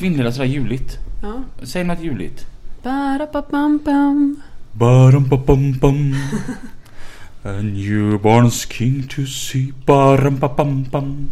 Vi 0.00 0.06
inleda 0.06 0.32
sådär 0.32 0.46
juligt. 0.48 0.98
Ja. 1.22 1.42
Säg 1.62 1.84
något 1.84 2.00
juligt. 2.00 2.46
Ba-da-ba-bam-bam. 2.82 4.36
Baram-ba-bam-bam. 4.72 6.14
A 7.42 7.48
newborn's 7.62 8.72
king 8.72 9.02
to 9.08 9.26
see. 9.26 9.72
Baram-ba-bam-bam. 9.86 11.28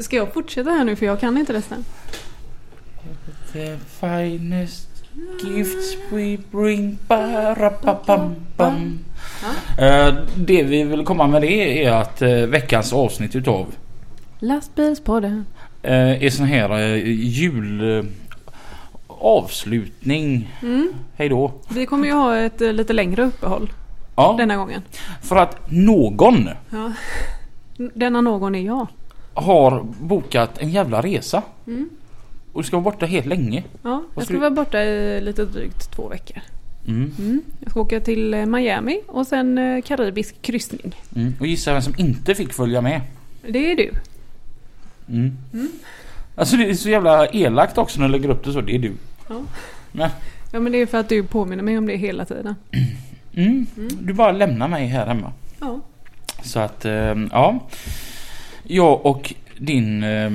Ska 0.00 0.16
jag 0.16 0.32
fortsätta 0.32 0.70
här 0.70 0.84
nu 0.84 0.96
för 0.96 1.06
jag 1.06 1.20
kan 1.20 1.38
inte 1.38 1.52
resten? 1.52 1.84
The 3.52 3.76
finest 4.00 4.88
gifts 5.44 5.96
we 6.12 6.38
bring. 6.50 6.98
Baram-ba-bam-bam. 7.08 8.98
Eh, 9.78 10.14
Det 10.36 10.62
vi 10.62 10.82
vill 10.82 11.04
komma 11.04 11.26
med 11.26 11.42
det 11.42 11.84
är 11.84 11.92
att 11.92 12.22
eh, 12.22 12.28
veckans 12.30 12.92
avsnitt 12.92 13.36
utav 13.36 13.66
Lastbilspodden. 14.40 15.44
Eh, 15.82 16.22
är 16.24 16.30
sån 16.30 16.46
här 16.46 16.70
eh, 16.80 16.96
jul... 17.20 17.98
eh, 17.98 18.04
Avslutning. 19.20 20.54
Mm. 20.62 20.92
Hej 21.16 21.28
då. 21.28 21.52
Vi 21.68 21.86
kommer 21.86 22.06
ju 22.06 22.12
ha 22.12 22.36
ett 22.36 22.60
lite 22.60 22.92
längre 22.92 23.24
uppehåll 23.24 23.72
Ja, 24.16 24.34
denna 24.38 24.56
gången. 24.56 24.82
för 25.22 25.36
att 25.36 25.70
någon 25.70 26.48
Ja. 26.70 26.92
Denna 27.94 28.20
någon 28.20 28.54
är 28.54 28.60
jag. 28.66 28.86
har 29.34 29.86
bokat 30.00 30.58
en 30.58 30.70
jävla 30.70 31.00
resa. 31.02 31.42
Mm. 31.66 31.88
Och 32.52 32.62
du 32.62 32.66
ska 32.66 32.76
vara 32.76 32.84
borta 32.84 33.06
helt 33.06 33.26
länge. 33.26 33.64
Ja, 33.82 34.02
jag 34.14 34.24
ska 34.24 34.38
vara 34.38 34.50
borta 34.50 34.82
i 34.84 35.20
lite 35.20 35.44
drygt 35.44 35.90
två 35.96 36.08
veckor. 36.08 36.38
Mm. 36.86 37.12
Mm. 37.18 37.42
Jag 37.60 37.70
ska 37.70 37.80
åka 37.80 38.00
till 38.00 38.46
Miami 38.46 39.00
och 39.06 39.26
sen 39.26 39.82
karibisk 39.84 40.42
kryssning. 40.42 40.96
Mm. 41.16 41.34
Och 41.40 41.46
gissa 41.46 41.72
vem 41.72 41.82
som 41.82 41.94
inte 41.98 42.34
fick 42.34 42.52
följa 42.52 42.80
med. 42.80 43.00
Det 43.48 43.72
är 43.72 43.76
du. 43.76 43.90
Mm. 45.08 45.36
Alltså 46.36 46.56
det 46.56 46.70
är 46.70 46.74
så 46.74 46.88
jävla 46.90 47.26
elakt 47.26 47.78
också 47.78 48.00
när 48.00 48.06
du 48.08 48.12
lägger 48.12 48.28
upp 48.30 48.44
det 48.44 48.52
så. 48.52 48.60
Det 48.60 48.74
är 48.74 48.78
du. 48.78 48.92
Ja. 49.28 49.40
Men, 49.92 50.10
Ja 50.52 50.60
men 50.60 50.72
det 50.72 50.78
är 50.78 50.86
för 50.86 50.98
att 50.98 51.08
du 51.08 51.22
påminner 51.22 51.62
mig 51.62 51.78
om 51.78 51.86
det 51.86 51.96
hela 51.96 52.24
tiden. 52.24 52.54
mm. 53.34 53.66
Du 54.00 54.12
bara 54.12 54.32
lämnar 54.32 54.68
mig 54.68 54.86
här 54.86 55.06
hemma. 55.06 55.32
Ja. 55.60 55.80
Så 56.42 56.58
att, 56.60 56.84
eh, 56.84 57.14
ja. 57.32 57.58
Jag 58.62 59.06
och 59.06 59.34
din 59.58 60.02
eh, 60.02 60.30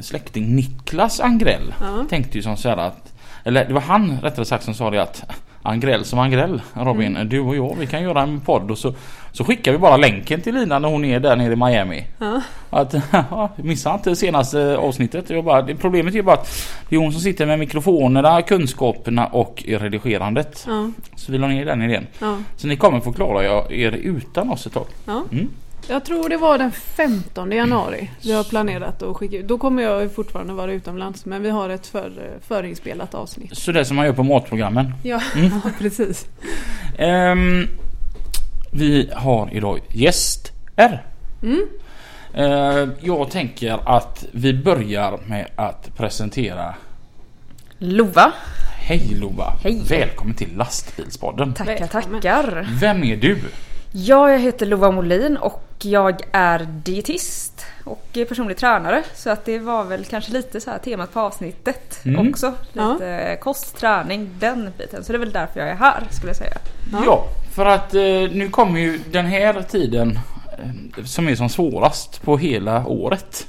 släkting 0.00 0.56
Niklas 0.56 1.20
Angrell 1.20 1.74
Ja. 1.80 2.06
tänkte 2.10 2.38
ju 2.38 2.42
som 2.42 2.56
så 2.56 2.68
här 2.68 2.76
att 2.76 3.12
eller 3.44 3.64
det 3.64 3.74
var 3.74 3.80
han 3.80 4.20
rättare 4.20 4.44
sagt 4.44 4.64
som 4.64 4.74
sa 4.74 4.90
det 4.90 5.02
att 5.02 5.24
Angrell 5.62 6.04
som 6.04 6.18
Angrell 6.18 6.62
Robin, 6.74 7.18
du 7.24 7.40
och 7.40 7.56
jag 7.56 7.76
vi 7.78 7.86
kan 7.86 8.02
göra 8.02 8.22
en 8.22 8.40
podd 8.40 8.70
och 8.70 8.78
så, 8.78 8.94
så 9.36 9.44
skickar 9.44 9.72
vi 9.72 9.78
bara 9.78 9.96
länken 9.96 10.40
till 10.40 10.54
Lina 10.54 10.78
när 10.78 10.88
hon 10.88 11.04
är 11.04 11.20
där 11.20 11.36
nere 11.36 11.52
i 11.52 11.56
Miami. 11.56 12.04
Ja. 12.18 12.40
Att 12.70 12.94
missa 13.56 13.94
inte 13.94 14.16
senaste 14.16 14.76
avsnittet. 14.76 15.30
Jag 15.30 15.44
bara, 15.44 15.62
det, 15.62 15.74
problemet 15.74 16.14
är 16.14 16.22
bara 16.22 16.36
att 16.36 16.68
det 16.88 16.96
är 16.96 17.00
hon 17.00 17.12
som 17.12 17.20
sitter 17.20 17.46
med 17.46 17.58
mikrofonerna, 17.58 18.42
kunskaperna 18.42 19.26
och 19.26 19.64
redigerandet. 19.66 20.64
Ja. 20.66 20.90
Så 21.16 21.32
vi 21.32 21.38
la 21.38 21.46
ner 21.48 21.64
den 21.64 21.82
idén. 21.82 22.06
Ja. 22.18 22.38
Så 22.56 22.66
ni 22.66 22.76
kommer 22.76 23.00
få 23.00 23.12
klara 23.12 23.66
er 23.70 23.90
utan 23.92 24.50
oss 24.50 24.66
ett 24.66 24.72
tag. 24.72 24.86
Ja. 25.06 25.22
Mm. 25.32 25.48
Jag 25.88 26.04
tror 26.04 26.28
det 26.28 26.36
var 26.36 26.58
den 26.58 26.70
15 26.70 27.52
januari 27.52 28.10
vi 28.22 28.32
har 28.32 28.44
planerat 28.44 29.02
att 29.02 29.16
skicka 29.16 29.36
ut. 29.36 29.48
Då 29.48 29.58
kommer 29.58 29.82
jag 29.82 30.12
fortfarande 30.14 30.52
vara 30.52 30.72
utomlands 30.72 31.24
men 31.26 31.42
vi 31.42 31.50
har 31.50 31.68
ett 31.68 31.86
för, 31.86 32.12
förinspelat 32.48 33.14
avsnitt. 33.14 33.58
Så 33.58 33.72
det 33.72 33.84
som 33.84 33.96
man 33.96 34.06
gör 34.06 34.12
på 34.12 34.22
matprogrammen. 34.22 34.92
Ja, 35.02 35.20
Mm. 35.36 35.50
precis. 35.78 36.26
Ehm, 36.98 37.68
vi 38.76 39.10
har 39.14 39.48
idag 39.52 39.80
gäster. 39.88 41.02
Mm. 41.42 41.66
Ehm, 42.34 42.92
jag 43.00 43.30
tänker 43.30 43.78
att 43.96 44.26
vi 44.32 44.54
börjar 44.54 45.18
med 45.26 45.46
att 45.56 45.96
presentera 45.96 46.74
Lova. 47.78 48.32
Hej 48.78 49.14
Lova! 49.20 49.52
Hej. 49.62 49.82
Välkommen 49.88 50.34
till 50.34 50.56
Lastbilspodden. 50.56 51.54
Tackar, 51.54 51.86
tackar. 51.86 52.68
Vem 52.80 53.04
är 53.04 53.16
du? 53.16 53.38
Ja, 53.92 54.30
jag 54.30 54.38
heter 54.38 54.66
Lova 54.66 54.90
Molin 54.90 55.36
och 55.36 55.65
jag 55.84 56.20
är 56.32 56.68
dietist 56.84 57.66
och 57.84 58.08
personlig 58.12 58.56
tränare. 58.56 59.02
Så 59.14 59.30
att 59.30 59.44
det 59.44 59.58
var 59.58 59.84
väl 59.84 60.04
kanske 60.04 60.32
lite 60.32 60.60
så 60.60 60.70
här 60.70 60.78
temat 60.78 61.12
på 61.12 61.20
avsnittet 61.20 62.00
Mm. 62.04 62.28
också. 62.28 62.54
Ja. 62.72 62.92
Lite 62.92 63.38
kost, 63.40 63.76
träning, 63.78 64.30
den 64.38 64.72
biten. 64.78 65.04
Så 65.04 65.12
det 65.12 65.16
är 65.16 65.20
väl 65.20 65.32
därför 65.32 65.60
jag 65.60 65.68
är 65.68 65.74
här 65.74 66.02
skulle 66.10 66.28
jag 66.30 66.36
säga. 66.36 66.56
Ja. 66.92 67.02
Ja, 67.06 67.24
för 67.54 67.66
att 67.66 67.94
eh, 67.94 68.00
nu 68.32 68.48
kommer 68.50 68.80
ju 68.80 69.00
den 69.10 69.26
här 69.26 69.62
tiden 69.62 70.18
eh, 70.58 71.04
som 71.04 71.28
är 71.28 71.34
som 71.36 71.48
svårast 71.48 72.22
på 72.22 72.36
hela 72.38 72.86
året. 72.86 73.46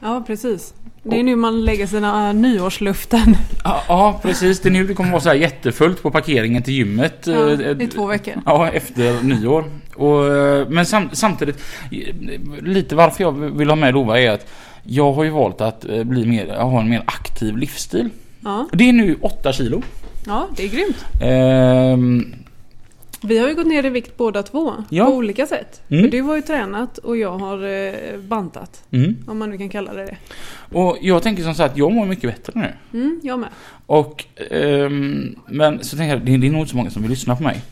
Ja, 0.00 0.24
precis. 0.26 0.74
Det 1.02 1.18
är 1.20 1.22
nu 1.22 1.36
man 1.36 1.64
lägger 1.64 1.86
sina 1.86 2.28
uh, 2.28 2.34
nyårsluften 2.34 3.36
Ja, 3.64 3.82
ja, 3.88 4.20
precis. 4.22 4.60
Det 4.60 4.68
är 4.68 4.70
nu 4.70 4.86
det 4.86 4.94
kommer 4.94 5.10
vara 5.10 5.20
så 5.20 5.28
här 5.28 5.36
jättefullt 5.36 6.02
på 6.02 6.10
parkeringen 6.10 6.62
till 6.62 6.74
gymmet. 6.74 7.26
ja, 7.26 7.50
eh, 7.50 7.82
i 7.82 7.86
två 7.86 8.06
veckor. 8.06 8.34
Ja, 8.46 8.68
efter 8.70 9.22
nyår. 9.22 9.64
Och, 9.96 10.26
eh, 10.34 10.68
men 10.68 10.86
sam, 10.86 11.08
samtidigt, 11.12 11.62
lite 12.62 12.94
varför 12.94 13.24
jag 13.24 13.32
vill 13.32 13.68
ha 13.68 13.76
med 13.76 13.94
Lova 13.94 14.20
är 14.20 14.30
att 14.30 14.46
jag 14.82 15.12
har 15.12 15.24
ju 15.24 15.30
valt 15.30 15.60
att 15.60 15.84
eh, 15.88 16.04
bli 16.04 16.26
mer, 16.26 16.46
ha 16.56 16.80
en 16.80 16.88
mer 16.88 17.02
aktiv 17.06 17.56
livsstil. 17.56 18.08
Ja, 18.40 18.68
Det 18.72 18.88
är 18.88 18.92
nu 18.92 19.16
8 19.20 19.52
kilo. 19.52 19.82
ja, 20.26 20.48
det 20.56 20.64
är 20.64 20.68
grymt. 20.68 21.04
Ehm, 21.22 22.34
Vi 23.22 23.38
har 23.38 23.48
ju 23.48 23.54
gått 23.54 23.66
ner 23.66 23.86
i 23.86 23.88
vikt 23.88 24.16
båda 24.16 24.42
två 24.42 24.72
Ja. 24.88 25.04
på 25.06 25.12
olika 25.12 25.46
sätt. 25.46 25.80
Mm. 25.88 26.04
För 26.04 26.10
du 26.10 26.22
har 26.22 26.36
ju 26.36 26.42
tränat 26.42 26.98
och 26.98 27.16
jag 27.16 27.38
har 27.38 27.64
eh, 27.86 28.18
bantat. 28.20 28.82
mm. 28.90 29.16
Om 29.26 29.38
man 29.38 29.50
nu 29.50 29.58
kan 29.58 29.68
kalla 29.68 29.92
det 29.92 30.04
det. 30.04 30.16
Och 30.78 30.98
jag 31.00 31.22
tänker 31.22 31.42
som 31.42 31.54
så 31.54 31.62
här 31.62 31.70
att 31.70 31.76
jag 31.76 31.92
mår 31.92 32.06
mycket 32.06 32.30
bättre 32.30 32.52
nu. 32.54 32.98
Mm, 33.00 33.20
jag 33.22 33.38
med. 33.38 33.48
Och, 33.86 34.24
ehm, 34.50 35.36
men 35.48 35.84
så 35.84 35.96
tänker 35.96 36.16
jag, 36.16 36.26
det 36.40 36.46
är 36.46 36.50
nog 36.50 36.60
inte 36.60 36.70
så 36.70 36.76
många 36.76 36.90
som 36.90 37.02
vill 37.02 37.10
lyssna 37.10 37.36
på 37.36 37.42
mig. 37.42 37.62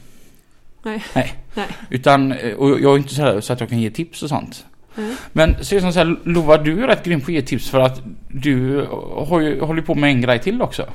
Nej. 0.82 1.04
Nej. 1.14 1.34
Nej. 1.54 1.66
Utan, 1.90 2.32
eh, 2.32 2.54
och 2.54 2.80
jag 2.80 2.92
är 2.94 2.96
inte 2.98 3.14
så, 3.14 3.22
här, 3.22 3.40
så 3.40 3.52
att 3.52 3.60
jag 3.60 3.68
kan 3.68 3.78
ge 3.78 3.90
tips 3.90 4.22
och 4.22 4.28
sånt. 4.28 4.66
Nej. 4.94 5.16
Men 5.32 5.64
så 5.64 5.74
är 5.74 5.76
det 5.76 5.82
som 5.82 5.92
så 5.92 5.98
här, 5.98 6.16
Lova, 6.24 6.58
du 6.58 6.82
är 6.82 6.86
rätt 6.86 7.04
grym 7.04 7.20
på 7.20 7.24
att 7.24 7.28
ge 7.34 7.42
tips 7.42 7.70
för 7.70 7.80
att 7.80 8.00
du 8.28 8.86
har 9.26 9.40
ju, 9.40 9.60
håller 9.60 9.82
på 9.82 9.94
med 9.94 10.10
en 10.10 10.20
grej 10.20 10.38
till 10.38 10.62
också. 10.62 10.86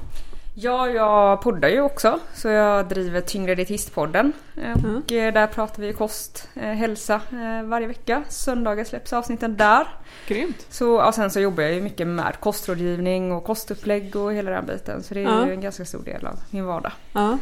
Ja, 0.60 0.88
jag 0.90 1.42
poddar 1.42 1.70
ju 1.70 1.82
också. 1.82 2.20
Så 2.34 2.48
jag 2.48 2.88
driver 2.90 3.22
Tyngre 3.22 3.56
Dietistpodden. 3.56 4.34
Och 4.56 5.12
eh, 5.12 5.34
där 5.34 5.48
pratar 5.48 5.82
vi 5.84 5.94
kost, 5.94 6.50
eh, 6.56 6.62
hälsa 6.72 7.22
varje 7.66 7.88
vecka. 7.88 8.24
Söndagar 8.30 8.84
släpps 8.84 9.14
avsnitten 9.14 9.58
där. 9.58 9.88
Grymt. 10.28 10.66
Så, 10.70 10.86
ja, 10.86 11.12
sen 11.12 11.32
så 11.32 11.40
jobbar 11.40 11.64
jag 11.64 11.74
ju 11.74 11.82
mycket 11.82 12.08
med 12.08 12.36
kostrådgivning 12.40 13.32
och 13.32 13.44
kostupplägg 13.44 14.16
och 14.16 14.34
hela 14.34 14.52
den 14.52 14.66
biten. 14.66 15.04
Så 15.04 15.14
det 15.14 15.20
är 15.20 15.24
Ja. 15.24 15.46
ju 15.46 15.52
en 15.54 15.62
ganska 15.62 15.86
stor 15.86 16.04
del 16.04 16.26
av 16.28 16.40
min 16.50 16.66
vardag. 16.66 16.92
Ja. 17.14 17.38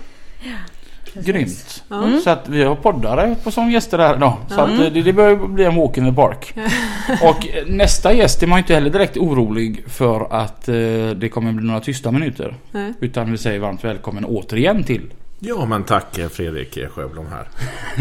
Precis. 1.13 1.25
Grymt. 1.25 1.83
Mm. 1.91 2.19
Så 2.19 2.29
att 2.29 2.49
vi 2.49 2.63
har 2.63 2.75
poddare 2.75 3.35
på 3.43 3.51
som 3.51 3.71
gäster 3.71 3.97
här 3.97 4.15
idag. 4.15 4.37
Så 4.49 4.55
Ja. 4.57 4.63
att 4.63 4.69
eh, 4.79 4.85
det, 4.93 5.01
det 5.01 5.13
börjar 5.13 5.35
bli 5.47 5.63
en 5.63 5.75
walk 5.75 5.97
in 5.97 6.05
the 6.05 6.13
park. 6.15 6.53
Och 7.21 7.47
eh, 7.47 7.65
nästa 7.67 8.13
gäst 8.13 8.43
är 8.43 8.47
man 8.47 8.57
inte 8.59 8.73
heller 8.73 8.89
direkt 8.89 9.17
orolig 9.17 9.83
för 9.87 10.27
att 10.33 10.67
eh, 10.69 10.75
det 11.15 11.29
kommer 11.31 11.51
bli 11.51 11.67
några 11.67 11.79
tysta 11.79 12.11
minuter. 12.11 12.55
Nej. 12.71 12.93
Utan 12.99 13.31
vi 13.31 13.37
säger 13.37 13.59
varmt 13.59 13.83
välkommen 13.83 14.25
återigen 14.25 14.83
till. 14.83 15.01
Ja 15.39 15.65
men 15.65 15.83
tack 15.83 16.19
Fredrik 16.31 16.77
Sjöblom 16.89 17.25
här. 17.31 17.47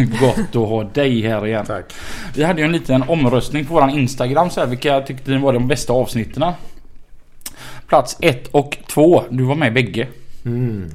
Gott 0.20 0.56
att 0.62 0.68
ha 0.68 0.84
dig 0.84 1.22
här 1.22 1.46
igen. 1.46 1.66
Tack. 1.66 1.92
Vi 2.34 2.44
hade 2.44 2.60
ju 2.60 2.64
en 2.64 2.72
liten 2.72 3.02
omröstning 3.08 3.64
på 3.64 3.74
våran 3.74 3.90
Instagram 3.90 4.50
så 4.50 4.60
här, 4.60 4.66
vilka 4.66 4.88
jag 4.88 5.06
tyckte 5.06 5.38
var 5.38 5.52
de 5.52 5.68
bästa 5.68 5.92
avsnitten. 5.92 6.44
Plats 7.88 8.16
ett 8.20 8.48
och 8.48 8.78
två. 8.88 9.24
Du 9.30 9.44
var 9.44 9.54
med 9.54 9.68
i 9.68 9.70
bägge. 9.70 10.06
Mm. 10.44 10.90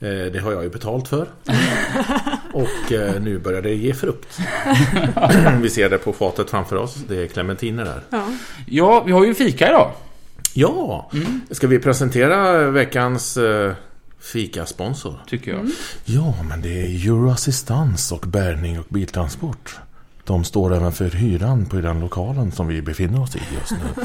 Eh, 0.00 0.32
det 0.32 0.40
har 0.42 0.52
jag 0.52 0.62
ju 0.62 0.70
betalt 0.70 1.08
för. 1.08 1.28
Och 2.52 2.92
eh, 2.92 3.20
nu 3.22 3.38
börjar 3.38 3.62
det 3.62 3.74
ge 3.74 3.94
frukt. 3.94 4.38
Vi 5.60 5.70
ser 5.70 5.90
det 5.90 5.98
på 5.98 6.12
fatet 6.12 6.50
framför 6.50 6.76
oss. 6.76 6.94
Det 7.08 7.22
är 7.22 7.26
clementiner 7.26 7.84
där. 7.84 8.00
Ja. 8.10 8.26
Ja, 8.66 9.02
vi 9.06 9.12
har 9.12 9.24
ju 9.26 9.34
fika 9.34 9.68
idag. 9.68 9.90
Ja! 10.54 11.10
Ska 11.50 11.66
vi 11.66 11.78
presentera 11.78 12.70
veckans 12.70 13.36
eh, 13.36 13.72
fikasponsor. 14.20 15.14
tycker 15.28 15.50
jag. 15.50 15.60
Mm. 15.60 15.72
Ja, 16.04 16.34
men 16.48 16.62
det 16.62 16.82
är 16.82 17.06
Euroassistans 17.06 18.12
och 18.12 18.20
bärgning 18.26 18.78
och 18.78 18.86
biltransport. 18.88 19.78
De 20.24 20.44
står 20.44 20.74
även 20.74 20.92
för 20.92 21.10
hyran 21.10 21.66
på 21.66 21.76
den 21.76 22.00
lokalen 22.00 22.52
som 22.52 22.66
vi 22.66 22.82
befinner 22.82 23.22
oss 23.22 23.36
i 23.36 23.40
just 23.60 23.70
nu. 23.72 24.04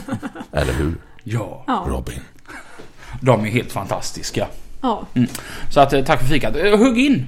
Eller 0.52 0.74
hur, 0.74 0.94
Ja. 1.24 1.86
Robin? 1.90 2.20
de 3.22 3.46
är 3.46 3.50
helt 3.50 3.72
fantastiska. 3.72 4.48
Ja. 4.82 5.06
Så 5.70 5.80
att, 5.80 5.94
eh, 5.94 6.04
tack 6.04 6.20
för 6.20 6.28
fikat. 6.28 6.56
Eh, 6.56 6.78
Hugg 6.78 7.00
in! 7.00 7.28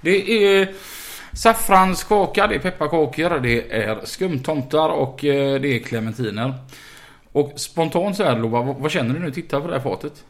Det 0.00 0.44
är 0.44 0.68
saffranskaka, 1.32 2.46
det 2.46 2.54
är 2.54 2.58
pepparkakor, 2.58 3.40
det 3.40 3.72
är 3.72 4.00
skumtomtar 4.04 4.88
och 4.88 5.24
eh, 5.24 5.60
det 5.60 5.68
är 5.68 5.78
clementiner. 5.78 6.54
Och 7.32 7.52
spontant 7.56 8.16
så 8.16 8.24
här 8.24 8.38
Lova, 8.38 8.62
vad, 8.62 8.90
känner 8.90 9.14
du 9.14 9.20
nu? 9.20 9.30
Titta 9.30 9.60
på 9.60 9.66
det 9.66 9.72
här 9.72 9.80
fatet. 9.80 10.24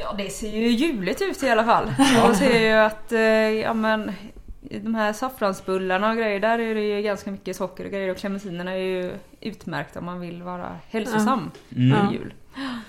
Ja 0.00 0.14
det 0.18 0.30
ser 0.30 0.50
ju 0.50 0.68
juligt 0.68 1.22
ut 1.22 1.42
i 1.42 1.50
alla 1.50 1.64
fall. 1.64 1.92
Jag 2.14 2.36
ser 2.36 2.60
ju 2.60 2.72
att 2.72 3.12
eh, 3.12 3.20
ja, 3.20 3.74
men, 3.74 4.12
de 4.60 4.94
här 4.94 5.12
saffransbullarna 5.12 6.10
och 6.10 6.16
grejer 6.16 6.40
där 6.40 6.58
är 6.58 6.74
det 6.74 6.80
ju 6.80 7.02
ganska 7.02 7.30
mycket 7.30 7.56
socker 7.56 7.84
och 7.84 7.90
grejer 7.90 8.10
och 8.10 8.16
clementinerna 8.16 8.72
är 8.72 8.78
ju 8.78 9.12
utmärkta 9.40 9.98
om 9.98 10.04
man 10.04 10.20
vill 10.20 10.42
vara 10.42 10.76
hälsosam 10.88 11.50
Mm. 11.76 12.08
I 12.08 12.12
jul. 12.12 12.32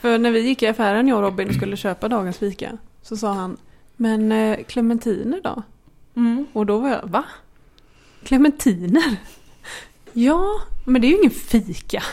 För 0.02 0.18
när 0.18 0.32
vi 0.32 0.40
gick 0.40 0.64
i 0.64 0.68
affären 0.68 1.08
jag 1.08 1.18
och 1.18 1.24
Robin 1.24 1.50
och 1.50 1.56
skulle 1.56 1.78
köpa 1.78 2.08
dagens 2.08 2.38
fika 2.38 2.78
så 3.02 3.18
sa 3.18 3.34
han 3.34 3.58
Men 3.96 4.32
eh, 4.32 4.58
clementiner 4.68 5.40
då? 5.44 5.64
Mm. 6.16 6.46
Och 6.54 6.66
då 6.66 6.78
var 6.80 6.90
jag 6.90 7.02
va? 7.10 7.24
Clementiner? 8.24 9.16
Ja, 10.14 10.46
men 10.86 11.02
det 11.02 11.08
är 11.08 11.10
ju 11.10 11.18
ingen 11.18 11.32
fika. 11.32 12.04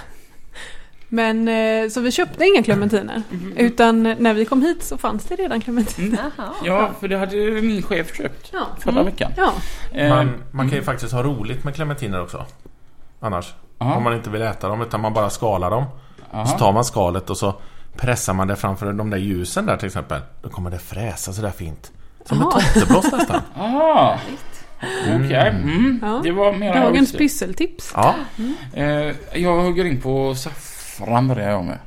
Men 1.09 1.49
eh, 1.49 1.89
så 1.89 2.01
vi 2.01 2.11
köpte 2.13 2.45
inga 2.45 2.63
clementiner. 2.63 3.23
Utan 3.57 4.03
när 4.03 4.35
vi 4.35 4.45
kom 4.45 4.63
hit 4.63 4.83
så 4.83 4.99
fanns 4.99 5.25
det 5.25 5.37
redan 5.37 5.61
clementiner. 5.61 6.19
Jaha. 6.37 6.53
Ja, 6.65 6.91
för 7.01 7.09
det 7.09 7.19
hade 7.19 7.37
ju 7.37 7.63
min 7.63 7.83
chef 7.83 8.17
köpt 8.17 8.51
Ja. 8.53 8.67
förra 8.81 8.93
Mm. 8.93 9.05
veckan. 9.05 9.33
Ja, 9.37 9.53
Eh, 9.93 10.09
Man, 10.09 10.43
man 10.51 10.69
kan 10.69 10.79
ju 10.79 10.85
faktiskt 10.85 11.13
ha 11.13 11.23
roligt 11.23 11.65
med 11.65 11.75
clementiner 11.75 12.23
också. 12.23 12.47
Annars. 13.21 13.55
ja, 13.79 13.95
Om 13.97 14.03
man 14.03 14.15
inte 14.15 14.31
vill 14.31 14.43
äta 14.43 14.69
dem 14.69 14.83
utan 14.83 15.01
man 15.01 15.13
bara 15.15 15.31
skalar 15.31 15.71
dem. 15.71 15.85
Aha. 16.33 16.47
Så 16.47 16.59
tar 16.59 16.73
man 16.73 16.85
skalet 16.85 17.31
och 17.31 17.37
så 17.37 17.55
pressar 17.97 18.35
man 18.35 18.49
det 18.49 18.57
framför 18.57 18.93
de 18.93 19.11
där 19.11 19.19
ljusen 19.19 19.67
där 19.67 19.77
till 19.77 19.87
exempel. 19.87 20.21
Då 20.43 20.49
kommer 20.49 20.71
det 20.71 20.79
fräsa 20.79 21.33
sådär 21.33 21.51
fint. 21.51 21.93
Som 22.25 22.39
Jaha. 22.39 22.59
ett 22.59 22.75
tomtebloss 22.75 23.13
nästan. 23.13 23.41
Ah, 23.57 24.19
Okej, 25.17 25.49
mm. 25.49 26.01
Ja. 26.03 26.21
det 26.25 26.33
var 26.33 26.53
mer 26.53 26.75
dagens 26.75 27.13
pysseltips. 27.13 27.93
Ja, 27.95 28.15
eh, 28.73 29.15
Jag 29.35 29.63
hugger 29.63 29.85
in 29.85 30.01
på 30.01 30.35
saffran 30.35 31.29
börjar 31.29 31.51
jag 31.51 31.65
med. 31.65 31.79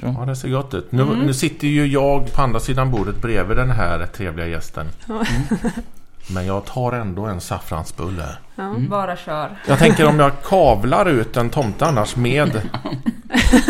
Så. 0.00 0.14
ja 0.18 0.24
det 0.26 0.36
ser 0.36 0.48
gott 0.48 0.74
ut. 0.74 0.92
Nu, 0.92 1.04
nu 1.04 1.34
sitter 1.34 1.68
ju 1.68 1.86
jag 1.86 2.32
på 2.32 2.42
andra 2.42 2.60
sidan 2.60 2.90
bordet 2.90 3.22
bredvid 3.22 3.56
den 3.56 3.70
här 3.70 4.06
trevliga 4.06 4.46
gästen. 4.46 4.86
Men 6.26 6.46
jag 6.46 6.64
tar 6.64 6.92
ändå 6.92 7.26
en 7.26 7.40
saffransbulle. 7.40 8.36
Ja. 8.56 8.74
Bara 8.78 9.16
kör. 9.16 9.56
Jag 9.68 9.78
tänker 9.78 10.06
om 10.06 10.18
jag 10.18 10.32
kavlar 10.44 11.08
ut 11.08 11.36
en 11.36 11.50
tomte 11.50 11.86
annars 11.86 12.16
med 12.16 12.62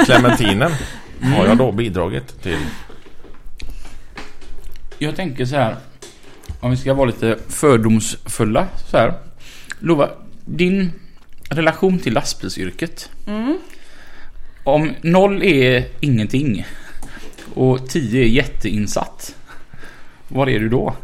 clementinen. 0.05 0.73
Har 1.23 1.47
jag 1.47 1.59
då 1.59 1.73
bidragit 1.73 2.43
till... 2.43 2.59
Jag 4.99 5.17
tänker 5.17 5.45
så 5.45 5.57
här. 5.57 5.77
Om 6.61 6.71
vi 6.71 6.77
ska 6.77 6.95
vara 6.95 7.07
lite 7.07 7.39
fördomsfulla 7.49 8.67
så 8.91 8.97
här. 8.97 9.15
Lova, 9.79 10.09
din 10.45 10.93
relation 11.51 11.99
till 11.99 12.13
lastbilsyrket. 12.13 13.11
Mm. 13.27 13.59
Om 14.65 14.95
noll 15.03 15.43
är 15.43 15.85
ingenting 16.01 16.67
och 17.55 17.89
10 17.89 18.23
är 18.23 18.29
jätteinsatt. 18.29 19.35
Var 20.29 20.49
är 20.49 20.61
du 20.61 20.69
då? 20.69 20.95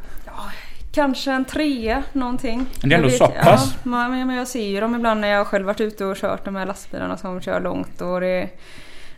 Kanske 0.96 1.32
en 1.32 1.44
trea 1.44 2.02
någonting. 2.12 2.66
Men 2.80 2.88
det 2.88 2.94
är 2.94 2.98
ändå 2.98 3.08
vet- 3.08 3.18
så 3.18 3.26
pass. 3.26 3.74
Ja, 3.84 4.08
men 4.08 4.26
men 4.26 4.36
jag 4.36 4.48
ser 4.48 4.66
ju 4.66 4.80
dem 4.80 4.94
ibland 4.94 5.20
när 5.20 5.28
jag 5.28 5.46
själv 5.46 5.66
varit 5.66 5.80
ute 5.80 6.04
och 6.04 6.16
kört 6.16 6.44
de 6.44 6.56
här 6.56 6.66
lastbilarna 6.66 7.16
som 7.16 7.40
kör 7.40 7.60
långt. 7.60 8.00
Och 8.00 8.20
det, 8.20 8.48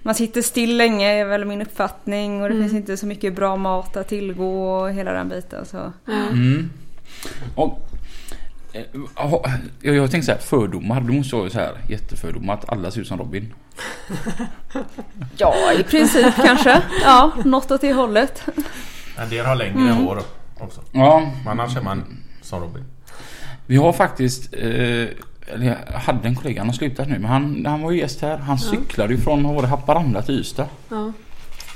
man 0.02 0.14
sitter 0.14 0.42
still 0.42 0.76
länge 0.76 1.08
är 1.08 1.24
väl 1.24 1.44
min 1.44 1.62
uppfattning 1.62 2.42
och 2.42 2.48
det 2.48 2.54
finns 2.54 2.72
inte 2.72 2.96
så 2.96 3.06
mycket 3.06 3.34
bra 3.34 3.56
mat 3.56 3.96
att 3.96 4.08
tillgå 4.08 4.72
och 4.72 4.90
hela 4.90 5.12
den 5.12 5.28
biten. 5.28 5.66
Så. 5.66 5.92
Mm. 6.08 6.70
Och, 7.54 7.80
eh, 8.72 8.82
jag, 9.80 9.94
jag 9.94 10.10
tänkte 10.10 10.26
så 10.26 10.32
här, 10.32 10.38
fördomar. 10.38 11.00
Du 11.00 11.12
måste 11.12 11.36
ha 11.36 11.44
ju 11.44 11.50
så 11.50 11.58
här 11.58 11.72
jättefördomar 11.88 12.54
att 12.54 12.68
alla 12.68 12.90
ser 12.90 13.00
ut 13.00 13.08
som 13.08 13.18
Robin. 13.18 13.54
Ja, 15.36 15.54
i 15.78 15.82
princip 15.82 16.34
kanske. 16.36 16.82
Ja, 17.04 17.32
något 17.44 17.70
åt 17.70 17.80
det 17.80 17.92
hållet. 17.92 18.42
En 19.18 19.28
del 19.28 19.46
har 19.46 19.56
längre 19.56 19.92
hår 19.92 20.22
också. 20.60 20.80
Ja, 20.92 21.30
Men 21.44 21.60
annars 21.60 21.76
är 21.76 21.80
man 21.80 22.04
som 22.42 22.60
Robin. 22.60 22.84
vi 23.66 23.76
har 23.76 23.92
faktiskt... 23.92 24.54
Eh, 24.54 25.06
eller 25.54 25.66
jag 25.92 25.98
hade 25.98 26.28
en 26.28 26.34
kollega, 26.36 26.60
han 26.60 26.68
har 26.68 26.74
slutat 26.74 27.08
nu, 27.08 27.18
men 27.18 27.30
han, 27.30 27.66
han 27.66 27.82
var 27.82 27.90
ju 27.90 27.98
gäst 27.98 28.20
här. 28.22 28.36
Han 28.38 28.58
cyklade 28.58 29.14
ju 29.14 29.20
från 29.20 29.44
vad 29.44 29.54
var 29.54 29.62
det, 29.62 29.68
Haparanda 29.68 30.22
till 30.22 30.40
Ystad. 30.40 30.66
Ja. 30.88 31.12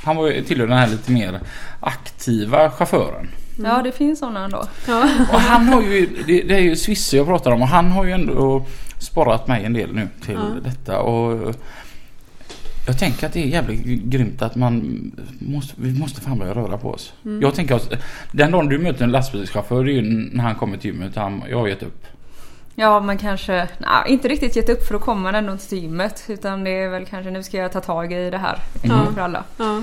Han 0.05 0.17
var 0.17 0.27
ju 0.31 0.45
tillhör 0.45 0.67
den 0.67 0.79
här 0.79 0.89
lite 0.89 1.13
mer 1.13 1.41
aktiva 1.81 2.71
chauffören. 2.71 3.29
Ja, 3.65 3.83
det 3.83 3.93
finns 3.93 4.19
sådana 4.19 4.45
ändå. 4.45 4.65
Ja. 4.89 5.09
Och 5.33 5.41
han 5.41 5.69
har 5.69 5.83
ju, 5.83 6.07
det, 6.27 6.43
det 6.43 6.55
är 6.55 6.61
ju 6.61 6.77
Swisse 6.77 7.17
jag 7.17 7.27
pratar 7.27 7.51
om 7.51 7.63
och 7.63 7.69
han 7.69 7.91
har 7.91 8.05
ju 8.05 8.13
ändå 8.13 8.67
sparat 8.99 9.47
mig 9.49 9.65
en 9.65 9.73
del 9.73 9.95
nu 9.95 10.09
till 10.25 10.35
Ja. 10.35 10.71
detta 10.71 11.01
och 11.01 11.55
jag 12.93 12.99
tänker 12.99 13.27
att 13.27 13.33
det 13.33 13.43
är 13.43 13.47
jävligt 13.47 13.85
grymt 13.85 14.43
att 14.43 14.57
man 14.57 15.13
måste, 15.39 15.75
vi 15.77 15.99
måste 15.99 16.21
fan 16.21 16.39
börja 16.39 16.55
röra 16.55 16.79
på 16.79 16.91
oss. 16.91 17.13
Jag 17.41 17.55
tänker 17.55 17.75
att 17.75 17.93
den 18.33 18.51
dagen 18.51 18.69
du 18.69 18.79
möter 18.79 19.05
en 19.05 19.11
lastbilschaufför 19.11 19.85
det 19.85 19.93
är 19.93 19.95
ju 19.95 20.03
när 20.33 20.45
han 20.45 20.55
kommer 20.55 20.77
till 20.77 20.91
gymmet, 20.91 21.17
han, 21.17 21.43
jag 21.51 21.59
har 21.59 21.69
gett 21.69 21.83
upp. 21.83 22.07
Ja, 22.75 23.01
men 23.01 23.19
kanske 23.19 23.69
nej, 23.79 24.13
inte 24.13 24.29
riktigt 24.29 24.57
gett 24.57 24.69
upp 24.69 24.87
för 24.87 24.95
att 24.95 25.01
komma 25.01 25.33
ändå 25.33 25.57
till 25.57 25.79
gymmet. 25.79 26.25
Utan 26.29 26.65
det 26.65 26.71
är 26.71 26.89
väl 26.89 27.07
kanske 27.07 27.31
nu 27.31 27.43
ska 27.43 27.57
jag 27.57 27.73
ta 27.73 27.81
tag 27.81 28.13
i 28.13 28.31
det 28.31 28.39
här. 28.39 28.59
Ja. 28.83 29.07
För 29.15 29.21
alla. 29.21 29.45
Ja. 29.57 29.83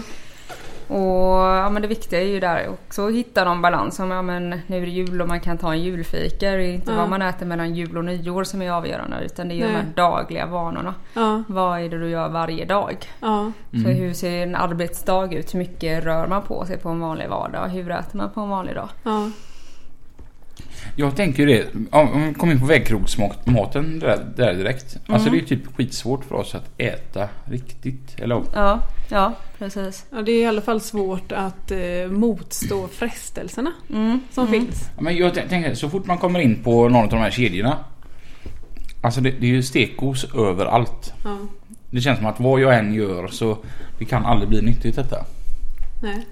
Och 0.90 1.40
ja, 1.40 1.70
men 1.70 1.82
det 1.82 1.88
viktiga 1.88 2.22
är 2.22 2.26
ju 2.26 2.40
där 2.40 2.70
också 2.70 3.08
att 3.08 3.14
hitta 3.14 3.44
någon 3.46 3.62
balans. 3.62 4.00
Om 4.00 4.12
ja, 4.12 4.22
men 4.22 4.50
nu 4.68 4.78
är 4.78 4.82
det 4.82 4.88
jul 4.92 5.22
och 5.22 5.28
man 5.28 5.40
kan 5.40 5.58
ta 5.58 5.72
en 5.74 5.82
julfika. 5.84 6.52
Det 6.52 6.64
är 6.66 6.72
inte 6.74 6.92
Ja. 6.92 6.98
vad 6.98 7.10
man 7.10 7.22
äter 7.22 7.46
mellan 7.46 7.76
jul 7.76 7.98
och 7.98 8.06
nyår 8.06 8.44
som 8.44 8.62
är 8.62 8.72
avgörande. 8.72 9.18
Utan 9.26 9.48
det 9.48 9.54
är 9.54 9.56
ju 9.56 9.62
de 9.64 9.68
här 9.74 9.86
dagliga 9.96 10.46
vanorna. 10.46 10.94
Ja. 11.14 11.44
Vad 11.48 11.80
är 11.82 11.90
det 11.90 12.00
du 12.00 12.10
gör 12.10 12.30
varje 12.30 12.66
dag? 12.66 12.98
Ja. 13.20 13.52
Så 13.72 13.90
hur 13.90 14.14
ser 14.14 14.44
en 14.44 14.56
arbetsdag 14.56 15.34
ut? 15.34 15.54
Hur 15.54 15.60
mycket 15.60 16.04
rör 16.04 16.28
man 16.28 16.42
på 16.42 16.66
sig 16.66 16.78
på 16.78 16.90
en 16.90 17.00
vanlig 17.00 17.30
vardag? 17.30 17.68
Hur 17.68 17.92
äter 17.92 18.18
man 18.18 18.30
på 18.30 18.42
en 18.42 18.50
vanlig 18.50 18.76
dag? 18.76 18.90
Ja. 21.00 21.06
Jag 21.06 21.16
tänker 21.16 21.48
ju 21.48 21.54
det, 21.54 21.68
om 21.92 22.28
vi 22.28 22.34
kommer 22.34 22.54
in 22.54 22.60
på 22.60 22.66
vägkrogsmaten 22.66 24.00
där, 24.00 24.26
där 24.36 24.54
direkt. 24.54 24.98
Alltså 25.08 25.30
det 25.30 25.38
är 25.38 25.40
ju 25.40 25.46
typ 25.46 25.76
skitsvårt 25.76 26.26
för 26.26 26.36
oss 26.36 26.56
att 26.56 26.70
äta 26.78 27.30
riktigt. 27.46 28.16
Eller 28.20 28.42
Ja, 28.54 28.80
ja 29.10 29.34
precis. 29.58 30.06
ja, 30.12 30.22
det 30.22 30.32
är 30.32 30.42
i 30.42 30.46
alla 30.46 30.62
fall 30.62 30.82
svårt 30.82 31.32
att 31.32 31.72
eh, 31.72 31.78
motstå 32.12 32.88
frestelserna 32.88 33.72
Mm. 33.90 34.20
som 34.32 34.48
mm. 34.48 34.60
finns. 34.66 34.90
Ja, 34.96 35.02
Men 35.02 35.16
jag 35.18 35.34
tän- 35.34 35.48
tänker 35.50 35.74
så 35.76 35.90
fort 35.90 36.06
man 36.06 36.18
kommer 36.18 36.40
in 36.40 36.56
på 36.64 36.90
någon 36.90 37.04
av 37.04 37.10
de 37.10 37.16
här 37.20 37.32
kedjorna. 37.32 37.78
Alltså 39.02 39.22
det, 39.22 39.32
det 39.32 39.46
är 39.48 39.52
ju 39.52 39.64
stekos 39.64 40.26
överallt. 40.36 41.14
Ja. 41.24 41.38
Det 41.92 42.02
känns 42.02 42.18
som 42.18 42.28
att 42.28 42.40
vad 42.40 42.62
jag 42.62 42.78
än 42.78 42.94
gör 42.94 43.28
så 43.28 43.58
det 44.00 44.06
kan 44.06 44.26
aldrig 44.26 44.50
bli 44.50 44.62
nyttigt 44.62 44.96
detta. 44.96 45.26
Nej. 46.04 46.26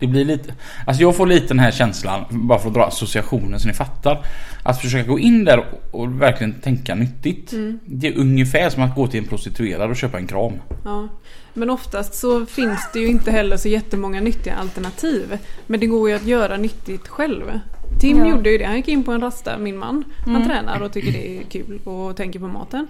Det 0.00 0.06
blir 0.06 0.24
lite, 0.24 0.54
alltså 0.86 1.02
jag 1.02 1.16
får 1.16 1.26
lite 1.26 1.46
den 1.48 1.58
här 1.58 1.70
känslan, 1.70 2.24
bara 2.30 2.58
för 2.58 2.68
att 2.68 2.74
dra 2.74 2.84
associationen 2.84 3.60
så 3.60 3.68
ni 3.68 3.74
fattar. 3.74 4.26
Att 4.62 4.80
försöka 4.80 5.08
gå 5.08 5.18
in 5.18 5.44
där 5.44 5.64
och, 5.90 6.20
verkligen 6.20 6.52
tänka 6.54 6.94
nyttigt. 6.94 7.52
Det 7.86 8.08
är 8.08 8.18
ungefär 8.18 8.70
som 8.70 8.82
att 8.82 8.94
gå 8.94 9.06
till 9.06 9.20
en 9.20 9.26
prostituerad 9.26 9.90
och 9.90 9.96
köpa 9.96 10.18
en 10.18 10.26
kram. 10.26 10.52
Ja. 10.84 11.08
Men 11.54 11.70
oftast 11.70 12.14
så 12.14 12.46
finns 12.46 12.88
det 12.92 12.98
ju 13.00 13.06
inte 13.06 13.30
heller 13.30 13.56
så 13.56 13.68
jättemånga 13.68 14.20
nyttiga 14.20 14.54
alternativ. 14.54 15.38
Men 15.66 15.80
det 15.80 15.86
går 15.86 16.10
ju 16.10 16.16
att 16.16 16.26
göra 16.26 16.56
nyttigt 16.56 17.08
själv. 17.08 17.60
Tim 18.00 18.18
Ja. 18.18 18.28
gjorde 18.28 18.50
ju 18.50 18.58
det. 18.58 18.64
Han 18.64 18.76
gick 18.76 18.88
in 18.88 19.04
på 19.04 19.12
en 19.12 19.20
rasta, 19.20 19.58
min 19.58 19.76
man. 19.78 20.04
Han 20.24 20.36
Mm. 20.36 20.48
tränar 20.48 20.80
och 20.80 20.92
tycker 20.92 21.12
det 21.12 21.38
är 21.38 21.42
kul 21.42 21.78
och 21.84 22.16
tänker 22.16 22.38
på 22.40 22.46
maten. 22.48 22.86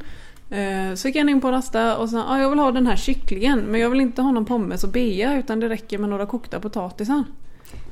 Eh, 0.50 0.95
Så 0.95 1.09
gick 1.09 1.17
han 1.17 1.28
in 1.28 1.40
på 1.40 1.50
rasta 1.52 1.97
och 1.97 2.09
sa 2.09 2.25
ah, 2.28 2.38
jag 2.40 2.50
vill 2.50 2.59
ha 2.59 2.71
den 2.71 2.87
här 2.87 2.97
kycklingen 2.97 3.59
men 3.61 3.81
jag 3.81 3.90
vill 3.90 4.00
inte 4.00 4.23
ha 4.23 4.31
någon 4.31 4.45
pommes 4.45 4.85
och 4.85 4.90
bea 4.90 5.38
utan 5.38 5.61
det 5.61 5.69
räcker 5.69 5.99
med 5.99 6.11
några 6.11 6.26
kokta 6.26 6.61
potatisar. 6.61 7.25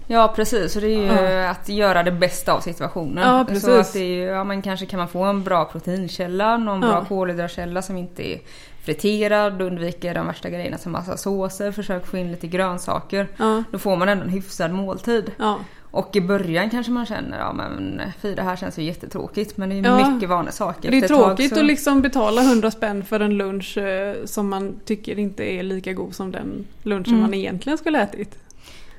Ja 0.09 0.33
precis, 0.37 0.73
så 0.73 0.81
det 0.81 0.87
är 0.87 0.99
ju 0.99 1.31
Ja. 1.33 1.51
att 1.51 1.69
göra 1.69 2.03
det 2.03 2.13
bästa 2.13 2.53
av 2.53 2.61
situationen. 2.61 3.29
Ja, 3.29 3.45
precis. 3.49 3.65
Så 3.65 3.79
att 3.81 3.93
det 3.93 3.99
är 4.01 4.05
ju, 4.17 4.23
ja 4.25 4.45
men 4.45 4.63
kanske 4.63 4.87
kan 4.87 4.99
man 4.99 5.09
få 5.09 5.25
en 5.25 5.43
bra 5.45 5.65
proteinkälla, 5.65 6.57
någon 6.57 6.83
Ja. 6.83 6.89
bra 6.89 7.05
kolhydratkälla 7.05 7.83
som 7.83 7.97
inte 7.97 8.29
är 8.33 8.39
friterad, 8.85 9.63
undviker 9.63 10.15
de 10.15 10.27
värsta 10.27 10.51
grejerna 10.51 10.79
som 10.79 10.93
massa 10.93 11.17
såser, 11.17 11.73
försök 11.73 12.07
få 12.07 12.17
in 12.17 12.31
lite 12.31 12.47
grönsaker. 12.47 13.29
Ja, 13.37 13.63
Då 13.73 13.79
får 13.79 13.97
man 13.97 14.09
ändå 14.09 14.25
en 14.25 14.31
hyfsad 14.31 14.71
måltid. 14.73 15.33
ja, 15.39 15.59
Och 15.97 16.17
i 16.17 16.21
början 16.21 16.71
kanske 16.71 16.93
man 16.93 17.07
känner, 17.07 17.39
ja 17.39 17.53
men 17.53 18.01
här 18.39 18.57
känns 18.57 18.79
ju 18.79 18.83
jättetråkigt. 18.83 19.57
Men 19.57 19.69
det 19.69 19.75
är 19.79 19.83
Ja. 20.01 20.11
mycket 20.11 20.29
vanliga 20.29 20.53
saker. 20.53 20.91
det 20.91 20.99
är 20.99 21.09
tråkigt 21.09 21.55
så- 21.55 21.61
att 21.61 21.67
liksom 21.67 22.03
betala 22.03 22.43
100 22.43 22.71
spänn 22.71 23.05
för 23.05 23.21
en 23.21 23.37
lunch 23.37 23.79
eh, 23.79 24.15
som 24.25 24.49
man 24.49 24.75
tycker 24.85 25.19
inte 25.19 25.45
är 25.45 25.63
lika 25.63 25.93
god 25.93 26.15
som 26.15 26.33
den 26.33 26.65
lunchen 26.83 27.09
Mm. 27.15 27.21
man 27.21 27.35
egentligen 27.35 27.79
skulle 27.79 28.03
ätit. 28.03 28.39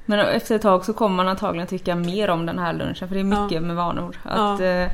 Men 0.06 0.20
efter 0.20 0.56
ett 0.56 0.62
tag 0.62 0.86
så 0.86 0.94
kommer 0.94 1.16
man 1.16 1.28
antagligen 1.28 1.68
tycka 1.68 1.96
mer 1.96 2.30
om 2.30 2.46
den 2.46 2.60
här 2.60 2.74
lunchen 2.74 3.08
för 3.08 3.16
det 3.16 3.20
är 3.22 3.24
mycket 3.24 3.52
Ja. 3.52 3.62
med 3.62 3.76
vanor. 3.76 4.16
Ja. 4.26 4.54
Att, 4.54 4.60
eh, 4.62 4.86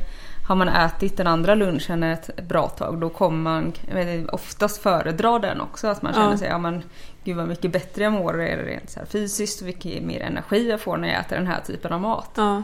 har 0.47 0.55
man 0.55 0.69
ätit 0.69 1.17
den 1.17 1.27
andra 1.27 1.55
lunchen 1.55 2.03
ett 2.03 2.29
bra 2.49 2.67
tag 2.67 2.97
då 2.99 3.09
kommer 3.09 3.37
man 3.37 3.73
vet, 3.93 4.29
oftast 4.29 4.81
föredra 4.81 5.39
den 5.39 5.61
också. 5.61 5.87
Att 5.87 6.01
man 6.01 6.13
känner 6.13 6.31
Ja. 6.31 6.37
sig, 6.37 6.47
ja 6.47 6.57
men 6.57 6.83
gud 7.23 7.37
vad 7.37 7.47
mycket 7.47 7.71
bättre 7.71 8.03
jag 8.03 8.13
mår 8.13 8.41
är 8.41 8.57
det 8.57 8.63
rent 8.63 8.89
så 8.89 8.99
här 8.99 9.05
fysiskt 9.05 9.61
och 9.61 9.67
vilken 9.67 10.07
mer 10.07 10.19
energi 10.21 10.69
jag 10.69 10.81
får 10.81 10.97
när 10.97 11.07
jag 11.07 11.19
äter 11.19 11.35
den 11.35 11.47
här 11.47 11.61
typen 11.61 11.93
av 11.93 12.01
mat. 12.01 12.29
Ja, 12.35 12.63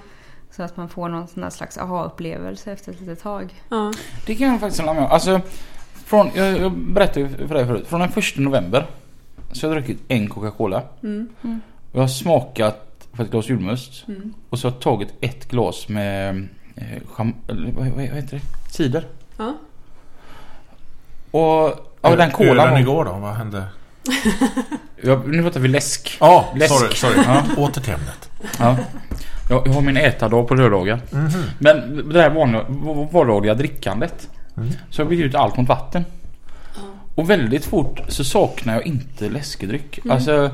Så 0.51 0.63
att 0.63 0.77
man 0.77 0.89
får 0.89 1.09
någon 1.09 1.27
sån 1.27 1.43
här 1.43 1.49
slags 1.49 1.77
aha-upplevelse 1.77 2.71
efter 2.71 2.91
ett 2.91 2.99
litet 3.01 3.21
tag. 3.23 3.53
ja, 3.69 3.91
Det 4.25 4.35
kan 4.35 4.47
jag 4.47 4.59
faktiskt 4.59 4.79
hålla 4.81 4.93
med 4.93 5.03
om. 5.03 5.09
Alltså, 5.11 5.41
från, 6.05 6.29
jag, 6.35 6.57
jag 6.59 6.71
berättade 6.71 7.19
ju 7.19 7.29
för 7.47 7.55
dig 7.55 7.65
förut. 7.67 7.87
Från 7.87 7.99
den 7.99 8.09
första 8.11 8.41
november 8.41 8.85
så 9.51 9.67
har 9.67 9.75
jag 9.75 9.83
druckit 9.83 10.03
en 10.07 10.29
Coca-Cola. 10.29 10.81
mm, 11.03 11.29
Jag 11.91 12.01
har 12.01 12.07
smakat 12.07 13.07
på 13.11 13.21
ett 13.21 13.31
glas 13.31 13.49
julmust. 13.49 14.07
mm. 14.07 14.33
Och 14.49 14.59
så 14.59 14.67
har 14.67 14.73
jag 14.73 14.81
tagit 14.81 15.13
ett 15.21 15.49
glas 15.51 15.89
med 15.89 16.47
eh, 16.75 16.85
cham, 17.13 17.33
eller, 17.47 17.71
vad, 17.71 17.87
vad 17.87 18.03
heter 18.03 18.37
det? 18.39 18.71
Cider. 18.73 19.05
ja. 19.37 19.53
Och 21.31 21.79
ja, 22.01 22.15
den 22.15 22.31
kolan. 22.31 22.59
Ölen 22.59 22.73
var- 22.73 22.79
igår 22.79 23.05
då? 23.05 23.11
Vad 23.11 23.33
hände? 23.33 23.63
Ja, 25.03 25.23
nu 25.27 25.43
pratar 25.43 25.59
vi 25.59 25.67
läsk. 25.67 26.17
Ja, 26.19 26.53
Läsk. 26.55 26.73
sorry, 26.73 26.95
sorry. 26.95 27.15
Ja. 27.25 27.43
Åter 27.57 27.81
till 27.81 27.93
ämnet. 27.93 28.29
Ja. 28.59 28.77
Jag, 29.49 29.67
jag 29.67 29.73
har 29.73 29.81
min 29.81 29.97
ätardag 29.97 30.47
på 30.47 30.55
lördagar. 30.55 31.01
Mhm. 31.11 31.29
Men 31.59 32.09
det 32.13 32.21
här 32.21 32.29
vanliga, 32.29 32.63
vardagliga 33.11 33.53
drickandet. 33.53 34.29
Mm. 34.57 34.69
Så 34.89 35.01
jag 35.01 35.05
har 35.05 35.09
bytt 35.09 35.19
ut 35.19 35.35
allt 35.35 35.57
mot 35.57 35.67
vatten. 35.69 36.05
Och 37.15 37.29
väldigt 37.29 37.65
fort 37.65 37.99
så 38.07 38.23
saknar 38.23 38.73
jag 38.73 38.87
inte 38.87 39.29
läskedryck. 39.29 39.97
Mm. 39.97 40.11
Alltså, 40.11 40.51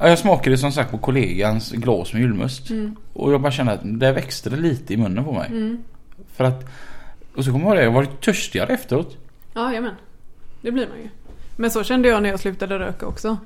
ja, 0.00 0.08
jag 0.08 0.18
smakade 0.18 0.58
som 0.58 0.72
sagt 0.72 0.90
på 0.90 0.98
kollegans 0.98 1.72
glas 1.72 2.12
med 2.12 2.22
julmust. 2.22 2.70
Mm. 2.70 2.96
Och 3.12 3.32
jag 3.32 3.40
bara 3.40 3.52
kände 3.52 3.72
att 3.72 3.80
det 3.82 4.12
växte 4.12 4.50
det 4.50 4.56
lite 4.56 4.94
i 4.94 4.96
munnen 4.96 5.24
på 5.24 5.32
mig. 5.32 5.46
Mm. 5.46 5.78
För 6.36 6.44
att... 6.44 6.64
Och 7.36 7.44
så 7.44 7.52
kommer 7.52 7.64
jag 7.64 7.72
ihåg 7.74 7.76
det, 7.80 7.84
jag 7.84 7.92
var 7.92 8.02
lite 8.02 8.16
törstigare 8.24 8.74
efteråt. 8.74 9.16
Ja, 9.54 9.68
jajamän. 9.68 9.94
Det 10.62 10.72
blir 10.72 10.86
man 10.88 10.96
ju. 10.98 11.08
Men 11.56 11.70
så 11.70 11.84
kände 11.84 12.08
jag 12.08 12.22
när 12.22 12.30
jag 12.30 12.40
slutade 12.40 12.78
röka 12.78 13.06
också. 13.06 13.36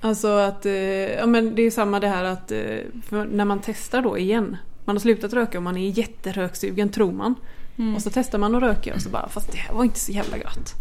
Alltså 0.00 0.28
att, 0.28 0.66
eh, 0.66 0.72
ja 0.72 1.26
men 1.26 1.54
det 1.54 1.62
är 1.62 1.70
samma 1.70 2.00
det 2.00 2.08
här 2.08 2.24
att 2.24 2.52
eh, 2.52 2.58
när 3.30 3.44
man 3.44 3.60
testar 3.64 4.02
då 4.02 4.18
igen. 4.18 4.56
Man 4.84 4.96
har 4.96 5.00
slutat 5.00 5.32
röka 5.32 5.58
och 5.58 5.64
man 5.64 5.76
är 5.76 5.98
jätteröksugen 5.98 6.88
tror 6.88 7.12
man. 7.12 7.34
Mm. 7.78 7.94
Och 7.94 8.02
så 8.02 8.10
testar 8.10 8.38
man 8.38 8.54
att 8.54 8.62
röka 8.62 8.94
och 8.94 9.00
så 9.00 9.08
bara, 9.08 9.28
fast 9.28 9.52
det 9.52 9.58
här 9.58 9.74
var 9.74 9.84
inte 9.84 10.00
så 10.00 10.12
jävla 10.12 10.38
gott. 10.38 10.74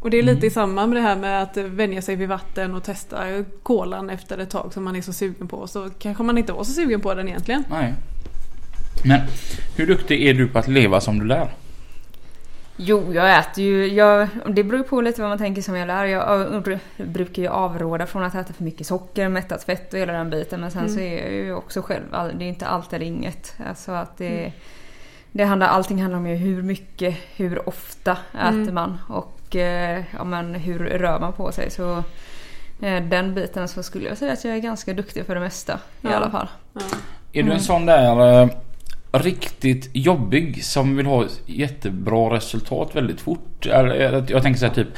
Och 0.00 0.10
det 0.10 0.18
är 0.18 0.22
lite 0.22 0.46
i 0.46 0.50
samma 0.50 0.86
med 0.86 0.96
det 0.96 1.00
här 1.00 1.16
med 1.16 1.42
att 1.42 1.56
vänja 1.56 2.02
sig 2.02 2.16
vid 2.16 2.28
vatten 2.28 2.74
och 2.74 2.84
testa 2.84 3.44
kolan 3.62 4.10
efter 4.10 4.38
ett 4.38 4.50
tag 4.50 4.72
som 4.74 4.84
man 4.84 4.96
är 4.96 5.02
så 5.02 5.12
sugen 5.12 5.48
på. 5.48 5.66
Så 5.66 5.90
kanske 5.98 6.22
man 6.22 6.38
inte 6.38 6.52
var 6.52 6.64
så 6.64 6.72
sugen 6.72 7.00
på 7.00 7.14
den 7.14 7.28
egentligen. 7.28 7.64
Nej. 7.70 7.94
Men 9.04 9.20
hur 9.76 9.86
duktig 9.86 10.26
är 10.26 10.34
du 10.34 10.48
på 10.48 10.58
att 10.58 10.68
leva 10.68 11.00
som 11.00 11.18
du 11.18 11.24
lär? 11.24 11.50
Jo, 12.82 13.12
jag 13.14 13.38
äter 13.38 13.64
ju... 13.64 13.86
Jag, 13.94 14.28
det 14.46 14.64
beror 14.64 14.78
ju 14.78 14.84
på 14.88 15.00
lite 15.00 15.20
vad 15.20 15.30
man 15.30 15.38
tänker 15.38 15.62
som 15.62 15.76
jag 15.76 15.86
lär. 15.86 16.04
Jag 16.04 16.54
äh, 16.54 16.78
brukar 16.96 17.42
ju 17.42 17.48
avråda 17.48 18.06
från 18.06 18.22
att 18.22 18.34
äta 18.34 18.52
för 18.52 18.64
mycket 18.64 18.86
socker, 18.86 19.28
mättat 19.28 19.62
fett 19.64 19.92
och 19.92 19.98
hela 19.98 20.12
den 20.12 20.30
biten. 20.30 20.60
Men 20.60 20.70
sen 20.70 20.80
Mm. 20.80 20.94
så 20.94 21.00
är 21.00 21.22
jag 21.22 21.32
ju 21.32 21.54
också 21.54 21.82
själv... 21.82 22.02
Det 22.10 22.44
är 22.44 22.48
inte 22.48 22.66
allt 22.66 22.92
eller 22.92 23.06
inget. 23.06 23.54
Alltså 23.68 23.92
att 23.92 24.18
det... 24.18 24.52
Det 25.32 25.44
handlar, 25.44 25.66
allting 25.66 26.02
handlar 26.02 26.18
om 26.18 26.26
ju 26.26 26.34
hur 26.36 26.62
mycket, 26.62 27.16
hur 27.36 27.68
ofta 27.68 28.16
Mm. 28.40 28.62
äter 28.62 28.72
man 28.72 28.98
och 29.08 29.56
eh, 29.56 30.02
ja, 30.18 30.24
men 30.24 30.54
hur 30.54 30.78
rör 30.78 31.20
man 31.20 31.32
på 31.32 31.52
sig. 31.52 31.70
Så 31.70 32.02
eh, 32.82 33.02
den 33.02 33.34
biten 33.34 33.68
så 33.68 33.82
skulle 33.82 34.08
jag 34.08 34.18
säga 34.18 34.32
att 34.32 34.44
jag 34.44 34.54
är 34.54 34.58
ganska 34.58 34.92
duktig 34.94 35.26
för 35.26 35.34
det 35.34 35.40
mesta 35.40 35.72
i 35.72 35.78
Ja. 36.00 36.14
alla 36.14 36.30
fall. 36.30 36.48
Ja. 36.72 36.80
Är 37.32 37.32
du 37.32 37.40
Mm. 37.40 37.52
en 37.52 37.60
sån 37.60 37.86
där 37.86 38.42
eh, 38.42 38.48
riktigt 39.12 39.90
jobbig 39.92 40.64
som 40.64 40.96
vill 40.96 41.06
ha 41.06 41.26
jättebra 41.46 42.36
resultat 42.36 42.96
väldigt 42.96 43.20
fort? 43.20 43.66
Jag 43.66 44.42
tänker 44.42 44.54
säga 44.54 44.74
typ 44.74 44.88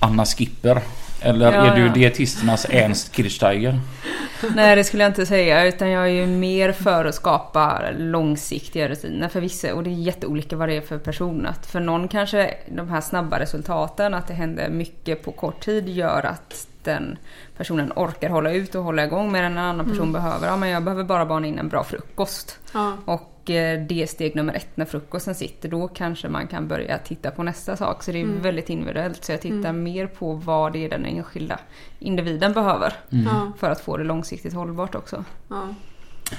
Anna 0.00 0.24
Skipper. 0.24 0.82
Eller 1.24 1.52
Ja, 1.52 1.66
är 1.66 1.76
du 1.76 1.86
ja. 1.86 1.92
dietisternas 1.92 2.66
Ernst 2.70 3.16
Kirchsteiger? 3.16 3.80
Nej 4.54 4.76
det 4.76 4.84
skulle 4.84 5.02
jag 5.02 5.10
inte 5.10 5.26
säga 5.26 5.64
utan 5.66 5.90
jag 5.90 6.04
är 6.04 6.12
ju 6.12 6.26
mer 6.26 6.72
för 6.72 7.04
att 7.04 7.14
skapa 7.14 7.82
långsiktiga 7.98 8.88
rutiner 8.88 9.28
för 9.28 9.40
vissa 9.40 9.74
och 9.74 9.82
det 9.82 9.90
är 9.90 9.94
jätteolika 9.94 10.56
vad 10.56 10.68
det 10.68 10.76
är 10.76 10.80
för 10.80 10.98
person. 10.98 11.46
Att 11.46 11.66
för 11.66 11.80
någon 11.80 12.08
kanske 12.08 12.54
de 12.68 12.88
här 12.88 13.00
snabba 13.00 13.40
resultaten, 13.40 14.14
att 14.14 14.26
det 14.26 14.34
händer 14.34 14.68
mycket 14.68 15.24
på 15.24 15.32
kort 15.32 15.64
tid 15.64 15.88
gör 15.88 16.26
att 16.26 16.66
den 16.82 17.18
personen 17.56 17.92
orkar 17.96 18.28
hålla 18.28 18.52
ut 18.52 18.74
och 18.74 18.84
hålla 18.84 19.04
igång 19.04 19.32
medan 19.32 19.52
en 19.52 19.58
annan 19.58 19.90
person 19.90 20.12
behöver, 20.12 20.46
ja 20.46 20.56
men 20.56 20.68
jag 20.68 20.82
behöver 20.82 21.04
bara 21.04 21.26
bana 21.26 21.46
in 21.46 21.58
en 21.58 21.68
bra 21.68 21.84
frukost. 21.84 22.58
Ja. 22.74 22.96
Och 23.04 23.31
det 23.44 24.02
är 24.02 24.06
steg 24.06 24.34
nummer 24.36 24.54
ett 24.54 24.68
när 24.76 24.84
frukosten 24.84 25.34
sitter. 25.34 25.68
Då 25.68 25.88
kanske 25.88 26.28
man 26.28 26.46
kan 26.46 26.68
börja 26.68 26.98
titta 26.98 27.30
på 27.30 27.42
nästa 27.42 27.76
sak. 27.76 28.02
Så 28.02 28.12
det 28.12 28.18
är 28.18 28.24
Mm. 28.24 28.42
väldigt 28.42 28.70
individuellt. 28.70 29.24
Så 29.24 29.32
jag 29.32 29.40
tittar 29.40 29.56
Mm. 29.68 29.82
mer 29.82 30.06
på 30.06 30.32
vad 30.34 30.72
det 30.72 30.84
är 30.84 30.88
den 30.90 31.04
enskilda 31.06 31.58
individen 31.98 32.52
behöver. 32.52 32.92
Ja. 33.08 33.52
För 33.58 33.70
att 33.70 33.80
få 33.80 33.96
det 33.96 34.04
långsiktigt 34.04 34.54
hållbart 34.54 34.94
också. 34.94 35.24
Ja. 35.48 35.74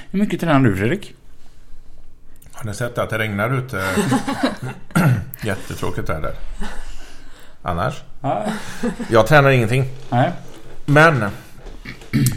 Hur 0.09 0.19
mycket 0.19 0.39
tränar 0.39 0.59
du 0.69 0.75
Fredrik? 0.75 1.13
Har 2.51 2.65
ni 2.65 2.73
sett 2.73 2.97
att 2.97 3.09
det 3.09 3.17
regnar 3.19 3.57
ute? 3.57 3.83
Jättetråkigt 5.43 6.09
är 6.09 6.21
det. 6.21 6.33
Annars? 7.61 8.01
Jag 9.09 9.27
tränar 9.27 9.49
ingenting. 9.49 9.85
Nej. 10.09 10.31
Men, 10.85 11.25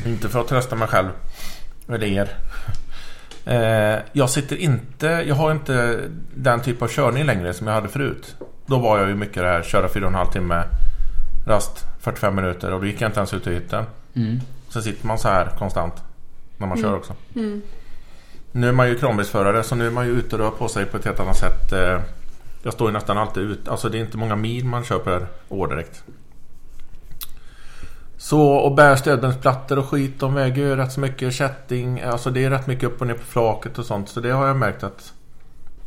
inte 0.06 0.28
för 0.28 0.40
att 0.40 0.48
trösta 0.48 0.76
mig 0.76 0.88
själv 0.88 1.08
eller 1.88 2.04
er. 2.04 2.36
Eh, 3.46 3.98
jag 4.12 4.30
sitter 4.30 4.56
inte, 4.56 5.06
jag 5.06 5.34
har 5.34 5.50
inte 5.52 6.00
den 6.34 6.60
typ 6.60 6.82
av 6.82 6.88
körning 6.88 7.24
längre 7.24 7.54
som 7.54 7.66
jag 7.66 7.74
hade 7.74 7.88
förut. 7.88 8.36
Då 8.66 8.78
var 8.78 8.98
jag 8.98 9.08
ju 9.08 9.14
mycket 9.14 9.42
det 9.42 9.48
här, 9.48 9.62
köra 9.62 9.88
4,5 9.88 10.32
timme, 10.32 10.62
rast 11.46 11.84
45 12.00 12.34
minuter 12.34 12.72
och 12.72 12.80
då 12.80 12.86
gick 12.86 13.00
jag 13.00 13.08
inte 13.08 13.18
ens 13.20 13.34
ut 13.34 13.46
i 13.46 13.54
hytten. 13.54 13.84
Mm. 14.14 14.40
Så 14.68 14.82
sitter 14.82 15.06
man 15.06 15.18
så 15.18 15.28
här 15.28 15.46
konstant 15.58 15.94
när 16.58 16.66
man 16.66 16.82
kör 16.82 16.94
också. 16.96 17.12
Mm. 17.34 17.62
Nu 18.52 18.68
är 18.68 18.72
man 18.72 18.88
ju 18.88 18.98
kranbilsförare 18.98 19.62
så 19.62 19.74
nu 19.74 19.86
är 19.86 19.90
man 19.90 20.06
ju 20.06 20.12
ute 20.12 20.36
och 20.36 20.40
rör 20.42 20.50
på 20.50 20.68
sig 20.68 20.84
på 20.84 20.96
ett 20.96 21.04
helt 21.04 21.20
annat 21.20 21.36
sätt. 21.36 21.72
Eh, 21.72 22.00
Jag 22.62 22.72
står 22.72 22.88
ju 22.88 22.92
nästan 22.92 23.18
alltid 23.18 23.42
ut. 23.42 23.68
Alltså 23.68 23.88
det 23.88 23.98
är 23.98 24.00
inte 24.00 24.16
många 24.18 24.36
mil 24.36 24.64
man 24.64 24.84
kör 24.84 24.98
per 24.98 25.26
år 25.48 25.68
direkt. 25.68 26.04
Så 28.18 28.42
och 28.42 28.74
bär 28.74 28.96
stödbensplattor 28.96 29.78
och 29.78 29.86
skit. 29.86 30.20
De 30.20 30.34
väger 30.34 30.62
ju 30.62 30.76
rätt 30.76 30.92
så 30.92 31.00
mycket. 31.00 31.34
Kätting. 31.34 32.00
Alltså 32.00 32.30
det 32.30 32.44
är 32.44 32.50
rätt 32.50 32.66
mycket 32.66 32.84
upp 32.84 33.00
och 33.00 33.06
ner 33.06 33.14
på 33.14 33.24
flaket 33.24 33.78
och 33.78 33.84
sånt. 33.86 34.08
Så 34.08 34.20
det 34.20 34.30
har 34.30 34.46
jag 34.46 34.56
märkt 34.56 34.82
att 34.84 35.12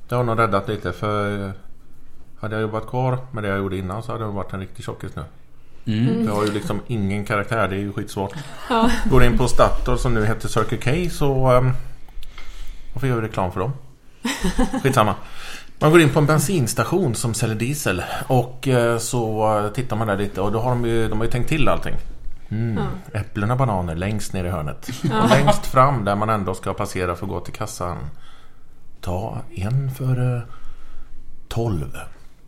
det 0.09 0.15
har 0.15 0.24
nog 0.24 0.39
räddat 0.39 0.67
lite. 0.69 0.93
För 0.93 1.45
eh, 1.45 1.51
hade 2.39 2.55
jag 2.55 2.62
jobbat 2.62 2.88
kvar 2.88 3.17
med 3.31 3.43
det 3.43 3.50
jag 3.50 3.57
gjorde 3.57 3.77
innan 3.77 4.03
så 4.03 4.12
hade 4.12 4.24
jag 4.24 4.31
varit 4.31 4.53
en 4.53 4.59
riktig 4.59 4.86
tjockis 4.86 5.12
nu. 5.15 5.24
Mm. 5.93 6.15
För 6.15 6.31
jag 6.31 6.36
har 6.36 6.45
ju 6.45 6.51
liksom 6.51 6.81
ingen 6.88 7.25
karaktär. 7.25 7.67
Det 7.67 7.75
är 7.75 7.79
ju 7.79 7.93
skitsvårt. 7.93 8.33
Ja. 8.69 8.89
Går 9.05 9.24
in 9.24 9.38
på 9.38 9.48
Statoil 9.48 9.98
som 9.98 10.13
nu 10.13 10.25
heter 10.25 10.48
Circle 10.48 10.77
K 10.77 11.09
så... 11.12 11.51
Um, 11.51 11.71
varför 12.93 13.07
gör 13.07 13.15
vi 13.15 13.27
reklam 13.27 13.51
för 13.51 13.59
dem? 13.59 13.74
Skitsamma. 14.83 15.15
Man 15.79 15.91
går 15.91 16.01
in 16.01 16.09
på 16.09 16.19
en 16.19 16.25
bensinstation 16.25 17.15
som 17.15 17.33
säljer 17.33 17.55
diesel 17.55 18.03
och 18.27 18.67
eh, 18.67 18.98
så 18.98 19.57
eh, 19.57 19.71
tittar 19.74 19.95
man 19.95 20.07
där 20.07 20.17
lite 20.17 20.41
och 20.41 20.51
då 20.51 20.59
har 20.59 20.69
de 20.69 20.86
ju, 20.86 21.07
de 21.07 21.17
har 21.17 21.25
ju 21.25 21.31
tänkt 21.31 21.50
till 21.50 21.67
allting. 21.67 21.95
Mm. 22.51 22.77
Ja. 23.13 23.19
Äpplen 23.19 23.51
och 23.51 23.57
bananer 23.57 23.95
längst 23.95 24.33
ner 24.33 24.43
i 24.45 24.49
hörnet. 24.49 24.89
Ja. 25.03 25.23
Och 25.23 25.29
längst 25.29 25.65
fram 25.65 26.05
där 26.05 26.15
man 26.15 26.29
ändå 26.29 26.53
ska 26.53 26.73
passera 26.73 27.15
för 27.15 27.25
att 27.25 27.29
gå 27.29 27.39
till 27.39 27.53
kassan. 27.53 27.97
Ta 29.01 29.37
en 29.55 29.91
för 29.91 30.35
eh, 30.35 30.41
12. 31.47 31.97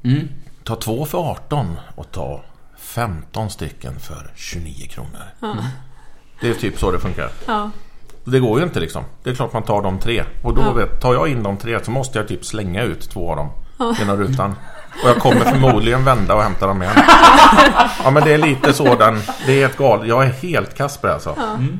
Mm. 0.03 0.27
Ta 0.63 0.75
två 0.75 1.05
för 1.05 1.17
18 1.17 1.75
och 1.95 2.11
ta 2.11 2.43
15 2.77 3.49
stycken 3.49 3.99
för 3.99 4.31
29 4.35 4.87
kronor. 4.87 5.21
Ja. 5.39 5.55
Det 6.41 6.49
är 6.49 6.53
typ 6.53 6.79
så 6.79 6.91
det 6.91 6.99
funkar. 6.99 7.29
Ja. 7.47 7.69
Det 8.23 8.39
går 8.39 8.59
ju 8.59 8.65
inte 8.65 8.79
liksom. 8.79 9.03
Det 9.23 9.29
är 9.29 9.35
klart 9.35 9.53
man 9.53 9.63
tar 9.63 9.81
de 9.81 9.99
tre. 9.99 10.23
Och 10.43 10.55
då 10.55 10.61
Ja. 10.61 10.73
vet, 10.73 11.01
tar 11.01 11.13
jag 11.13 11.27
in 11.27 11.43
de 11.43 11.57
tre 11.57 11.83
så 11.83 11.91
måste 11.91 12.17
jag 12.19 12.27
typ 12.27 12.45
slänga 12.45 12.83
ut 12.83 13.09
två 13.09 13.29
av 13.29 13.35
dem 13.35 13.49
Ja. 13.79 13.95
genom 13.99 14.17
rutan. 14.17 14.55
Och 15.03 15.09
jag 15.09 15.17
kommer 15.17 15.39
förmodligen 15.45 16.03
vända 16.05 16.35
och 16.35 16.43
hämta 16.43 16.67
dem 16.67 16.83
igen. 16.83 16.93
Ja 18.03 18.11
men 18.11 18.23
det 18.23 18.33
är 18.33 18.37
lite 18.37 18.73
sådan. 18.73 19.19
Det 19.45 19.51
är 19.53 19.59
helt 19.61 19.77
galet. 19.77 20.07
Jag 20.07 20.23
är 20.23 20.29
helt 20.31 20.77
kass 20.77 20.97
på 20.97 21.07
det 21.07 21.13
alltså. 21.13 21.35
Mm. 21.39 21.79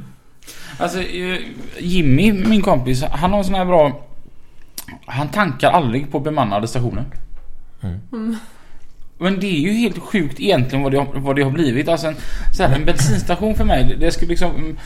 Alltså 0.78 1.00
eh, 1.02 1.38
Jimmy, 1.80 2.32
min 2.34 2.62
kompis, 2.62 3.04
han 3.12 3.32
har 3.32 3.38
en 3.38 3.44
sån 3.46 3.56
här 3.56 3.66
bra... 3.66 4.00
Han 5.06 5.28
tankar 5.30 5.72
aldrig 5.72 6.12
på 6.12 6.20
bemannade 6.20 6.68
stationer. 6.68 7.06
Mm. 8.14 8.36
Men 9.18 9.40
det 9.40 9.48
är 9.48 9.60
ju 9.60 9.72
helt 9.72 10.00
sjukt 10.00 10.40
egentligen 10.40 10.84
vad 10.84 10.92
det 10.92 10.98
har, 10.98 11.08
vad 11.16 11.36
det 11.36 11.44
har 11.44 11.52
blivit. 11.52 11.88
Alltså 11.88 12.08
en, 12.08 12.16
så 12.58 12.64
här, 12.64 12.76
en 12.76 12.86
bensinstation 12.86 13.56
för 13.56 13.64
mig, 13.66 13.84
det- 13.84 14.06
det 14.06 14.12
skulle 14.12 14.30
liksom 14.30 14.56
mm, 14.56 14.78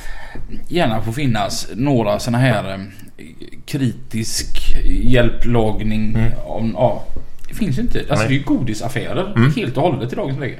gärna 0.67 1.01
få 1.01 1.11
finnas 1.11 1.67
några 1.75 2.19
såna 2.19 2.37
här 2.37 2.73
eh, 2.73 3.25
kritisk 3.65 4.75
hjälplagning. 4.85 6.15
Mm. 6.15 6.31
Om, 6.45 6.71
ja, 6.77 7.03
det 7.55 7.65
finns 7.65 7.77
ju 7.77 7.81
inte. 7.81 7.99
Alltså 7.99 8.15
Nej. 8.15 8.27
det 8.27 8.33
är 8.33 8.37
ju 8.37 8.43
godisaffärer 8.43 9.33
Mm. 9.37 9.51
helt 9.55 9.77
och 9.77 9.83
hållet 9.83 10.13
i 10.13 10.15
dagens 10.15 10.39
läge. 10.39 10.57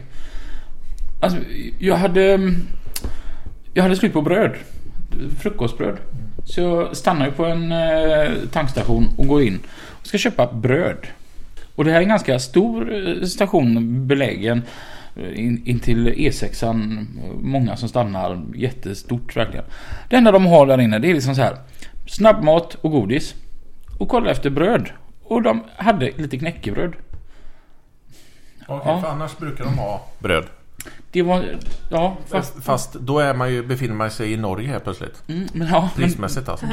Alltså 1.22 1.40
jag 1.80 1.96
hade... 1.96 2.54
Jag 3.74 3.84
hade 3.84 3.96
slut 3.96 4.14
på 4.14 4.22
bröd. 4.22 4.52
frukostbröd. 5.40 5.98
Så 6.46 6.62
jag 6.62 6.98
stannar 6.98 7.26
ju 7.26 7.32
på 7.32 7.46
en 7.46 7.72
eh, 7.72 8.32
tankstation 8.52 9.08
och 9.18 9.28
går 9.28 9.42
in 9.44 9.60
och 10.02 10.08
ska 10.08 10.18
köpa 10.18 10.54
bröd. 10.54 10.98
Och 11.76 11.84
det 11.86 11.92
här 11.92 11.98
är 11.98 12.04
en 12.04 12.10
ganska 12.10 12.40
stor 12.40 12.94
eh, 12.94 13.24
station 13.26 14.08
belägen 14.08 14.62
eh, 15.16 15.40
in, 15.46 15.62
in 15.66 15.80
till 15.80 16.08
E6an. 16.10 17.06
Många 17.42 17.76
som 17.76 17.90
stannar. 17.90 18.42
Jättestort 18.56 19.36
verkligen. 19.38 19.66
Det 20.10 20.16
enda 20.16 20.32
de 20.32 20.46
har 20.46 20.66
där 20.68 20.82
inne 20.82 21.00
det 21.00 21.10
är 21.10 21.14
liksom 21.14 21.36
så 21.36 21.42
här. 21.42 21.56
Snabbmat 22.08 22.76
och 22.82 22.92
godis. 22.92 23.36
Och 24.00 24.10
kolla 24.10 24.32
efter 24.32 24.50
bröd. 24.50 24.90
Och 25.28 25.42
de 25.42 25.64
hade 25.78 26.12
lite 26.16 26.38
knäckebröd. 26.38 26.94
Okej, 28.68 28.92
Ja. 28.92 29.02
för 29.02 29.08
annars 29.08 29.38
brukar 29.38 29.64
de 29.64 29.78
ha 29.78 30.08
bröd. 30.20 30.46
Det 31.12 31.22
var... 31.22 31.46
Ja, 31.92 32.18
fast... 32.28 32.54
Fast, 32.54 32.66
fast 32.66 32.94
då 32.94 33.20
är 33.20 33.34
man 33.34 33.54
ju, 33.54 33.64
befinner 33.64 33.96
man 33.96 34.12
sig 34.12 34.34
i 34.34 34.38
Norge 34.38 34.68
helt 34.68 34.84
plötsligt. 34.84 35.24
Mm, 35.28 35.48
men 35.54 35.68
ja, 35.68 35.82
men 35.82 35.90
Prismässigt 36.04 36.50
alltså. 36.50 36.66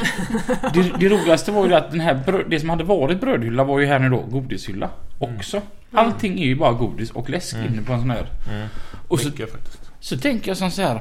det, 0.73 0.91
det 0.99 1.09
roligaste 1.09 1.51
var 1.51 1.67
ju 1.67 1.73
att 1.73 1.91
den 1.91 1.99
här 1.99 2.13
bröd, 2.25 2.45
det 2.49 2.59
som 2.59 2.69
hade 2.69 2.83
varit 2.83 3.21
brödhylla 3.21 3.63
var 3.63 3.79
ju 3.79 3.85
här 3.85 3.99
nu 3.99 4.09
då 4.09 4.17
godishylla 4.21 4.89
också. 5.19 5.61
Allting 5.91 6.39
är 6.41 6.45
ju 6.45 6.55
bara 6.55 6.73
godis 6.73 7.11
och 7.11 7.29
läsk 7.29 7.55
inne 7.55 7.81
på 7.81 7.93
en 7.93 7.99
sån 7.99 8.09
här. 8.11 8.29
Mm. 8.51 8.67
Och 9.07 9.19
så, 9.19 9.27
Mycket 9.29 9.51
faktiskt. 9.51 9.91
så 9.99 10.17
tänker 10.17 10.47
jag 10.47 10.57
som 10.57 10.71
så 10.71 10.81
här. 10.81 10.99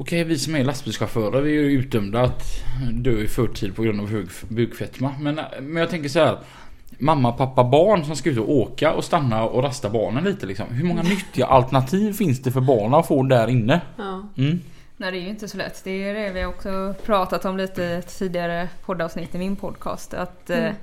Okej, 0.00 0.24
vi 0.24 0.38
som 0.38 0.54
är 0.56 0.64
lastbilschaufförer 0.64 1.40
vi 1.40 1.50
är 1.50 1.62
ju 1.62 1.70
utdömda 1.78 2.20
att 2.22 2.42
dö 2.92 3.10
i 3.10 3.28
förtid 3.28 3.76
på 3.76 3.82
grund 3.82 4.00
av 4.00 4.28
bukfetma. 4.48 5.14
Men, 5.20 5.40
men 5.60 5.76
jag 5.76 5.90
tänker 5.90 6.08
så 6.08 6.18
här. 6.18 6.38
Mamma, 6.98 7.32
pappa, 7.32 7.64
barn 7.64 8.04
som 8.04 8.16
ska 8.16 8.30
ut 8.30 8.38
och 8.38 8.50
åka 8.50 8.92
och 8.92 9.04
stanna 9.04 9.44
och 9.44 9.62
rasta 9.62 9.90
barnen 9.90 10.24
lite 10.24 10.46
liksom. 10.46 10.66
Hur 10.70 10.84
många 10.84 11.02
nyttiga 11.02 11.46
alternativ 11.46 12.12
finns 12.12 12.42
det 12.42 12.52
för 12.52 12.60
barnen 12.60 12.94
att 12.94 13.06
få 13.06 13.22
där 13.22 13.48
inne? 13.48 13.80
Ja. 13.96 14.28
Mm. 14.36 14.60
Nej 14.96 15.10
det 15.12 15.18
är 15.18 15.22
ju 15.22 15.28
inte 15.28 15.48
så 15.48 15.56
lätt. 15.56 15.80
Det 15.84 15.90
är 16.08 16.14
det 16.14 16.30
vi 16.32 16.40
har 16.40 16.48
också 16.48 16.94
pratat 17.06 17.44
om 17.44 17.56
lite 17.56 18.02
tidigare 18.02 18.68
poddavsnitt 18.86 19.34
i 19.34 19.38
min 19.38 19.56
podcast. 19.56 20.14
Att 20.14 20.50
Mm. 20.50 20.74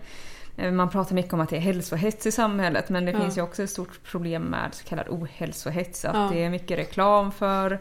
eh, 0.57 0.71
man 0.71 0.89
pratar 0.89 1.15
mycket 1.15 1.33
om 1.33 1.39
att 1.41 1.49
det 1.49 1.57
är 1.57 1.61
hälsohets 1.61 2.25
i 2.25 2.31
samhället 2.31 2.89
men 2.89 3.05
det 3.05 3.11
Ja. 3.11 3.19
finns 3.19 3.37
ju 3.37 3.41
också 3.41 3.63
ett 3.63 3.69
stort 3.69 3.99
problem 4.03 4.41
med 4.43 4.69
så 4.73 4.83
kallad 4.87 5.05
ohälsohets. 5.09 6.05
Att 6.05 6.15
Ja. 6.15 6.29
det 6.33 6.43
är 6.43 6.49
mycket 6.49 6.77
reklam 6.79 7.31
för 7.31 7.79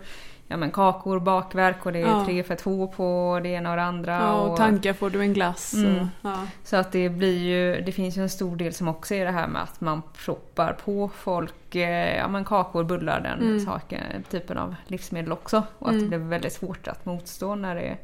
ja, 0.49 0.57
men 0.57 0.71
kakor, 0.71 1.21
bakverk 1.21 1.87
och 1.87 1.93
det 1.93 1.99
är 2.03 2.07
Ja. 2.07 2.25
tre 2.25 2.43
för 2.43 2.55
två 2.55 2.87
på 2.87 3.41
det 3.43 3.49
ena 3.49 3.71
och 3.71 3.77
det 3.77 3.83
andra. 3.83 4.13
Ja, 4.13 4.33
och 4.33 4.57
tankar 4.57 4.93
får 4.93 5.11
du 5.11 5.21
en 5.21 5.33
glass. 5.33 5.75
Mm. 5.75 5.99
Och, 6.01 6.07
ja. 6.23 6.37
Så 6.65 6.77
att 6.77 6.93
det 6.93 7.09
blir 7.09 7.39
ju, 7.39 7.81
det 7.81 7.93
finns 7.93 8.17
ju 8.19 8.23
en 8.23 8.31
stor 8.31 8.57
del 8.57 8.75
som 8.75 8.89
också 8.89 9.15
är 9.15 9.25
det 9.25 9.31
här 9.31 9.49
med 9.49 9.63
att 9.63 9.81
man 9.81 10.03
proppar 10.25 10.73
på 10.85 11.11
folk, 11.17 11.75
eh, 11.75 12.17
ja 12.17 12.29
men 12.29 12.45
kakor, 12.45 12.85
bullar, 12.85 13.21
den 13.21 13.41
Mm. 13.49 13.61
saken, 13.67 14.03
typen 14.31 14.59
av 14.59 14.75
livsmedel 14.87 15.33
också. 15.33 15.63
Och 15.79 15.89
att 15.89 15.95
Mm. 15.95 16.11
det 16.11 16.19
blir 16.19 16.29
väldigt 16.29 16.53
svårt 16.53 16.89
att 16.89 17.05
motstå 17.07 17.55
när 17.55 17.75
det 17.75 17.97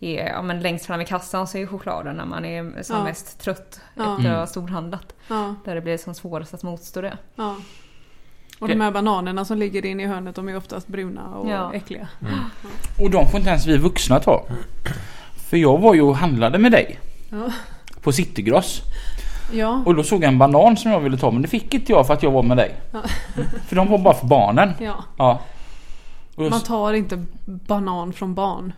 är, 0.00 0.28
ja 0.28 0.42
men 0.42 0.60
längst 0.60 0.86
fram 0.86 1.00
i 1.00 1.04
kassan 1.04 1.46
så 1.46 1.58
är 1.58 1.66
chokladen 1.66 2.16
när 2.16 2.24
man 2.24 2.44
är 2.44 2.82
som 2.82 2.96
Ja. 2.96 3.04
mest 3.04 3.40
trött 3.40 3.80
Ja. 3.94 4.02
efter 4.02 4.12
att 4.12 4.22
ha 4.24 4.34
Mm. 4.34 4.46
storhandlat. 4.46 5.14
Ja, 5.28 5.54
Där 5.64 5.74
det 5.74 5.80
blir 5.80 5.96
som 5.98 6.14
svårast 6.14 6.54
att 6.54 6.62
motstå 6.62 7.00
det. 7.00 7.18
Och 8.60 8.68
de 8.68 8.80
här 8.80 8.90
bananerna 8.90 9.44
som 9.44 9.58
ligger 9.58 9.86
inne 9.86 10.02
i 10.02 10.06
hörnet 10.06 10.34
de 10.36 10.48
är 10.48 10.56
oftast 10.56 10.88
bruna 10.88 11.28
och 11.28 11.50
Ja. 11.50 11.74
äckliga. 11.74 12.08
Och 12.98 13.10
de 13.10 13.28
får 13.30 13.38
inte 13.38 13.50
ens 13.50 13.66
vi 13.66 13.76
vuxna 13.76 14.20
ta. 14.20 14.44
För 15.48 15.56
jag 15.56 15.78
var 15.78 15.94
ju 15.94 16.02
och 16.02 16.16
handlade 16.16 16.58
med 16.58 16.72
dig. 16.72 16.98
Ja. 17.30 17.52
På 18.02 18.12
Citygross. 18.12 18.82
Ja, 19.52 19.82
Och 19.86 19.94
då 19.94 20.02
såg 20.02 20.22
jag 20.24 20.28
en 20.28 20.38
banan 20.38 20.76
som 20.76 20.90
jag 20.90 21.00
ville 21.00 21.16
ta 21.16 21.30
men 21.30 21.42
det 21.42 21.48
fick 21.48 21.74
inte 21.74 21.92
jag 21.92 22.06
för 22.06 22.14
att 22.14 22.22
jag 22.22 22.30
var 22.30 22.42
med 22.42 22.56
dig. 22.56 22.74
Ja. 22.92 23.00
För 23.68 23.76
de 23.76 23.88
var 23.88 23.98
bara 23.98 24.14
för 24.14 24.26
barnen. 24.26 24.72
ja. 25.16 25.38
Man 26.36 26.60
tar 26.60 26.92
inte 26.92 27.24
banan 27.46 28.12
från 28.12 28.34
barn. 28.34 28.72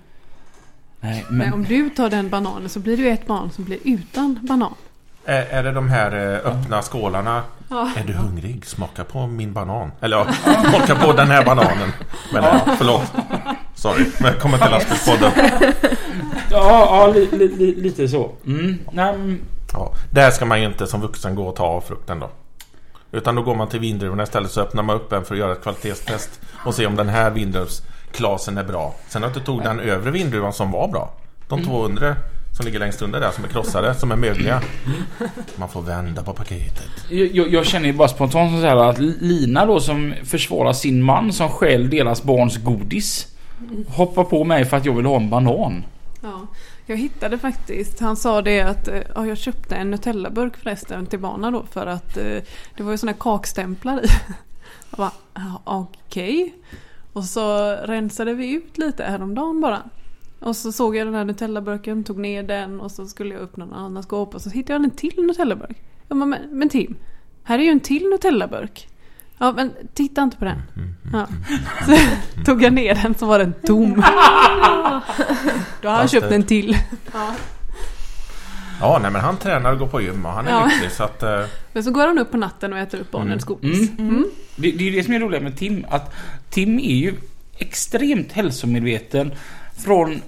nej, 1.00 1.24
Men 1.28 1.38
men, 1.38 1.52
om 1.52 1.64
du 1.64 1.90
tar 1.90 2.10
den 2.10 2.28
bananen 2.30 2.68
så 2.68 2.80
blir 2.80 2.96
det 2.96 3.02
ju 3.02 3.08
ett 3.08 3.26
barn 3.26 3.50
som 3.50 3.64
blir 3.64 3.78
utan 3.84 4.38
banan. 4.42 4.74
Är, 5.24 5.42
är 5.42 5.62
det 5.62 5.72
de 5.72 5.88
här 5.88 6.12
eh, 6.12 6.52
öppna 6.52 6.82
skålarna? 6.82 7.42
Ja. 7.68 7.90
Är 7.96 8.04
du 8.04 8.12
hungrig? 8.12 8.66
Smaka 8.66 9.04
på 9.04 9.26
min 9.26 9.52
banan. 9.52 9.92
Eller 10.00 10.16
ja, 10.16 10.26
smaka 10.70 10.94
på 10.94 11.12
den 11.12 11.30
här 11.30 11.44
bananen. 11.44 11.92
Men 12.32 12.44
ja, 12.44 12.60
förlåt. 12.78 13.12
Sorry, 13.74 14.04
välkommen 14.20 14.60
till 14.60 14.70
lastbilspodden. 14.70 15.32
ja, 16.50 16.86
ja 16.90 17.06
li, 17.06 17.28
li, 17.32 17.48
li, 17.48 17.74
lite 17.74 18.08
så. 18.08 18.32
Mm. 18.46 18.78
Nej, 18.92 19.18
men, 19.18 19.40
Ja, 19.72 19.92
där 20.10 20.30
ska 20.30 20.44
man 20.44 20.60
ju 20.60 20.66
inte 20.66 20.86
som 20.86 21.00
vuxen 21.00 21.34
gå 21.34 21.48
och 21.48 21.56
ta 21.56 21.64
av 21.64 21.80
frukten 21.80 22.20
då. 22.20 22.30
Utan 23.12 23.34
då 23.34 23.42
går 23.42 23.54
man 23.54 23.68
till 23.68 23.80
vindruvorna 23.80 24.22
istället 24.22 24.50
så 24.50 24.60
öppnar 24.60 24.82
man 24.82 24.96
upp 24.96 25.12
en 25.12 25.24
för 25.24 25.34
att 25.34 25.38
göra 25.38 25.52
ett 25.52 25.62
kvalitetstest. 25.62 26.40
Och 26.64 26.74
se 26.74 26.86
om 26.86 26.96
den 26.96 27.08
här 27.08 27.30
vindruvsklasen 27.30 28.58
är 28.58 28.64
bra. 28.64 28.94
Sen 29.08 29.24
att 29.24 29.34
du 29.34 29.40
tog 29.40 29.62
den 29.62 29.80
övre 29.80 30.10
vindruvan 30.10 30.52
som 30.52 30.70
var 30.72 30.88
bra. 30.88 31.12
De 31.48 31.64
200 31.64 32.16
som 32.62 32.66
ligger 32.66 32.78
längst 32.80 33.02
under 33.02 33.20
där 33.20 33.30
som 33.30 33.44
är 33.44 33.48
krossade, 33.48 33.94
som 33.94 34.12
är 34.12 34.16
mögliga. 34.16 34.62
Man 35.56 35.68
får 35.68 35.82
vända 35.82 36.22
på 36.22 36.32
paketet. 36.32 36.90
jag, 37.10 37.52
jag- 37.52 37.66
känner 37.66 37.86
ju 37.86 37.92
bara 37.92 38.08
spontant 38.08 38.60
så 38.60 38.66
här 38.66 38.76
att 38.76 38.98
Lina 38.98 39.66
då 39.66 39.80
som 39.80 40.14
försvarar 40.24 40.72
sin 40.72 41.02
man 41.02 41.32
som 41.32 41.48
stjäl 41.48 41.90
deras 41.90 42.22
barns 42.22 42.56
godis. 42.56 43.26
Hoppar 43.88 44.24
på 44.24 44.44
mig 44.44 44.64
för 44.64 44.76
att 44.76 44.84
jag 44.84 44.92
vill 44.92 45.06
ha 45.06 45.16
en 45.16 45.30
banan. 45.30 45.84
Ja, 46.22 46.40
jag 46.86 46.96
hittade 46.96 47.38
faktiskt, 47.38 48.00
han 48.00 48.16
sa 48.16 48.42
det 48.42 48.60
att 48.60 48.88
eh, 48.88 49.00
ja, 49.14 49.26
jag 49.26 49.38
köpte 49.38 49.76
en 49.76 49.90
Nutella-burk 49.90 50.56
förresten 50.56 51.06
till 51.06 51.18
barnen 51.18 51.52
då 51.52 51.64
för 51.72 51.86
att 51.86 52.16
eh, 52.16 52.24
det 52.76 52.82
var 52.82 52.90
ju 52.92 52.98
såna 52.98 53.12
här 53.12 53.18
kakstämplar 53.18 54.04
i. 54.04 54.08
Jag 54.90 54.98
bara, 54.98 55.12
okej. 55.64 56.54
Och 57.12 57.24
så 57.24 57.70
rensade 57.84 58.34
vi 58.34 58.50
ut 58.52 58.78
lite 58.78 59.04
häromdagen 59.04 59.60
bara. 59.60 59.82
Och 60.42 60.56
så 60.56 60.72
såg 60.72 60.96
jag 60.96 61.06
den 61.06 61.14
här 61.14 61.24
Nutella-burken, 61.24 62.04
tog 62.04 62.18
ner 62.18 62.42
den 62.42 62.80
och 62.80 62.90
så 62.90 63.06
skulle 63.06 63.34
jag 63.34 63.42
öppna 63.42 63.64
någon 63.64 63.74
annan 63.78 64.02
skåp 64.02 64.34
och 64.34 64.40
så 64.42 64.50
hittade 64.50 64.72
jag 64.74 64.84
en 64.84 64.90
till 64.90 65.14
Nutella-burk. 65.26 65.76
Jag 66.08 66.18
bara, 66.18 66.26
men, 66.26 66.38
men 66.58 66.68
Tim, 66.68 66.96
här 67.44 67.58
är 67.58 67.62
ju 67.62 67.70
en 67.70 67.80
till 67.80 68.02
Nutella-burk. 68.10 68.88
Ja 69.38 69.52
men 69.52 69.72
titta 69.94 70.22
inte 70.22 70.36
på 70.36 70.44
den. 70.44 70.62
Ja. 71.12 71.26
Så 71.86 71.96
tog 72.44 72.62
jag 72.62 72.72
ner 72.72 72.94
den 72.94 73.14
så 73.14 73.26
var 73.26 73.38
den 73.38 73.52
tom. 73.66 73.94
Då 75.82 75.88
har 75.88 75.96
han 75.96 76.08
köpt 76.08 76.32
en 76.32 76.42
till. 76.42 76.76
Ja, 78.80 78.98
nej 79.02 79.10
men 79.10 79.20
han 79.20 79.36
tränar 79.36 79.72
och 79.72 79.78
går 79.78 79.86
på 79.86 80.00
gym 80.02 80.26
och 80.26 80.32
han 80.32 80.46
är 80.46 80.50
Ja. 80.50 80.66
lycklig 80.66 80.90
så 80.92 81.04
att... 81.04 81.22
Eh, 81.22 81.44
Men 81.72 81.84
så 81.84 81.90
går 81.90 82.06
han 82.06 82.18
upp 82.18 82.30
på 82.30 82.36
natten 82.36 82.72
och 82.72 82.78
äter 82.78 83.00
upp 83.00 83.10
barnens 83.10 83.44
godis. 83.44 83.90
Mm. 83.98 84.24
Det, 84.56 84.70
det 84.70 84.84
är 84.84 84.90
ju 84.90 84.96
det 84.96 85.04
som 85.04 85.14
är 85.14 85.20
roligt 85.20 85.42
med 85.42 85.56
Tim. 85.56 85.86
Att 85.90 86.14
Tim 86.50 86.78
är 86.78 86.94
ju 86.96 87.14
extremt 87.58 88.32
hälsomedveten 88.32 89.32
från 89.84 90.22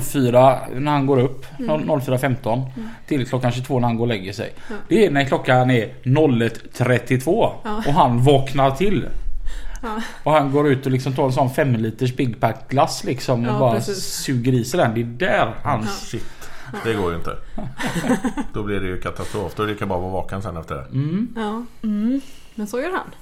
04 0.00 0.58
när 0.74 0.92
han 0.92 1.06
går 1.06 1.18
upp, 1.18 1.46
Mm. 1.58 1.70
04.15 2.00 2.62
till 3.06 3.26
klockan 3.26 3.52
22 3.52 3.80
när 3.80 3.88
han 3.88 3.96
går 3.96 4.04
och 4.04 4.08
lägger 4.08 4.32
sig. 4.32 4.52
Det 4.88 5.06
är 5.06 5.10
när 5.10 5.24
klockan 5.24 5.70
är 5.70 5.94
01.32 6.02 7.52
Ja. 7.64 7.76
och 7.86 7.92
han 7.92 8.24
vaknar 8.24 8.70
till. 8.70 9.08
Ja. 9.82 10.00
Och 10.24 10.32
han 10.32 10.52
går 10.52 10.68
ut 10.68 10.86
och 10.86 10.92
liksom 10.92 11.12
tar 11.14 11.24
en 11.24 11.32
sån 11.32 11.50
5 11.50 11.74
liters 11.76 12.16
Big 12.16 12.40
Pack 12.40 12.68
glass 12.68 13.04
liksom 13.04 13.44
och 13.46 13.54
Ja, 13.54 13.58
bara 13.58 13.74
precis. 13.74 14.04
suger 14.04 14.52
i 14.52 14.64
sig 14.64 14.78
den. 14.80 14.94
Det 14.94 15.00
är 15.00 15.04
där 15.30 15.54
han... 15.62 15.86
shit, 15.86 16.50
det 16.84 16.94
går 16.94 17.10
ju 17.10 17.16
inte. 17.16 17.36
Då 18.52 18.62
blir 18.62 18.80
det 18.80 18.86
ju 18.86 19.00
katastrof. 19.00 19.52
Då 19.56 19.62
är 19.62 19.66
det 19.66 19.72
lika 19.72 19.86
bra 19.86 19.96
att 19.96 20.02
vara 20.02 20.12
vaken 20.12 20.42
sen 20.42 20.56
efter 20.56 20.74
det. 20.74 20.86
Mm. 20.92 21.28
Ja. 21.36 21.64
Men 22.54 22.66
så 22.66 22.80
gör 22.80 22.90
han. 22.92 23.14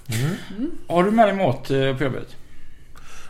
Har 0.89 1.05
du 1.05 1.11
med 1.11 1.29
dig 1.29 1.37
mat 1.47 1.71
eh, 1.71 1.97
på 1.97 2.05
jobbet? 2.05 2.37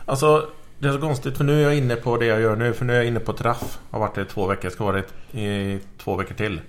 Alltså, 0.05 0.47
det 0.79 0.87
är 0.87 0.91
så 0.91 0.99
konstigt 0.99 1.37
för 1.37 1.43
nu 1.43 1.59
är 1.59 1.63
jag 1.63 1.75
inne 1.75 1.95
på 1.95 2.17
det 2.17 2.25
jag 2.25 2.41
gör 2.41 2.55
nu. 2.55 2.73
För 2.73 2.85
nu 2.85 2.93
är 2.93 2.97
jag 2.97 3.05
inne 3.05 3.19
på 3.19 3.31
ett 3.31 3.41
raff. 3.41 3.79
Har 3.91 3.99
varit 3.99 4.15
det 4.15 4.21
i 4.21 4.25
två 4.25 4.47
veckor. 4.47 4.69
Ska 4.69 4.83
vara 4.83 5.01
det 5.31 5.39
i 5.39 5.79
två 5.97 6.15
veckor 6.15 6.35
till. 6.35 6.61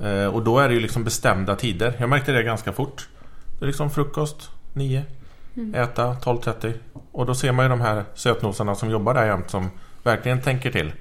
Eh, 0.00 0.26
och 0.26 0.42
då 0.42 0.58
är 0.58 0.68
det 0.68 0.74
ju 0.74 0.80
liksom 0.80 1.04
bestämda 1.04 1.56
tider. 1.56 1.96
Jag 1.98 2.08
märkte 2.08 2.32
det 2.32 2.42
ganska 2.42 2.72
fort. 2.72 3.08
Det 3.58 3.64
är 3.64 3.66
liksom 3.66 3.90
frukost 3.90 4.50
9. 4.72 5.04
Äta 5.74 6.14
12.30. 6.14 6.72
Och 7.12 7.26
då 7.26 7.34
ser 7.34 7.52
man 7.52 7.64
ju 7.64 7.68
de 7.68 7.80
här 7.80 8.04
sötnosarna 8.14 8.74
som 8.74 8.90
jobbar 8.90 9.14
där 9.14 9.26
jämt 9.26 9.50
som 9.50 9.70
verkligen 10.02 10.40
tänker 10.40 10.70
till. 10.70 10.92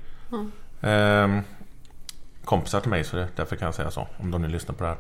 Ehm, 0.82 1.42
kompisar 2.46 2.80
till 2.80 2.90
mig 2.90 3.04
så 3.04 3.16
det, 3.16 3.28
därför 3.36 3.56
kan 3.56 3.66
jag 3.66 3.76
säga 3.76 3.92
så. 3.92 4.08
Om 4.18 4.32
de 4.32 4.42
nu 4.42 4.48
lyssnar 4.48 4.76
på 4.76 4.84
det 4.84 4.90
här. 4.90 4.98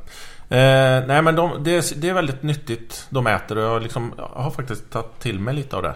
Eh, 0.99 1.07
nej 1.07 1.21
men 1.21 1.35
de, 1.35 1.63
det, 1.63 1.75
är, 1.75 1.99
det 2.01 2.09
är 2.09 2.13
väldigt 2.13 2.43
nyttigt 2.43 3.07
de 3.09 3.27
äter 3.27 3.57
och 3.57 3.63
jag, 3.63 3.81
liksom, 3.81 4.13
jag 4.17 4.43
har 4.43 4.51
faktiskt 4.51 4.91
tagit 4.91 5.19
till 5.19 5.39
mig 5.39 5.53
lite 5.53 5.75
av 5.75 5.83
det. 5.83 5.95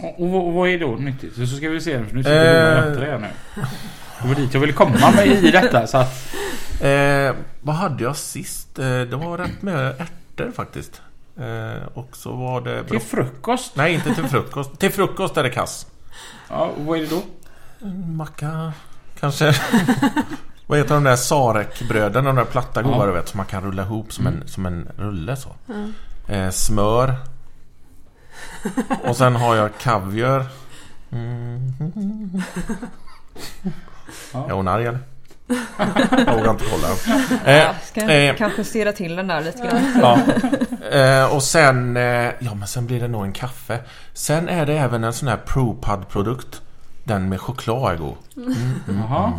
Och, 0.00 0.22
och, 0.22 0.28
vad- 0.30 0.44
och 0.44 0.52
vad 0.52 0.68
är 0.68 0.78
då 0.78 0.86
nyttigt? 0.88 1.34
Så 1.36 1.46
ska 1.46 1.68
vi 1.68 1.80
se. 1.80 2.04
För 2.04 2.14
nu 2.16 2.22
sitter 2.22 2.44
du 2.54 2.66
och 2.72 2.78
Eh. 2.78 2.84
väntar 2.84 3.06
här 3.06 3.18
nu. 3.18 3.28
Det 4.22 4.28
var 4.28 4.34
dit 4.34 4.54
jag 4.54 4.60
ville 4.60 4.72
komma 4.72 5.10
med 5.16 5.26
i 5.26 5.50
detta. 5.50 5.86
Så 5.86 5.98
att, 5.98 6.26
Eh, 6.80 7.34
vad 7.62 7.76
hade 7.76 8.04
jag 8.04 8.16
sist? 8.16 8.78
Eh, 8.78 8.84
det 8.84 9.16
var 9.16 9.38
rätt 9.38 9.62
med 9.62 9.86
ärtor 10.00 10.52
faktiskt. 10.56 11.00
Eh, 11.40 11.86
och 11.94 12.08
så 12.16 12.32
var 12.36 12.60
det... 12.60 12.84
till 12.84 13.00
frukost. 13.00 13.76
Nej, 13.76 13.94
inte 13.94 14.14
till 14.14 14.24
frukost. 14.24 14.78
till 14.78 14.92
frukost 14.92 15.36
är 15.36 15.42
det 15.42 15.50
kass. 15.50 15.86
Ja, 16.50 16.70
och 16.78 16.84
vad 16.84 16.98
är 16.98 17.02
det 17.02 17.08
då? 17.10 17.22
Macka, 18.12 18.72
kanske. 19.20 19.54
vad 20.66 20.78
heter 20.78 20.94
de 20.94 21.04
där 21.04 21.16
Sarek-bröden? 21.16 22.24
De 22.24 22.36
där 22.36 22.44
platta 22.44 22.82
goda 22.82 22.96
Ja. 22.98 23.06
du 23.06 23.12
vet. 23.12 23.28
Som 23.28 23.36
man 23.38 23.46
kan 23.46 23.62
rulla 23.62 23.82
ihop 23.82 24.12
som, 24.12 24.26
en, 24.26 24.42
som 24.46 24.66
en 24.66 24.88
rulle 24.96 25.36
så. 25.36 25.48
Eh, 26.28 26.50
smör. 26.50 27.14
Och 29.04 29.16
sen 29.16 29.36
har 29.36 29.56
jag 29.56 29.78
kaviar. 29.78 30.46
Mm. 31.12 31.72
Ja. 34.32 34.46
Är 34.48 34.52
hon 34.52 34.68
arg 34.68 34.86
eller? 34.86 34.98
Jag 36.26 36.36
vågar 36.38 36.50
inte 36.50 36.64
kolla. 36.70 36.88
Eh, 37.44 37.56
Jag 37.56 37.74
ska 37.84 38.00
eh, 38.12 38.36
kanske 38.36 38.60
justera 38.60 38.92
till 38.92 39.16
den 39.16 39.26
där 39.26 39.40
lite 39.40 39.58
grann. 39.58 40.00
ja. 40.00 40.18
eh, 40.98 41.34
och 41.34 41.42
sen, 41.42 41.96
eh, 41.96 42.02
ja 42.38 42.54
men 42.54 42.68
sen 42.68 42.86
blir 42.86 43.00
det 43.00 43.08
nog 43.08 43.24
en 43.24 43.32
kaffe. 43.32 43.80
Sen 44.12 44.48
är 44.48 44.66
det 44.66 44.72
även 44.78 45.04
en 45.04 45.12
sån 45.12 45.28
här 45.28 45.36
ProPud-produkt. 45.36 46.62
Den 47.04 47.28
med 47.28 47.40
choklad 47.40 47.92
är 47.92 47.96
god. 47.96 48.14
Jaha. 48.88 49.32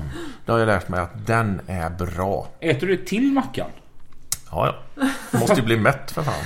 Det 0.45 0.51
har 0.51 0.59
jag 0.59 0.65
lärt 0.65 0.89
mig 0.89 0.99
att 0.99 1.27
den 1.27 1.61
är 1.67 1.89
bra. 1.89 2.47
Äter 2.59 2.87
du 2.87 2.97
till 2.97 3.31
mackan? 3.33 3.67
Ja, 4.51 4.75
ja. 4.95 5.07
Måste 5.39 5.55
ju 5.55 5.61
bli 5.61 5.77
mätt 5.77 6.11
för 6.11 6.23
fan. 6.23 6.43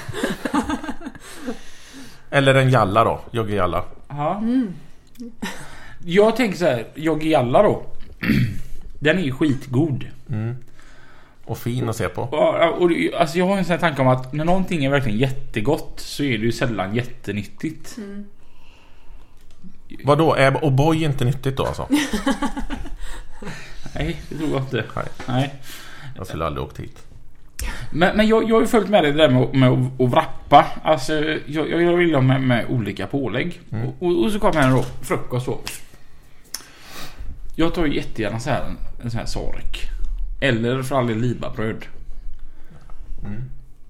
Eller 2.32 2.56
en 2.56 2.70
jalla 2.70 3.04
då. 3.04 3.20
Jogge 3.32 3.56
jalla. 3.56 3.84
Ja. 4.08 4.42
Jag 6.06 6.36
tänker 6.36 6.58
så 6.58 6.66
här, 6.66 6.86
Jogge 6.96 7.30
Jalla 7.30 7.64
då. 7.64 7.84
Den 9.00 9.18
är 9.18 9.22
ju 9.24 9.32
skitgod. 9.32 10.06
Och 11.46 11.58
fin 11.58 11.90
att 11.90 11.96
se 11.96 12.10
på. 12.10 12.22
Och, 12.22 12.82
och, 12.82 12.92
alltså 13.20 13.38
jag 13.38 13.48
har 13.48 13.58
en 13.58 13.66
sån 13.66 13.72
här 13.72 13.80
tanke 13.80 14.02
om 14.02 14.08
att 14.08 14.34
när 14.34 14.46
någonting 14.46 14.86
är 14.86 14.90
verkligen 14.90 15.18
jättegott 15.18 15.94
så 15.96 16.24
är 16.24 16.38
det 16.38 16.46
ju 16.46 16.52
sällan 16.52 16.96
jättenyttigt. 16.96 17.98
Vadå? 20.04 20.36
Är 20.36 20.52
O'boy 20.52 21.04
inte 21.04 21.26
nyttigt 21.26 21.58
då 21.58 21.66
alltså? 21.66 21.88
Nej, 23.96 24.22
det 24.30 24.38
tror 24.38 24.50
jag 24.50 24.62
inte. 24.62 24.84
Nej. 24.96 25.06
Nej. 25.28 25.54
Jag 26.18 26.28
skulle 26.28 26.46
aldrig 26.46 26.66
åkt 26.66 26.80
hit. 26.80 27.04
Men, 27.92 28.18
men 28.18 28.28
jag, 28.28 28.50
jag 28.50 28.56
har 28.56 28.62
ju 28.62 28.68
följt 28.68 28.90
med 28.90 29.04
dig 29.04 29.12
det 29.12 29.18
där 29.18 29.30
med, 29.30 29.56
med 29.56 29.70
att, 29.70 30.02
att 30.02 30.10
vrappa. 30.10 30.66
Alltså, 30.84 31.14
jag, 31.46 31.72
jag 31.72 31.98
vill 31.98 32.14
ha 32.14 32.22
med, 32.22 32.42
med 32.42 32.66
olika 32.70 33.08
pålägg. 33.08 33.62
Och, 33.86 34.08
och, 34.08 34.24
och 34.24 34.32
så 34.32 34.40
kommer 34.40 34.62
jag 34.62 34.72
då 34.72 34.84
frukost 35.02 35.46
så. 35.46 35.60
Jag 37.56 37.74
tar 37.74 37.86
ju 37.86 37.96
jättegärna 37.96 38.40
så 38.40 38.50
här, 38.50 38.64
en 39.04 39.12
sån 39.12 39.20
här 39.20 39.26
sark. 39.26 39.90
Eller 40.42 40.84
för 40.84 40.96
all 40.96 41.08
del 41.08 41.18
libabröd. 41.18 41.86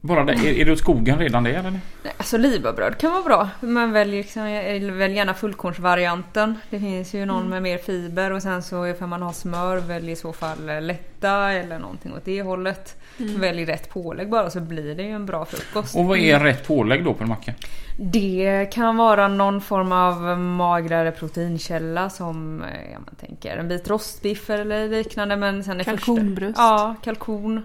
Bara 0.01 0.23
det. 0.23 0.33
Är, 0.33 0.59
är 0.59 0.65
det 0.65 0.71
åt 0.71 0.79
skogen 0.79 1.19
redan 1.19 1.43
det 1.43 1.51
eller? 1.55 1.71
Nej, 1.71 1.81
Alltså 2.17 2.37
libabröd 2.37 2.97
kan 2.97 3.11
vara 3.11 3.23
bra. 3.23 3.49
Man 3.59 3.91
väljer 3.91 4.17
liksom, 4.23 4.49
jag 4.49 4.79
väljer 4.79 5.17
gärna 5.17 5.33
fullkornsvarianten. 5.33 6.55
Det 6.69 6.79
finns 6.79 7.13
ju 7.13 7.25
någon 7.25 7.49
med 7.49 7.63
mer 7.63 7.77
fiber 7.77 8.31
och 8.31 8.41
sen 8.41 8.63
så 8.63 8.87
ifall 8.87 9.07
man 9.07 9.21
har 9.21 9.31
smör 9.33 9.77
välj 9.77 10.11
i 10.11 10.15
så 10.15 10.33
fall 10.33 10.65
lätta 10.81 11.51
eller 11.51 11.79
någonting 11.79 12.13
åt 12.13 12.25
det 12.25 12.41
hållet. 12.41 12.97
Välj 13.17 13.65
rätt 13.65 13.89
pålägg 13.89 14.29
bara 14.29 14.49
så 14.49 14.59
blir 14.59 14.95
det 14.95 15.03
ju 15.03 15.11
en 15.11 15.25
bra 15.25 15.45
frukost. 15.45 15.95
Och 15.95 16.05
vad 16.05 16.17
är 16.17 16.39
rätt 16.39 16.67
pålägg 16.67 17.03
då 17.05 17.13
på 17.13 17.23
en 17.23 17.29
macka? 17.29 17.53
Det 17.97 18.67
kan 18.73 18.97
vara 18.97 19.27
någon 19.27 19.61
form 19.61 19.91
av 19.91 20.39
magrare 20.39 21.11
proteinkälla 21.11 22.09
som 22.09 22.61
eh, 22.63 22.91
ja, 22.91 22.99
man 22.99 23.15
tänker 23.15 23.57
en 23.57 23.67
bit 23.67 23.89
rostbiff 23.89 24.49
eller 24.49 24.89
liknande. 24.89 25.35
Men 25.35 25.63
sen 25.63 25.81
i 25.81 25.83
Kalkonbröst. 25.83 26.57
Ja, 26.57 26.95
kalkon. 27.03 27.63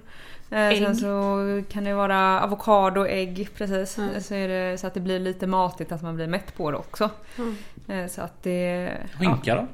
Eh, 0.50 0.68
Ägg. 0.68 0.78
sen 0.78 0.96
så 0.96 1.62
kan 1.68 1.84
det 1.84 1.94
vara 1.94 2.40
avokado, 2.42 3.06
ägg 3.06 3.48
precis. 3.54 3.98
Mm. 3.98 4.20
Så, 4.20 4.34
är 4.34 4.48
det, 4.48 4.78
så 4.78 4.86
att 4.86 4.94
det 4.94 5.00
blir 5.00 5.18
lite 5.18 5.46
matigt 5.46 5.92
att 5.92 6.02
man 6.02 6.16
blir 6.16 6.26
mätt 6.26 6.56
på 6.56 6.70
det 6.70 6.76
också. 6.76 7.10
Mm. 7.38 7.56
Eh, 7.88 8.10
så 8.10 8.22
att 8.22 8.42
det... 8.42 8.92
Skinka 9.18 9.54
då? 9.54 9.66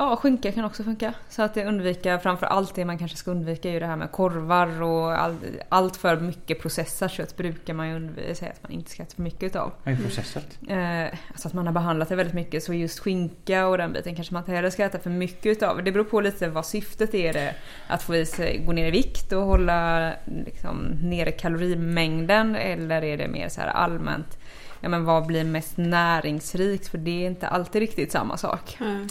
Ja, 0.00 0.16
skinka 0.16 0.52
kan 0.52 0.64
också 0.64 0.84
funka. 0.84 1.14
Så 1.28 1.42
att 1.42 1.54
det 1.54 1.64
undvika, 1.64 2.18
framför 2.18 2.46
allt 2.46 2.74
det 2.74 2.84
man 2.84 2.98
kanske 2.98 3.16
ska 3.16 3.30
undvika 3.30 3.68
är 3.68 3.72
ju 3.72 3.80
det 3.80 3.86
här 3.86 3.96
med 3.96 4.12
korvar 4.12 4.82
och 4.82 5.18
all, 5.18 5.36
allt 5.68 5.96
för 5.96 6.20
mycket 6.20 6.60
processat 6.60 7.10
kött 7.10 7.36
brukar 7.36 7.74
man 7.74 7.88
ju 7.88 7.96
undvika, 7.96 8.34
säga 8.34 8.50
att 8.50 8.62
man 8.62 8.72
inte 8.72 8.90
ska 8.90 9.02
äta 9.02 9.14
för 9.14 9.22
mycket 9.22 9.42
utav. 9.42 9.72
Vad 9.84 9.94
är 9.94 9.98
processet? 9.98 10.58
Eh, 10.68 11.18
alltså 11.28 11.48
att 11.48 11.54
man 11.54 11.66
har 11.66 11.72
behandlat 11.72 12.08
det 12.08 12.16
väldigt 12.16 12.34
mycket 12.34 12.62
så 12.62 12.74
just 12.74 12.98
skinka 12.98 13.66
och 13.66 13.78
den 13.78 13.92
biten 13.92 14.14
kanske 14.14 14.34
man 14.34 14.42
inte 14.42 14.52
heller 14.52 14.70
ska 14.70 14.84
äta 14.84 14.98
för 14.98 15.10
mycket 15.10 15.46
utav. 15.46 15.84
Det 15.84 15.92
beror 15.92 16.04
på 16.04 16.20
lite 16.20 16.48
vad 16.48 16.66
syftet 16.66 17.14
är 17.14 17.32
det. 17.32 17.54
Att 17.86 18.02
få 18.02 18.16
i 18.16 18.26
sig, 18.26 18.62
gå 18.66 18.72
ner 18.72 18.86
i 18.86 18.90
vikt 18.90 19.32
och 19.32 19.42
hålla 19.42 20.12
liksom, 20.46 20.76
nere 21.02 21.32
kalorimängden 21.32 22.56
eller 22.56 23.04
är 23.04 23.18
det 23.18 23.28
mer 23.28 23.48
så 23.48 23.60
här 23.60 23.68
allmänt 23.68 24.38
Ja 24.80 24.88
men 24.88 25.04
vad 25.04 25.26
blir 25.26 25.44
mest 25.44 25.76
näringsrikt? 25.76 26.88
För 26.88 26.98
det 26.98 27.24
är 27.24 27.26
inte 27.26 27.48
alltid 27.48 27.80
riktigt 27.80 28.12
samma 28.12 28.36
sak. 28.36 28.76
Mm. 28.80 29.08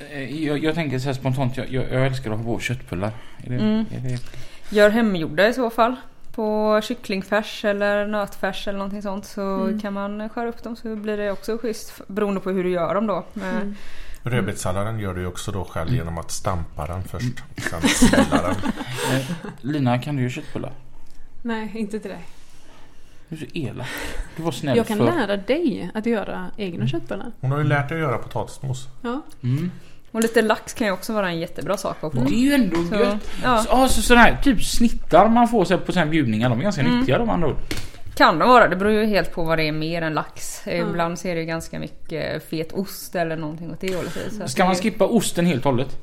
Eh, 0.00 0.44
Jag, 0.44 0.58
jag 0.64 0.74
tänker 0.74 0.98
så 0.98 1.06
här 1.06 1.14
spontant, 1.14 1.56
jag, 1.56 1.68
jag, 1.70 1.84
jag 1.92 2.06
älskar 2.06 2.30
att 2.30 2.36
ha 2.38 2.44
på 2.44 2.60
köttbullar. 2.60 3.12
Är 3.44 3.50
det, 3.50 3.54
Mm. 3.56 3.84
är 3.94 4.00
det, 4.00 4.18
Gör 4.76 4.90
hemgjorda 4.90 5.48
i 5.48 5.54
så 5.54 5.70
fall. 5.70 5.96
På 6.32 6.80
kycklingfärs 6.84 7.64
eller 7.64 8.06
nötfärs 8.06 8.68
eller 8.68 8.78
någonting 8.78 9.02
sånt 9.02 9.24
så 9.26 9.78
kan 9.82 9.92
man 9.92 10.28
skära 10.28 10.48
upp 10.48 10.62
dem 10.62 10.76
så 10.76 10.96
blir 10.96 11.16
det 11.16 11.30
också 11.32 11.58
schysst. 11.58 12.00
Beroende 12.06 12.40
på 12.40 12.50
hur 12.50 12.64
du 12.64 12.70
gör 12.70 12.94
dem 12.94 13.06
då. 13.06 13.24
Mm. 13.42 13.74
Rödbetssalladen 14.22 14.98
gör 15.00 15.14
du 15.14 15.26
också 15.26 15.52
då 15.52 15.64
själv 15.64 15.92
genom 15.94 16.18
att 16.18 16.30
stampa 16.30 16.86
den 16.86 17.02
först. 17.04 17.42
Sen 17.70 17.80
sila 17.82 18.26
den. 18.30 18.50
eh, 19.16 19.26
Lina, 19.60 19.98
kan 19.98 20.16
du 20.16 20.22
göra 20.22 20.30
köttbullar? 20.32 20.72
Nej, 21.42 21.72
inte 21.74 22.00
till 22.00 22.10
dig. 22.10 22.24
Du 23.28 23.36
är 23.36 23.40
så 23.40 23.46
elak. 23.54 23.86
Du 24.36 24.42
var 24.42 24.52
snäll 24.52 24.76
Jag 24.76 24.86
kan 24.86 24.98
för... 24.98 25.04
lära 25.04 25.36
dig 25.36 25.90
att 25.94 26.06
göra 26.06 26.50
egna 26.56 26.86
köttbullar. 26.86 27.32
Hon 27.40 27.50
har 27.50 27.58
ju 27.58 27.64
lärt 27.64 27.88
dig 27.88 27.96
att 28.02 28.08
göra 28.08 28.18
potatismos. 28.18 28.88
Ja. 29.02 29.22
Mm. 29.42 29.70
Och 30.12 30.20
lite 30.20 30.42
lax 30.42 30.74
kan 30.74 30.86
ju 30.86 30.92
också 30.92 31.12
vara 31.12 31.28
en 31.28 31.38
jättebra 31.38 31.76
sak 31.76 31.96
att 31.96 32.00
få 32.00 32.10
på. 32.10 32.16
Det 32.28 32.34
är 32.34 32.38
ju 32.38 32.52
ändå 32.52 32.76
Så, 32.90 32.94
gött. 32.94 33.30
ja. 33.42 33.58
Så, 33.58 33.68
ja, 33.70 33.88
så 33.88 34.02
sådana 34.02 34.22
här 34.22 34.36
typ 34.42 34.62
snittar 34.64 35.28
man 35.28 35.48
får 35.48 35.66
här 35.70 35.76
på 35.76 35.92
här 35.92 36.06
bjudningar, 36.06 36.48
de 36.50 36.58
är 36.58 36.62
ganska 36.62 36.82
Mm. 36.82 36.98
nyttiga 36.98 37.18
de 37.18 37.30
andra 37.30 37.48
ord. 37.48 37.56
Kan 38.14 38.38
det 38.38 38.44
vara. 38.44 38.68
Det 38.68 38.76
beror 38.76 38.92
ju 38.92 39.04
helt 39.06 39.32
på 39.32 39.42
vad 39.44 39.58
det 39.58 39.68
är 39.68 39.72
mer 39.72 40.02
än 40.02 40.14
lax. 40.14 40.66
Mm. 40.66 40.88
Ibland 40.88 41.18
så 41.18 41.28
är 41.28 41.34
det 41.34 41.40
ju 41.40 41.46
ganska 41.46 41.78
mycket 41.78 42.48
fet 42.48 42.72
ost 42.72 43.14
eller 43.14 43.36
någonting 43.36 43.70
åt 43.72 43.80
det 43.80 43.94
hållet. 43.96 44.12
Så 44.42 44.48
Ska 44.48 44.64
man 44.64 44.74
det- 44.74 44.80
skippa 44.82 45.06
osten 45.06 45.46
helt 45.46 45.66
och 45.66 45.70
hållet? 45.72 45.96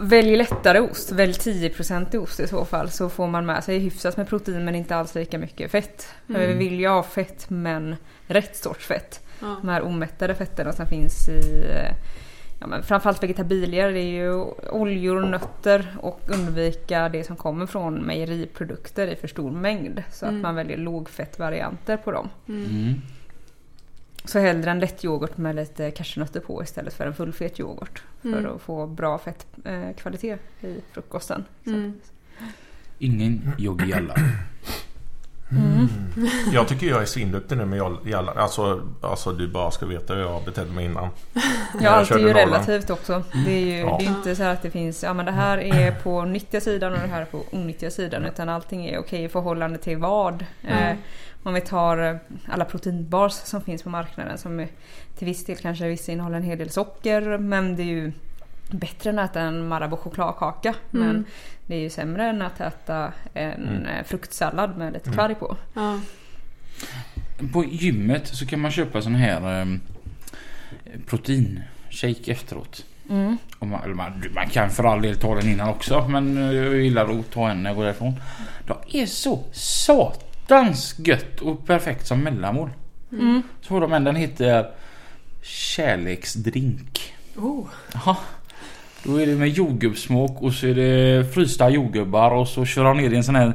Välj 0.00 0.36
lättare 0.36 0.80
ost. 0.80 1.12
Välj 1.12 1.32
10% 1.32 2.14
ost 2.18 2.40
i 2.40 2.46
så 2.48 2.64
fall. 2.64 2.90
Så 2.90 3.08
får 3.08 3.26
man 3.26 3.46
med 3.46 3.64
sig 3.64 3.78
hyfsat 3.78 4.16
med 4.16 4.28
protein 4.28 4.64
men 4.64 4.74
inte 4.74 4.96
alls 4.96 5.14
lika 5.14 5.38
mycket 5.38 5.70
fett. 5.70 6.08
För 6.26 6.46
Vi 6.46 6.52
vill 6.54 6.80
ju 6.80 6.88
ha 6.88 7.02
fett 7.02 7.44
men 7.50 7.96
rätt 8.26 8.56
sorts 8.56 8.86
fett. 8.86 9.20
Ja. 9.40 9.56
De 9.62 9.68
här 9.68 9.82
omättade 9.82 10.34
fetterna 10.34 10.72
som 10.72 10.86
finns 10.86 11.28
i 11.28 11.62
eh, 11.70 11.94
ja, 12.60 12.66
men 12.66 12.82
framförallt 12.82 13.22
vegetabilier. 13.22 13.92
Det 13.92 14.00
är 14.00 14.24
ju 14.24 14.32
oljor, 14.70 15.20
nötter 15.20 15.96
och 16.00 16.20
undvika 16.26 17.08
det 17.08 17.24
som 17.24 17.36
kommer 17.36 17.66
från 17.66 17.94
mejeriprodukter 17.94 19.06
i 19.06 19.16
för 19.16 19.28
stor 19.28 19.50
mängd. 19.50 20.02
Så 20.12 20.24
att 20.26 20.30
Mm. 20.30 20.42
man 20.42 20.54
väljer 20.54 20.76
lågfettvarianter 20.76 21.96
på 21.96 22.12
dem. 22.12 22.28
Mm. 22.48 22.94
Så 24.24 24.38
hellre 24.38 24.70
en 24.70 24.80
lätt 24.80 25.04
yoghurt 25.04 25.36
med 25.36 25.56
lite 25.56 25.90
cashewnötter 25.90 26.40
på 26.40 26.62
istället 26.62 26.94
för 26.94 27.06
en 27.06 27.14
fullfet 27.14 27.60
yoghurt. 27.60 28.02
Mm. 28.24 28.42
För 28.42 28.54
att 28.54 28.62
få 28.62 28.86
bra 28.86 29.18
fettkvalitet 29.18 29.88
eh, 29.90 30.02
kvalitet 30.02 30.36
i 30.60 30.80
frukosten. 30.92 31.44
Mm. 31.66 31.92
Ingen 32.98 33.52
alla. 33.92 34.14
Jag 36.52 36.68
tycker 36.68 36.86
jag 36.86 37.02
är 37.02 37.06
svinduktig 37.06 37.58
nu 37.58 37.64
med 37.64 37.78
jall- 37.78 37.98
jalla. 38.08 38.32
Alltså, 38.32 38.82
alltså 39.02 39.32
du 39.32 39.48
bara 39.48 39.70
ska 39.70 39.86
veta 39.86 40.14
hur 40.14 40.20
jag 40.20 40.44
betedde 40.44 40.70
mig 40.72 40.84
innan. 40.84 41.08
Ja, 41.80 41.90
allt 41.90 42.10
är 42.10 42.18
ju 42.18 42.32
relativt 42.32 42.90
också. 42.90 43.22
Det 43.46 43.50
är 43.52 43.58
ju 43.66 43.78
Ja. 43.78 43.96
det 44.00 44.04
är 44.06 44.08
inte 44.08 44.36
så 44.36 44.42
här 44.42 44.52
att 44.52 44.62
det 44.62 44.70
finns, 44.70 45.02
ja 45.02 45.12
men 45.14 45.26
det 45.26 45.32
här 45.32 45.58
är 45.58 45.90
på 45.92 46.24
nyttiga 46.24 46.60
sidan 46.60 46.92
och 46.92 46.98
det 47.00 47.06
här 47.08 47.20
är 47.20 47.24
på 47.24 47.44
onyttiga 47.52 47.90
sidan. 47.90 48.24
Utan 48.24 48.48
allting 48.48 48.86
är 48.86 48.98
okej 48.98 49.24
i 49.24 49.28
förhållande 49.28 49.78
till 49.78 49.96
vad. 49.98 50.44
Eh, 50.68 50.82
Mm. 50.88 50.96
om 51.42 51.54
vi 51.54 51.60
tar 51.60 51.98
eh, 51.98 52.16
alla 52.48 52.64
proteinbars 52.64 53.32
som 53.32 53.60
finns 53.60 53.82
på 53.82 53.88
marknaden 53.90 54.38
som 54.38 54.66
till 55.18 55.26
viss 55.26 55.44
del 55.44 55.56
kanske 55.56 55.88
vissa 55.88 56.12
innehåller 56.12 56.36
en 56.36 56.42
hel 56.42 56.58
del 56.58 56.70
socker. 56.70 57.38
Men 57.38 57.76
det 57.76 57.82
är 57.82 57.84
ju 57.86 58.12
bättre 58.70 59.10
än 59.10 59.18
att 59.18 59.30
äta 59.30 59.40
en 59.40 59.68
Marabou 59.68 59.96
chokladkaka. 59.96 60.74
Men 60.90 61.10
Mm. 61.10 61.24
det 61.66 61.74
är 61.74 61.80
ju 61.80 61.90
sämre 61.90 62.28
än 62.28 62.42
att 62.42 62.60
äta 62.60 63.12
en 63.34 63.68
Mm. 63.68 63.86
eh, 63.86 64.04
fruktsallad 64.04 64.76
med 64.78 64.92
lite 64.92 65.10
kvarg 65.10 65.34
på. 65.34 65.56
Ja. 65.74 66.00
På 67.52 67.64
gymmet 67.64 68.28
så 68.28 68.46
kan 68.46 68.60
man 68.60 68.70
köpa 68.70 69.02
sån 69.02 69.14
här 69.14 69.62
um, 69.62 69.80
proteinshake 71.06 72.32
efteråt. 72.32 72.84
Mm. 73.10 73.38
Och 73.58 73.66
man, 73.66 73.82
eller 73.82 73.94
man, 73.94 74.24
man 74.34 74.48
kan 74.48 74.70
för 74.70 74.84
all 74.84 75.02
del 75.02 75.16
ta 75.16 75.34
den 75.34 75.48
innan 75.48 75.68
också 75.68 76.08
men 76.08 76.36
eh, 76.36 76.52
jag 76.56 76.76
gillar 76.76 77.20
att 77.20 77.30
ta 77.30 77.50
en 77.50 77.62
när 77.62 77.70
jag 77.70 77.76
går 77.76 77.84
därifrån. 77.84 78.14
Det 78.92 79.02
är 79.02 79.06
så 79.06 79.44
satans 79.52 80.94
gött 80.98 81.40
och 81.40 81.66
perfekt 81.66 82.06
som 82.06 82.20
mellanmål. 82.20 82.70
Mm. 83.12 83.42
Så 83.60 83.74
har 83.74 83.80
de 83.80 83.92
en, 83.92 84.04
den 84.04 84.16
heter 84.16 84.70
Kärleksdrink. 85.42 87.14
Oh. 87.36 87.66
Jaha. 87.94 88.16
Då 89.04 89.20
är 89.20 89.26
det 89.26 89.34
med 89.34 89.48
jordgubbssmak 89.48 90.42
och 90.42 90.52
så 90.52 90.66
är 90.66 90.74
det 90.74 91.24
frysta 91.34 91.68
jordgubbar 91.70 92.30
och 92.30 92.48
så 92.48 92.64
kör 92.64 92.84
de 92.84 92.96
ner 92.96 93.10
i 93.10 93.16
en 93.16 93.24
sån 93.24 93.34
här 93.34 93.52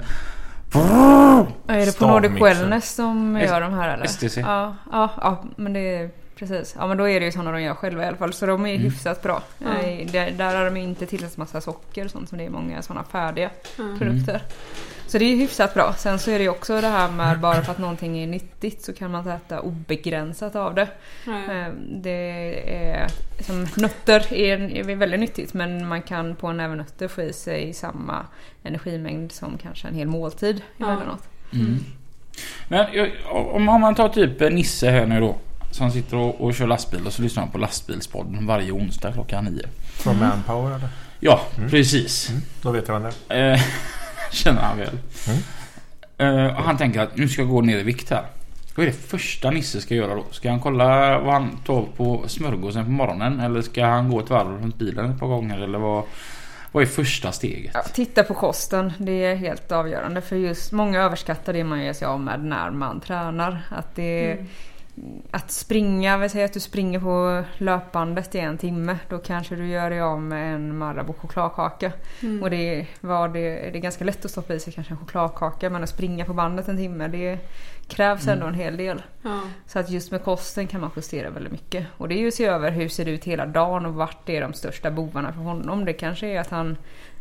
Är 1.67 1.85
det 1.85 1.99
på 1.99 2.07
Nordic. 2.07 2.41
Wellness 2.41 2.95
som 2.95 3.39
gör 3.41 3.61
de 3.61 3.73
här 3.73 3.93
eller? 3.93 4.05
STC. 4.07 4.37
Ja, 4.41 4.75
ja, 4.91 5.09
ja 5.21 5.43
men 5.55 5.73
det 5.73 5.79
är 5.95 6.09
precis. 6.35 6.75
Ja 6.79 6.87
men 6.87 6.97
då 6.97 7.09
är 7.09 7.19
det 7.19 7.25
ju 7.25 7.31
sådana 7.31 7.51
de 7.51 7.61
gör 7.61 7.73
själva 7.73 8.03
i 8.03 8.07
alla 8.07 8.17
fall. 8.17 8.33
Så 8.33 8.45
de 8.45 8.65
är 8.65 8.77
hyfsat 8.77 9.21
bra. 9.23 9.41
Eh, 9.61 10.07
Där, 10.11 10.31
där 10.31 10.55
har 10.55 10.65
de 10.65 10.77
inte 10.77 11.05
tillsatt 11.05 11.37
massa 11.37 11.61
socker 11.61 12.05
och 12.05 12.11
sånt 12.11 12.29
som 12.29 12.37
det 12.37 12.45
är 12.45 12.49
många 12.49 12.81
sådana 12.81 13.03
färdiga 13.03 13.49
Mm. 13.79 13.99
produkter. 13.99 14.41
Så 15.13 15.19
det 15.19 15.25
är 15.25 15.35
hyfsat 15.35 15.73
bra. 15.73 15.93
Sen 15.97 16.19
så 16.19 16.31
är 16.31 16.37
det 16.37 16.43
ju 16.43 16.49
också 16.49 16.81
det 16.81 16.87
här 16.87 17.11
med 17.11 17.39
bara 17.39 17.61
för 17.61 17.71
att 17.71 17.77
någonting 17.77 18.17
är 18.23 18.27
nyttigt 18.27 18.83
så 18.83 18.93
kan 18.93 19.11
man 19.11 19.19
inte 19.21 19.33
äta 19.33 19.59
obegränsat 19.59 20.55
av 20.55 20.75
det. 20.75 20.87
Eh, 21.27 21.73
Det 22.01 22.73
är 22.75 23.07
som 23.39 23.67
nötter 23.77 24.33
är, 24.33 24.77
är 24.89 24.95
väldigt 24.95 25.19
nyttigt 25.19 25.53
men 25.53 25.87
man 25.87 26.01
kan 26.01 26.35
på 26.35 26.47
en 26.47 26.57
näve 26.57 26.75
nötter 26.75 27.07
få 27.07 27.21
i 27.21 27.33
sig 27.33 27.73
samma 27.73 28.25
energimängd 28.63 29.31
som 29.31 29.57
kanske 29.57 29.87
en 29.87 29.95
hel 29.95 30.07
måltid 30.07 30.61
Ja. 30.77 30.85
emellanåt. 30.91 31.23
Mm. 31.53 31.79
Men 32.67 32.85
jag- 32.93 33.11
om, 33.55 33.63
man 33.63 33.95
tar 33.95 34.09
typ 34.09 34.39
Nisse 34.39 34.89
här 34.89 35.05
nu 35.05 35.19
då. 35.19 35.35
Som 35.71 35.91
sitter 35.91 36.17
och, 36.17 36.41
och 36.41 36.53
kör 36.55 36.67
lastbil 36.67 37.05
och 37.07 37.13
så 37.13 37.21
lyssnar 37.21 37.43
han 37.43 37.51
på 37.51 37.57
lastbilspodden 37.57 38.45
varje 38.47 38.71
onsdag 38.71 39.11
klockan 39.13 39.45
nio. 39.45 39.65
Från 39.93 40.19
Manpower 40.19 40.75
eller? 40.75 40.89
Ja, 41.19 41.41
precis. 41.69 42.31
Då 42.61 42.71
vet 42.71 42.87
jag 42.87 42.99
vem 42.99 43.11
det 43.27 43.35
är. 43.35 43.65
Känner 44.33 44.61
han 44.61 44.77
väl. 44.77 44.97
Eh, 46.17 46.57
och 46.57 46.63
han 46.63 46.77
tänker 46.77 46.99
att 46.99 47.17
nu 47.17 47.29
ska 47.29 47.41
jag 47.41 47.49
gå 47.49 47.61
ner 47.61 47.77
i 47.77 47.83
vikt 47.83 48.09
här. 48.09 48.25
Vad 48.75 48.85
är 48.85 48.91
det 48.91 48.97
första 48.97 49.51
Nisse 49.51 49.81
ska 49.81 49.95
göra 49.95 50.15
då? 50.15 50.25
Ska 50.31 50.49
han 50.49 50.59
kolla 50.59 51.19
vad 51.19 51.33
han 51.33 51.57
tar 51.65 51.85
på 51.97 52.23
smörgåsen 52.27 52.85
på 52.85 52.91
morgonen? 52.91 53.39
Eller 53.39 53.61
ska 53.61 53.85
han 53.85 54.09
gå 54.09 54.19
ett 54.19 54.29
varv 54.29 54.61
runt 54.61 54.75
bilen 54.75 55.11
ett 55.11 55.19
par 55.19 55.27
gånger? 55.27 55.59
Eller 55.59 55.79
vad, 55.79 56.03
vad 56.71 56.83
är 56.83 56.87
första 56.87 57.31
steget? 57.31 57.71
Ja, 57.73 57.81
titta 57.93 58.23
på 58.23 58.33
kosten, 58.33 58.93
det 58.97 59.25
är 59.25 59.35
helt 59.35 59.71
avgörande 59.71 60.21
för 60.21 60.35
just 60.35 60.71
många 60.71 61.01
överskattar 61.01 61.53
det 61.53 61.63
man 61.63 61.83
ger 61.83 61.93
sig 61.93 62.05
av 62.05 62.19
med 62.19 62.43
när 62.43 62.71
man 62.71 62.99
tränar. 62.99 63.61
Att, 63.69 63.95
det, 63.95 64.37
att 65.31 65.51
springa, 65.51 66.17
vi 66.17 66.29
säger 66.29 66.45
att 66.45 66.53
du 66.53 66.59
springer 66.59 66.99
på 66.99 67.43
löpbandet 67.57 68.35
i 68.35 68.39
en 68.39 68.57
timme, 68.57 68.97
då 69.09 69.17
kanske 69.17 69.55
du 69.55 69.67
gör 69.67 69.89
dig 69.89 70.01
av 70.01 70.21
med 70.21 70.55
en 70.55 70.77
Marabou 70.77 71.13
chokladkaka. 71.13 71.91
Och 72.41 72.49
det, 72.49 72.87
var 73.01 73.27
det, 73.27 73.39
det 73.71 73.77
är 73.77 73.81
ganska 73.81 74.05
lätt 74.05 74.25
att 74.25 74.31
stoppa 74.31 74.53
i 74.53 74.59
sig 74.59 74.73
kanske 74.73 74.93
en 74.93 74.97
chokladkaka 74.97 75.69
men 75.69 75.83
att 75.83 75.89
springa 75.89 76.25
på 76.25 76.33
bandet 76.33 76.67
en 76.67 76.77
timme 76.77 77.07
det 77.07 77.39
krävs 77.87 78.27
ändå 78.27 78.45
en 78.45 78.53
hel 78.53 78.77
del. 78.77 79.03
Ja. 79.21 79.41
Så 79.67 79.79
att 79.79 79.89
just 79.89 80.11
med 80.11 80.23
kosten 80.23 80.67
kan 80.67 80.81
man 80.81 80.91
justera 80.95 81.29
väldigt 81.29 81.51
mycket. 81.51 81.87
Och 81.97 82.09
det 82.09 82.15
är 82.15 82.19
ju 82.19 82.27
att 82.27 82.33
se 82.33 82.45
över 82.45 82.71
hur 82.71 82.89
ser 82.89 83.05
det 83.05 83.11
ut 83.11 83.23
hela 83.23 83.45
dagen 83.45 83.85
och 83.85 83.93
vart 83.93 84.29
är 84.29 84.41
de 84.41 84.53
största 84.53 84.91
bovarna 84.91 85.33
för 85.33 85.41
honom. 85.41 85.85
Det 85.85 85.93
kanske 85.93 86.27
är 86.27 86.39
att 86.39 86.49
han 86.49 86.77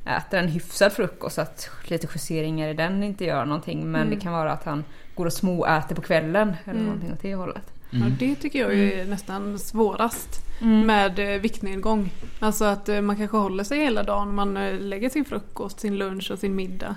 äter 0.06 0.38
en 0.38 0.48
hyfsad 0.48 0.92
frukost, 0.92 1.38
att 1.38 1.70
lite 1.84 2.08
justeringar 2.14 2.68
i 2.68 2.74
den 2.74 3.02
inte 3.02 3.24
gör 3.24 3.44
någonting. 3.44 3.92
Men 3.92 4.10
det 4.10 4.16
kan 4.16 4.32
vara 4.32 4.52
att 4.52 4.64
han 4.64 4.84
går 5.14 5.26
och 5.26 5.32
småäter 5.32 5.94
på 5.94 6.02
kvällen 6.02 6.56
eller 6.64 6.80
någonting 6.80 7.12
åt 7.12 7.22
det 7.22 7.34
hållet. 7.34 7.62
Ja, 7.90 8.06
det 8.18 8.34
tycker 8.34 8.58
jag 8.58 8.74
är 8.74 9.04
nästan 9.04 9.58
svårast 9.58 10.40
med 10.60 11.18
eh, 11.18 11.40
viktnedgång. 11.40 12.10
Alltså 12.40 12.64
att 12.64 12.88
eh, 12.88 13.00
man 13.00 13.16
kanske 13.16 13.36
håller 13.36 13.64
sig 13.64 13.78
hela 13.78 14.02
dagen, 14.02 14.34
man 14.34 14.56
eh, 14.56 14.80
lägger 14.80 15.08
sin 15.08 15.24
frukost, 15.24 15.80
sin 15.80 15.98
lunch 15.98 16.30
och 16.30 16.38
sin 16.38 16.54
middag. 16.56 16.94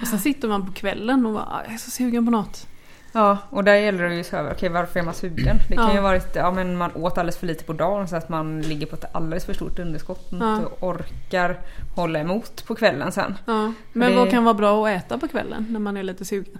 Och 0.00 0.06
sen 0.06 0.18
sitter 0.18 0.48
man 0.48 0.66
på 0.66 0.72
kvällen 0.72 1.26
och 1.26 1.32
bara, 1.32 1.42
"Ah, 1.44 1.62
jag 1.64 1.74
är 1.74 1.78
så 1.78 1.90
sugen 1.90 2.24
på 2.24 2.30
något. 2.30 2.66
Ja, 3.12 3.38
och 3.50 3.64
där 3.64 3.74
gäller 3.74 4.08
det 4.08 4.14
ju 4.14 4.24
så 4.24 4.36
över, 4.36 4.52
okej 4.52 4.68
varför 4.68 5.00
är 5.00 5.04
man 5.04 5.14
sugen? 5.14 5.56
Det 5.68 5.74
kan 5.76 5.88
Ja. 5.88 5.94
ju 5.94 6.00
vara 6.00 6.16
att 6.16 6.34
ja, 6.36 6.50
men 6.50 6.76
man 6.76 6.90
åt 6.94 7.18
alldeles 7.18 7.36
för 7.38 7.46
lite 7.46 7.64
på 7.64 7.72
dagen 7.72 8.08
så 8.08 8.16
att 8.16 8.28
man 8.28 8.62
ligger 8.62 8.86
på 8.86 8.96
ett 8.96 9.04
alldeles 9.14 9.44
för 9.44 9.52
stort 9.52 9.78
underskott 9.78 10.32
och 10.32 10.38
Ja. 10.40 10.56
inte 10.56 10.68
orkar 10.80 11.58
hålla 11.94 12.18
emot 12.18 12.66
på 12.66 12.74
kvällen 12.74 13.12
sen. 13.12 13.34
Ja. 13.46 13.72
Men 13.92 14.10
Det- 14.10 14.16
vad 14.16 14.30
kan 14.30 14.44
vara 14.44 14.54
bra 14.54 14.86
att 14.88 15.04
äta 15.04 15.18
på 15.18 15.28
kvällen 15.28 15.66
när 15.70 15.80
man 15.80 15.96
är 15.96 16.02
lite 16.02 16.24
sugen? 16.24 16.58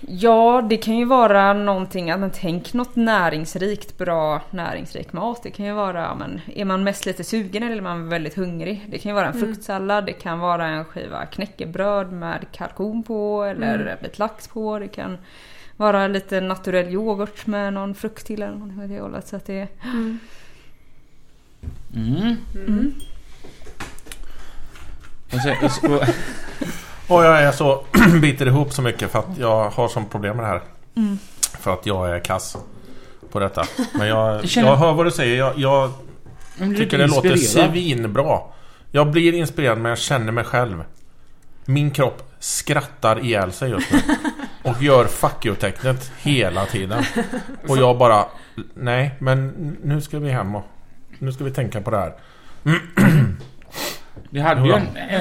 Ja, 0.00 0.66
det 0.70 0.76
kan 0.76 0.96
ju 0.96 1.04
vara 1.04 1.52
någonting, 1.52 2.10
att 2.10 2.20
men 2.20 2.30
tänk 2.30 2.72
något 2.72 2.96
näringsrikt, 2.96 3.98
bra 3.98 4.42
näringsrik 4.50 5.12
mat. 5.12 5.42
Det 5.42 5.50
kan 5.50 5.66
ju 5.66 5.72
vara, 5.72 6.14
men 6.14 6.40
är 6.54 6.64
man 6.64 6.84
mest 6.84 7.06
lite 7.06 7.24
sugen 7.24 7.62
eller 7.62 7.76
är 7.76 7.80
man 7.80 8.08
väldigt 8.08 8.34
hungrig? 8.34 8.86
Det 8.88 8.98
kan 8.98 9.10
ju 9.10 9.14
vara 9.14 9.26
en 9.26 9.40
fruktsallad, 9.40 10.06
det 10.06 10.12
kan 10.12 10.38
vara 10.38 10.66
en 10.66 10.84
skiva 10.84 11.26
knäckebröd 11.26 12.12
med 12.12 12.46
kalkon 12.52 13.02
på 13.02 13.44
eller 13.44 13.98
lite 14.02 14.18
lax 14.18 14.48
på. 14.48 14.78
Det 14.78 14.88
kan 14.88 15.18
vara 15.76 16.06
lite 16.08 16.40
naturell 16.40 16.88
yoghurt 16.88 17.46
med 17.46 17.72
någon 17.72 17.94
frukt 17.94 18.26
till 18.26 18.42
eller 18.42 18.54
någonting 18.54 18.82
åt 18.82 18.88
det 18.88 19.00
hållet. 19.00 19.28
Så 19.28 19.36
att 19.36 19.46
det, 19.46 19.68
Mm. 21.94 22.94
Och 25.32 25.70
så, 25.70 26.04
och 27.10 27.24
jag 27.24 27.42
är 27.42 27.52
så 27.52 27.84
biter 28.22 28.46
ihop 28.46 28.72
så 28.72 28.82
mycket 28.82 29.10
för 29.10 29.18
att 29.18 29.38
jag 29.38 29.70
har 29.70 29.88
som 29.88 30.06
problem 30.06 30.36
med 30.36 30.44
det 30.44 30.48
här. 30.48 30.60
För 31.60 31.72
att 31.72 31.86
jag 31.86 32.10
är 32.10 32.20
kass 32.20 32.56
på 33.32 33.40
detta. 33.40 33.64
Men 33.94 34.08
jag, 34.08 34.48
känner- 34.48 34.68
jag 34.68 34.76
hör 34.76 34.92
vad 34.92 35.06
du 35.06 35.10
säger. 35.10 35.36
Jag, 35.38 35.58
jag 35.58 35.92
tycker 36.76 36.98
det 36.98 37.06
låter 37.06 37.36
svinbra. 37.36 38.38
Jag 38.92 39.10
blir 39.10 39.32
inspirerad 39.32 39.78
men 39.78 39.88
jag 39.90 39.98
känner 39.98 40.32
mig 40.32 40.44
själv. 40.44 40.84
Min 41.64 41.90
kropp 41.90 42.22
skrattar 42.38 43.24
ihjäl 43.24 43.52
sig 43.52 43.70
just 43.70 43.92
nu. 43.92 43.98
Och 44.70 44.82
gör 44.82 45.04
fuck 45.04 45.46
you-tecknet 45.46 46.12
hela 46.22 46.66
tiden. 46.66 47.04
Och 47.68 47.76
jag 47.78 47.98
bara... 47.98 48.24
Nej, 48.74 49.14
men 49.18 49.48
nu 49.82 50.00
ska 50.00 50.18
vi 50.18 50.30
hem 50.30 50.54
och... 50.54 50.64
Nu 51.18 51.32
ska 51.32 51.44
vi 51.44 51.50
tänka 51.50 51.80
på 51.80 51.90
det 51.90 51.96
här. 51.96 52.14
Det 54.30 54.40
hade 54.40 54.66
ju 54.68 54.74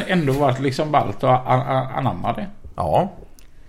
ändå 0.07 0.33
varit 0.33 0.59
liksom 0.59 0.91
ballt 0.91 1.23
att 1.23 1.47
anamma 1.97 2.33
det. 2.33 2.45
Ja. 2.75 3.12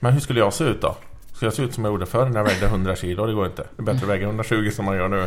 Men 0.01 0.13
hur 0.13 0.21
skulle 0.21 0.41
jag 0.41 0.53
se 0.53 0.65
ut 0.65 0.83
då? 0.83 0.95
Ska 1.35 1.47
jag 1.47 1.53
se 1.53 1.63
ut 1.63 1.75
som 1.75 1.85
jag 1.85 1.91
gjorde 1.93 2.07
förr 2.07 2.27
när 2.27 2.41
jag 2.41 2.45
vägde 2.45 2.67
100 2.67 2.97
kilo? 2.97 3.27
Det 3.27 3.33
går 3.33 3.47
inte. 3.47 3.63
Det 3.77 3.83
är 3.83 3.85
bättre 3.85 3.99
att 4.03 4.09
väga 4.11 4.27
120 4.27 4.71
som 4.73 4.85
man 4.85 4.97
gör 4.97 5.09
nu. 5.09 5.27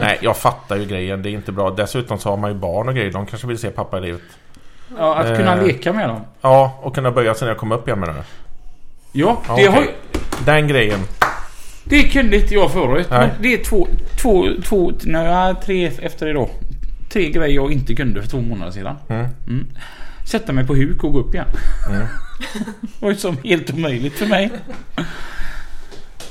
Nej, 0.00 0.18
jag 0.22 0.36
fattar 0.36 0.76
ju 0.76 0.84
grejen. 0.84 1.22
Det 1.22 1.28
är 1.28 1.32
inte 1.32 1.52
bra. 1.52 1.70
Dessutom 1.70 2.18
så 2.18 2.30
har 2.30 2.36
man 2.36 2.50
ju 2.52 2.56
barn 2.58 2.88
och 2.88 2.94
grejer. 2.94 3.12
De 3.12 3.26
kanske 3.26 3.46
vill 3.48 3.58
se 3.58 3.70
pappa 3.70 3.98
i 3.98 4.00
livet. 4.00 4.20
Ja, 4.98 5.14
att 5.16 5.36
kunna 5.36 5.56
Eh. 5.56 5.66
leka 5.66 5.92
med 5.92 6.08
dem. 6.08 6.20
Ja, 6.40 6.78
och 6.82 6.94
kunna 6.94 7.10
böja 7.10 7.34
sig 7.34 7.46
när 7.46 7.50
jag 7.52 7.58
kommer 7.58 7.74
upp 7.76 7.88
igen 7.88 8.00
med 8.00 8.08
det. 8.08 8.14
Ja, 9.12 9.36
Ja, 9.48 9.56
det, 9.56 9.66
har, 9.66 9.78
okej. 9.78 9.94
Den 10.46 10.68
grejen. 10.68 10.98
det 11.84 12.02
kunde 12.02 12.36
inte 12.36 12.54
jag 12.54 12.70
förut. 12.72 13.06
Nej. 13.10 13.18
Men 13.32 13.42
det 13.42 13.54
är 13.54 13.64
två, 13.64 13.88
två, 14.22 14.44
två, 14.64 14.92
nej, 15.04 15.54
tre 15.64 15.86
efter 16.02 16.26
idag. 16.28 16.48
Tre 17.08 17.30
grejer 17.30 17.54
jag 17.54 17.72
inte 17.72 17.94
kunde 17.94 18.22
för 18.22 18.28
två 18.28 18.40
månader 18.40 18.72
sedan. 18.72 18.96
Mm. 19.08 19.26
Mm. 19.46 19.66
Sätta 20.24 20.52
mig 20.52 20.66
på 20.66 20.74
huk 20.74 21.04
och 21.04 21.12
gå 21.12 21.18
upp 21.18 21.34
igen. 21.34 21.46
Mm. 21.88 22.06
det 22.80 22.88
var 23.00 23.10
ju 23.10 23.16
som 23.16 23.36
helt 23.44 23.70
omöjligt 23.74 24.18
för 24.18 24.26
mig. 24.26 24.50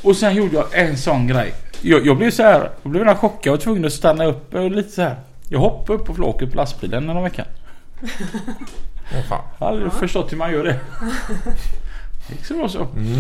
Och 0.02 0.16
sen 0.16 0.36
gjorde 0.36 0.56
jag 0.56 0.66
en 0.72 0.98
sån 0.98 1.28
grej. 1.28 1.54
Jag, 1.82 2.06
jag 2.06 2.18
blev 2.18 2.32
så 2.32 2.44
här, 2.44 2.70
jag 2.84 2.92
blev 2.92 3.06
nästan 3.06 3.30
chockad 3.30 3.54
och 3.54 3.62
tvungen 3.62 3.86
att 3.86 3.94
stanna 3.94 4.26
upp 4.26 4.54
och 4.54 4.72
lite 4.72 4.90
så 4.90 5.02
här. 5.02 5.16
Jag 5.50 5.60
hoppade 5.60 6.00
upp 6.00 6.06
på 6.06 6.14
flaket 6.14 6.52
på 6.52 6.58
lastbilen. 6.58 7.10
Åh 7.10 7.28
fan. 9.30 9.42
Jag 9.60 9.66
har 9.66 9.72
aldrig 9.72 9.94
förstått 9.94 10.32
hur 10.32 10.38
man 10.38 10.52
gör 10.52 10.64
det. 10.64 10.80
Det 12.28 12.34
gick 12.34 12.46
så 12.46 12.54
bra 12.54 12.70
så. 12.70 12.88
Mm. 12.96 13.20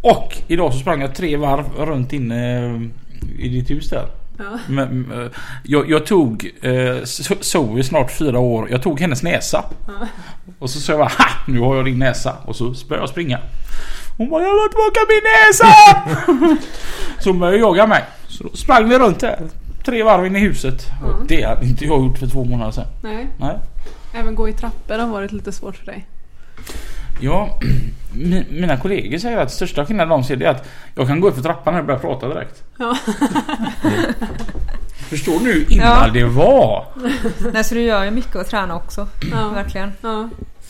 Och 0.00 0.36
idag 0.46 0.72
så 0.72 0.78
sprang 0.78 1.00
jag 1.00 1.14
tre 1.14 1.36
varv 1.36 1.64
runt 1.76 2.12
inne 2.12 2.90
i 3.38 3.48
ditt 3.48 3.70
hus 3.70 3.90
där. 3.90 4.08
Ja. 4.38 4.58
Men, 4.68 5.12
eh, 5.12 5.30
jag, 5.62 5.90
jag 5.90 6.06
tog 6.06 6.50
eh, 6.62 7.04
Zoe 7.40 7.82
snart 7.82 8.10
fyra 8.10 8.38
år. 8.38 8.70
Jag 8.70 8.82
tog 8.82 9.00
hennes 9.00 9.22
näsa. 9.22 9.64
Och 10.58 10.70
så 10.70 10.80
sa 10.80 10.92
jag 10.92 10.98
bara 10.98 11.08
ha! 11.18 11.26
Nu 11.46 11.60
har 11.60 11.76
jag 11.76 11.84
din 11.84 11.98
näsa. 11.98 12.36
Och 12.44 12.56
så 12.56 12.64
började 12.64 13.02
jag 13.02 13.08
springa. 13.08 13.38
Hon 14.16 14.30
bara 14.30 14.42
jag 14.42 14.52
vill 14.52 14.68
tillbaka 14.68 15.00
min 15.08 15.22
näsa! 15.22 16.62
så 17.22 17.30
hon 17.30 17.38
började 17.38 17.58
jaga 17.58 17.86
mig. 17.86 18.04
Så 18.28 18.44
då 18.44 18.56
sprang 18.56 18.88
vi 18.88 18.98
runt 18.98 19.20
där. 19.20 19.38
Tre 19.84 20.02
varv 20.02 20.26
in 20.26 20.36
i 20.36 20.40
huset. 20.40 20.86
Och 21.02 21.26
det 21.26 21.42
hade 21.42 21.66
inte 21.66 21.84
jag 21.84 22.04
gjort 22.04 22.18
för 22.18 22.26
två 22.26 22.44
månader 22.44 22.72
sedan. 22.72 22.86
Nej. 23.02 23.28
Nej. 23.38 23.58
Även 24.14 24.34
gå 24.34 24.48
i 24.48 24.52
trappor 24.52 24.98
har 24.98 25.08
varit 25.08 25.32
lite 25.32 25.52
svårt 25.52 25.76
för 25.76 25.86
dig. 25.86 26.06
Ja, 27.20 27.58
mi- 28.14 28.44
mina 28.60 28.76
kollegor 28.76 29.18
säger 29.18 29.38
att 29.38 29.52
största 29.52 29.86
skillnaden 29.86 30.08
de 30.08 30.24
ser 30.24 30.36
det 30.36 30.44
är 30.44 30.50
att 30.50 30.68
jag 30.94 31.06
kan 31.06 31.20
gå 31.20 31.28
upp 31.28 31.34
för 31.34 31.42
trappan 31.42 31.74
och 31.74 31.84
börja 31.84 31.98
prata 31.98 32.28
direkt. 32.28 32.62
Ja. 32.78 32.96
Förstår 35.10 35.38
du 35.38 35.52
hur 35.52 35.72
illa 35.72 35.84
Ja. 36.06 36.10
det 36.12 36.24
var? 36.24 36.86
Nej, 37.52 37.64
så 37.64 37.74
du 37.74 37.80
gör 37.82 38.04
ju 38.04 38.10
mycket 38.10 38.36
att 38.36 38.48
träna 38.50 38.76
också. 38.76 39.08
Ja. 39.32 39.48
Verkligen. 39.48 39.92
Ja. 40.00 40.28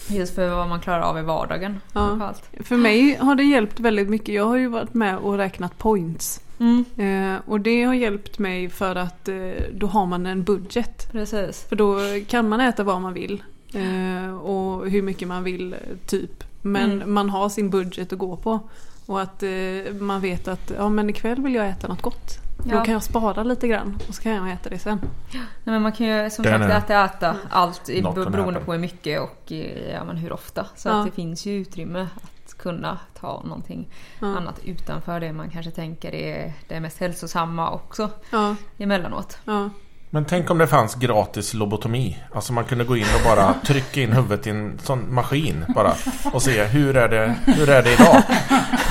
Just 0.08 0.34
för 0.34 0.48
vad 0.48 0.68
man 0.68 0.80
klarar 0.80 1.00
av 1.00 1.18
i 1.18 1.22
vardagen. 1.22 1.80
Ja. 1.92 2.32
För 2.64 2.76
mig 2.76 3.16
har 3.20 3.34
det 3.34 3.42
hjälpt 3.42 3.80
väldigt 3.80 4.08
mycket. 4.08 4.34
Jag 4.34 4.44
har 4.46 4.56
ju 4.56 4.68
varit 4.68 4.94
med 4.94 5.16
och 5.18 5.36
räknat 5.36 5.78
points. 5.78 6.40
Mm, 6.60 6.84
Eh, 6.96 7.40
och 7.46 7.60
det 7.60 7.82
har 7.84 7.94
hjälpt 7.94 8.38
mig 8.38 8.68
för 8.68 8.96
att 8.96 9.28
eh, 9.28 9.34
då 9.74 9.86
har 9.86 10.06
man 10.06 10.26
en 10.26 10.42
budget. 10.42 11.12
precis. 11.12 11.66
För 11.68 11.76
då 11.76 11.98
kan 12.28 12.48
man 12.48 12.60
äta 12.60 12.82
vad 12.82 13.00
man 13.00 13.12
vill. 13.14 13.42
Eh, 13.74 14.36
och 14.38 14.90
hur 14.90 15.02
mycket 15.02 15.28
man 15.28 15.44
vill 15.44 15.76
typ. 16.06 16.44
Men 16.62 16.92
Mm. 16.92 17.14
man 17.14 17.30
har 17.30 17.48
sin 17.48 17.70
budget 17.70 18.12
att 18.12 18.18
gå 18.18 18.36
på. 18.36 18.58
Och 19.06 19.20
att 19.20 19.42
eh, 19.42 19.92
man 20.00 20.20
vet 20.20 20.48
att 20.48 20.72
ja, 20.76 20.88
men 20.88 21.10
ikväll 21.10 21.42
vill 21.42 21.54
jag 21.54 21.68
äta 21.68 21.88
något 21.88 22.02
gott. 22.02 22.38
Då 22.64 22.74
Ja. 22.74 22.84
kan 22.84 22.92
jag 22.94 23.02
spara 23.02 23.42
lite 23.42 23.68
grann 23.68 23.98
och 24.08 24.14
så 24.14 24.22
kan 24.22 24.32
jag 24.32 24.50
äta 24.52 24.70
det 24.70 24.78
sen. 24.78 24.98
Nej, 25.32 25.42
men 25.64 25.82
man 25.82 25.92
kan 25.92 26.06
ju 26.06 26.30
som 26.30 26.42
Den 26.42 26.68
sagt 26.68 26.84
äta, 26.90 27.04
äta 27.04 27.36
allt 27.50 27.88
i- 27.88 28.02
beroende 28.02 28.60
på 28.60 28.72
hur 28.72 28.78
mycket 28.80 29.20
och 29.20 29.52
eh, 29.52 29.92
ja, 29.94 30.04
men 30.04 30.16
hur 30.16 30.32
ofta. 30.32 30.66
Så 30.76 30.88
Ja. 30.88 31.00
att 31.00 31.06
det 31.06 31.12
finns 31.12 31.46
ju 31.46 31.52
utrymme 31.60 32.06
att 32.16 32.58
kunna 32.58 32.98
ta 33.20 33.42
någonting 33.44 33.88
Ja. 34.20 34.26
annat 34.26 34.60
utanför 34.64 35.20
det 35.20 35.32
man 35.32 35.50
kanske 35.50 35.70
tänker 35.72 36.14
är 36.14 36.52
det 36.68 36.80
mest 36.80 36.98
hälsosamma 36.98 37.70
också 37.70 38.10
Ja, 38.30 38.56
emellanåt. 38.78 39.38
ja. 39.44 39.70
Men 40.10 40.24
tänk 40.24 40.50
om 40.50 40.58
det 40.58 40.66
fanns 40.66 40.94
gratis 40.94 41.54
lobotomi. 41.54 42.18
Alltså 42.34 42.52
man 42.52 42.64
kunde 42.64 42.84
gå 42.84 42.96
in 42.96 43.06
och 43.14 43.24
bara 43.24 43.54
trycka 43.66 44.00
in 44.00 44.12
huvudet 44.12 44.46
i 44.46 44.50
en 44.50 44.78
sån 44.82 45.14
maskin 45.14 45.64
bara. 45.74 45.92
Och 46.32 46.42
se 46.42 46.64
hur 46.64 46.96
är 46.96 47.08
det, 47.08 47.34
hur 47.46 47.70
är 47.70 47.82
det 47.82 47.92
idag? 47.92 48.22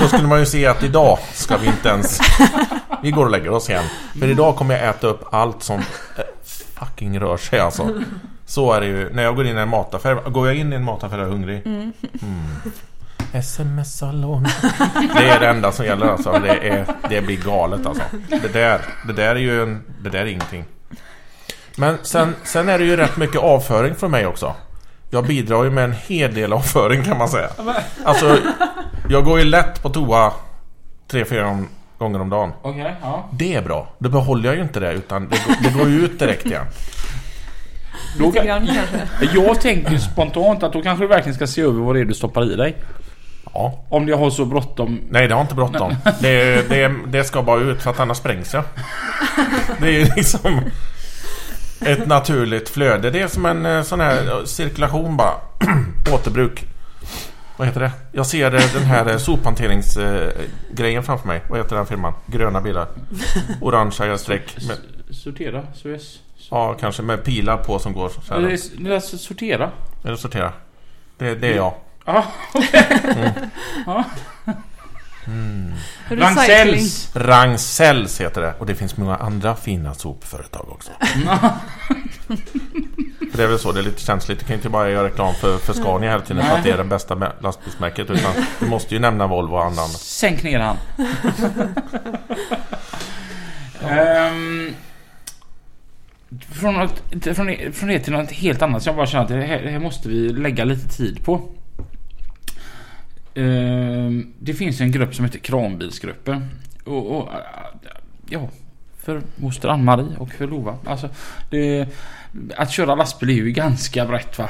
Då 0.00 0.08
skulle 0.08 0.28
man 0.28 0.38
ju 0.38 0.46
se 0.46 0.66
att 0.66 0.82
idag 0.82 1.18
ska 1.32 1.56
vi 1.56 1.66
inte 1.66 1.88
ens... 1.88 2.20
Vi 3.02 3.10
går 3.10 3.24
och 3.24 3.30
lägger 3.30 3.50
oss 3.50 3.70
igen. 3.70 3.84
För 4.20 4.26
idag 4.26 4.56
kommer 4.56 4.78
jag 4.78 4.88
äta 4.88 5.06
upp 5.06 5.34
allt 5.34 5.62
som 5.62 5.78
eh, 5.78 6.24
fucking 6.74 7.20
rör 7.20 7.36
sig 7.36 7.60
alltså. 7.60 8.02
Så 8.46 8.72
är 8.72 8.80
det 8.80 8.86
ju. 8.86 9.10
När 9.14 9.22
jag 9.22 9.36
går 9.36 9.46
in 9.46 9.58
i 9.58 9.60
en 9.60 9.68
mataffär. 9.68 10.30
Går 10.30 10.46
jag 10.46 10.56
in 10.56 10.72
i 10.72 10.76
en 10.76 10.84
mataffär 10.84 11.18
och 11.18 11.26
är 11.26 11.30
hungrig? 11.30 11.66
Mm. 11.66 11.92
Sms-salon. 13.32 14.46
Det 15.16 15.28
är 15.28 15.40
det 15.40 15.48
enda 15.48 15.72
som 15.72 15.86
gäller 15.86 16.06
alltså. 16.06 16.32
Det, 16.32 16.68
är, 16.68 16.86
det 17.08 17.20
blir 17.20 17.36
galet 17.36 17.86
alltså. 17.86 18.02
Det 18.28 18.52
där, 18.52 18.80
det 19.06 19.12
där 19.12 19.34
är 19.34 19.40
ju 19.40 19.62
en, 19.62 19.82
det 20.02 20.10
där 20.10 20.18
är 20.18 20.26
ingenting. 20.26 20.64
Men 21.78 21.98
sen, 22.02 22.34
sen 22.44 22.68
är 22.68 22.78
det 22.78 22.84
ju 22.84 22.96
rätt 22.96 23.16
mycket 23.16 23.40
avföring 23.40 23.94
från 23.94 24.10
mig 24.10 24.26
också. 24.26 24.54
Jag 25.10 25.24
bidrar 25.26 25.64
ju 25.64 25.70
med 25.70 25.84
en 25.84 25.94
hel 26.06 26.34
del 26.34 26.52
avföring 26.52 27.02
kan 27.04 27.18
man 27.18 27.28
säga. 27.28 27.48
Alltså, 28.04 28.38
jag 29.08 29.24
går 29.24 29.38
ju 29.38 29.44
lätt 29.44 29.82
på 29.82 29.88
toa 29.88 30.32
tre, 31.10 31.24
fyra 31.24 31.58
gånger 31.98 32.20
om 32.20 32.30
dagen. 32.30 32.52
Okej, 32.62 32.94
ja. 33.02 33.28
Det 33.32 33.54
är 33.54 33.62
bra. 33.62 33.88
Då 33.98 34.08
behåller 34.08 34.48
jag 34.48 34.56
ju 34.56 34.62
inte 34.62 34.80
det 34.80 34.92
utan 34.92 35.28
det, 35.28 35.36
går- 35.46 35.56
det 35.70 35.78
går 35.78 35.88
ju 35.88 36.04
ut 36.04 36.18
direkt 36.18 36.46
igen. 36.46 36.64
Då 38.18 38.30
grann 38.30 38.68
jag 39.34 39.60
tänker 39.60 39.90
ju 39.90 39.98
spontant 39.98 40.62
att 40.62 40.72
då 40.72 40.82
kanske 40.82 41.04
du 41.04 41.08
verkligen 41.08 41.34
ska 41.34 41.46
se 41.46 41.62
över 41.62 41.80
vad 41.80 41.94
det 41.96 42.00
är 42.00 42.04
du 42.04 42.14
stoppar 42.14 42.52
i 42.52 42.56
dig. 42.56 42.76
Ja. 43.54 43.84
Om 43.88 44.08
jag 44.08 44.16
har 44.18 44.30
så 44.30 44.44
bråttom. 44.44 45.00
Nej, 45.10 45.28
det 45.28 45.34
har 45.34 45.40
inte 45.42 45.54
bråttom. 45.54 45.94
Det, 46.20 46.68
det, 46.68 46.94
det 47.06 47.24
ska 47.24 47.42
bara 47.42 47.60
ut 47.60 47.82
för 47.82 47.90
att 47.90 48.00
annars 48.00 48.16
sprängs 48.16 48.54
jag. 48.54 48.64
Det 49.80 49.86
är 49.86 49.90
ju 49.92 50.04
liksom 50.16 50.60
ett 51.80 52.06
naturligt 52.06 52.68
flöde. 52.68 53.10
Det 53.10 53.20
är 53.20 53.28
som 53.28 53.46
en 53.46 53.66
eh, 53.66 53.82
sån 53.82 54.00
här 54.00 54.44
cirkulation 54.44 55.16
bara. 55.16 55.34
Återbruk. 56.14 56.64
Vad 57.56 57.68
heter 57.68 57.80
det? 57.80 57.92
Jag 58.12 58.26
ser 58.26 58.54
eh, 58.54 58.62
den 58.74 58.82
här 58.82 59.10
eh, 59.10 59.16
sophanteringsgrejen 59.16 61.02
framför 61.02 61.26
mig. 61.26 61.42
Vad 61.48 61.58
heter 61.58 61.76
den 61.76 61.86
firman? 61.86 62.12
Gröna 62.26 62.60
bilar. 62.60 62.86
Orangea 63.60 64.18
streck. 64.18 64.56
Sortera. 65.10 65.58
Är, 65.84 66.00
ja, 66.50 66.74
kanske 66.80 67.02
med 67.02 67.24
pilar 67.24 67.56
på 67.56 67.78
som 67.78 67.92
går 67.92 68.08
så 68.08 68.34
här. 68.34 68.40
sortera. 69.18 69.70
Eller 70.04 70.16
sortera. 70.16 70.52
Det, 71.18 71.34
det 71.34 71.52
är 71.52 71.56
jag. 71.56 71.74
Ja, 72.04 72.24
Recycling. 76.08 76.18
Ragn-Sells. 76.18 77.10
Ragn-Sells 77.14 78.20
heter 78.20 78.40
det. 78.40 78.54
Och 78.58 78.66
det 78.66 78.74
finns 78.74 78.96
många 78.96 79.16
andra 79.16 79.56
fina 79.56 79.94
sopföretag 79.94 80.68
också. 80.68 80.90
För 83.30 83.36
det 83.38 83.42
är 83.42 83.46
väl 83.48 83.58
så, 83.58 83.72
det 83.72 83.80
är 83.80 83.84
lite 83.84 84.02
känsligt. 84.02 84.38
Du 84.38 84.44
kan 84.44 84.52
ju 84.52 84.56
inte 84.56 84.68
bara 84.68 84.90
göra 84.90 85.06
reklam 85.06 85.34
för, 85.34 85.58
för 85.58 85.72
Scania 85.72 86.10
hela 86.10 86.22
tiden 86.22 86.44
för 86.44 86.56
att 86.56 86.64
det 86.64 86.70
är 86.70 86.76
det 86.76 86.84
bästa 86.84 87.14
mä- 87.14 87.42
lastbilsmärket. 87.42 88.10
Utan 88.10 88.32
du 88.60 88.66
måste 88.66 88.94
ju 88.94 89.00
nämna 89.00 89.26
Volvo 89.26 89.54
och 89.54 89.64
andra. 89.64 89.82
Sänk 89.82 90.42
ner 90.42 90.58
han. 90.58 90.76
Ehm, 93.88 94.74
från, 96.52 96.74
något, 96.74 97.02
från, 97.36 97.56
från 97.72 97.88
det 97.88 98.00
till 98.00 98.12
något 98.12 98.30
helt 98.30 98.62
annat 98.62 98.82
som 98.82 98.90
jag 98.90 98.96
bara 98.96 99.06
känner 99.06 99.22
att 99.24 99.30
det 99.30 99.40
här, 99.42 99.62
det 99.62 99.70
här 99.70 99.78
måste 99.78 100.08
vi 100.08 100.28
lägga 100.28 100.64
lite 100.64 100.88
tid 100.96 101.24
på. 101.24 101.48
Ehm, 103.38 104.32
det 104.38 104.54
finns 104.54 104.80
en 104.80 104.92
grupp 104.92 105.14
som 105.14 105.24
heter 105.24 105.38
Kranbilsgruppen. 105.38 106.48
Och, 106.84 107.16
och, 107.16 107.28
ja, 108.28 108.48
för 108.98 109.22
moster 109.36 109.68
Ann-Marie 109.68 110.16
och 110.18 110.32
för 110.32 110.46
Lova. 110.46 110.78
Alltså, 110.84 111.08
det, 111.50 111.88
att 112.56 112.70
köra 112.70 112.94
lastbil 112.94 113.30
är 113.30 113.34
ju 113.34 113.50
ganska 113.50 114.06
brett 114.06 114.38
va. 114.38 114.48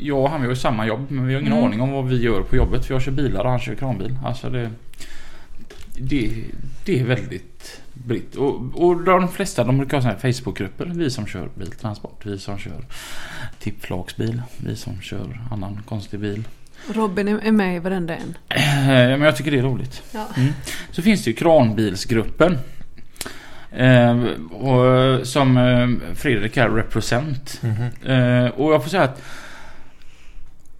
Jag 0.00 0.18
och 0.18 0.30
han 0.30 0.40
vi 0.40 0.46
har 0.46 0.52
ju 0.52 0.56
samma 0.60 0.86
jobb 0.86 1.06
men 1.08 1.26
vi 1.26 1.34
har 1.34 1.40
ingen 1.40 1.52
Mm. 1.52 1.64
aning 1.64 1.80
om 1.80 1.90
vad 1.92 2.08
vi 2.08 2.22
gör 2.22 2.42
på 2.42 2.56
jobbet. 2.56 2.84
För 2.84 2.94
jag 2.94 3.02
kör 3.02 3.12
bilar 3.12 3.44
och 3.44 3.50
han 3.50 3.60
kör 3.60 3.74
kranbil. 3.74 4.18
Alltså 4.24 4.50
det, 4.50 4.70
det, 5.98 6.44
det 6.84 7.00
är 7.00 7.04
väldigt 7.04 7.80
brett. 7.92 8.34
Och, 8.36 8.60
och 8.74 9.04
de 9.04 9.28
flesta 9.28 9.64
de 9.64 9.78
brukar 9.78 9.96
ha 9.96 10.02
såna 10.02 10.14
här 10.14 10.32
Facebookgrupper. 10.32 10.86
Vi 10.86 11.10
som 11.10 11.26
kör 11.26 11.48
biltransport. 11.54 12.26
Vi 12.26 12.38
som 12.38 12.58
kör 12.58 12.84
tippflaksbil. 13.58 14.42
Vi 14.56 14.76
som 14.76 15.00
kör 15.00 15.40
annan 15.50 15.82
konstig 15.86 16.20
bil. 16.20 16.44
Robin 16.88 17.28
är 17.28 17.52
med 17.52 17.76
i 17.76 17.78
varenda 17.78 18.14
en. 18.16 18.36
Eh, 18.48 18.58
Men 18.88 19.20
jag 19.20 19.36
tycker 19.36 19.50
det 19.50 19.58
är 19.58 19.62
roligt. 19.62 20.02
Ja. 20.12 20.26
Mm. 20.36 20.52
Så 20.90 21.02
finns 21.02 21.24
det 21.24 21.30
ju 21.30 21.36
kranbilsgruppen. 21.36 22.58
Eh, 23.72 24.22
och, 24.50 25.26
som 25.26 25.56
eh, 25.56 26.14
Fredrik 26.14 26.56
här 26.56 26.68
represent. 26.68 27.60
Mhm. 27.62 28.10
Eh, 28.12 28.50
och 28.50 28.72
jag 28.72 28.82
får 28.82 28.90
säga 28.90 29.02
att 29.02 29.22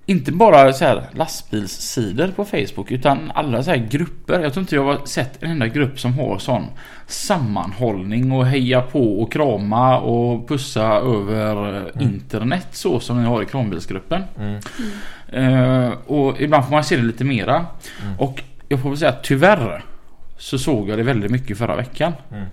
inte 0.06 0.32
bara 0.32 0.72
så 0.72 0.84
här 0.84 1.08
lastbilssidor 1.12 2.28
på 2.28 2.44
Facebook 2.44 2.90
utan 2.90 3.32
alla 3.34 3.62
så 3.62 3.70
här 3.70 3.88
grupper. 3.90 4.40
Jag 4.40 4.52
tror 4.52 4.62
inte 4.62 4.74
jag 4.74 4.84
har 4.84 5.06
sett 5.06 5.42
en 5.42 5.50
enda 5.50 5.66
grupp 5.68 6.00
som 6.00 6.18
har 6.18 6.38
sån 6.38 6.66
sammanhållning 7.06 8.32
och 8.32 8.46
heja 8.46 8.80
på 8.82 9.22
och 9.22 9.32
krama 9.32 9.98
och 9.98 10.48
pussa 10.48 10.82
över 10.86 11.76
eh, 11.76 12.02
internet 12.02 12.66
så 12.72 13.00
som 13.00 13.22
ni 13.22 13.28
har 13.28 13.42
i 13.42 13.46
kranbilsgruppen. 13.46 14.22
Mm. 14.38 14.60
Eh, 15.32 15.92
och 16.06 16.40
ibland 16.40 16.64
får 16.64 16.72
man 16.72 16.84
se 16.84 16.96
det 16.96 17.02
lite 17.02 17.24
mera. 17.24 17.66
Mm. 18.02 18.18
Och 18.18 18.42
jag 18.68 18.80
får 18.80 18.88
väl 18.88 18.98
säga 18.98 19.10
att 19.10 19.24
tyvärr 19.24 19.84
så 20.38 20.58
såg 20.58 20.88
jag 20.88 20.98
det 20.98 21.02
väldigt 21.02 21.30
mycket 21.30 21.58
förra 21.58 21.76
veckan. 21.76 22.12
Mm. 22.30 22.46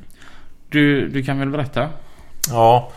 Du, 0.70 1.08
du 1.08 1.24
kan 1.24 1.39
väl 1.39 1.50
berätta? 1.50 1.89
Ja. 2.50 2.92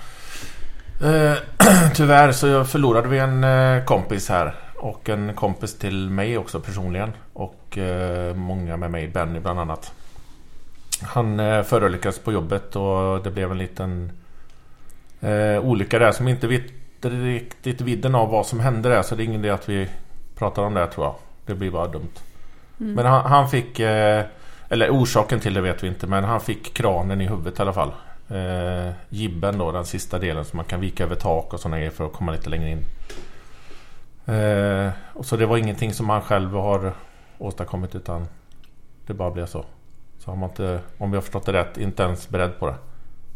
Eh, 1.02 1.34
tyvärr 1.94 2.32
så 2.32 2.64
förlorade 2.64 3.08
vi 3.08 3.18
en 3.18 3.44
eh, 3.44 3.84
kompis 3.84 4.28
här. 4.28 4.54
Och 4.76 5.08
en 5.08 5.34
kompis 5.34 5.78
till 5.78 6.10
mig 6.10 6.38
också 6.38 6.60
personligen. 6.60 7.12
Och 7.32 7.78
eh, 7.78 8.34
många 8.34 8.76
med 8.76 8.90
mig, 8.90 9.08
Benny 9.08 9.40
bland 9.40 9.60
annat. 9.60 9.92
Han 11.02 11.40
eh, 11.40 11.62
förolyckades 11.62 12.18
på 12.18 12.32
jobbet 12.32 12.76
och 12.76 13.22
det 13.22 13.30
blev 13.30 13.50
en 13.50 13.58
liten 13.58 14.12
eh, 15.20 15.58
olycka 15.64 15.98
där 15.98 16.12
som 16.12 16.28
inte 16.28 16.46
vet 17.08 17.42
riktigt 17.42 17.80
vidden 17.80 18.14
av 18.14 18.30
vad 18.30 18.46
som 18.46 18.60
hände 18.60 18.88
där. 18.88 19.02
Så 19.02 19.14
det 19.14 19.22
är 19.22 19.24
ingen 19.24 19.40
idé 19.40 19.50
att 19.50 19.68
vi 19.68 19.88
pratar 20.34 20.62
om 20.62 20.74
det 20.74 20.86
tror 20.86 21.06
jag. 21.06 21.14
Det 21.46 21.54
blir 21.54 21.70
bara 21.70 21.88
dumt. 21.88 22.14
Men 22.76 23.06
han, 23.06 23.24
han 23.24 23.48
fick... 23.48 23.80
Eh, 23.80 24.24
eller 24.68 24.90
orsaken 24.90 25.40
till 25.40 25.54
det 25.54 25.60
vet 25.60 25.82
vi 25.82 25.88
inte 25.88 26.06
men 26.06 26.24
han 26.24 26.40
fick 26.40 26.74
kranen 26.74 27.20
i 27.20 27.26
huvudet 27.26 27.58
i 27.58 27.62
alla 27.62 27.72
fall. 27.72 27.92
Eh, 28.28 28.92
gibben 29.08 29.58
då, 29.58 29.72
den 29.72 29.84
sista 29.84 30.18
delen 30.18 30.44
som 30.44 30.56
man 30.56 30.66
kan 30.66 30.80
vika 30.80 31.04
över 31.04 31.16
tak 31.16 31.54
och 31.54 31.60
sådana 31.60 31.76
grejer 31.76 31.90
för 31.90 32.06
att 32.06 32.12
komma 32.12 32.32
lite 32.32 32.50
längre 32.50 32.70
in. 32.70 32.84
Eh, 34.34 34.90
och 35.12 35.26
så 35.26 35.36
det 35.36 35.46
var 35.46 35.56
ingenting 35.56 35.92
som 35.92 36.08
han 36.08 36.22
själv 36.22 36.52
har 36.52 36.92
åstadkommit 37.38 37.94
utan 37.94 38.26
det 39.06 39.14
bara 39.14 39.30
blev 39.30 39.46
så. 39.46 39.64
Så 40.18 40.30
har 40.30 40.36
man 40.36 40.48
inte, 40.50 40.80
om 40.98 41.10
vi 41.10 41.16
har 41.16 41.22
förstått 41.22 41.46
det 41.46 41.52
rätt, 41.52 41.76
inte 41.76 42.02
ens 42.02 42.28
beredd 42.28 42.58
på 42.58 42.66
det. 42.66 42.74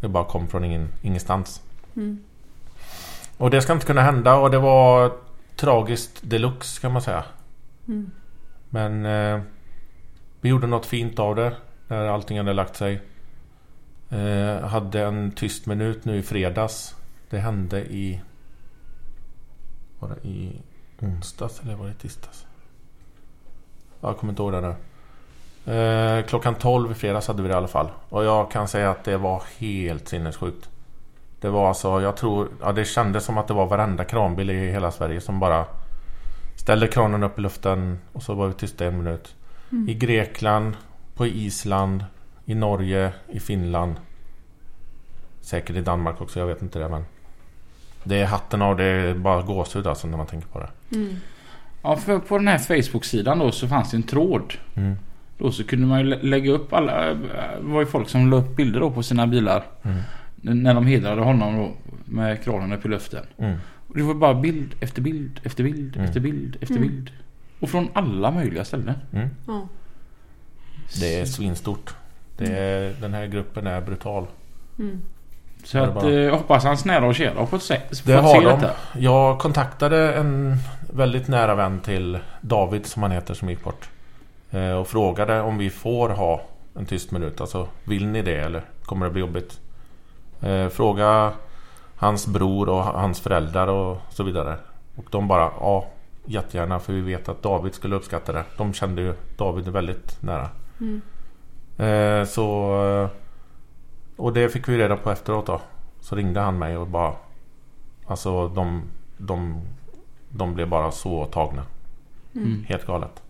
Det 0.01 0.09
bara 0.09 0.25
kom 0.25 0.49
från 0.49 0.65
ingen, 0.65 0.89
ingenstans. 1.03 1.63
Mm. 1.97 2.23
Och 3.37 3.51
det 3.51 3.61
ska 3.61 3.73
inte 3.73 3.87
kunna 3.87 4.03
hända 4.03 4.35
och 4.35 4.51
det 4.51 4.59
var 4.59 5.13
tragiskt 5.57 6.21
deluxe 6.23 6.81
kan 6.81 6.93
man 6.93 7.03
säga. 7.03 7.25
Mm. 7.89 8.11
Men 8.71 9.07
eh, 9.07 9.41
vi 10.41 10.49
gjorde 10.49 10.67
något 10.67 10.87
fint 10.87 11.19
av 11.19 11.37
det 11.37 11.57
när 11.89 12.07
allting 12.07 12.39
hade 12.39 12.53
lagt 12.53 12.77
sig. 12.77 13.01
Eh, 14.11 14.61
hade 14.61 15.05
en 15.05 15.33
tyst 15.33 15.67
minut 15.67 16.05
nu 16.05 16.17
i 16.17 16.23
fredags. 16.23 16.97
Det 17.31 17.39
hände 17.39 17.81
i... 17.81 18.21
Var 19.99 20.09
det 20.09 20.29
i 20.29 20.63
onsdags 21.01 21.61
eller 21.61 21.75
var 21.75 21.87
det 21.87 21.95
tisdags? 21.95 22.47
Ja, 24.01 24.09
Jag 24.09 24.19
kommer 24.19 24.33
inte 24.33 24.43
ihåg 24.43 24.53
det 24.53 24.61
nu. 24.61 24.75
Eh, 25.73 26.25
klockan 26.25 26.55
12 26.55 26.91
i 26.91 26.95
fredags 26.95 27.29
hade 27.29 27.43
vi 27.43 27.49
det 27.49 27.55
i 27.55 27.57
alla 27.57 27.69
fall. 27.69 27.89
Och 28.09 28.25
jag 28.25 28.51
kan 28.51 28.69
säga 28.69 28.91
att 28.91 29.05
det 29.05 29.17
var 29.17 29.43
helt 29.59 30.09
sinnessjukt. 30.09 30.69
Det 31.47 31.51
var 31.51 31.69
alltså, 31.69 32.01
jag 32.01 32.17
tror, 32.17 32.49
ja 32.63 32.73
det 32.73 32.85
kändes 32.85 33.25
som 33.25 33.39
att 33.39 33.49
det 33.49 33.55
var 33.55 33.67
varenda 33.67 34.05
kranbil 34.05 34.51
i 34.51 34.71
hela 34.71 34.91
Sverige 34.91 35.21
som 35.21 35.41
bara 35.41 35.65
Ställde 36.57 36.89
kranen 36.89 37.23
upp 37.23 37.39
i 37.39 37.43
luften 37.43 37.99
och 38.13 38.23
så 38.23 38.35
var 38.35 38.47
vi 38.47 38.55
tysta 38.55 38.87
en 38.87 38.99
minut. 38.99 39.35
I 39.89 39.95
Grekland, 39.95 40.77
på 41.15 41.27
Island, 41.27 42.05
i 42.45 42.55
Norge, 42.55 43.13
i 43.29 43.41
Finland. 43.41 43.95
Säkert 45.41 45.77
i 45.77 45.81
Danmark 45.81 46.21
också, 46.21 46.41
jag 46.41 46.47
vet 46.47 46.63
inte 46.63 46.79
det 46.79 46.89
men. 46.89 47.05
Det 48.05 48.21
är 48.21 48.27
hatten 48.27 48.63
av, 48.63 48.77
det 48.77 48.85
är 48.85 49.15
bara 49.15 49.43
gåshud 49.43 49.87
alltså 49.87 50.07
när 50.07 50.17
man 50.17 50.27
tänker 50.27 50.49
på 50.49 50.59
det. 50.59 50.97
Mm. 50.97 51.17
Ja, 51.83 51.97
för 51.97 52.19
på 52.19 52.39
den 52.39 52.49
här 52.49 52.59
Facebook-sidan 52.59 53.39
då 53.39 53.53
så 53.53 53.69
fanns 53.69 53.91
det 53.91 53.97
en 53.97 54.03
tråd. 54.03 54.55
Mm. 54.75 54.97
Då 55.39 55.53
så 55.53 55.65
kunde 55.65 55.87
man 55.87 55.99
ju 55.99 56.05
lä- 56.05 56.23
lägga 56.23 56.53
upp 56.53 56.73
alla... 56.73 57.05
Det 57.05 57.19
var 57.61 57.81
ju 57.81 57.87
folk 57.87 58.09
som 58.09 58.31
la 58.31 58.37
upp 58.37 58.57
bilder 58.57 58.81
då 58.81 58.91
på 58.91 59.03
sina 59.03 59.27
bilar. 59.27 59.65
Mm. 59.83 59.99
När 60.41 60.75
de 60.75 60.87
hedrade 60.87 61.21
honom 61.23 61.57
då 61.57 61.71
med 62.05 62.43
kranen 62.45 62.73
upp 62.73 62.87
i 62.87 62.89
luften. 62.89 63.25
Mm. 63.39 63.57
Och 63.89 63.97
det 63.97 64.03
var 64.03 64.15
bara 64.15 64.35
bild 64.35 64.75
efter 64.81 65.03
bild 65.03 65.41
efter 65.43 65.65
bild 65.65 65.97
Mm. 65.97 66.09
efter 66.09 66.21
bild 66.21 66.57
efter 66.61 66.77
Mm. 66.77 66.89
bild. 66.89 67.11
Och 67.61 67.71
från 67.71 67.89
alla 67.93 68.31
möjliga 68.31 68.65
ställen. 68.65 68.95
Mm. 69.13 69.29
Ja. 69.47 69.69
Det 71.01 71.21
är 71.21 71.25
svinstort. 71.25 71.95
Det 72.37 72.47
är, 72.59 72.95
den 73.01 73.15
här 73.15 73.27
gruppen 73.27 73.67
är 73.67 73.81
brutal. 73.81 74.27
Mm. 74.79 75.01
Så 75.65 75.79
att, 75.79 75.95
bara- 75.95 76.11
eh, 76.13 76.33
hoppas 76.37 76.65
hans 76.65 76.85
nära 76.85 77.07
och 77.07 77.15
kära 77.15 77.39
har 77.39 77.47
fått 77.47 77.63
se, 77.63 77.81
fått 77.89 78.05
Det 78.05 78.13
har 78.15 78.35
se 78.35 78.41
de. 78.41 78.55
detta. 78.61 78.71
Jag 78.99 79.39
kontaktade 79.39 80.15
en 80.15 80.57
väldigt 80.95 81.29
nära 81.29 81.55
vän 81.55 81.81
till 81.81 82.19
David 82.41 82.87
som 82.87 83.03
han 83.03 83.13
heter 83.13 83.35
som 83.35 83.49
gick 83.51 83.65
bort. 83.65 83.89
Eh, 84.51 84.71
och 84.73 84.89
frågade 84.89 85.41
om 85.41 85.59
vi 85.59 85.71
får 85.71 86.09
ha 86.09 86.43
en 86.79 86.87
tyst 86.87 87.11
minut. 87.11 87.41
Alltså 87.41 87.69
vill 87.85 88.07
ni 88.07 88.23
det 88.23 88.37
eller 88.37 88.63
kommer 88.85 89.07
det 89.07 89.13
bli 89.13 89.21
jobbigt? 89.21 89.61
Eh, 90.41 90.69
fråga 90.69 91.33
hans 91.97 92.27
bror 92.27 92.69
och 92.69 92.85
hans 92.85 93.21
föräldrar 93.21 93.67
och 93.67 93.99
så 94.11 94.23
vidare. 94.23 94.59
Och 94.97 95.05
de 95.11 95.29
bara 95.29 95.51
ja 95.61 95.87
jättegärna 96.25 96.79
för 96.79 96.93
vi 96.93 97.01
vet 97.01 97.29
att 97.29 97.43
David 97.43 97.75
skulle 97.75 97.97
uppskatta 97.97 98.33
det. 98.33 98.45
De 98.57 98.73
kände 98.73 99.03
ju 99.03 99.15
David 99.37 99.69
väldigt 99.69 100.23
nära. 100.23 100.49
Mm. 100.81 101.01
Eh, 101.77 102.27
så 102.29 102.77
eh, 102.85 103.11
Och 104.17 104.33
det 104.33 104.49
fick 104.49 104.69
vi 104.69 104.79
reda 104.79 104.97
på 104.97 105.11
efteråt 105.11 105.47
då. 105.47 105.61
Så 106.01 106.17
ringde 106.17 106.41
han 106.41 106.59
mig 106.59 106.77
och 106.77 106.87
bara 106.87 107.15
Alltså 108.07 108.49
de 108.49 108.83
De, 109.19 109.61
de 110.29 110.55
blev 110.55 110.69
bara 110.69 110.91
så 110.91 111.25
tagna. 111.25 111.63
Mm. 112.35 112.65
Helt 112.69 112.87
galet. 112.87 113.23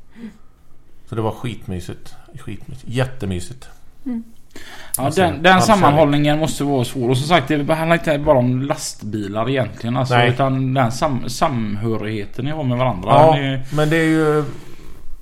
Så 1.06 1.14
det 1.14 1.22
var 1.22 1.30
skitmysigt. 1.30 2.16
skitmysigt. 2.40 2.88
Jättemysigt. 2.88 3.68
Ja, 4.98 5.04
Alltså, 5.04 5.20
den, 5.20 5.42
den 5.42 5.52
all 5.56 5.62
sammanhållningen 5.62 6.38
måste 6.38 6.64
vara 6.64 6.84
svår. 6.84 7.10
Och 7.10 7.18
som 7.18 7.26
sagt, 7.28 7.48
det 7.48 7.74
handlar 7.74 7.96
inte 7.96 8.18
bara 8.18 8.38
om 8.38 8.62
lastbilar 8.62 9.48
egentligen. 9.50 9.96
Alltså, 9.96 10.14
Nej. 10.14 10.30
utan 10.30 10.74
den 10.74 10.92
sam, 10.92 11.28
samhörigheten 11.28 12.44
ni 12.44 12.50
har 12.50 12.64
med 12.64 12.78
varandra. 12.78 13.10
Ja, 13.10 13.36
är- 13.36 13.62
men 13.76 13.90
det 13.90 13.96
är 13.96 14.04
ju 14.04 14.44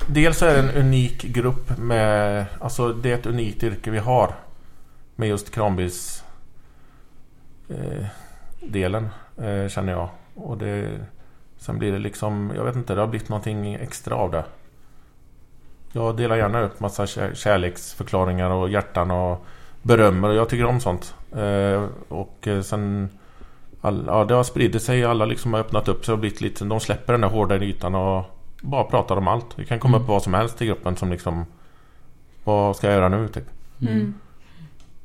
Dels 0.08 0.42
är 0.42 0.54
det 0.54 0.58
en 0.58 0.70
unik 0.86 1.22
grupp 1.22 1.78
med 1.78 2.44
Alltså 2.60 2.92
det 2.92 3.10
är 3.10 3.14
ett 3.14 3.26
unikt 3.26 3.62
yrke 3.62 3.90
vi 3.90 3.98
har 3.98 4.34
Med 5.16 5.28
just 5.28 5.54
kranbils 5.54 6.24
eh, 7.68 8.06
Delen 8.60 9.08
eh, 9.42 9.68
Känner 9.68 9.92
jag 9.92 10.08
Och 10.34 10.58
det 10.58 10.88
Sen 11.58 11.78
blir 11.78 11.92
det 11.92 11.98
liksom 11.98 12.52
Jag 12.56 12.64
vet 12.64 12.76
inte 12.76 12.94
Det 12.94 13.00
har 13.00 13.08
blivit 13.08 13.28
någonting 13.28 13.74
extra 13.74 14.14
av 14.14 14.30
det 14.30 14.44
Jag 15.96 16.16
delar 16.16 16.36
gärna 16.36 16.60
upp 16.60 16.80
massa 16.80 17.04
kär- 17.06 17.34
kärleksförklaringar 17.34 18.50
och 18.50 18.68
hjärtan 18.68 19.10
och 19.10 19.46
Berömmer 19.82 20.28
och 20.28 20.34
jag 20.34 20.48
tycker 20.48 20.64
om 20.64 20.80
sånt 20.80 21.14
eh, 21.36 21.84
Och 22.08 22.48
eh, 22.48 22.60
sen 22.60 23.08
all, 23.80 24.04
ja, 24.06 24.24
det 24.24 24.34
har 24.34 24.44
spridit 24.44 24.82
sig. 24.82 25.04
Alla 25.04 25.24
liksom 25.24 25.52
har 25.52 25.60
öppnat 25.60 25.88
upp 25.88 26.04
sig 26.04 26.12
och 26.12 26.18
blivit 26.18 26.40
lite... 26.40 26.64
De 26.64 26.80
släpper 26.80 27.12
den 27.12 27.20
där 27.20 27.28
hårda 27.28 27.56
ytan 27.56 27.94
och 27.94 28.24
bara 28.62 28.84
pratar 28.84 29.16
om 29.16 29.28
allt. 29.28 29.56
Det 29.56 29.64
kan 29.64 29.78
komma 29.78 29.96
Mm. 29.96 30.02
upp 30.02 30.08
vad 30.08 30.22
som 30.22 30.34
helst 30.34 30.62
i 30.62 30.66
gruppen 30.66 30.96
som 30.96 31.10
liksom... 31.10 31.44
Vad 32.44 32.76
ska 32.76 32.86
jag 32.86 32.96
göra 32.96 33.08
nu 33.08 33.28
typ? 33.28 33.44
Mm. 33.80 34.14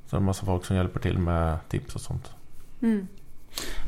Så 0.05 0.15
det 0.15 0.15
är 0.15 0.19
en 0.19 0.25
massa 0.25 0.45
folk 0.45 0.65
som 0.65 0.75
hjälper 0.75 0.99
till 0.99 1.17
med 1.17 1.57
tips 1.69 1.95
och 1.95 2.01
sånt. 2.01 2.31
Mm. 2.81 3.07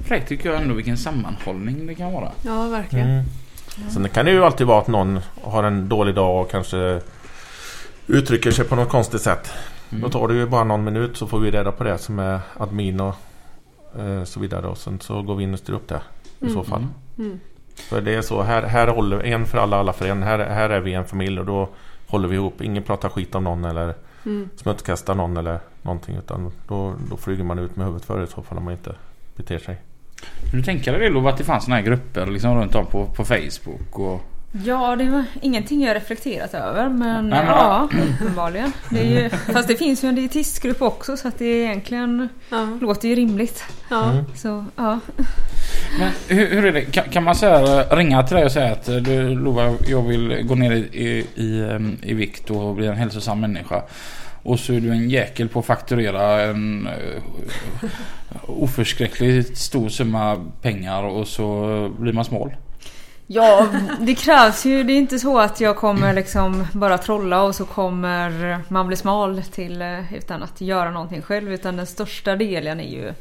Fräckt 0.07 0.27
tycker 0.29 0.51
jag 0.51 0.61
ändå 0.61 0.73
vilken 0.75 0.97
sammanhållning 0.97 1.87
det 1.87 1.95
kan 1.95 2.13
vara. 2.13 2.31
Ja, 2.41 2.67
verkligen. 2.67 3.09
Mm. 3.09 3.25
Sen 3.93 4.09
kan 4.09 4.25
det 4.25 4.31
ju 4.31 4.43
alltid 4.43 4.67
vara 4.67 4.79
att 4.79 4.87
någon 4.87 5.19
har 5.43 5.63
en 5.63 5.89
dålig 5.89 6.15
dag 6.15 6.41
och 6.41 6.51
kanske 6.51 7.01
uttrycker 8.07 8.51
sig 8.51 8.65
på 8.65 8.75
något 8.75 8.89
konstigt 8.89 9.21
sätt. 9.21 9.51
Mm. 9.89 10.01
Då 10.01 10.09
tar 10.09 10.27
det 10.27 10.33
ju 10.33 10.45
bara 10.45 10.63
någon 10.63 10.83
minut 10.83 11.17
så 11.17 11.27
får 11.27 11.39
vi 11.39 11.51
reda 11.51 11.71
på 11.71 11.83
det 11.83 11.97
som 11.97 12.19
är 12.19 12.39
admin 12.57 12.99
och 12.99 13.15
eh, 13.99 14.23
så 14.23 14.39
vidare. 14.39 14.67
Och 14.67 14.77
sen 14.77 14.99
så 14.99 15.21
går 15.21 15.35
vi 15.35 15.43
in 15.43 15.53
och 15.53 15.59
styr 15.59 15.73
upp 15.73 15.87
det 15.87 16.01
i 16.39 16.49
så 16.49 16.53
Mm. 16.59 16.65
fall. 16.65 16.85
Mm. 17.17 17.39
För 17.89 18.01
det 18.01 18.13
är 18.15 18.21
så, 18.21 18.41
här, 18.41 18.61
här 18.63 18.87
håller 18.87 19.19
en 19.25 19.45
för 19.45 19.57
alla, 19.57 19.77
alla 19.77 19.93
för 19.93 20.05
en. 20.07 20.23
Här, 20.23 20.39
här 20.39 20.69
är 20.69 20.79
vi 20.79 20.93
en 20.93 21.05
familj 21.05 21.39
och 21.39 21.45
då 21.45 21.69
håller 22.07 22.27
vi 22.27 22.35
ihop. 22.35 22.61
Ingen 22.61 22.83
pratar 22.83 23.09
skit 23.09 23.35
om 23.35 23.43
någon 23.43 23.65
eller 23.65 23.93
Mm. 24.25 24.49
smutskastar 24.55 25.15
någon 25.15 25.37
eller 25.37 25.59
någonting. 25.81 26.15
Utan 26.15 26.51
då, 26.67 26.93
då 27.09 27.17
flyger 27.17 27.43
man 27.43 27.59
ut 27.59 27.75
med 27.75 27.85
huvudet 27.85 28.05
före 28.07 28.23
i 28.23 28.27
så 28.27 28.41
fall 28.41 28.57
om 28.57 28.63
man 28.63 28.73
inte 28.73 28.95
beter 29.35 29.57
sig. 29.59 29.81
Kan 30.51 30.59
du 30.59 30.65
tänka 30.65 30.91
dig 30.91 31.01
det 31.01 31.09
Lov 31.09 31.27
att 31.27 31.37
det 31.37 31.43
fanns 31.43 31.63
såna 31.63 31.75
här 31.75 31.83
grupper 31.83 32.25
liksom 32.25 32.55
runt 32.59 32.75
om 32.75 32.85
på, 32.85 33.05
på 33.05 33.25
Facebook 33.25 33.99
och... 33.99 34.21
Ja, 34.65 34.95
det 34.95 35.09
var 35.09 35.23
ingenting 35.41 35.83
jag 35.83 35.95
reflekterat 35.95 36.53
över 36.53 36.89
men, 36.89 37.29
Nej, 37.29 37.39
men- 37.45 37.47
ja, 37.47 37.89
uppenbarligen. 38.15 38.71
Det 38.89 38.99
är 38.99 39.21
ju, 39.23 39.29
fast 39.29 39.67
det 39.67 39.75
finns 39.75 40.03
ju 40.03 40.07
en 40.09 40.15
dietistgrupp 40.15 40.81
också 40.81 41.17
så 41.17 41.27
att 41.27 41.39
det 41.39 41.45
egentligen 41.45 42.29
Ja. 42.49 42.77
låter 42.81 43.07
ju 43.07 43.15
rimligt. 43.15 43.63
Ja. 43.89 44.13
Så 44.35 44.65
ja. 44.75 44.99
Men 45.99 46.11
hur, 46.27 46.47
hur 46.47 46.65
är 46.65 46.71
det? 46.71 46.81
Kan, 46.81 47.03
kan 47.09 47.23
man 47.23 47.35
säga, 47.35 47.83
ringa 47.83 48.23
till 48.23 48.35
dig 48.35 48.45
och 48.45 48.51
säga 48.51 48.71
att 48.71 48.89
eh, 48.89 48.95
du 48.95 49.29
Lova, 49.35 49.73
jag 49.87 50.01
vill 50.01 50.43
gå 50.47 50.55
ner 50.55 50.71
i, 50.71 50.77
i, 50.79 51.25
i, 51.35 51.61
em, 51.71 51.97
i 52.03 52.13
vikt 52.13 52.49
och 52.49 52.75
bli 52.75 52.87
en 52.87 52.95
hälsosam 52.95 53.39
människa. 53.39 53.81
Och 54.43 54.59
så 54.59 54.73
är 54.73 54.79
du 54.79 54.91
en 54.91 55.09
jäkel 55.09 55.49
på 55.49 55.59
att 55.59 55.65
fakturera 55.65 56.41
en 56.41 56.87
uh, 56.87 57.89
oförskräckligt 58.45 59.57
stor 59.57 59.89
summa 59.89 60.51
pengar 60.61 61.03
och 61.03 61.27
så 61.27 61.89
blir 61.99 62.13
man 62.13 62.25
smal. 62.25 62.55
Ja, 63.27 63.67
det 63.99 64.15
krävs 64.15 64.65
ju. 64.65 64.83
Det 64.83 64.93
är 64.93 64.97
inte 64.97 65.19
så 65.19 65.39
att 65.39 65.61
jag 65.61 65.77
kommer 65.77 66.13
liksom 66.13 66.67
bara 66.73 66.97
trolla 66.97 67.43
och 67.43 67.55
så 67.55 67.65
kommer 67.65 68.59
man 68.67 68.87
bli 68.87 68.95
smal 68.95 69.43
till 69.51 69.81
eh, 69.81 70.13
utan 70.13 70.43
att 70.43 70.61
göra 70.61 70.91
någonting 70.91 71.21
själv. 71.21 71.53
Utan 71.53 71.77
den 71.77 71.87
största 71.87 72.35
delen 72.35 72.79
är 72.79 72.89
ju 72.89 73.13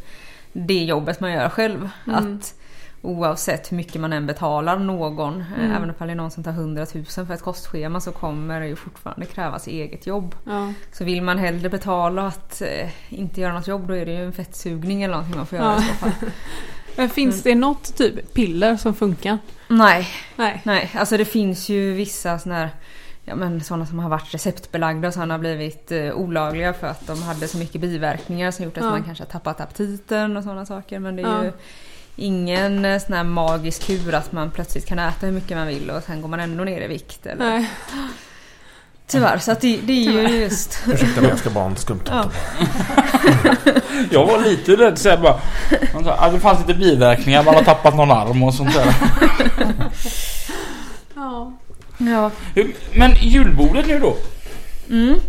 det 0.52 0.84
jobbet 0.84 1.20
man 1.20 1.32
gör 1.32 1.48
själv. 1.48 1.88
Mm. 2.06 2.18
Att 2.18 2.54
oavsett 3.02 3.72
hur 3.72 3.76
mycket 3.76 4.00
man 4.00 4.12
än 4.12 4.26
betalar 4.26 4.78
någon, 4.78 5.40
eh, 5.40 5.46
Mm. 5.58 5.70
även 5.76 5.90
om 5.90 5.94
det 6.06 6.12
är 6.12 6.14
någon 6.14 6.30
som 6.30 6.44
tar 6.44 6.52
100 6.52 6.86
000 6.94 7.04
för 7.04 7.30
ett 7.34 7.42
kostschema 7.42 8.00
så 8.00 8.12
kommer 8.12 8.60
det 8.60 8.66
ju 8.66 8.76
fortfarande 8.76 9.26
krävas 9.26 9.66
eget 9.66 10.06
jobb. 10.06 10.34
Ja. 10.44 10.72
Så 10.92 11.04
vill 11.04 11.22
man 11.22 11.38
hellre 11.38 11.68
betala 11.68 12.26
att 12.26 12.62
eh, 12.62 12.88
inte 13.08 13.40
göra 13.40 13.52
något 13.52 13.66
jobb 13.68 13.88
då 13.88 13.96
är 13.96 14.06
det 14.06 14.12
ju 14.12 14.24
en 14.24 14.32
fettsugning 14.32 15.02
eller 15.02 15.12
någonting 15.14 15.36
man 15.36 15.46
får 15.46 15.58
göra 15.58 15.72
Ja. 15.72 15.78
i 15.82 15.86
så 15.88 15.94
fall. 15.94 16.10
Men 16.96 17.08
finns 17.08 17.42
det 17.42 17.54
något 17.54 17.96
typ 17.96 18.34
piller 18.34 18.76
som 18.76 18.94
funkar? 18.94 19.38
Nej, 19.68 20.08
Nej. 20.36 20.60
Nej, 20.64 20.90
alltså 20.94 21.16
det 21.16 21.24
finns 21.24 21.68
ju 21.68 21.92
vissa 21.94 22.38
såna 22.38 22.54
här 22.54 22.68
Ja 23.24 23.34
men 23.36 23.60
sådana 23.60 23.86
som 23.86 23.98
har 23.98 24.10
varit 24.10 24.34
receptbelagda 24.34 25.08
och 25.08 25.14
sådana 25.14 25.34
har 25.34 25.38
blivit 25.38 25.92
eh, 25.92 26.12
olagliga 26.14 26.72
för 26.72 26.86
att 26.86 27.06
de 27.06 27.22
hade 27.22 27.48
så 27.48 27.58
mycket 27.58 27.80
biverkningar 27.80 28.50
som 28.50 28.64
gjort 28.64 28.76
att 28.78 28.84
Ja. 28.84 28.90
man 28.90 29.02
kanske 29.02 29.24
har 29.24 29.28
tappat 29.28 29.60
aptiten 29.60 30.36
och 30.36 30.42
sådana 30.44 30.66
saker. 30.66 30.98
Men 30.98 31.16
det 31.16 31.22
är 31.22 31.26
Ja. 31.26 31.44
ju 31.44 31.52
ingen 32.20 32.84
eh, 32.84 32.98
sån 32.98 33.16
här 33.16 33.24
magisk 33.24 33.86
kur 33.86 34.14
att 34.14 34.32
man 34.32 34.50
plötsligt 34.50 34.86
kan 34.86 34.98
äta 34.98 35.26
hur 35.26 35.32
mycket 35.32 35.56
man 35.56 35.66
vill 35.66 35.90
och 35.90 36.02
sen 36.02 36.20
går 36.20 36.28
man 36.28 36.40
ändå 36.40 36.64
ner 36.64 36.80
i 36.80 36.86
vikt. 36.86 37.26
Eller? 37.26 37.50
Nej. 37.50 37.70
Tyvärr, 39.06 39.38
så 39.38 39.52
att 39.52 39.60
det, 39.60 39.80
det 39.82 39.92
är 39.92 40.12
ju 40.12 40.40
just... 40.40 40.78
Ursäkta 40.86 41.20
mig, 41.20 41.30
jag 41.30 41.38
ska 41.38 41.50
bara 41.50 41.64
ha 41.64 41.70
en 41.70 41.76
skumtomte 41.76 42.30
Ja. 42.54 43.72
Jag 44.10 44.26
var 44.26 44.38
lite 44.38 44.76
rädd 44.76 44.98
så 44.98 45.08
jag 45.08 45.20
bara... 45.20 45.40
Man 45.94 46.04
sa, 46.04 46.30
det 46.30 46.40
fanns 46.40 46.58
lite 46.60 46.78
biverkningar, 46.78 47.44
man 47.44 47.54
har 47.54 47.62
tappat 47.62 47.96
någon 47.96 48.10
arm 48.10 48.42
och 48.42 48.54
sånt 48.54 48.74
där. 48.74 48.94
Ja. 51.14 51.52
Ja. 51.98 52.30
Men 52.94 53.14
julbordet 53.20 53.86
nu 53.86 53.98
då? 53.98 54.16
Mm, 54.90 55.20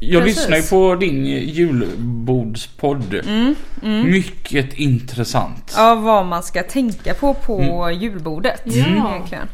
Jag 0.00 0.22
Precis. 0.22 0.38
lyssnar 0.38 0.56
ju 0.56 0.62
på 0.62 0.94
din 0.94 1.26
julbordspodd. 1.26 3.14
mm, 3.14 3.54
mm. 3.82 4.10
Mycket 4.10 4.74
intressant. 4.74 5.74
Ja, 5.76 5.94
vad 5.94 6.26
man 6.26 6.42
ska 6.42 6.62
tänka 6.62 7.14
på 7.14 7.34
på 7.34 7.90
julbordet 7.90 8.62
Ja. 8.64 8.72
egentligen. 8.86 9.48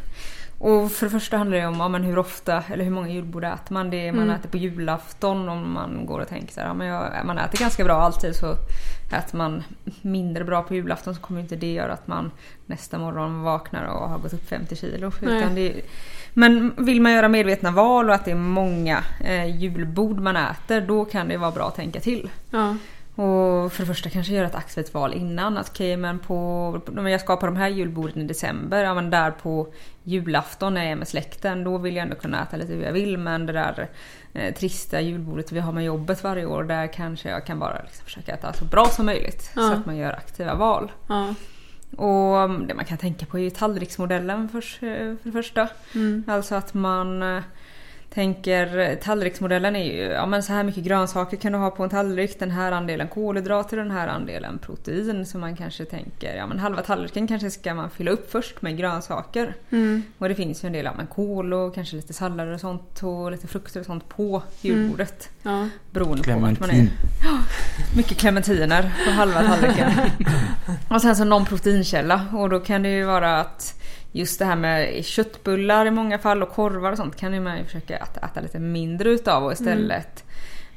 Och 0.65 0.91
för 0.91 1.05
det 1.05 1.09
första 1.09 1.37
handlar 1.37 1.57
det 1.57 1.65
om 1.67 1.79
ja, 1.79 1.87
men 1.87 2.03
hur 2.03 2.17
ofta 2.17 2.63
eller 2.71 2.83
hur 2.83 2.91
många 2.91 3.09
julbord 3.09 3.43
äter 3.43 3.73
man. 3.73 3.89
Det 3.89 4.11
man 4.11 4.23
Mm. 4.23 4.35
äter 4.35 4.49
på 4.49 4.57
julafton 4.57 5.49
om 5.49 5.71
man 5.73 6.05
går 6.05 6.19
och 6.19 6.27
tänker 6.27 6.53
så 6.53 6.59
här, 6.59 6.67
ja, 6.67 6.73
men 6.73 6.87
jag, 6.87 7.25
man 7.25 7.37
äter 7.37 7.57
ganska 7.59 7.83
bra 7.83 7.93
alltid 8.01 8.35
så 8.35 8.51
äter 9.11 9.37
man 9.37 9.63
mindre 10.01 10.43
bra 10.43 10.61
på 10.61 10.75
julafton 10.75 11.15
så 11.15 11.21
kommer 11.21 11.41
inte 11.41 11.55
det 11.55 11.73
göra 11.73 11.93
att 11.93 12.07
man 12.07 12.31
nästa 12.65 12.97
morgon 12.97 13.41
vaknar 13.43 13.85
och 13.85 14.09
har 14.09 14.17
gått 14.17 14.33
upp 14.33 14.49
50 14.49 14.75
kilo. 14.75 15.11
Det, 15.55 15.81
men 16.33 16.73
vill 16.77 17.01
man 17.01 17.11
göra 17.11 17.27
medvetna 17.27 17.71
val 17.71 18.09
och 18.09 18.15
att 18.15 18.25
det 18.25 18.31
är 18.31 18.35
många 18.35 19.03
eh, 19.23 19.57
julbord 19.61 20.19
man 20.19 20.35
äter 20.35 20.81
då 20.81 21.05
kan 21.05 21.27
det 21.27 21.37
vara 21.37 21.51
bra 21.51 21.67
att 21.67 21.75
tänka 21.75 21.99
till. 21.99 22.29
Ja. 22.49 22.75
Och 23.15 23.73
för 23.73 23.79
det 23.79 23.85
första 23.85 24.09
kanske 24.09 24.33
göra 24.33 24.47
ett 24.47 24.55
aktivt 24.55 24.93
val 24.93 25.13
innan. 25.13 25.57
Att 25.57 25.69
okej 25.69 25.97
men 25.97 26.19
på, 26.19 26.81
men 26.85 27.11
jag 27.11 27.21
ska 27.21 27.35
på 27.35 27.45
de 27.45 27.55
här 27.55 27.69
julborden 27.69 28.21
i 28.21 28.27
december. 28.27 28.83
Ja 28.83 28.93
men 28.93 29.09
där 29.09 29.31
på 29.31 29.73
julafton 30.03 30.73
när 30.73 30.81
jag 30.81 30.91
är 30.91 30.95
med 30.95 31.07
släkten. 31.07 31.63
Då 31.63 31.77
vill 31.77 31.95
jag 31.95 32.03
ändå 32.03 32.15
kunna 32.15 32.43
äta 32.43 32.57
lite 32.57 32.73
hur 32.73 32.83
jag 32.83 32.91
vill. 32.91 33.17
Men 33.17 33.45
det 33.45 33.53
där 33.53 33.89
eh, 34.33 34.53
trista 34.53 35.01
julbordet 35.01 35.51
vi 35.51 35.59
har 35.59 35.71
med 35.71 35.85
jobbet 35.85 36.23
varje 36.23 36.45
år. 36.45 36.63
Där 36.63 36.93
kanske 36.93 37.29
jag 37.29 37.45
kan 37.45 37.59
bara 37.59 37.81
liksom 37.83 38.05
försöka 38.05 38.33
äta 38.33 38.53
så 38.53 38.65
bra 38.65 38.85
som 38.85 39.05
möjligt. 39.05 39.51
Ja. 39.55 39.61
Så 39.61 39.73
att 39.73 39.85
man 39.85 39.97
gör 39.97 40.13
aktiva 40.13 40.55
val. 40.55 40.91
Ja. 41.07 41.33
Och 41.97 42.39
mm, 42.41 42.67
det 42.67 42.73
man 42.73 42.85
kan 42.85 42.97
tänka 42.97 43.25
på 43.25 43.37
är 43.37 43.43
ju 43.43 43.49
tallriksmodellen 43.49 44.49
för, 44.49 44.61
för 44.61 45.17
det 45.23 45.31
första. 45.31 45.67
Mm. 45.95 46.23
Alltså 46.27 46.55
att 46.55 46.73
man 46.73 47.23
eh, 47.23 47.43
tänker 48.13 48.95
tallriksmodellen 48.95 49.75
är 49.75 49.83
ju, 49.83 50.01
ja 50.01 50.25
men 50.25 50.43
så 50.43 50.53
här 50.53 50.63
mycket 50.63 50.83
grönsaker 50.83 51.37
kan 51.37 51.51
du 51.51 51.57
ha 51.57 51.71
på 51.71 51.83
en 51.83 51.89
tallrik. 51.89 52.39
Den 52.39 52.51
här 52.51 52.71
andelen 52.71 53.07
kolhydrater 53.07 53.77
och 53.77 53.83
den 53.83 53.93
här 53.93 54.07
andelen 54.07 54.57
protein. 54.57 55.25
Så 55.25 55.37
man 55.37 55.55
kanske 55.55 55.85
tänker, 55.85 56.35
ja 56.35 56.47
men 56.47 56.59
halva 56.59 56.81
tallriken 56.81 57.27
kanske 57.27 57.51
ska 57.51 57.73
man 57.73 57.89
fylla 57.89 58.11
upp 58.11 58.31
först 58.31 58.61
med 58.61 58.77
grönsaker. 58.77 59.55
Mm. 59.69 60.03
Och 60.17 60.29
det 60.29 60.35
finns 60.35 60.63
ju 60.63 60.67
en 60.67 60.73
del, 60.73 60.85
ja 60.85 60.93
men 60.97 61.07
kål 61.07 61.53
och 61.53 61.75
kanske 61.75 61.95
lite 61.95 62.13
sallader 62.13 62.53
och 62.53 62.59
sånt 62.59 63.03
och 63.03 63.31
lite 63.31 63.47
frukter 63.47 63.79
och 63.79 63.85
sånt 63.85 64.09
på 64.09 64.43
julbordet. 64.61 65.29
Ja. 65.43 65.69
Beroende 65.91 66.23
på 66.23 66.31
vart 66.31 66.41
man 66.41 66.51
är. 66.51 66.55
Clementin. 66.55 66.91
Mycket 67.95 68.17
clementiner 68.17 68.91
på 69.05 69.11
halva 69.11 69.43
tallriken. 69.43 69.91
och 70.89 71.01
sen 71.01 71.15
så 71.15 71.23
någon 71.23 71.45
proteinkälla 71.45 72.27
och 72.33 72.49
då 72.49 72.59
kan 72.59 72.83
det 72.83 72.89
ju 72.89 73.03
vara 73.03 73.39
att 73.39 73.81
just 74.19 74.39
det 74.39 74.45
här 74.45 74.55
med 74.55 75.05
köttbullar 75.05 75.85
i 75.85 75.91
många 75.91 76.19
fall 76.19 76.43
och 76.43 76.49
korvar 76.49 76.91
och 76.91 76.97
sånt 76.97 77.15
kan 77.15 77.33
ju 77.33 77.39
man 77.39 77.57
ju 77.57 77.63
försöka 77.63 77.97
äta, 77.97 78.19
äta 78.25 78.41
lite 78.41 78.59
mindre 78.59 79.09
utav 79.09 79.43
och 79.43 79.51
istället 79.53 80.23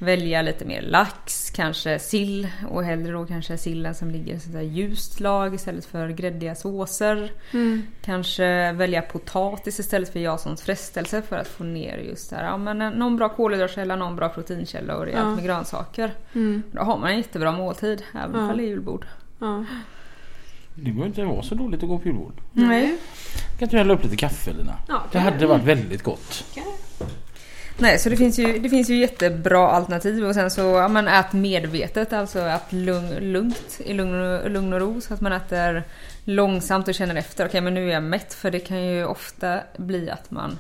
välja 0.01 0.43
lite 0.43 0.65
mer 0.65 0.83
lax, 0.83 1.51
kanske 1.51 1.99
sill 1.99 2.49
och 2.71 2.85
hellre 2.85 3.13
då 3.13 3.27
kanske 3.27 3.59
sillen 3.59 3.95
som 3.95 4.11
ligger 4.11 4.57
i 4.61 4.65
ljust 4.67 5.21
lag 5.21 5.55
istället 5.55 5.85
för 5.85 6.09
gräddiga 6.09 6.55
såser. 6.55 7.33
Mm. 7.53 7.83
Kanske 8.05 8.73
välja 8.73 9.03
potatis 9.03 9.81
istället 9.81 10.13
för 10.13 10.19
Jasons 10.21 10.63
frestelse 10.63 11.23
för 11.23 11.37
att 11.37 11.49
få 11.49 11.65
ner 11.65 11.99
just 11.99 12.31
det 12.31 12.37
här. 12.37 12.45
Ja, 12.45 12.57
men 12.57 12.83
en- 12.83 12.93
någon 12.93 13.17
bra 13.17 13.29
kolhydratkälla, 13.29 13.97
någon 13.97 14.17
bra 14.17 14.29
proteinkälla 14.29 14.97
och 14.97 15.05
rejält 15.05 15.25
Ja. 15.27 15.35
med 15.35 15.45
grönsaker. 15.45 16.11
Mm. 16.35 16.63
Då 16.73 16.83
har 16.83 16.99
man 16.99 17.11
en 17.11 17.17
jättebra 17.17 17.53
måltid 17.53 18.03
även 18.15 18.41
Ja. 18.41 18.51
om 18.51 18.57
det 18.57 18.63
är 18.63 18.67
julbord. 18.67 19.07
Ja. 19.39 19.65
Det 20.83 20.91
behöver 20.91 21.07
inte 21.07 21.25
vara 21.25 21.43
så 21.43 21.55
dåligt 21.55 21.83
att 21.83 21.89
gå 21.89 21.99
på 21.99 22.09
julbord. 22.09 22.41
Nej. 22.53 22.97
Kan 23.59 23.67
inte 23.67 23.77
du 23.77 23.79
hälla 23.79 23.95
upp 23.95 24.05
lite 24.05 24.17
kaffe 24.17 24.53
Lina? 24.53 24.75
Ja, 24.89 25.03
Det 25.13 25.19
hade 25.19 25.47
varit 25.47 25.65
väldigt 25.65 26.03
gott. 26.03 26.45
Nej, 27.81 27.99
så 27.99 28.09
det 28.09 28.17
finns, 28.17 28.39
ju, 28.39 28.59
det 28.59 28.69
finns 28.69 28.91
ju 28.91 28.97
jättebra 28.97 29.69
alternativ 29.69 30.25
och 30.25 30.35
sen 30.35 30.51
så 30.51 30.61
ja, 30.61 30.89
man 30.89 31.09
ät 31.09 31.33
medvetet, 31.33 32.13
alltså 32.13 32.39
att 32.39 32.73
lugn, 32.73 33.33
lugnt 33.33 33.81
i 33.85 33.93
lugn 33.93 34.15
och, 34.15 34.51
lugn 34.51 34.73
och 34.73 34.81
ro 34.81 35.01
så 35.01 35.15
att 35.15 35.21
man 35.21 35.33
äter 35.33 35.85
långsamt 36.25 36.89
och 36.89 36.95
känner 36.95 37.15
efter. 37.15 37.47
Okej, 37.47 37.61
men 37.61 37.75
nu 37.75 37.89
är 37.89 37.93
jag 37.95 38.03
mätt 38.03 38.35
för 38.35 38.51
det 38.51 38.61
kan 38.61 38.87
ju 38.87 39.05
ofta 39.05 39.61
bli 39.77 40.11
att 40.11 40.31
man 40.31 40.59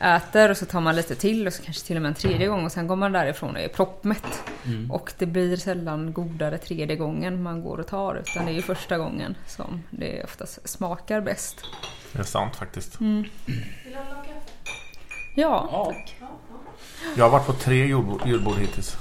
äter 0.00 0.50
och 0.50 0.56
så 0.56 0.66
tar 0.66 0.80
man 0.80 0.96
lite 0.96 1.14
till 1.14 1.46
och 1.46 1.52
så 1.52 1.62
kanske 1.62 1.86
till 1.86 1.96
och 1.96 2.02
med 2.02 2.08
en 2.08 2.14
tredje 2.14 2.46
gång 2.46 2.64
och 2.64 2.72
sen 2.72 2.86
går 2.86 2.96
man 2.96 3.12
därifrån 3.12 3.50
och 3.56 3.60
är 3.60 3.68
proppmätt. 3.68 4.42
Och 4.90 5.12
det 5.18 5.26
blir 5.26 5.56
sällan 5.56 6.12
godare 6.12 6.58
tredje 6.58 6.96
gången 6.96 7.42
man 7.42 7.62
går 7.62 7.78
och 7.78 7.86
tar 7.86 8.14
utan 8.14 8.44
det 8.46 8.52
är 8.52 8.54
ju 8.54 8.62
första 8.62 8.98
gången 8.98 9.36
som 9.46 9.82
det 9.90 10.24
oftast 10.24 10.68
smakar 10.68 11.20
bäst. 11.20 11.56
Det 12.12 12.18
är 12.18 12.22
sant 12.22 12.56
faktiskt. 12.56 12.98
Ja, 15.34 15.62
Ja. 15.70 15.94
Jag 17.16 17.24
har 17.24 17.30
varit 17.30 17.46
på 17.46 17.52
tre 17.52 17.86
julbord, 17.86 18.22
julbord 18.26 18.56
hittills. 18.58 18.96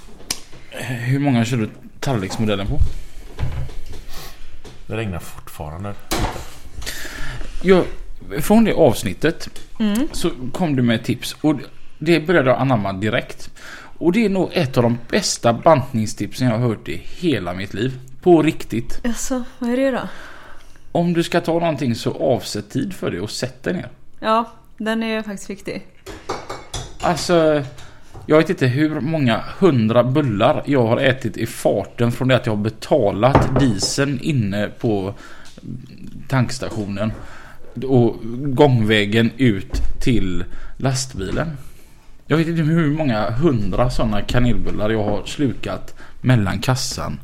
Hur 0.79 1.19
många 1.19 1.45
kör 1.45 1.57
du 1.57 1.69
tallriksmodellen 1.99 2.67
på? 2.67 2.79
Det 4.87 4.97
regnar 4.97 5.19
fortfarande. 5.19 5.93
Jag, 7.63 7.83
från 8.41 8.63
det 8.63 8.73
avsnittet 8.73 9.49
Mm. 9.79 10.07
så 10.11 10.31
kom 10.53 10.75
du 10.75 10.81
med 10.83 11.03
tips 11.03 11.35
och 11.41 11.55
det 11.99 12.19
började 12.19 12.49
jag 12.49 12.59
anamma 12.59 12.93
direkt. 12.93 13.49
Och 13.97 14.11
det 14.11 14.25
är 14.25 14.29
nog 14.29 14.49
ett 14.53 14.77
av 14.77 14.83
de 14.83 14.97
bästa 15.09 15.53
bantningstipsen 15.53 16.47
jag 16.47 16.57
har 16.57 16.67
hört 16.67 16.89
i 16.89 17.01
hela 17.05 17.53
mitt 17.53 17.73
liv. 17.73 17.99
På 18.21 18.41
riktigt. 18.41 18.99
Jaså, 19.03 19.43
vad 19.59 19.69
är 19.69 19.77
det 19.77 19.91
då? 19.91 20.01
Om 20.91 21.13
du 21.13 21.23
ska 21.23 21.41
ta 21.41 21.53
någonting 21.53 21.95
så 21.95 22.13
avsätt 22.13 22.69
tid 22.69 22.93
för 22.93 23.11
det 23.11 23.19
och 23.19 23.29
sätt 23.29 23.63
dig 23.63 23.73
ner. 23.73 23.89
Ja, 24.19 24.51
den 24.77 25.03
är 25.03 25.21
faktiskt 25.21 25.49
viktig. 25.49 25.87
Alltså, 27.01 27.63
jag 28.25 28.37
vet 28.37 28.49
inte 28.49 28.67
hur 28.67 28.99
många 28.99 29.43
hundra 29.59 30.03
bullar 30.03 30.63
jag 30.65 30.87
har 30.87 30.97
ätit 30.97 31.37
i 31.37 31.45
farten 31.45 32.11
från 32.11 32.27
det 32.27 32.35
att 32.35 32.45
jag 32.45 32.55
har 32.55 32.63
betalat 32.63 33.59
dieseln 33.59 34.19
inne 34.21 34.67
på 34.79 35.13
tankstationen 36.27 37.11
och 37.83 38.15
gångvägen 38.55 39.31
ut 39.37 39.81
till 39.99 40.43
lastbilen. 40.77 41.57
Jag 42.27 42.37
vet 42.37 42.47
inte 42.47 42.61
hur 42.61 42.91
många 42.91 43.31
hundra 43.31 43.89
sådana 43.89 44.21
kanelbullar 44.21 44.89
jag 44.89 45.03
har 45.03 45.25
slukat 45.25 45.95
mellan 46.21 46.59
kassan 46.59 47.19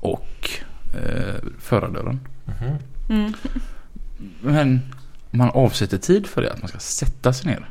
och 0.00 0.50
eh, 0.94 1.34
förardörren. 1.58 2.20
Mm. 3.08 3.32
Men 4.40 4.80
man 5.30 5.50
avsätter 5.50 5.98
tid 5.98 6.26
för 6.26 6.42
det, 6.42 6.52
att 6.52 6.62
man 6.62 6.68
ska 6.68 6.78
sätta 6.78 7.32
sig 7.32 7.50
ner 7.50 7.68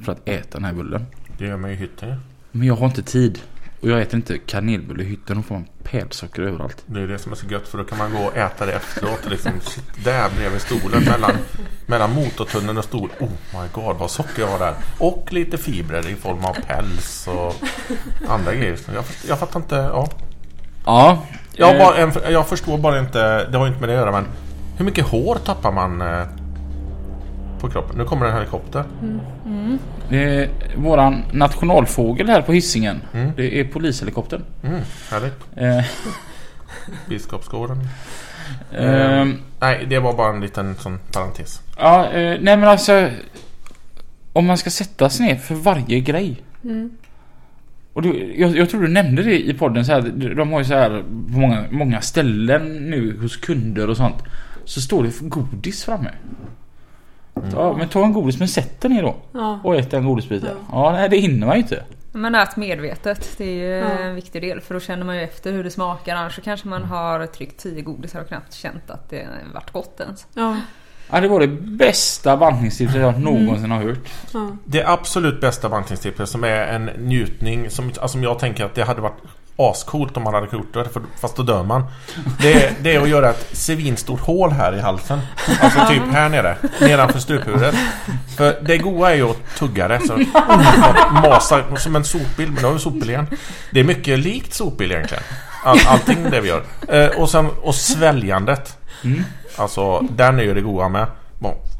för 0.00 0.12
att 0.12 0.28
äta 0.28 0.58
den 0.58 0.64
här 0.64 0.72
bullen. 0.72 1.06
Det 1.38 1.46
gör 1.46 1.56
man 1.56 1.70
ju 1.70 1.76
i 1.76 1.78
hytten. 1.78 2.20
Men 2.52 2.66
jag 2.66 2.76
har 2.76 2.86
inte 2.86 3.02
tid. 3.02 3.38
Och 3.80 3.88
jag 3.88 4.00
äter 4.00 4.16
inte 4.16 4.38
kanelbulle 4.38 5.02
i 5.02 5.06
hytten. 5.06 5.36
Då 5.36 5.42
får 5.42 5.54
man 5.54 5.66
pälsocker 5.82 6.42
överallt. 6.42 6.82
Det 6.86 7.00
är 7.00 7.06
det 7.06 7.18
som 7.18 7.32
är 7.32 7.36
så 7.36 7.46
gött 7.46 7.68
för 7.68 7.78
då 7.78 7.84
kan 7.84 7.98
man 7.98 8.12
gå 8.12 8.18
och 8.18 8.36
äta 8.36 8.66
det 8.66 8.72
efteråt. 8.72 9.24
och 9.24 9.30
Liksom, 9.30 9.52
shit, 9.60 10.04
där 10.04 10.30
bredvid 10.36 10.60
stolen 10.60 11.04
mellan, 11.04 11.32
mellan 11.86 12.14
motortunneln 12.14 12.78
och 12.78 12.84
stol. 12.84 13.10
Oh 13.20 13.30
my 13.52 13.68
god 13.72 13.96
vad 13.96 14.10
socker 14.10 14.42
jag 14.42 14.48
har 14.48 14.58
där. 14.58 14.74
Och 14.98 15.32
lite 15.32 15.58
fibrer 15.58 16.08
i 16.08 16.14
form 16.14 16.44
av 16.44 16.56
päls 16.66 17.28
och 17.28 17.54
andra 18.28 18.54
grejer. 18.54 18.78
Jag, 18.94 19.04
jag 19.28 19.38
fattar 19.38 19.60
inte. 19.60 19.74
Ja. 19.76 20.08
Ja. 20.84 21.26
Jag, 21.52 22.00
eh, 22.00 22.08
bara, 22.14 22.30
jag 22.30 22.48
förstår 22.48 22.78
bara 22.78 22.98
inte. 22.98 23.48
Det 23.50 23.58
har 23.58 23.66
inte 23.66 23.80
med 23.80 23.88
det 23.88 23.94
att 23.94 24.00
göra 24.00 24.12
men. 24.12 24.26
Hur 24.76 24.84
mycket 24.84 25.06
hår 25.06 25.38
tappar 25.44 25.72
man 25.72 26.00
eh, 26.00 26.26
på 27.60 27.70
kroppen? 27.70 27.98
Nu 27.98 28.04
kommer 28.04 28.26
en 28.26 28.34
helikopter. 28.34 28.84
eh, 30.10 30.48
våran 30.76 31.22
nationalfågel 31.32 32.28
här 32.28 32.42
på 32.42 32.52
hissingen. 32.52 33.02
Mm. 33.12 33.30
Det 33.36 33.60
är 33.60 33.64
polishelikoptern. 33.64 34.44
Mm, 34.62 34.80
härligt. 35.10 35.34
Eh, 35.56 35.84
Biskopsgården. 37.08 37.78
eh, 38.72 39.26
Nej, 39.60 39.86
det 39.90 39.98
var 39.98 40.14
bara 40.16 40.34
en 40.34 40.40
liten 40.40 40.74
sån 40.76 40.98
parentes. 41.12 41.62
ja, 41.78 42.04
eh, 42.10 42.38
nej 42.40 42.56
men 42.56 42.64
alltså. 42.68 43.10
Om 44.32 44.46
man 44.46 44.58
ska 44.58 44.70
sätta 44.70 45.10
sig 45.10 45.26
ner 45.26 45.36
för 45.36 45.54
varje 45.54 46.00
grej. 46.00 46.42
Mm. 46.64 46.90
Och 47.92 48.02
du, 48.02 48.34
jag, 48.38 48.56
jag 48.56 48.70
tror 48.70 48.82
du 48.82 48.88
nämnde 48.88 49.22
det 49.22 49.46
i 49.48 49.54
podden 49.54 49.84
så 49.84 49.92
här, 49.92 50.00
De 50.36 50.52
har 50.52 50.58
ju 50.58 50.64
så 50.64 50.74
här 50.74 51.02
på 51.32 51.38
många, 51.38 51.64
många 51.70 52.00
ställen 52.00 52.90
nu 52.90 53.18
hos 53.20 53.36
kunder 53.36 53.90
och 53.90 53.96
sånt. 53.96 54.16
Så 54.64 54.80
står 54.80 55.02
det 55.02 55.20
godis 55.28 55.84
framme. 55.84 56.10
Ja, 57.52 57.76
men 57.76 57.88
ta 57.88 58.04
en 58.04 58.12
godis 58.12 58.38
men 58.38 58.48
sätt 58.48 58.80
den 58.80 58.92
ner 58.92 59.02
då. 59.02 59.16
Ja. 59.32 59.60
Och 59.64 59.76
ät 59.76 59.92
en 59.92 60.04
godisbit. 60.04 60.42
Ja. 60.46 60.50
Ja. 60.72 60.92
nej 60.92 61.08
det 61.08 61.16
hinner 61.16 61.46
man 61.46 61.56
ju 61.56 61.62
inte. 61.62 61.82
Men 62.12 62.34
ät 62.34 62.56
medvetet, 62.56 63.34
det 63.38 63.44
är 63.44 63.54
ju 63.54 63.88
Ja. 63.88 63.88
en 64.04 64.14
viktig 64.14 64.42
del 64.42 64.60
för 64.60 64.74
då 64.74 64.80
känner 64.80 65.04
man 65.04 65.16
ju 65.16 65.22
efter 65.22 65.52
hur 65.52 65.64
det 65.64 65.70
smakar. 65.70 66.16
Annars 66.16 66.34
så 66.34 66.40
kanske 66.40 66.68
man 66.68 66.84
har 66.84 67.26
tryckt 67.26 67.62
10 67.62 67.82
godisar 67.82 68.20
och 68.20 68.28
knappt 68.28 68.54
känt 68.54 68.90
att 68.90 69.10
det 69.10 69.26
varit 69.54 69.70
gott 69.72 70.00
ens. 70.00 70.26
Ja. 70.34 70.56
Ja, 71.10 71.20
det 71.20 71.28
var 71.28 71.40
det 71.40 71.48
bästa 71.48 72.36
bantningstipset 72.36 73.00
jag 73.00 73.20
någonsin 73.20 73.70
har 73.70 73.82
hört. 73.82 74.08
Ja. 74.32 74.56
Det 74.64 74.84
absolut 74.84 75.40
bästa 75.40 75.68
bantningstipset 75.68 76.28
som 76.28 76.44
är 76.44 76.66
en 76.66 76.84
njutning 76.84 77.70
som, 77.70 77.86
alltså, 77.86 78.08
som 78.08 78.22
jag 78.22 78.38
tänker 78.38 78.64
att 78.64 78.74
det 78.74 78.82
hade 78.82 79.00
varit 79.00 79.22
ascoolt 79.58 80.16
om 80.16 80.22
man 80.22 80.34
hade 80.34 80.46
gjort 80.52 80.74
det 80.74 80.84
för, 80.88 81.02
fast 81.20 81.36
då 81.36 81.42
dör 81.42 81.62
man. 81.62 81.84
Det, 82.40 82.52
är- 82.66 82.72
det 82.82 82.94
är 82.94 83.00
att 83.00 83.08
göra 83.08 83.30
ett 83.30 83.46
svinstort 83.52 84.20
hål 84.20 84.50
här 84.52 84.76
i 84.76 84.80
halsen. 84.80 85.20
Alltså 85.60 85.78
typ 85.88 86.02
här 86.12 86.28
nere. 86.28 86.56
Nedanför 86.80 87.18
struphuvudet. 87.18 87.74
För 88.36 88.58
det 88.62 88.78
goa 88.78 89.10
är 89.10 89.14
ju 89.14 89.30
att 89.30 89.56
tugga 89.58 89.88
det. 89.88 90.00
Så, 90.06 90.18
masa 91.12 91.76
som 91.76 91.96
en 91.96 92.04
sopbil. 92.04 92.46
Men 92.50 92.54
nu 92.62 92.64
har 92.66 92.72
vi 92.72 92.78
sopbil 92.78 93.10
igen. 93.10 93.26
Det 93.72 93.80
är 93.80 93.84
mycket 93.84 94.18
likt 94.18 94.54
sopbil 94.54 94.92
egentligen. 94.92 95.22
All, 95.64 95.78
allting 95.88 96.30
det 96.30 96.40
vi 96.40 96.48
gör. 96.48 96.62
Eh, 96.88 97.06
och 97.20 97.30
sen 97.30 97.46
och 97.62 97.74
sväljandet. 97.74 98.76
Mm. 99.04 99.24
Alltså 99.56 100.00
den 100.00 100.38
är 100.38 100.42
ju 100.42 100.54
det 100.54 100.60
goa 100.60 100.88
med. 100.88 101.06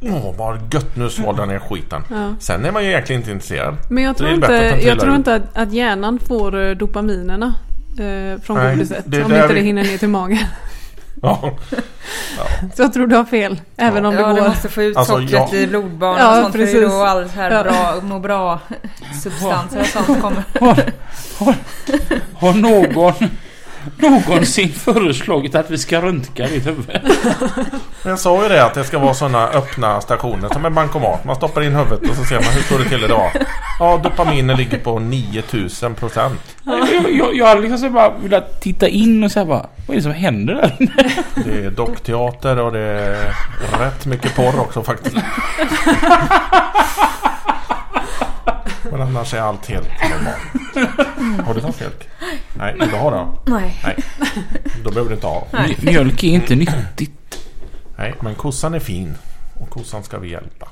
Åh 0.00 0.34
vad 0.38 0.74
gött 0.74 0.96
nu 0.96 1.10
svalde 1.10 1.42
jag 1.42 1.48
ner 1.48 1.58
skiten. 1.58 2.02
Ja. 2.10 2.34
Sen 2.40 2.64
är 2.64 2.72
man 2.72 2.84
ju 2.84 2.90
egentligen 2.90 3.20
inte 3.22 3.32
intresserad. 3.32 3.76
Men 3.90 4.04
jag 4.04 4.14
det 4.14 4.18
tror 4.18 4.30
inte, 4.30 4.78
jag 4.82 5.00
tror 5.00 5.14
inte 5.14 5.34
att, 5.34 5.42
att 5.56 5.72
hjärnan 5.72 6.18
får 6.18 6.60
eh, 6.66 6.70
dopaminerna 6.70 7.54
eh, 7.98 8.40
från 8.42 8.56
Nej, 8.56 8.76
godiset. 8.76 9.04
det 9.06 9.24
om 9.24 9.32
inte 9.34 9.46
det 9.48 9.54
vi- 9.54 9.60
hinner 9.60 9.82
ner 9.84 9.98
till 9.98 10.08
magen. 10.08 10.38
Ja. 11.22 11.50
Så 12.74 12.82
jag 12.82 12.92
tror 12.92 13.06
du 13.06 13.16
har 13.16 13.24
fel. 13.24 13.60
Även 13.76 14.04
om 14.06 14.14
det 14.14 14.20
ja, 14.20 14.28
du 14.28 14.40
går. 14.40 14.48
måste 14.48 14.68
få 14.68 14.82
ut 14.82 14.96
Alltså, 14.96 15.12
sockret 15.20 15.54
i 15.54 15.66
blodbanan 15.66 16.18
Ja, 16.20 16.30
och 16.36 16.42
sånt. 16.42 16.52
För 16.52 16.58
det 16.58 16.64
precis. 16.64 16.82
då 16.90 17.02
allt 17.02 17.32
här 17.34 17.50
Ja. 17.50 17.62
bra, 17.62 17.94
må 18.02 18.18
bra 18.18 18.60
substanser 19.22 19.80
och 19.80 19.86
sånt 19.86 20.20
kommer. 20.22 20.42
Har, 20.60 20.74
har, 21.38 21.54
har 22.34 22.52
någon 22.54 23.14
någonsin 23.96 24.68
föreslagit 24.68 25.54
att 25.54 25.70
vi 25.70 25.78
ska 25.78 26.02
röntga 26.02 26.46
ditt 26.46 26.66
huvud? 26.66 27.00
Jag 28.04 28.18
sa 28.18 28.42
ju 28.42 28.48
det 28.48 28.64
att 28.64 28.74
det 28.74 28.84
ska 28.84 28.98
vara 28.98 29.14
sådana 29.14 29.48
öppna 29.48 30.00
stationer 30.00 30.48
som 30.48 30.64
en 30.64 30.74
bankomat. 30.74 31.24
Man 31.24 31.36
stoppar 31.36 31.62
in 31.62 31.74
huvudet 31.74 32.10
och 32.10 32.16
så 32.16 32.24
ser 32.24 32.34
man 32.34 32.44
hur 32.44 32.62
står 32.62 32.78
det 32.78 32.84
till 32.84 33.04
idag. 33.04 33.30
Ja, 33.78 34.00
dopaminen 34.02 34.56
ligger 34.56 34.78
på 34.78 34.98
9000 34.98 35.94
procent. 35.94 36.40
Jag, 36.64 37.12
jag, 37.12 37.34
jag 37.36 37.46
hade 37.46 37.60
liksom 37.60 37.92
bara 37.92 38.10
velat 38.18 38.60
titta 38.60 38.88
in 38.88 39.24
och 39.24 39.32
säga 39.32 39.44
bara 39.44 39.66
Vad 39.86 39.90
är 39.90 39.94
det 39.94 40.02
som 40.02 40.12
händer 40.12 40.54
där? 40.54 40.76
Det 41.44 41.64
är 41.64 41.70
dockteater 41.70 42.58
och 42.58 42.72
det 42.72 42.80
är 42.80 43.34
rätt 43.78 44.06
mycket 44.06 44.36
porr 44.36 44.60
också 44.60 44.82
faktiskt. 44.82 45.16
Men 48.90 49.00
annars 49.02 49.34
är 49.34 49.40
allt 49.40 49.66
helt 49.66 49.88
normalt. 50.10 51.46
Har 51.46 51.54
du 51.54 51.60
tagit 51.60 51.80
mjölk? 51.80 52.08
Nej, 52.54 52.76
inte 52.82 52.96
har 52.96 53.10
det. 53.10 53.52
Nej. 53.52 53.80
Nej, 53.84 53.96
då 54.84 54.90
behöver 54.90 55.08
du 55.08 55.14
inte 55.14 55.26
ha. 55.26 55.46
Mjölk 55.82 56.24
är 56.24 56.28
inte 56.28 56.54
nyttigt. 56.54 57.48
Nej, 57.96 58.14
men 58.20 58.34
kossan 58.34 58.74
är 58.74 58.78
fin. 58.80 59.14
Och 59.60 59.70
kossan 59.70 60.04
ska 60.04 60.18
vi 60.18 60.30
hjälpa. 60.30 60.68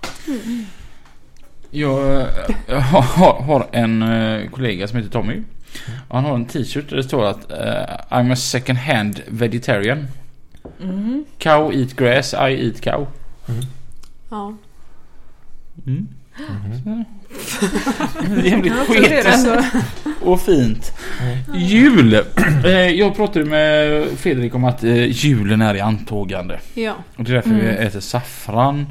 Jag 1.71 2.21
eh, 2.69 2.81
har, 2.81 3.43
har 3.43 3.67
en 3.73 4.03
eh, 4.03 4.51
kollega 4.51 4.89
som 4.89 4.97
heter 4.97 5.11
Tommy. 5.11 5.43
Han 6.11 6.25
har 6.25 6.35
en 6.35 6.47
t-shirt 6.47 6.89
där 6.89 6.97
det 6.97 7.05
står 7.05 7.25
att 7.25 7.51
eh, 7.51 7.57
I'm 8.11 8.33
a 8.33 8.37
second 8.37 8.79
hand 8.79 9.21
vegetarian. 9.27 10.07
Mm. 10.81 11.25
Cow 11.39 11.75
eat 11.75 11.97
grass, 11.97 12.35
I 12.35 12.67
eat 12.67 12.81
cow. 12.81 13.07
Ja. 14.29 14.55
Mm. 15.87 16.09
Det 18.21 18.41
är 18.41 18.45
jävligt 18.45 18.87
poetiskt 18.87 19.49
och 20.23 20.41
fint. 20.41 20.93
Jul! 21.55 22.15
Eh, 22.65 22.71
Jag 22.71 23.17
pratade 23.17 23.45
med 23.45 24.05
Fredrik 24.19 24.55
om 24.55 24.65
att 24.65 24.85
eh, 24.85 25.05
julen 25.25 25.63
är 25.63 25.75
i 25.75 25.81
antågande. 25.81 26.61
Ja. 26.75 26.95
Och 27.17 27.25
det 27.25 27.31
är 27.31 27.35
därför 27.35 27.51
Mm. 27.51 27.61
vi 27.67 27.69
äter 27.71 28.01
saffran. 28.01 28.87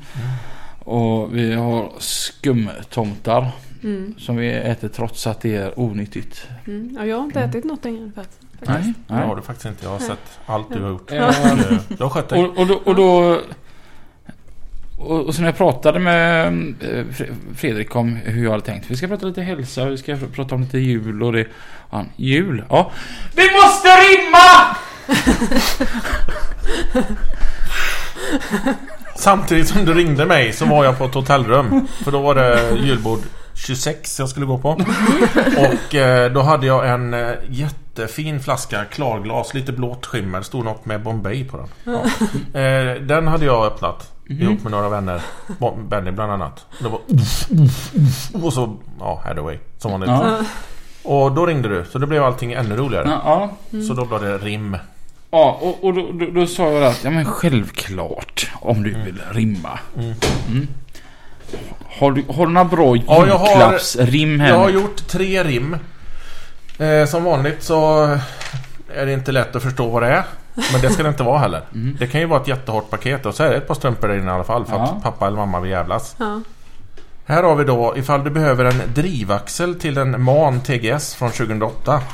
Och 0.80 1.36
vi 1.38 1.54
har 1.54 1.92
skumtomtar 2.00 3.52
Mm. 3.84 4.14
som 4.18 4.36
vi 4.36 4.52
äter 4.54 4.88
trots 4.88 5.28
att 5.28 5.42
det 5.42 5.56
är 5.56 5.80
onyttigt. 5.80 6.48
Mm. 6.68 6.96
ja. 7.00 7.06
Jag 7.06 7.18
har 7.18 7.24
inte 7.24 7.40
ätit 7.42 7.64
något 7.64 7.86
än 7.86 8.12
faktiskt. 8.16 8.40
Nej. 8.68 8.94
Det 9.08 9.14
har 9.14 9.36
du 9.36 9.42
faktiskt 9.42 9.66
inte. 9.66 9.86
Jag 9.86 9.92
har 9.92 10.00
sett 10.00 10.40
allt 10.46 10.74
du 10.74 10.82
har 10.82 10.90
gjort. 10.90 11.12
Eh, 11.12 11.32
Du 11.88 12.04
har 12.04 12.10
skött 12.10 12.30
dig. 12.30 12.44
Och, 12.44 12.58
och, 12.58 12.68
då, 12.68 12.74
och 12.86 12.96
då... 12.96 13.40
Och, 14.98 15.26
och 15.26 15.36
så 15.36 15.42
när 15.42 15.48
jag 15.48 15.58
pratade 15.58 16.00
med 16.00 16.48
eh, 16.82 17.04
Fre- 17.12 17.36
Fredrik 17.58 17.96
om 17.96 18.16
hur 18.16 18.44
jag 18.44 18.52
hade 18.52 18.64
tänkt. 18.64 18.92
Vi 18.92 18.98
ska 18.98 19.08
prata 19.08 19.26
lite 19.26 19.42
hälsa, 19.42 19.86
vi 19.86 19.98
ska 19.98 20.18
prata 20.36 20.56
om 20.56 20.62
lite 20.62 20.80
jul 20.80 21.24
och 21.24 21.34
det... 21.34 21.48
Han, 21.90 22.10
jul? 22.16 22.64
Ja. 22.70 22.92
Vi 23.36 23.44
måste 23.52 23.88
rimma! 23.88 24.76
Samtidigt 29.16 29.68
som 29.68 29.86
du 29.86 29.94
ringde 29.94 30.26
mig 30.26 30.54
så 30.54 30.66
var 30.66 30.86
jag 30.86 30.98
på 30.98 31.06
ett 31.06 31.14
hotellrum. 31.14 31.88
För 32.04 32.12
då 32.12 32.22
var 32.22 32.36
det 32.36 32.76
julbord 32.84 33.20
26 33.54 34.20
jag 34.20 34.30
skulle 34.30 34.46
gå 34.46 34.58
på. 34.58 34.70
Och 35.58 35.96
eh, 35.96 36.32
då 36.32 36.42
hade 36.42 36.68
jag 36.68 36.90
en 36.90 37.14
eh, 37.14 37.32
jättefin 37.50 38.40
flaska 38.40 38.86
klarglas, 38.86 39.54
lite 39.54 39.72
blått 39.72 40.06
skimmer. 40.06 40.42
Stod 40.42 40.66
något 40.66 40.86
med 40.86 41.04
Bombay 41.04 41.44
på 41.46 41.58
den. 41.58 41.68
Ja. 41.84 42.02
Den 43.00 43.28
hade 43.28 43.46
jag 43.46 43.66
öppnat. 43.66 44.12
Ihop 44.30 44.64
med 44.64 44.72
några 44.72 44.90
vänner. 44.90 45.22
Benny 45.90 46.12
bland 46.12 46.32
annat. 46.32 46.66
Det 46.80 46.88
var 46.90 47.00
Och 48.46 48.54
så, 48.54 48.78
ja, 49.00 49.22
Hathaway. 49.26 49.58
Som 49.78 49.92
vanligt. 49.92 50.10
Ja. 50.10 50.38
Och 51.04 51.32
då 51.32 51.46
ringde 51.46 51.70
du. 51.70 51.86
Så 51.92 52.00
då 52.00 52.08
blev 52.08 52.24
allting 52.24 52.54
ännu 52.54 52.76
roligare. 52.76 53.08
Ja, 53.26 53.50
ja. 53.70 53.82
Så 53.82 53.94
då 53.94 54.06
blev 54.06 54.22
det 54.22 54.38
rim. 54.38 54.78
ja 55.32 55.58
och, 55.62 55.84
och 55.84 55.94
då, 55.94 56.12
då, 56.12 56.26
då 56.32 56.48
sa 56.48 56.72
jag 56.72 56.84
att 56.84 57.04
ja 57.04 57.10
men 57.10 57.26
självklart 57.26 58.52
om 58.62 58.84
du 58.84 58.90
vill 59.06 59.22
rimma. 59.32 59.80
Mm. 59.98 60.68
Har, 62.00 62.12
du, 62.12 62.24
har 62.30 62.46
du 62.48 62.52
några 62.52 62.66
bra 62.70 62.96
Ja, 62.96 63.28
jag 63.28 63.38
har- 63.38 63.48
julklappsrim 63.50 64.40
här 64.40 64.50
Jag 64.50 64.58
har 64.58 64.70
gjort 64.70 65.08
tre 65.08 65.44
rim. 65.44 65.78
Eh, 66.80 67.06
som 67.08 67.24
vanligt 67.24 67.64
så 67.64 68.10
är 68.96 69.06
det 69.06 69.14
inte 69.14 69.32
lätt 69.32 69.56
att 69.56 69.64
förstå 69.64 69.90
vad 69.90 70.02
det 70.04 70.08
är. 70.10 70.24
Men 70.72 70.82
det 70.82 70.90
ska 70.90 71.04
det 71.04 71.10
inte 71.10 71.24
vara 71.24 71.40
heller. 71.40 71.62
Det 72.00 72.08
kan 72.08 72.22
ju 72.22 72.28
vara 72.28 72.42
ett 72.42 72.48
jättehårt 72.48 72.90
paket 72.90 73.26
och 73.26 73.36
så 73.36 73.44
är 73.44 73.50
det 73.50 73.56
ett 73.56 73.68
par 73.68 73.76
strumpor 73.76 74.08
där 74.08 74.16
inne 74.18 74.32
i 74.32 74.34
alla 74.34 74.44
fall 74.44 74.66
för 74.66 74.76
Ja. 74.76 74.84
att 74.84 75.04
pappa 75.04 75.28
eller 75.28 75.38
mamma 75.38 75.60
vill 75.60 75.72
jävlas. 75.72 76.16
Ja. 76.20 76.42
Här 77.26 77.44
har 77.44 77.56
vi 77.56 77.64
då 77.64 77.94
ifall 77.98 78.24
du 78.24 78.30
behöver 78.30 78.66
en 78.66 78.82
drivaxel 78.94 79.76
till 79.80 79.98
en 79.98 80.24
MAN 80.24 80.62
TGS 80.62 81.16
från 81.16 81.32
2008. 81.32 82.02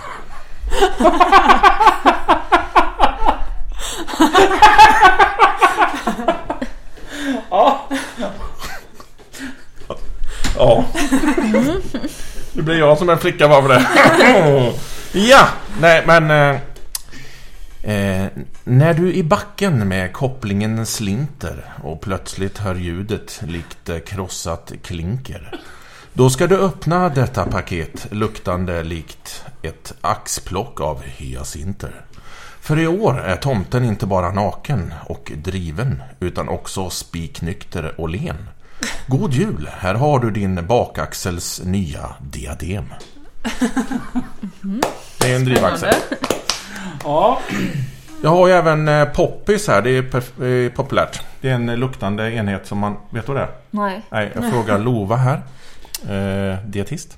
Ja. 10.57 10.83
Det 12.53 12.61
blir 12.61 12.79
jag 12.79 12.97
som 12.97 13.09
en 13.09 13.17
flicka 13.17 13.47
bara 13.47 13.61
för 13.61 13.69
det. 13.69 13.81
Ja, 15.19 15.47
nej 15.81 16.03
men... 16.07 16.57
Eh, 17.83 18.25
när 18.63 18.93
du 18.93 19.13
i 19.13 19.23
backen 19.23 19.87
med 19.87 20.13
kopplingen 20.13 20.85
slinter 20.85 21.73
och 21.83 22.01
plötsligt 22.01 22.57
hör 22.57 22.75
ljudet 22.75 23.41
likt 23.47 23.89
eh, 23.89 23.99
krossat 23.99 24.71
klinker. 24.83 25.59
Då 26.13 26.29
ska 26.29 26.47
du 26.47 26.57
öppna 26.57 27.09
detta 27.09 27.45
paket 27.45 28.07
luktande 28.11 28.83
likt 28.83 29.45
ett 29.61 29.93
axplock 30.01 30.81
av 30.81 31.01
hyacinter. 31.01 32.05
För 32.61 32.79
i 32.79 32.87
år 32.87 33.19
är 33.19 33.35
tomten 33.35 33.85
inte 33.85 34.05
bara 34.05 34.31
naken 34.31 34.93
och 35.05 35.31
driven 35.35 36.03
utan 36.19 36.49
också 36.49 36.89
spiknykter 36.89 38.01
och 38.01 38.09
len. 38.09 38.37
God 39.07 39.33
jul! 39.33 39.69
Här 39.71 39.95
har 39.95 40.19
du 40.19 40.31
din 40.31 40.67
bakaxels 40.67 41.61
nya 41.65 42.15
diadem. 42.19 42.85
Det 45.19 45.31
är 45.31 45.35
en 45.35 45.45
drivaxel. 45.45 45.93
Ja. 47.03 47.39
Jag 48.23 48.29
har 48.29 48.47
ju 48.47 48.53
även 48.53 48.87
eh, 48.87 49.05
Poppis 49.05 49.67
här. 49.67 49.81
Det 49.81 49.89
är 49.89 50.69
populärt. 50.69 51.21
Det 51.41 51.49
är 51.49 51.53
en 51.53 51.65
luktande 51.75 52.31
enhet 52.33 52.67
som 52.67 52.77
man... 52.77 52.97
Vet 53.09 53.27
du 53.27 53.33
det? 53.33 53.47
Nej. 53.71 54.01
Nej, 54.09 54.31
jag 54.35 54.51
frågar 54.51 54.79
Lova 54.85 55.15
här. 55.15 55.41
Eh, 56.09 56.57
dietist. 56.65 57.17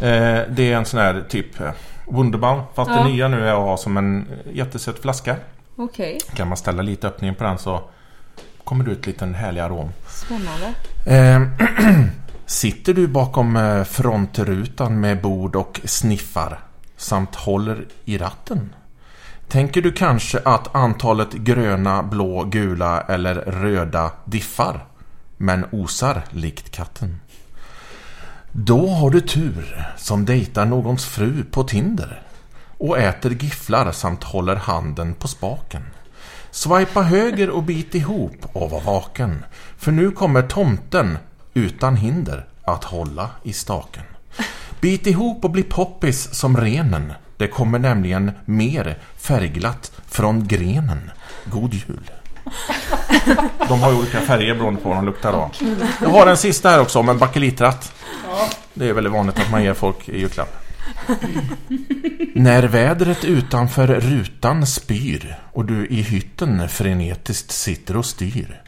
Eh, 0.00 0.40
det 0.48 0.58
är 0.72 0.76
en 0.76 0.84
sån 0.84 1.00
här 1.00 1.24
typ 1.28 1.60
eh, 1.60 1.70
Wunderbaum. 2.06 2.62
Fast 2.74 2.90
Ja. 2.90 2.96
det 2.96 3.04
nya 3.04 3.28
nu 3.28 3.48
är 3.48 3.52
att 3.52 3.58
ha 3.58 3.76
som 3.76 3.96
en 3.96 4.26
jättesöt 4.52 5.02
flaska. 5.02 5.36
Okej. 5.76 6.18
Kan 6.34 6.48
man 6.48 6.56
ställa 6.56 6.82
lite 6.82 7.08
öppning 7.08 7.34
på 7.34 7.44
den 7.44 7.58
så 7.58 7.80
kommer 8.64 8.84
det 8.84 8.90
ut 8.90 9.06
lite 9.06 9.24
en 9.24 9.34
härlig 9.34 9.60
arom. 9.60 9.90
Spännande. 10.08 10.74
Eh, 11.06 11.48
sitter 12.46 12.94
du 12.94 13.06
bakom 13.08 13.56
eh, 13.56 13.84
frontrutan 13.84 15.00
med 15.00 15.20
bord 15.22 15.56
och 15.56 15.80
sniffar 15.84 16.58
samt 16.96 17.34
håller 17.34 17.84
i 18.04 18.18
ratten? 18.18 18.74
Tänker 19.48 19.82
du 19.82 19.92
kanske 19.92 20.38
att 20.44 20.74
antalet 20.74 21.32
gröna, 21.32 22.02
blå, 22.02 22.44
gula 22.44 23.00
eller 23.00 23.34
röda 23.34 24.12
diffar 24.24 24.86
men 25.36 25.66
osar 25.72 26.24
likt 26.30 26.70
katten? 26.70 27.20
Då 28.52 28.88
har 28.88 29.10
du 29.10 29.20
tur 29.20 29.86
som 29.96 30.24
dejtar 30.24 30.66
någons 30.66 31.04
fru 31.04 31.44
på 31.44 31.64
Tinder 31.64 32.22
och 32.78 32.98
äter 32.98 33.32
gifflar 33.42 33.92
samt 33.92 34.24
håller 34.24 34.56
handen 34.56 35.14
på 35.14 35.28
spaken. 35.28 35.82
Swipa 36.50 37.02
höger 37.02 37.50
och 37.50 37.62
bit 37.62 37.94
ihop 37.94 38.36
och 38.52 38.70
var 38.70 38.80
vaken. 38.80 39.44
För 39.76 39.92
nu 39.92 40.10
kommer 40.10 40.42
tomten 40.42 41.18
utan 41.54 41.96
hinder 41.96 42.46
att 42.64 42.84
hålla 42.84 43.30
i 43.42 43.52
staken. 43.52 44.04
Bit 44.80 45.06
ihop 45.06 45.44
och 45.44 45.50
bli 45.50 45.62
poppis 45.62 46.34
som 46.34 46.56
renen. 46.56 47.12
Det 47.36 47.46
kommer 47.46 47.78
nämligen 47.78 48.32
mer 48.44 48.98
färgglatt 49.16 49.92
från 50.06 50.46
grenen. 50.46 51.10
God 51.44 51.74
jul. 51.74 52.10
De 53.68 53.80
har 53.80 53.90
ju 53.90 53.98
olika 53.98 54.20
färger 54.20 54.54
beroende 54.54 54.80
på 54.80 54.88
vad 54.88 54.98
de 54.98 55.04
luktar 55.04 55.32
av. 55.32 55.50
Jag 56.00 56.08
har 56.08 56.26
en 56.26 56.36
sista 56.36 56.68
här 56.68 56.80
också 56.80 56.98
om 56.98 57.08
en 57.08 57.18
bakelitratt. 57.18 57.92
Det 58.74 58.88
är 58.88 58.92
väldigt 58.92 59.12
vanligt 59.12 59.38
att 59.38 59.50
man 59.50 59.62
ger 59.62 59.74
folk 59.74 60.08
i 60.08 60.20
julklapp. 60.20 60.64
När 62.34 62.62
vädret 62.62 63.24
utanför 63.24 63.86
rutan 63.86 64.66
spyr 64.66 65.36
och 65.52 65.64
du 65.64 65.86
i 65.86 66.02
hytten 66.02 66.68
frenetiskt 66.68 67.50
sitter 67.50 67.96
och 67.96 68.06
styr. 68.06 68.62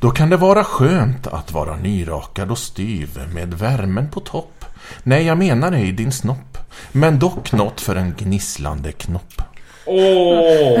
Då 0.00 0.10
kan 0.10 0.30
det 0.30 0.36
vara 0.36 0.64
skönt 0.64 1.26
att 1.26 1.52
vara 1.52 1.76
nyrakad 1.76 2.50
och 2.50 2.58
styv 2.58 3.20
med 3.34 3.54
värmen 3.54 4.10
på 4.10 4.20
topp. 4.20 4.64
Nej, 5.02 5.26
jag 5.26 5.38
menar 5.38 5.72
ej 5.72 5.92
din 5.92 6.12
snopp. 6.12 6.58
Men 6.92 7.18
dock 7.18 7.52
något 7.52 7.80
för 7.80 7.96
en 7.96 8.14
gnisslande 8.18 8.92
knopp. 8.92 9.42
Åh! 9.86 10.80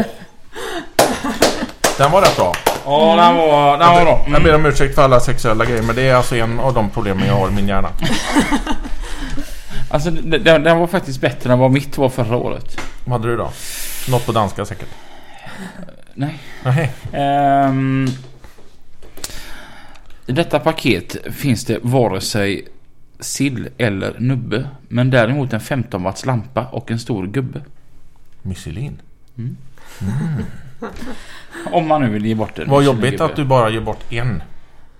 Den 1.98 2.10
var 2.10 2.20
rätt 2.20 2.36
bra. 2.36 2.54
Ja, 2.84 3.16
den 3.16 3.36
var, 3.36 3.78
den 3.78 3.88
var 3.88 4.04
bra. 4.04 4.26
Jag 4.32 4.42
ber 4.42 4.54
om 4.54 4.66
ursäkt 4.66 4.94
för 4.94 5.02
alla 5.02 5.20
sexuella 5.20 5.64
grejer, 5.64 5.82
men 5.82 5.96
det 5.96 6.02
är 6.02 6.14
alltså 6.14 6.36
en 6.36 6.60
av 6.60 6.74
de 6.74 6.90
problemen 6.90 7.26
jag 7.26 7.34
har 7.34 7.48
i 7.48 7.52
min 7.52 7.68
hjärna. 7.68 7.88
Alltså 9.90 10.10
den, 10.10 10.44
den 10.44 10.78
var 10.78 10.86
faktiskt 10.86 11.20
bättre 11.20 11.52
än 11.52 11.58
vad 11.58 11.70
mitt 11.70 11.98
var 11.98 12.08
förra 12.08 12.36
året. 12.36 12.80
Vad 13.04 13.12
hade 13.20 13.30
du 13.30 13.36
då? 13.36 13.50
Något 14.08 14.26
på 14.26 14.32
danska 14.32 14.64
säkert? 14.64 14.88
Nej. 16.14 16.38
Nej. 16.62 16.90
Ehm, 17.12 18.08
I 20.26 20.32
detta 20.32 20.58
paket 20.58 21.16
finns 21.36 21.64
det 21.64 21.78
vare 21.82 22.20
sig 22.20 22.68
sill 23.22 23.68
eller 23.78 24.14
nubbe. 24.18 24.68
Men 24.88 25.10
däremot 25.10 25.52
en 25.52 25.60
15 25.60 26.02
watts 26.02 26.26
lampa 26.26 26.64
och 26.66 26.90
en 26.90 26.98
stor 26.98 27.26
gubbe. 27.26 27.60
Michelin. 28.42 29.00
Om 31.72 31.88
man 31.88 32.00
nu 32.02 32.08
vill 32.10 32.26
ge 32.26 32.34
bort 32.34 32.58
en. 32.58 32.70
Vad 32.70 32.84
jobbigt 32.84 33.10
gubbe. 33.10 33.24
att 33.24 33.36
du 33.36 33.44
bara 33.44 33.70
ger 33.70 33.80
bort 33.80 34.12
en. 34.12 34.42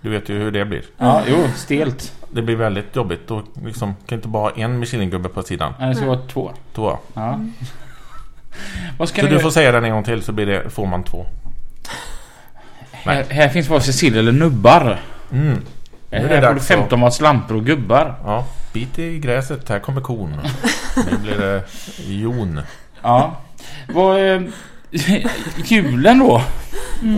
Du 0.00 0.10
vet 0.10 0.28
ju 0.28 0.38
hur 0.38 0.50
det 0.50 0.64
blir. 0.64 0.82
Ja, 0.98 1.22
jo, 1.28 1.36
stelt. 1.56 2.12
Det 2.30 2.42
blir 2.42 2.56
väldigt 2.56 2.96
jobbigt. 2.96 3.20
Då 3.28 3.42
liksom, 3.64 3.94
kan 4.06 4.18
inte 4.18 4.28
bara 4.28 4.42
ha 4.42 4.50
en 4.56 4.78
Michelin-gubbe 4.78 5.28
på 5.28 5.42
sidan. 5.42 5.74
Nej, 5.78 5.88
Det 5.88 5.94
ska 5.94 6.06
vara 6.06 6.20
två. 6.28 6.52
Två. 6.74 6.98
Ja. 7.14 7.40
Vad 8.98 9.08
ska 9.08 9.20
Så 9.20 9.26
du 9.26 9.32
göra? 9.32 9.42
får 9.42 9.50
säga 9.50 9.72
den 9.72 9.84
en 9.84 9.90
gång 9.90 10.04
till 10.04 10.22
så 10.22 10.32
blir 10.32 10.46
det, 10.46 10.70
får 10.70 10.86
man 10.86 11.02
två. 11.04 11.26
Här, 12.92 13.24
här 13.30 13.48
finns 13.48 13.68
vare 13.68 13.80
sill 13.80 14.16
eller 14.18 14.32
nubbar. 14.32 15.00
Mm. 15.32 15.58
Här 16.12 16.20
Nu 16.22 16.28
är 16.28 16.36
är 16.36 16.40
det 16.40 16.48
att- 16.48 16.64
15 16.64 17.00
watts 17.00 17.20
lampor 17.20 17.56
och 17.56 17.64
gubbar. 17.64 18.14
Ja, 18.24 18.46
bit 18.72 18.98
i 18.98 19.18
gräset. 19.18 19.68
Här 19.68 19.78
kommer 19.78 20.00
kon. 20.00 20.36
Nu 21.10 21.16
blir 21.18 21.38
det 21.38 21.62
jon. 22.06 22.60
Ja. 23.02 23.36
Vad... 23.94 24.34
Eh, 24.34 24.42
julen 25.64 26.18
då? 26.18 26.42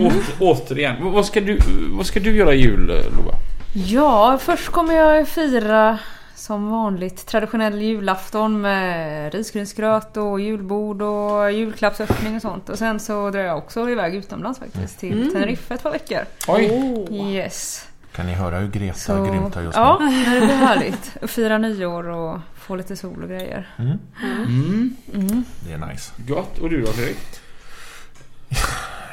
Åter, 0.05 0.21
återigen. 0.39 0.95
Vad- 1.11 1.25
ska, 1.25 1.41
du, 1.41 1.59
vad 1.89 2.05
ska 2.05 2.19
du 2.19 2.35
göra 2.35 2.53
i 2.53 2.61
jul, 2.61 2.87
Lova? 2.87 3.31
Ja, 3.73 4.37
först 4.41 4.69
kommer 4.69 4.93
jag 4.93 5.27
fira 5.27 5.97
som 6.35 6.69
vanligt 6.71 7.25
traditionell 7.27 7.81
julafton 7.81 8.61
med 8.61 9.33
risgrynsgröt 9.33 10.17
och 10.17 10.39
julbord 10.39 11.01
och 11.01 11.51
julklappsöppning 11.51 12.35
och 12.35 12.41
sånt. 12.41 12.69
Och 12.69 12.77
sen 12.77 12.99
så 12.99 13.29
drar 13.29 13.39
jag 13.41 13.57
också 13.57 13.89
iväg 13.89 14.15
utomlands 14.15 14.59
faktiskt 14.59 14.99
till 14.99 15.13
Mm. 15.21 15.33
Tenerife 15.33 15.73
ett 15.73 15.83
par 15.83 15.91
veckor. 15.91 16.19
Oj. 16.47 17.27
Yes. 17.35 17.85
Kan 18.15 18.25
ni 18.25 18.33
höra 18.33 18.59
hur 18.59 18.67
Greta 18.67 18.97
Så, 18.97 19.23
grymtar 19.23 19.61
just 19.61 19.77
nu? 19.77 19.81
ja, 19.81 19.97
det 20.01 20.39
blir 20.45 20.55
härligt. 20.55 21.17
Fira 21.21 21.57
nyår 21.57 22.09
och 22.09 22.39
få 22.55 22.75
lite 22.75 22.95
sol 22.95 23.23
och 23.23 23.29
grejer. 23.29 23.69
Mm. 23.77 23.97
Mm. 24.45 24.95
Mm. 25.13 25.43
Det 25.67 25.73
är 25.73 25.77
nice. 25.77 26.13
Gott. 26.17 26.57
Och 26.59 26.69
du 26.69 26.81
då, 26.81 26.91
Fredrik? 26.91 27.17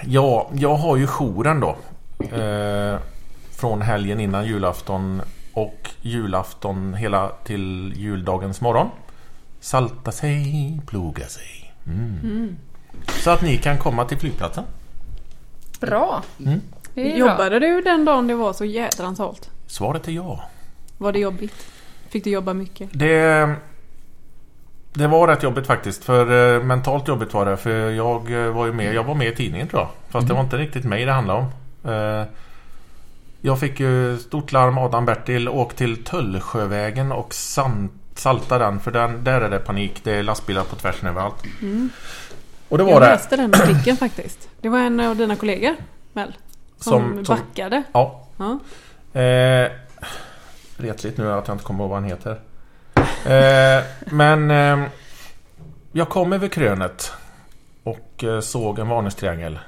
Ja, 0.05 0.51
jag 0.55 0.75
har 0.75 0.97
ju 0.97 1.07
jouren 1.07 1.61
då. 1.61 1.77
Eh, 2.37 2.99
från 3.51 3.83
helgen 3.83 4.21
innan 4.21 4.47
julafton 4.47 5.23
och 5.53 5.91
julafton 6.01 6.95
hela 6.95 7.29
till 7.29 7.93
juldagens 7.97 8.61
morgon. 8.61 8.89
Salta 9.61 10.13
sig, 10.13 10.81
ploga 10.87 11.27
sig. 11.27 11.75
Mm. 11.87 12.19
Mm. 12.23 12.57
Så 13.09 13.31
att 13.31 13.43
ni 13.43 13.59
kan 13.59 13.79
komma 13.79 14.05
till 14.05 14.19
flygplatsen. 14.19 14.65
Bra. 15.81 16.23
Mm. 16.97 17.19
Jobbade 17.19 17.59
du 17.59 17.81
den 17.81 18.05
dagen 18.05 18.27
det 18.27 18.35
var 18.35 18.53
så 18.53 18.65
jädrans 18.65 19.19
halt? 19.19 19.51
Svaret 19.67 20.09
är 20.09 20.13
ja. 20.13 20.45
Var 20.99 21.13
det 21.13 21.19
jobbigt? 21.19 21.67
Fick 22.09 22.25
du 22.25 22.31
jobba 22.31 22.55
mycket? 22.55 22.89
Det, 22.93 23.55
det 24.93 25.07
var 25.07 25.29
rätt 25.29 25.43
jobbigt 25.43 25.67
faktiskt. 25.67 26.05
För 26.05 26.55
eh, 26.57 26.63
mentalt 26.63 27.09
jobbigt 27.09 27.35
var 27.35 27.47
det. 27.47 27.57
För 27.57 27.91
jag 27.91 28.47
eh, 28.47 28.53
var 28.53 28.67
ju 28.67 28.73
med, 28.73 28.95
jag 28.95 29.05
var 29.05 29.15
med 29.15 29.29
i 29.29 29.35
tidningen 29.35 29.69
tror 29.69 29.83
jag. 29.83 29.89
Fast 30.09 30.29
det 30.29 30.35
var 30.35 30.41
inte 30.41 30.57
riktigt 30.57 30.85
mig 30.85 31.05
det 31.05 31.13
handlade 31.13 31.41
om. 31.41 31.47
Eh, 31.93 32.27
jag 33.41 33.61
fick 33.61 33.81
ju 33.81 34.19
stort 34.19 34.53
larm 34.53 34.79
Adam 34.79 35.05
Bertil. 35.07 35.49
Åk 35.49 35.75
till 35.75 36.05
Tullsjövägen 36.05 37.13
och 37.13 37.35
sant, 37.35 37.93
salta 38.15 38.59
den. 38.59 38.81
För 38.81 38.91
den, 38.91 39.25
där 39.25 39.41
är 39.41 39.51
det 39.51 39.59
panik. 39.59 40.01
Det 40.05 40.13
är 40.13 40.23
lastbilar 40.23 40.65
på 40.65 40.77
tvärsen 40.77 41.09
överallt. 41.09 41.43
Mm. 41.63 41.91
Och 42.69 42.79
det 42.79 42.85
var 42.85 42.91
Jag 42.93 43.03
det. 43.03 43.07
läste 43.07 43.37
den 43.37 43.55
artikeln 43.55 43.97
faktiskt. 43.97 44.49
Det 44.61 44.69
var 44.69 44.79
en 44.79 45.01
av 45.01 45.17
dina 45.17 45.37
kollegor 45.37 45.77
väl? 46.13 46.33
Som, 46.83 47.25
Som, 47.25 47.37
backade. 47.37 47.83
ja. 47.93 48.19
Ja. 48.37 48.59
Eh, 49.21 49.71
retligt 50.77 51.19
nu 51.19 51.33
att 51.33 51.49
jag 51.49 51.55
inte 51.55 51.65
kommer 51.65 51.81
ihåg 51.85 51.91
vad 51.91 52.01
han 52.03 52.11
heter. 52.11 52.41
Eh, 53.25 53.85
men 54.07 54.51
eh, 54.51 54.89
jag 55.93 56.09
kom 56.09 56.33
över 56.33 56.49
krönet 56.49 57.13
och 57.83 58.25
eh, 58.25 58.41
såg 58.41 58.79
en 58.79 58.89
varningstriangel. 58.89 59.59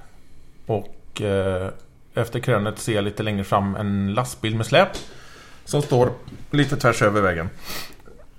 Och 0.66 1.20
eh, 1.22 1.68
efter 2.14 2.40
krönet 2.40 2.78
ser 2.78 2.94
jag 2.94 3.04
lite 3.04 3.22
längre 3.22 3.44
fram 3.44 3.76
en 3.76 4.14
lastbil 4.14 4.56
med 4.56 4.66
släp. 4.66 4.88
Som 5.64 5.82
står 5.82 6.10
lite 6.50 6.76
tvärs 6.76 7.02
över 7.02 7.20
vägen. 7.20 7.50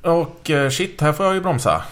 Och 0.02 0.50
eh, 0.50 0.70
shit, 0.70 1.02
här 1.02 1.14
får 1.14 1.26
jag 1.26 1.36
ju 1.36 1.42
bromsa. 1.42 1.84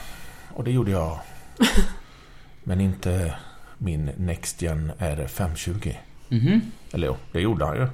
Och 0.54 0.64
det 0.64 0.72
gjorde 0.72 0.92
jag. 0.92 1.20
Men 2.64 2.82
inte 2.82 3.34
min 3.78 4.12
NextGen 4.18 4.92
R520. 5.00 5.96
Mhm. 6.34 6.62
Eller 6.92 7.08
jo, 7.08 7.18
det 7.32 7.42
gjorde 7.42 7.66
han 7.66 7.76
ju. 7.76 7.88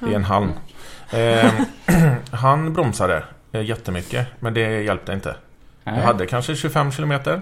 Det 0.00 0.06
är 0.06 0.14
en 0.16 0.24
halm. 0.24 0.52
Eh, 1.10 1.52
han 2.30 2.72
bromsade 2.72 3.24
eh, 3.52 3.62
jättemycket, 3.62 4.26
men 4.40 4.54
det 4.54 4.82
hjälpte 4.82 5.12
inte. 5.12 5.36
Jag 5.84 5.94
Nej. 5.94 6.04
hade 6.04 6.26
kanske 6.26 6.56
25 6.56 6.92
kilometer. 6.92 7.40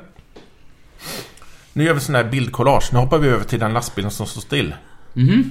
Nu 1.72 1.84
gör 1.84 1.94
vi 1.94 2.00
sån 2.00 2.14
här 2.14 2.24
bildkollage. 2.24 2.88
Nu 2.92 2.98
hoppar 2.98 3.18
vi 3.18 3.28
över 3.28 3.44
till 3.44 3.58
den 3.60 3.72
lastbilen 3.72 4.10
som 4.10 4.26
står 4.26 4.40
still. 4.40 4.74
Mhm. 5.12 5.50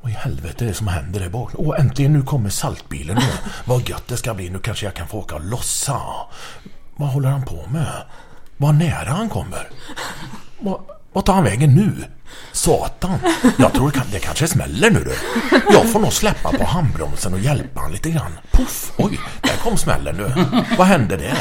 Vad 0.00 0.12
i 0.12 0.14
helvete 0.14 0.64
är 0.64 0.68
det 0.68 0.74
som 0.74 0.88
händer 0.88 1.20
där 1.20 1.28
bak? 1.28 1.50
Åh, 1.54 1.80
äntligen 1.80 2.12
nu 2.12 2.22
kommer 2.22 2.50
saltbilen 2.50 3.16
nu. 3.16 3.22
Vad 3.64 3.88
gött 3.88 4.08
det 4.08 4.16
ska 4.16 4.34
bli. 4.34 4.50
Nu 4.50 4.58
kanske 4.58 4.86
jag 4.86 4.94
kan 4.94 5.08
få 5.08 5.18
åka 5.18 5.34
och 5.34 5.44
lossa. 5.44 6.00
Vad 6.96 7.08
håller 7.08 7.28
han 7.28 7.42
på 7.44 7.66
med? 7.72 8.02
Vad 8.56 8.74
nära 8.74 9.10
han 9.10 9.28
kommer. 9.28 9.68
Vad, 10.60 10.80
vad 11.12 11.24
tar 11.24 11.34
han 11.34 11.44
vägen 11.44 11.74
nu? 11.74 11.92
Satan. 12.52 13.18
Jag 13.58 13.72
tror 13.72 13.90
det, 13.90 13.98
kan, 13.98 14.06
det 14.12 14.18
kanske 14.18 14.46
smäller 14.46 14.90
nu 14.90 15.04
du. 15.04 15.14
Jag 15.72 15.92
får 15.92 16.00
nog 16.00 16.12
släppa 16.12 16.52
på 16.52 16.64
handbromsen 16.64 17.34
och 17.34 17.40
hjälpa 17.40 17.80
han 17.80 17.92
lite 17.92 18.10
grann. 18.10 18.32
Puff! 18.50 18.92
Oj, 18.96 19.20
där 19.42 19.56
kom 19.56 19.76
smällen 19.76 20.16
nu. 20.16 20.44
Vad 20.78 20.86
hände 20.86 21.16
där? 21.16 21.38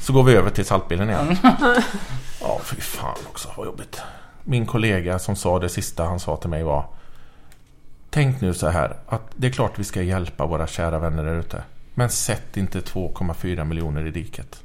Så 0.00 0.12
går 0.12 0.22
vi 0.22 0.34
över 0.34 0.50
till 0.50 0.64
saltbilen 0.64 1.10
igen. 1.10 1.36
Ja, 2.40 2.60
fy 2.64 2.80
fan 2.80 3.18
också. 3.28 3.48
Vad 3.56 3.66
jobbigt. 3.66 4.00
Min 4.44 4.66
kollega 4.66 5.18
som 5.18 5.36
sa 5.36 5.58
det 5.58 5.68
sista 5.68 6.04
han 6.04 6.20
sa 6.20 6.36
till 6.36 6.50
mig 6.50 6.62
var 6.62 6.86
Tänk 8.10 8.40
nu 8.40 8.54
så 8.54 8.68
här 8.68 8.96
att 9.06 9.22
det 9.36 9.46
är 9.46 9.50
klart 9.50 9.78
vi 9.78 9.84
ska 9.84 10.02
hjälpa 10.02 10.46
våra 10.46 10.66
kära 10.66 10.98
vänner 10.98 11.24
där 11.24 11.38
ute. 11.38 11.62
Men 11.94 12.10
sätt 12.10 12.56
inte 12.56 12.80
2,4 12.80 13.64
miljoner 13.64 14.06
i 14.06 14.10
diket. 14.10 14.62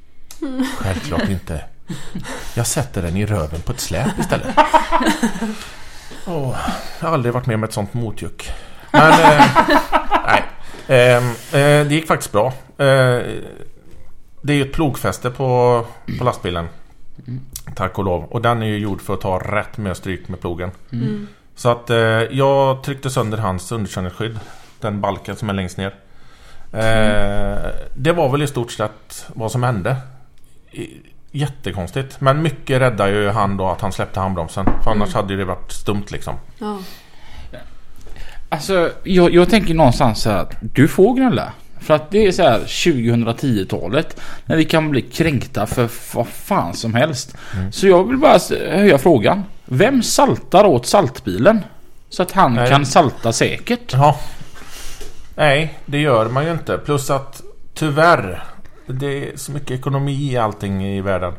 Självklart 0.78 1.30
inte. 1.30 1.64
Jag 2.56 2.68
sätter 2.68 3.02
den 3.02 3.18
i 3.18 3.26
röven 3.26 3.62
på 3.62 3.72
ett 3.72 3.80
släp 3.80 4.20
istället. 4.20 4.48
Åh, 6.28 6.58
jag 7.00 7.08
har 7.08 7.14
aldrig 7.14 7.34
varit 7.34 7.46
med 7.46 7.56
om 7.56 7.64
ett 7.64 7.74
sånt 7.74 7.94
motjuck. 7.94 8.52
Men, 8.92 9.12
eh, 9.12 9.46
nej. 10.26 10.44
Ehm, 10.88 11.30
eh, 11.30 11.88
det 11.88 11.94
gick 11.94 12.08
faktiskt 12.08 12.32
bra. 12.32 12.48
Eh, 12.78 13.22
det 14.42 14.54
är 14.54 14.58
ju 14.58 14.62
ett 14.62 14.74
plogfäste 14.74 15.30
på, 15.30 15.86
på 16.20 16.24
lastbilen. 16.24 16.68
Tack 17.76 17.98
och 17.98 18.06
lov. 18.06 18.24
Och 18.24 18.42
den 18.42 18.62
är 18.62 18.68
ju 18.68 18.78
gjord 18.78 19.02
för 19.02 19.14
att 19.14 19.22
ta 19.22 19.39
rätt 19.39 19.78
med 19.78 19.98
stryk 19.98 20.28
med 20.28 20.42
plogen. 20.42 20.72
Mm. 20.92 21.28
Så 21.56 21.70
att 21.70 21.89
eh, 21.89 21.98
jag 22.32 22.84
tryckte 22.84 23.10
sönder 23.10 23.38
hans 23.38 23.72
underkänningsskydd. 23.72 24.39
Den 24.80 25.02
balken 25.02 25.36
som 25.36 25.50
är 25.50 25.54
längst 25.54 25.78
ner. 25.78 25.96
Eh, 26.74 27.72
det 27.96 28.12
var 28.12 28.30
väl 28.30 28.42
i 28.42 28.48
stort 28.48 28.72
sett 28.72 29.26
vad 29.28 29.52
som 29.52 29.64
hände. 29.64 29.96
Jättekonstigt. 31.32 32.22
Men 32.22 32.42
mycket 32.42 32.82
räddade 32.82 33.12
ju 33.12 33.30
han 33.30 33.58
då 33.58 33.70
att 33.70 33.82
han 33.82 33.92
släppte 33.92 34.20
handbromsen. 34.20 34.66
För 34.84 34.92
annars 34.92 35.14
hade 35.14 35.34
ju 35.34 35.40
det 35.40 35.46
varit 35.46 35.72
stumt 35.72 36.06
liksom. 36.12 36.36
Ja. 36.58 36.80
Alltså, 38.50 38.92
jag, 39.04 39.34
jag 39.34 39.50
tänker 39.50 39.74
någonstans 39.74 40.22
så 40.22 40.30
här 40.30 40.38
att 40.38 40.54
du 40.62 40.88
får 40.88 41.16
gnälla. 41.16 41.54
För 41.80 41.94
att 41.94 42.12
det 42.12 42.28
är 42.28 42.32
så 42.32 42.44
här 42.44 42.60
2010-talet 42.60 44.22
när 44.46 44.56
vi 44.56 44.66
kan 44.66 44.90
bli 44.90 45.02
kränkta 45.02 45.66
för 45.66 45.90
vad 46.16 46.28
fan 46.28 46.74
som 46.74 46.94
helst. 46.94 47.38
Mm. 47.56 47.72
Så 47.72 47.88
jag 47.88 48.08
vill 48.08 48.18
bara 48.18 48.40
höja 48.72 48.98
frågan. 48.98 49.44
Vem 49.66 50.04
saltar 50.04 50.66
åt 50.66 50.86
saltbilen? 50.86 51.60
Så 52.10 52.24
att 52.24 52.32
han 52.32 52.54
Nej. 52.54 52.70
kan 52.70 52.86
salta 52.86 53.34
säkert. 53.34 53.94
Ja. 53.94 54.20
Nej, 55.36 55.80
det 55.86 55.98
gör 55.98 56.30
man 56.30 56.46
ju 56.46 56.52
inte. 56.52 56.78
Plus 56.78 57.10
att 57.10 57.42
tyvärr. 57.74 58.44
Det 58.88 59.30
är 59.34 59.38
så 59.38 59.52
mycket 59.52 59.72
ekonomi 59.72 60.32
i 60.32 60.38
allting 60.38 60.86
i 60.86 61.02
världen. 61.02 61.34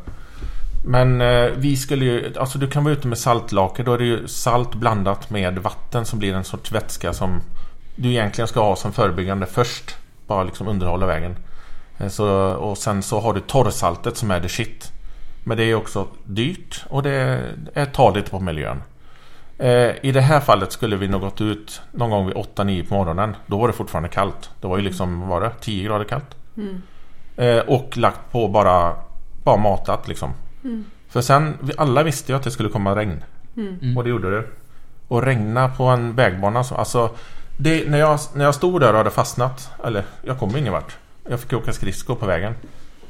Men 0.85 1.21
eh, 1.21 1.51
vi 1.57 1.77
skulle 1.77 2.05
ju... 2.05 2.33
Alltså 2.39 2.59
du 2.59 2.67
kan 2.71 2.85
vara 2.85 2.95
ute 2.95 3.09
med 3.09 3.19
saltlaker. 3.19 3.85
Då 3.85 3.93
är 3.95 3.99
det 3.99 4.05
ju 4.05 4.29
salt 4.29 4.75
blandat 4.75 5.31
med 5.31 5.59
vatten 5.59 6.05
som 6.05 6.19
blir 6.19 6.35
en 6.35 6.45
sorts 6.45 6.73
vätska 6.73 7.13
som 7.13 7.41
du 7.97 8.09
egentligen 8.11 8.49
ska 8.49 8.61
ha 8.61 8.77
som 8.77 8.93
förebyggande 8.93 9.47
först. 9.47 9.97
Bara 10.27 10.45
liksom 10.45 10.69
underhålla 10.69 11.07
vägen. 11.07 11.37
Eh, 11.99 12.09
Så, 12.09 12.27
och 12.55 12.79
sen 12.79 13.03
så 13.03 13.21
har 13.21 13.35
du 13.35 13.41
torrsaltet 13.41 14.17
som 14.17 14.31
är 14.31 14.41
the 14.41 14.49
shit. 14.49 14.93
Men 15.45 15.57
det 15.57 15.65
är 15.65 15.75
också 15.75 16.07
dyrt 16.25 16.85
och 16.89 17.03
det 17.03 17.41
är 17.75 17.87
taligt 17.87 18.31
på 18.31 18.41
miljön. 18.41 18.83
Eh, 19.59 19.91
I 20.03 20.13
det 20.13 20.21
här 20.21 20.41
fallet 20.41 20.73
skulle 20.73 20.97
vi 20.97 21.09
nog 21.09 21.21
gått 21.21 21.41
ut 21.41 21.81
någon 21.93 22.11
gång 22.11 22.27
vid 22.27 22.37
8-9 22.37 22.89
på 22.89 22.95
morgonen. 22.95 23.37
Då 23.47 23.59
var 23.59 23.67
det 23.67 23.73
fortfarande 23.75 24.09
kallt. 24.09 24.51
Det 24.61 24.67
var 24.67 24.77
ju 24.77 24.83
liksom, 24.83 25.21
vad 25.21 25.29
var 25.29 25.41
det? 25.41 25.53
10 25.61 25.85
grader 25.85 26.05
kallt. 26.05 26.35
Mm. 26.57 26.83
Eh, 27.37 27.59
och 27.59 27.97
lagt 27.97 28.21
på 28.33 28.49
bara, 28.49 28.95
bara 29.45 29.57
matat 29.57 30.09
liksom. 30.09 30.31
Mm. 30.65 30.85
För 31.09 31.21
sen, 31.21 31.59
vi 31.61 31.73
alla 31.77 32.03
visste 32.03 32.33
ju 32.33 32.37
att 32.37 32.43
det 32.45 32.51
skulle 32.51 32.69
komma 32.69 32.97
regn. 32.97 33.25
Mm. 33.57 33.97
Och 33.97 34.05
det 34.05 34.11
gjorde 34.11 34.31
det. 34.31 34.45
Och 35.09 35.23
regna 35.23 35.69
på 35.69 35.85
en 35.85 36.15
vägbana 36.15 36.65
så, 36.65 36.75
alltså 36.75 37.11
det, 37.57 37.91
när, 37.91 37.99
jag, 37.99 38.19
när 38.35 38.45
jag 38.45 38.55
stod 38.55 38.81
där 38.81 38.91
och 38.93 38.99
hade 38.99 39.11
fastnat, 39.11 39.71
eller 39.85 40.05
jag 40.23 40.39
kom 40.39 40.57
ingen 40.57 40.73
vart. 40.73 40.97
Jag 41.29 41.41
fick 41.41 41.53
åka 41.53 41.73
skridskor 41.73 42.15
på 42.15 42.27
vägen. 42.27 42.55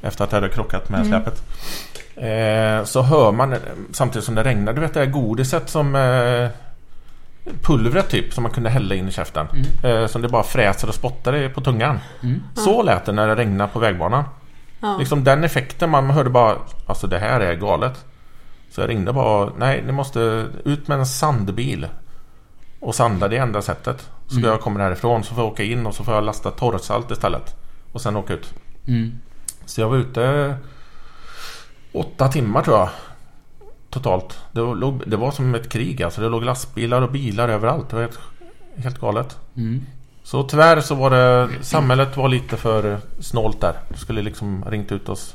Efter 0.02 0.24
att 0.24 0.32
jag 0.32 0.40
hade 0.40 0.52
krockat 0.52 0.88
med 0.88 1.00
Mm. 1.00 1.08
släpet. 1.10 1.42
Eh, 2.16 2.84
så 2.84 3.02
hör 3.02 3.32
man 3.32 3.54
samtidigt 3.92 4.24
som 4.24 4.34
det 4.34 4.42
regnar. 4.44 4.72
Du 4.72 4.80
vet 4.80 4.94
det 4.94 5.00
här 5.00 5.06
godiset 5.06 5.68
som 5.70 5.94
eh, 5.94 6.48
pulvret 7.62 8.08
typ 8.08 8.34
som 8.34 8.42
man 8.42 8.52
kunde 8.52 8.70
hälla 8.70 8.94
in 8.94 9.08
i 9.08 9.12
käften. 9.12 9.46
Eh, 9.82 10.06
som 10.06 10.22
det 10.22 10.28
bara 10.28 10.42
fräser 10.42 10.88
och 10.88 10.94
spottar 10.94 11.48
på 11.48 11.60
tungan. 11.60 11.98
Mm. 12.22 12.42
Så 12.54 12.82
lät 12.82 13.04
det 13.04 13.12
när 13.12 13.26
det 13.28 13.34
regnade 13.34 13.72
på 13.72 13.78
vägbanan. 13.78 14.24
Ja. 14.80 14.96
Liksom 14.98 15.24
den 15.24 15.44
effekten, 15.44 15.90
man 15.90 16.10
hörde 16.10 16.30
bara 16.30 16.56
Alltså 16.86 17.06
det 17.06 17.18
här 17.18 17.40
är 17.40 17.54
galet. 17.54 18.04
Så 18.70 18.80
jag 18.80 18.90
ringde 18.90 19.12
bara 19.12 19.50
Nej, 19.58 19.82
ni 19.86 19.92
måste 19.92 20.46
ut 20.64 20.88
med 20.88 20.98
en 20.98 21.06
sandbil. 21.06 21.86
Och 22.80 22.94
sanda 22.94 23.28
det 23.28 23.36
enda 23.36 23.62
sättet. 23.62 24.10
Så 24.26 24.36
Mm. 24.38 24.50
jag 24.50 24.60
kommer 24.60 24.80
härifrån 24.80 25.24
så 25.24 25.34
får 25.34 25.44
jag 25.44 25.52
åka 25.52 25.62
in 25.62 25.86
och 25.86 25.94
så 25.94 26.04
får 26.04 26.14
jag 26.14 26.24
lasta 26.24 26.50
torrsalt 26.50 27.10
istället. 27.10 27.56
Och 27.92 28.00
sen 28.00 28.16
åka 28.16 28.32
ut. 28.34 28.54
Mm. 28.88 29.18
Så 29.66 29.80
jag 29.80 29.88
var 29.88 29.96
ute 29.96 30.54
åtta 31.92 32.28
timmar 32.28 32.62
tror 32.62 32.78
jag. 32.78 32.88
Totalt. 33.92 34.38
Det 34.52 34.60
var, 34.62 34.74
låg- 34.74 35.02
det 35.06 35.16
var 35.16 35.30
som 35.30 35.54
ett 35.54 35.68
krig 35.68 36.02
alltså. 36.02 36.20
Det 36.20 36.28
låg 36.28 36.42
lastbilar 36.44 37.02
och 37.02 37.10
bilar 37.10 37.48
överallt. 37.48 37.88
Det 37.88 37.96
var 37.96 38.02
helt, 38.02 38.18
helt 38.76 38.98
galet. 38.98 39.36
Mm. 39.56 39.86
Så 40.24 40.42
tyvärr 40.42 40.80
så 40.80 40.94
var 40.94 41.10
det 41.10 41.48
Samhället 41.60 42.16
var 42.16 42.28
lite 42.28 42.56
för 42.56 42.98
snålt 43.20 43.60
där. 43.60 43.74
Skulle 43.94 44.22
liksom 44.22 44.64
ringt 44.68 44.92
ut 44.92 45.08
oss 45.08 45.34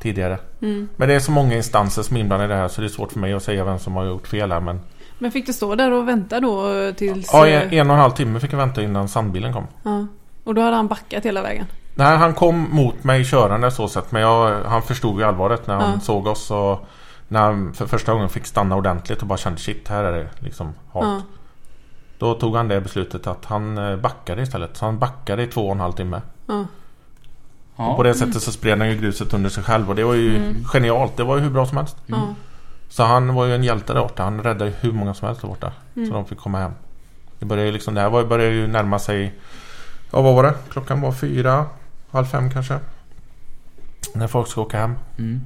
tidigare. 0.00 0.38
Mm. 0.62 0.88
Men 0.96 1.08
det 1.08 1.14
är 1.14 1.20
så 1.20 1.30
många 1.32 1.56
instanser 1.56 2.02
som 2.02 2.16
är 2.16 2.20
inblandade 2.20 2.52
i 2.52 2.56
det 2.56 2.62
här 2.62 2.68
så 2.68 2.80
det 2.80 2.86
är 2.86 2.88
svårt 2.88 3.12
för 3.12 3.20
mig 3.20 3.32
att 3.32 3.42
säga 3.42 3.64
vem 3.64 3.78
som 3.78 3.94
har 3.96 4.04
gjort 4.04 4.26
fel 4.26 4.52
här. 4.52 4.60
Men 4.60 4.80
Men 5.18 5.30
fick 5.32 5.46
du 5.46 5.52
stå 5.52 5.74
där 5.74 5.92
och 5.92 6.08
vänta 6.08 6.40
då 6.40 6.68
tills... 6.96 7.30
ja, 7.32 7.46
eh, 7.46 7.62
en, 7.62 7.72
en 7.72 7.90
och 7.90 7.96
en 7.96 8.00
halv 8.02 8.12
timme 8.12 8.40
fick 8.40 8.52
jag 8.52 8.58
vänta 8.58 8.82
innan 8.82 9.08
sandbilen 9.08 9.52
kom. 9.52 9.66
ja. 9.82 10.06
Och 10.44 10.54
då 10.54 10.62
hade 10.62 10.76
han 10.76 10.88
backat 10.88 11.24
hela 11.24 11.42
vägen? 11.42 11.66
Nej, 11.94 12.16
han 12.16 12.34
kom 12.34 12.66
mot 12.70 13.04
mig 13.04 13.24
körande 13.24 13.70
så 13.70 13.88
sett. 13.88 14.12
Men 14.12 14.22
jag, 14.22 14.64
han 14.64 14.82
förstod 14.82 15.18
ju 15.18 15.24
allvaret 15.24 15.66
när 15.66 15.74
han 15.74 15.92
Ja. 15.94 16.00
såg 16.00 16.26
oss. 16.26 16.50
Och 16.50 16.86
när 17.28 17.40
han 17.42 17.74
för 17.74 17.86
första 17.86 18.12
gången 18.12 18.28
fick 18.28 18.46
stanna 18.46 18.76
ordentligt 18.76 19.20
och 19.22 19.26
bara 19.28 19.38
kände 19.38 19.60
shit, 19.60 19.88
här 19.88 20.04
är 20.04 20.12
det 20.12 20.28
liksom 20.38 20.66
halt. 20.92 21.06
Ja. 21.06 21.22
Då 22.18 22.34
tog 22.34 22.56
han 22.56 22.68
det 22.68 22.80
beslutet 22.80 23.26
att 23.26 23.44
han 23.44 23.78
eh, 23.78 23.96
backade 23.96 24.42
istället. 24.42 24.76
Så 24.76 24.84
han 24.84 24.98
backade 24.98 25.42
i 25.42 25.46
två 25.46 25.66
och 25.66 25.72
en 25.74 25.80
halv 25.80 25.92
timme. 25.92 26.20
Ja. 26.46 26.64
Och 27.76 27.96
på 27.96 28.02
det 28.02 28.14
sättet 28.14 28.42
så 28.42 28.52
spred 28.52 28.78
han 28.78 28.90
ju 28.90 28.96
gruset 28.98 29.34
under 29.34 29.50
sig 29.50 29.62
själv. 29.62 29.88
Och 29.90 29.96
det 29.96 30.04
var 30.04 30.14
ju 30.14 30.36
Mm. 30.36 30.64
genialt. 30.64 31.16
Det 31.16 31.24
var 31.24 31.36
ju 31.36 31.42
hur 31.42 31.50
bra 31.50 31.66
som 31.66 31.76
helst. 31.78 31.96
Så 32.88 33.02
han 33.04 33.34
var 33.34 33.44
ju 33.46 33.54
en 33.54 33.64
hjälte 33.64 33.92
där 33.92 34.00
borta. 34.00 34.22
Han 34.24 34.42
räddade 34.42 34.72
hur 34.80 34.92
många 34.92 35.14
som 35.14 35.26
helst 35.26 35.40
där 35.40 35.48
borta. 35.48 35.72
Mm. 35.96 36.08
Så 36.08 36.14
de 36.14 36.24
fick 36.26 36.38
komma 36.38 36.58
hem. 36.58 36.72
Det 37.38 37.46
började 37.46 37.66
ju 37.66 37.72
liksom, 37.72 37.94
det 37.94 38.00
här 38.00 38.10
var 38.10 38.20
ju- 38.20 38.26
började 38.26 38.54
ju 38.54 38.66
närma 38.66 38.98
sig... 38.98 39.34
Ja, 40.10 40.22
vad 40.22 40.34
var 40.34 40.42
det? 40.42 40.54
Klockan 40.70 41.00
var 41.00 41.12
fyra, 41.12 41.66
halv 42.10 42.24
fem 42.24 42.50
kanske. 42.50 42.78
När 44.14 44.26
folk 44.26 44.48
ska 44.48 44.60
åka 44.60 44.78
hem. 44.78 44.94
Mm. 45.18 45.40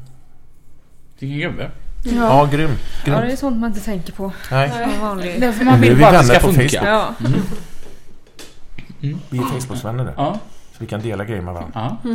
Vilken 1.18 1.38
gubbe. 1.50 1.70
Ja, 2.04 2.12
Ja. 2.14 2.48
grym. 2.52 2.70
ja, 2.70 3.12
grym. 3.12 3.26
det 3.26 3.32
är 3.32 3.36
sånt 3.36 3.56
man 3.60 3.70
inte 3.70 3.80
tänker 3.84 4.12
på. 4.12 4.32
Nej, 4.50 4.70
Som 4.92 5.00
vanlig. 5.00 5.40
Därför 5.40 5.64
man 5.64 5.74
är 5.74 5.78
vill 5.78 5.94
vi 5.94 6.00
bara 6.02 6.18
att 6.18 6.28
det 6.28 6.34
ska 6.34 6.46
på 6.48 6.52
funka. 6.52 6.78
Facebook. 6.78 6.88
Ja. 6.88 7.14
vi 9.30 9.38
är 9.38 9.42
Facebooksvänner 9.60 10.04
nu. 10.04 10.12
Ja. 10.16 10.38
Så 10.72 10.76
vi 10.78 10.86
kan 10.86 11.00
dela 11.00 11.24
grejer 11.24 11.42
med 11.42 11.54
varandra. 11.54 11.96
ja. 12.02 12.10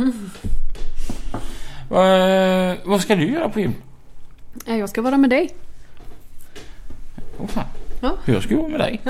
Vad- 1.88 2.76
vad 2.84 3.00
ska 3.00 3.16
du 3.16 3.32
göra 3.32 3.48
på 3.48 3.60
gym? 3.60 3.74
Ja, 4.64 4.74
Jag 4.74 4.88
ska 4.88 5.02
vara 5.02 5.16
med 5.16 5.30
dig. 5.30 5.54
Åh 7.38 7.46
fan. 7.46 7.64
Ja. 8.00 8.16
Jag 8.24 8.42
ska 8.42 8.54
gå 8.54 8.68
med 8.68 8.80
dig. 8.80 9.00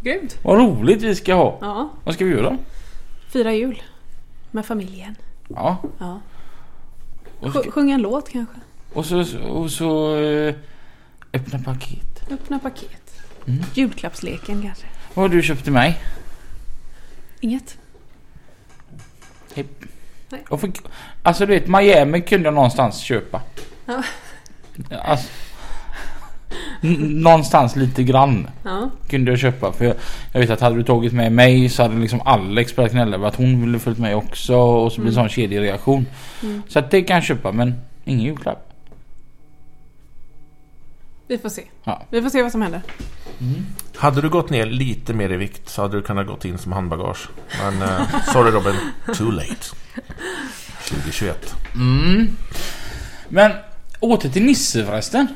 Grymt. 0.00 0.38
Vad 0.44 0.58
roligt 0.58 1.02
vi 1.02 1.14
ska 1.14 1.34
ha. 1.34 1.58
Ja. 1.60 1.88
Vad 2.04 2.14
ska 2.14 2.24
vi 2.24 2.30
göra? 2.30 2.58
Fira 3.28 3.52
jul. 3.52 3.82
Med 4.50 4.66
familjen. 4.66 5.14
Ja. 5.48 5.76
Ja. 5.98 6.20
Ska, 7.50 7.60
Sj- 7.60 7.70
Sjunga 7.70 7.94
en 7.94 8.02
låt 8.02 8.28
kanske. 8.30 8.54
Och 8.92 9.06
så, 9.06 9.38
och 9.48 9.70
så 9.70 10.16
eh, 10.18 10.54
öppna 11.32 11.58
paket. 11.58 12.22
Öppna 12.30 12.58
paket. 12.58 13.20
Mm. 13.46 13.62
Julklappsleken 13.74 14.62
kanske. 14.62 14.86
Vad 15.14 15.24
har 15.24 15.36
du 15.36 15.42
köpt 15.42 15.62
till 15.64 15.72
mig? 15.72 16.00
Inget. 17.40 17.78
Och 20.48 20.60
för, 20.60 20.70
alltså 21.22 21.46
du 21.46 21.52
vet, 21.54 21.68
Miami 21.68 22.20
kunde 22.20 22.44
jag 22.46 22.54
någonstans 22.54 22.98
köpa. 22.98 23.42
Ja. 23.86 24.02
Alltså, 25.04 25.28
någonstans 27.00 27.76
lite 27.76 28.02
grann 28.02 28.50
Ja. 28.64 28.90
kunde 29.08 29.30
jag 29.32 29.38
köpa. 29.40 29.72
För 29.72 29.84
jag, 29.84 29.94
jag 30.32 30.40
vet 30.40 30.50
att 30.50 30.60
hade 30.60 30.76
du 30.76 30.82
tagit 30.82 31.12
med 31.12 31.32
mig 31.32 31.68
så 31.68 31.82
hade 31.82 31.96
liksom 31.98 32.20
Alex 32.24 32.76
börjat 32.76 32.92
gnälla 32.92 33.16
över 33.16 33.28
att 33.28 33.34
hon 33.36 33.60
ville 33.60 33.78
följt 33.78 33.98
med 33.98 34.16
också. 34.16 34.56
Och 34.56 34.92
så 34.92 35.00
blir 35.00 35.10
det 35.12 35.18
Mm. 35.18 35.28
sån 35.28 35.34
kedjereaktion. 35.34 36.06
Mm. 36.42 36.62
Så 36.68 36.78
att 36.78 36.90
det 36.90 37.02
kan 37.02 37.14
jag 37.14 37.24
köpa 37.24 37.52
men 37.52 37.74
ingen 38.04 38.20
julklapp. 38.24 38.65
Vi 41.28 41.38
får 41.38 41.48
se. 41.48 41.62
Ja. 41.84 42.02
Vi 42.10 42.22
får 42.22 42.30
se 42.30 42.42
vad 42.42 42.52
som 42.52 42.62
händer. 42.62 42.82
Hade 43.96 44.20
du 44.20 44.28
gått 44.28 44.50
ner 44.50 44.66
lite 44.66 45.14
mer 45.14 45.32
i 45.32 45.36
vikt 45.36 45.68
så 45.68 45.82
hade 45.82 45.96
du 45.96 46.02
kunnat 46.02 46.26
gått 46.26 46.44
in 46.44 46.58
som 46.58 46.72
handbagage. 46.72 47.28
Men 47.62 47.82
eh, 47.82 48.00
sorry 48.32 48.50
Robin, 48.50 48.74
too 49.14 49.30
late. 49.30 49.66
2021. 50.88 51.54
Mm. 51.74 52.36
Men 53.28 53.52
åter 54.00 54.28
till 54.28 54.42
Nisse 54.42 54.84
förresten. 54.84 55.26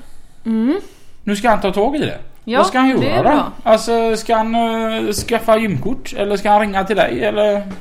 Mm. 0.46 0.80
Nu 1.24 1.36
ska 1.36 1.50
han 1.50 1.60
ta 1.60 1.72
tag 1.72 1.96
i 1.96 1.98
det. 1.98 2.18
Ja, 2.44 2.58
Vad 2.58 2.66
ska 2.66 2.78
han 2.78 2.88
göra 2.88 3.34
då? 3.34 3.70
Alltså 3.70 4.16
ska 4.16 4.36
han 4.36 4.54
uh, 4.54 5.12
skaffa 5.12 5.58
gymkort? 5.58 6.12
Eller 6.16 6.36
ska 6.36 6.50
han 6.50 6.60
ringa 6.60 6.84
till 6.84 6.96
dig? 6.96 7.24
Eller? 7.24 7.72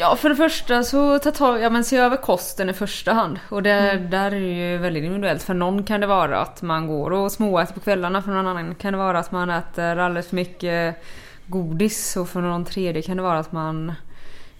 Ja, 0.00 0.16
för 0.16 0.28
det 0.28 0.36
första 0.36 0.82
så 0.84 1.18
ta 1.18 1.30
tag, 1.30 1.60
ja 1.60 1.70
men 1.70 1.84
se 1.84 1.96
över 1.96 2.16
kosten 2.16 2.68
i 2.70 2.72
första 2.72 3.12
hand. 3.12 3.38
Och 3.48 3.62
det, 3.62 3.70
Mm. 3.72 4.10
där 4.10 4.26
är 4.26 4.40
det 4.40 4.70
ju 4.70 4.78
väldigt 4.78 5.04
individuellt. 5.04 5.42
För 5.42 5.54
någon 5.54 5.82
kan 5.82 6.00
det 6.00 6.06
vara 6.06 6.40
att 6.40 6.62
man 6.62 6.86
går 6.86 7.10
och 7.10 7.32
småäter 7.32 7.74
på 7.74 7.80
kvällarna. 7.80 8.22
För 8.22 8.30
någon 8.30 8.46
annan 8.46 8.74
kan 8.74 8.92
det 8.92 8.98
vara 8.98 9.18
att 9.18 9.32
man 9.32 9.50
äter 9.50 9.98
alldeles 9.98 10.28
för 10.28 10.36
mycket 10.36 11.02
godis. 11.46 12.16
Och 12.16 12.28
för 12.28 12.40
någon 12.40 12.64
tredje 12.64 13.02
kan 13.02 13.16
det 13.16 13.22
vara 13.22 13.38
att 13.38 13.52
man 13.52 13.92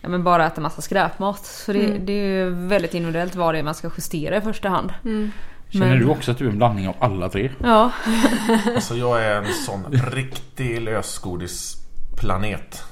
ja, 0.00 0.08
men 0.08 0.24
bara 0.24 0.46
äter 0.46 0.62
massa 0.62 0.82
skräpmat. 0.82 1.44
Så 1.46 1.72
det, 1.72 1.84
Mm. 1.86 2.06
det 2.06 2.12
är 2.12 2.26
ju 2.44 2.50
väldigt 2.50 2.94
individuellt 2.94 3.34
vad 3.34 3.54
det 3.54 3.58
är 3.58 3.62
man 3.62 3.74
ska 3.74 3.90
justera 3.96 4.36
i 4.36 4.40
första 4.40 4.68
hand. 4.68 4.94
Mm. 5.04 5.30
Känner 5.70 5.86
Men- 5.86 5.98
du 5.98 6.06
också 6.06 6.30
att 6.30 6.38
du 6.38 6.46
är 6.46 6.50
en 6.50 6.56
blandning 6.58 6.88
av 6.88 6.94
alla 6.98 7.28
tre? 7.28 7.50
Ja, 7.62 7.90
Alltså 8.74 8.94
jag 8.96 9.24
är 9.24 9.36
en 9.36 9.46
sån 9.66 9.84
riktig 10.12 10.82
lösgodisplanet. 12.22 12.82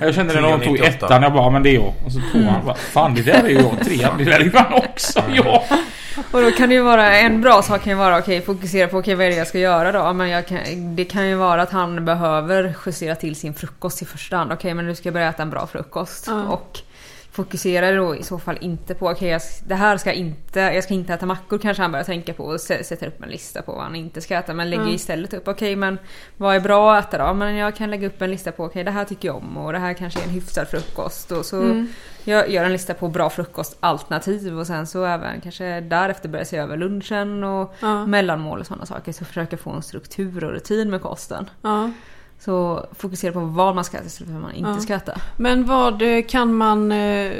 Jag 0.00 0.14
kände 0.14 0.34
det 0.34 0.40
när 0.40 0.50
de 0.50 0.60
tog 0.60 0.78
3,98. 0.78 0.84
ettan. 0.88 1.22
Jag 1.22 1.32
bara, 1.32 1.50
men 1.50 1.62
det 1.62 1.70
är 1.70 1.74
jag. 1.74 1.92
Och 2.06 2.12
så 2.12 2.20
tvåan. 2.32 2.64
bara, 2.64 2.74
Fan 2.74 3.14
det 3.14 3.22
där 3.22 3.44
är 3.44 3.48
jag. 3.48 3.84
Trean, 3.84 4.18
det 4.18 4.24
där 4.24 4.40
är 4.40 4.50
fan 4.50 4.72
också 4.72 5.22
jag. 5.34 5.62
och 6.32 6.42
då 6.42 6.50
kan 6.50 6.68
det 6.68 6.74
ju 6.74 6.82
vara 6.82 7.16
en 7.18 7.40
bra 7.40 7.62
sak 7.62 7.82
kan 7.82 7.90
ju 7.92 7.98
vara 7.98 8.18
okej 8.18 8.42
fokusera 8.42 8.88
på 8.88 8.98
okej 8.98 9.14
vad 9.14 9.26
är 9.26 9.30
det 9.30 9.36
jag 9.36 9.46
ska 9.46 9.58
göra 9.58 9.92
då? 9.92 9.98
Ja, 9.98 10.12
Men 10.12 10.28
jag 10.28 10.46
kan, 10.46 10.58
det 10.96 11.04
kan 11.04 11.28
ju 11.28 11.34
vara 11.34 11.62
att 11.62 11.70
han 11.72 12.04
behöver 12.04 12.74
justera 12.86 13.14
till 13.14 13.36
sin 13.36 13.54
frukost 13.54 14.02
i 14.02 14.04
första 14.04 14.36
hand. 14.36 14.52
Okej 14.52 14.74
men 14.74 14.86
nu 14.86 14.94
ska 14.94 15.06
jag 15.06 15.14
börja 15.14 15.28
äta 15.28 15.42
en 15.42 15.50
bra 15.50 15.66
frukost. 15.66 16.24
Ja. 16.26 16.42
Och 16.42 16.78
fokusera 17.34 17.92
då 17.92 18.16
i 18.16 18.22
så 18.22 18.38
fall 18.38 18.58
inte 18.60 18.94
på 18.94 19.08
okej 19.08 19.28
jag, 19.28 19.40
det 19.66 19.74
här 19.74 19.96
ska 19.96 20.12
inte, 20.12 20.60
jag 20.60 20.84
ska 20.84 20.94
inte 20.94 21.14
äta 21.14 21.26
mackor 21.26 21.58
kanske 21.58 21.82
han 21.82 21.92
börjar 21.92 22.04
tänka 22.04 22.34
på 22.34 22.44
och 22.44 22.56
sä- 22.56 22.82
sätter 22.82 23.06
upp 23.06 23.22
en 23.22 23.28
lista 23.28 23.62
på 23.62 23.72
vad 23.72 23.82
han 23.82 23.94
inte 23.96 24.20
ska 24.20 24.34
äta. 24.38 24.54
Men 24.54 24.70
lägger 24.70 24.82
Mm. 24.82 24.94
istället 24.94 25.34
upp 25.34 25.48
okej 25.48 25.76
men 25.76 25.98
vad 26.36 26.56
är 26.56 26.60
bra 26.60 26.96
att 26.96 27.14
äta 27.14 27.26
då? 27.28 27.34
Men 27.34 27.54
jag 27.56 27.76
kan 27.76 27.90
lägga 27.90 28.06
upp 28.06 28.22
en 28.22 28.30
lista 28.30 28.52
på 28.52 28.64
okej 28.64 28.84
det 28.84 28.90
här 28.90 29.04
tycker 29.04 29.28
jag 29.28 29.36
om 29.36 29.56
och 29.56 29.72
det 29.72 29.78
här 29.78 29.92
kanske 29.94 30.20
är 30.20 30.24
en 30.24 30.30
hyfsad 30.30 30.68
frukost. 30.68 31.32
Och 31.32 31.44
så 31.46 31.62
Mm. 31.62 31.88
jag 32.24 32.50
gör 32.50 32.64
en 32.64 32.72
lista 32.72 32.94
på 32.94 33.08
bra 33.08 33.30
frukostalternativ 33.30 34.58
och 34.58 34.66
sen 34.66 34.86
så 34.86 35.04
även 35.04 35.40
kanske 35.40 35.80
därefter 35.80 36.28
börja 36.28 36.44
se 36.44 36.56
över 36.56 36.76
lunchen 36.76 37.44
och 37.44 37.74
Ja. 37.80 38.06
mellanmål 38.06 38.60
och 38.60 38.66
sådana 38.66 38.86
saker. 38.86 39.12
Så 39.12 39.24
försöka 39.24 39.56
få 39.56 39.70
en 39.70 39.82
struktur 39.82 40.44
och 40.44 40.50
rutin 40.52 40.90
med 40.90 41.02
kosten. 41.02 41.50
Ja. 41.62 41.90
Så 42.44 42.86
fokusera 42.98 43.32
på 43.32 43.40
vad 43.40 43.74
man 43.74 43.84
ska 43.84 43.96
äta 43.96 44.06
istället 44.06 44.26
för 44.28 44.34
vad 44.34 44.42
man 44.42 44.52
inte 44.54 44.70
Ja. 44.70 44.80
ska 44.80 44.94
äta. 44.94 45.20
Men 45.36 45.64
vad 45.66 46.02
eh, 46.02 46.24
kan 46.28 46.54
man... 46.54 46.92
eh, 46.92 47.32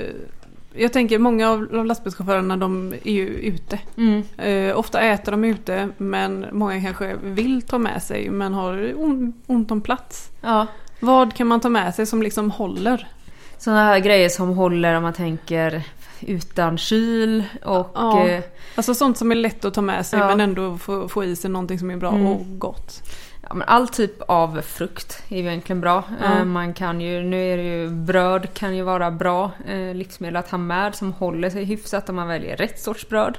Jag 0.76 0.92
tänker 0.92 1.18
många 1.18 1.50
av 1.50 1.84
lastbilschaufförerna 1.86 2.56
de 2.56 2.94
är 3.04 3.12
ju 3.12 3.26
ute. 3.28 3.78
Mm. 3.96 4.22
Eh, 4.38 4.78
ofta 4.78 5.00
äter 5.00 5.32
de 5.32 5.44
ute 5.44 5.88
men 5.96 6.46
många 6.52 6.80
kanske 6.82 7.16
vill 7.22 7.62
ta 7.62 7.78
med 7.78 8.02
sig 8.02 8.30
men 8.30 8.54
har 8.54 8.94
on, 8.96 9.32
ont 9.46 9.70
om 9.70 9.80
plats. 9.80 10.30
Ja. 10.40 10.66
Vad 11.00 11.34
kan 11.34 11.46
man 11.46 11.60
ta 11.60 11.68
med 11.68 11.94
sig 11.94 12.06
som 12.06 12.22
liksom 12.22 12.50
håller? 12.50 13.08
Sådana 13.58 13.84
här 13.84 13.98
grejer 13.98 14.28
som 14.28 14.48
håller 14.56 14.94
om 14.94 15.02
man 15.02 15.12
tänker 15.12 15.82
utan 16.20 16.78
kyl 16.78 17.44
och... 17.64 17.90
Ja. 17.94 18.28
eh, 18.28 18.42
Alltså 18.76 18.94
sånt 18.94 19.18
som 19.18 19.30
är 19.30 19.34
lätt 19.34 19.64
att 19.64 19.74
ta 19.74 19.80
med 19.82 20.06
sig 20.06 20.18
Ja. 20.18 20.26
men 20.28 20.40
ändå 20.40 20.78
få, 20.78 21.08
få 21.08 21.24
i 21.24 21.36
sig 21.36 21.50
någonting 21.50 21.78
som 21.78 21.90
är 21.90 21.96
bra 21.96 22.08
Mm. 22.10 22.26
och 22.26 22.58
gott. 22.58 23.02
Ja, 23.48 23.54
men 23.54 23.68
all 23.68 23.88
typ 23.88 24.22
av 24.28 24.60
frukt 24.62 25.22
är 25.28 25.36
ju 25.36 25.48
egentligen 25.48 25.80
bra. 25.80 26.02
Eh, 26.24 26.44
Man 26.44 26.74
kan 26.74 27.00
ju, 27.00 27.22
nu 27.22 27.52
är 27.52 27.56
det 27.56 27.62
ju 27.62 27.88
bröd 27.90 28.54
kan 28.54 28.76
ju 28.76 28.82
vara 28.82 29.10
bra 29.10 29.50
eh, 29.66 29.94
livsmedel 29.94 30.36
att 30.36 30.50
ha 30.50 30.58
med 30.58 30.94
som 30.94 31.12
håller 31.12 31.50
sig 31.50 31.64
hyfsat 31.64 32.08
om 32.08 32.16
man 32.16 32.28
väljer 32.28 32.56
rätt 32.56 32.80
sorts 32.80 33.08
bröd. 33.08 33.38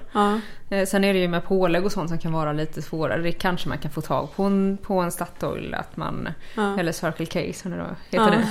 Eh, 0.70 0.86
Sen 0.86 1.04
är 1.04 1.14
det 1.14 1.20
ju 1.20 1.28
med 1.28 1.44
pålägg 1.46 1.86
och 1.86 1.92
sånt 1.92 2.10
som 2.10 2.18
kan 2.18 2.34
vara 2.34 2.52
lite 2.54 2.82
svårare. 2.82 3.22
Det 3.22 3.32
kanske 3.32 3.70
man 3.70 3.78
kan 3.78 3.92
få 3.92 4.02
tag 4.02 4.36
på 4.36 4.44
en, 4.44 4.78
på 4.82 4.94
en 5.00 5.12
Statoil 5.12 5.74
att 5.74 5.98
man, 5.98 6.30
Ja. 6.56 6.80
eller 6.80 6.92
Circle 6.92 7.26
K 7.26 7.54
som 7.54 7.72
det 7.72 7.78
då 7.78 8.18
heter. 8.18 8.44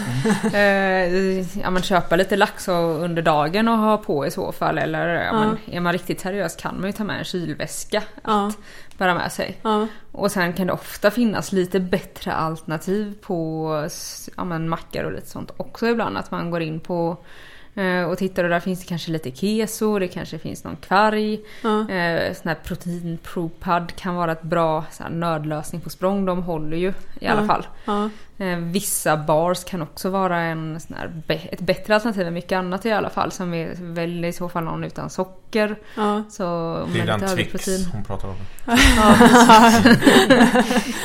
Eh, 0.53 1.59
ja 1.63 1.71
men 1.71 1.83
köpa 1.83 2.17
lite 2.17 2.37
lax 2.37 2.69
under 2.69 3.23
dagen 3.23 3.69
och 3.69 3.79
ha 3.79 3.97
på 3.97 4.27
i 4.27 4.31
så 4.31 4.53
fall. 4.53 4.79
Eller 4.79 5.09
ja, 5.09 5.33
men, 5.33 5.59
är 5.77 5.81
man 5.81 5.93
riktigt 5.93 6.21
seriös 6.21 6.57
kan 6.57 6.81
man 6.81 6.87
ju 6.87 6.93
ta 6.93 7.05
med 7.05 7.19
en 7.19 7.25
kylväska. 7.25 8.03
Att 8.23 8.59
bära 8.99 9.15
med 9.15 9.33
sig. 9.33 9.59
Ja. 9.63 9.87
Och 10.13 10.31
sen 10.31 10.53
kan 10.53 10.67
det 10.67 10.73
ofta 10.73 11.11
finnas 11.11 11.53
lite 11.53 11.81
bättre 11.81 12.33
alternativ 12.33 13.15
på 13.23 13.89
ja, 14.37 14.45
men 14.45 14.69
mackar 14.69 15.05
och 15.05 15.13
lite 15.13 15.29
sånt 15.31 15.51
också 15.57 15.87
ibland. 15.87 16.17
Att 16.17 16.31
man 16.31 16.51
går 16.51 16.63
in 16.63 16.81
på 16.81 17.17
eh, 17.75 18.03
och 18.03 18.19
tittar 18.19 18.45
och 18.45 18.51
där 18.51 18.61
finns 18.61 18.81
det 18.81 18.87
kanske 18.87 19.11
lite 19.11 19.31
keso, 19.31 19.99
det 19.99 20.09
kanske 20.09 20.39
finns 20.39 20.65
någon 20.65 20.77
kvarg. 20.77 21.41
Ja. 21.63 21.91
Eh, 21.91 22.33
sån 22.35 22.49
här 22.49 22.59
protein 22.65 23.19
propad 23.23 23.93
kan 23.97 24.15
vara 24.15 24.33
ett 24.33 24.43
bra 24.43 24.85
så 24.91 25.03
här, 25.03 25.11
nödlösning 25.11 25.81
på 25.81 25.91
språng. 25.91 26.25
De 26.25 26.43
håller 26.43 26.77
ju 26.77 26.93
i 27.21 27.27
alla 27.27 27.41
Ja. 27.41 27.47
fall. 27.47 27.67
Ja. 27.85 28.11
Eh, 28.39 28.57
vissa 28.57 29.17
bars 29.17 29.65
kan 29.65 29.83
också 29.83 30.11
vara 30.11 30.41
en, 30.41 30.81
sån 30.81 30.97
här, 30.97 31.13
ett 31.29 31.61
bättre 31.61 31.95
alternativ 31.95 32.27
än 32.27 32.35
mycket 32.35 32.57
annat 32.57 32.87
i 32.87 32.93
alla 32.93 33.11
fall. 33.11 33.33
Som 33.33 33.55
är 33.55 33.75
väl 33.81 34.25
i 34.25 34.33
så 34.33 34.49
fall 34.49 34.65
någon 34.65 34.85
utan 34.85 35.11
socker. 35.11 35.77
Ja. 35.97 36.23
Så 36.31 36.43
Det 36.93 37.01
är 37.01 37.07
den 37.07 37.29
Twix 37.29 37.67
hon 37.93 38.05
pratar 38.05 38.29
om. 38.29 38.35
Ja. 38.67 38.75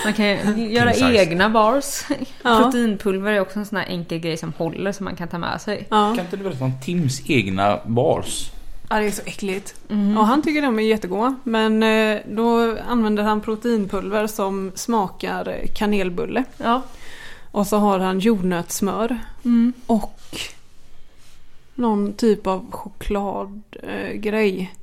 Man 0.04 0.14
kan 0.14 0.26
göra 0.72 0.94
egna 0.94 1.50
bars. 1.50 2.04
Ja. 2.44 2.60
Proteinpulver 2.64 3.32
är 3.32 3.40
också 3.40 3.60
en 3.60 3.66
sån 3.66 3.78
här 3.78 3.86
enkel 3.86 4.20
grej 4.20 4.38
som 4.38 4.54
håller 4.58 4.92
som 4.92 5.04
man 5.06 5.16
kan 5.16 5.28
ta 5.28 5.38
med 5.38 5.62
sig. 5.62 5.88
Ja. 5.90 6.14
Kan 6.16 6.26
inte 6.26 6.38
du 6.38 6.44
berätta 6.44 6.64
om 6.64 6.74
Tims 6.82 7.30
egna 7.30 7.80
bars? 7.86 8.52
Ja, 8.90 9.00
det 9.00 9.06
är 9.06 9.12
så 9.12 9.22
äckligt. 9.26 9.76
Mm. 9.90 10.18
Och 10.18 10.28
han 10.28 10.42
tycker 10.42 10.62
de 10.62 10.80
är 10.80 10.84
jättegoda. 10.84 11.36
Men 11.44 11.84
eh, 11.84 12.20
då 12.28 12.78
använder 12.88 13.24
han 13.24 13.42
proteinpulver 13.42 14.28
som 14.28 14.72
smakar 14.76 15.48
eh, 15.48 15.68
kanelbulle. 15.76 16.44
Ja. 16.58 16.82
Och 17.52 17.68
så 17.68 17.78
har 17.78 18.00
han 18.00 18.20
jordnötssmör. 18.20 19.20
Mm. 19.46 19.74
Och 19.86 20.20
någon 21.76 22.14
typ 22.14 22.48
av 22.48 22.72
chokladgrej. 22.72 24.74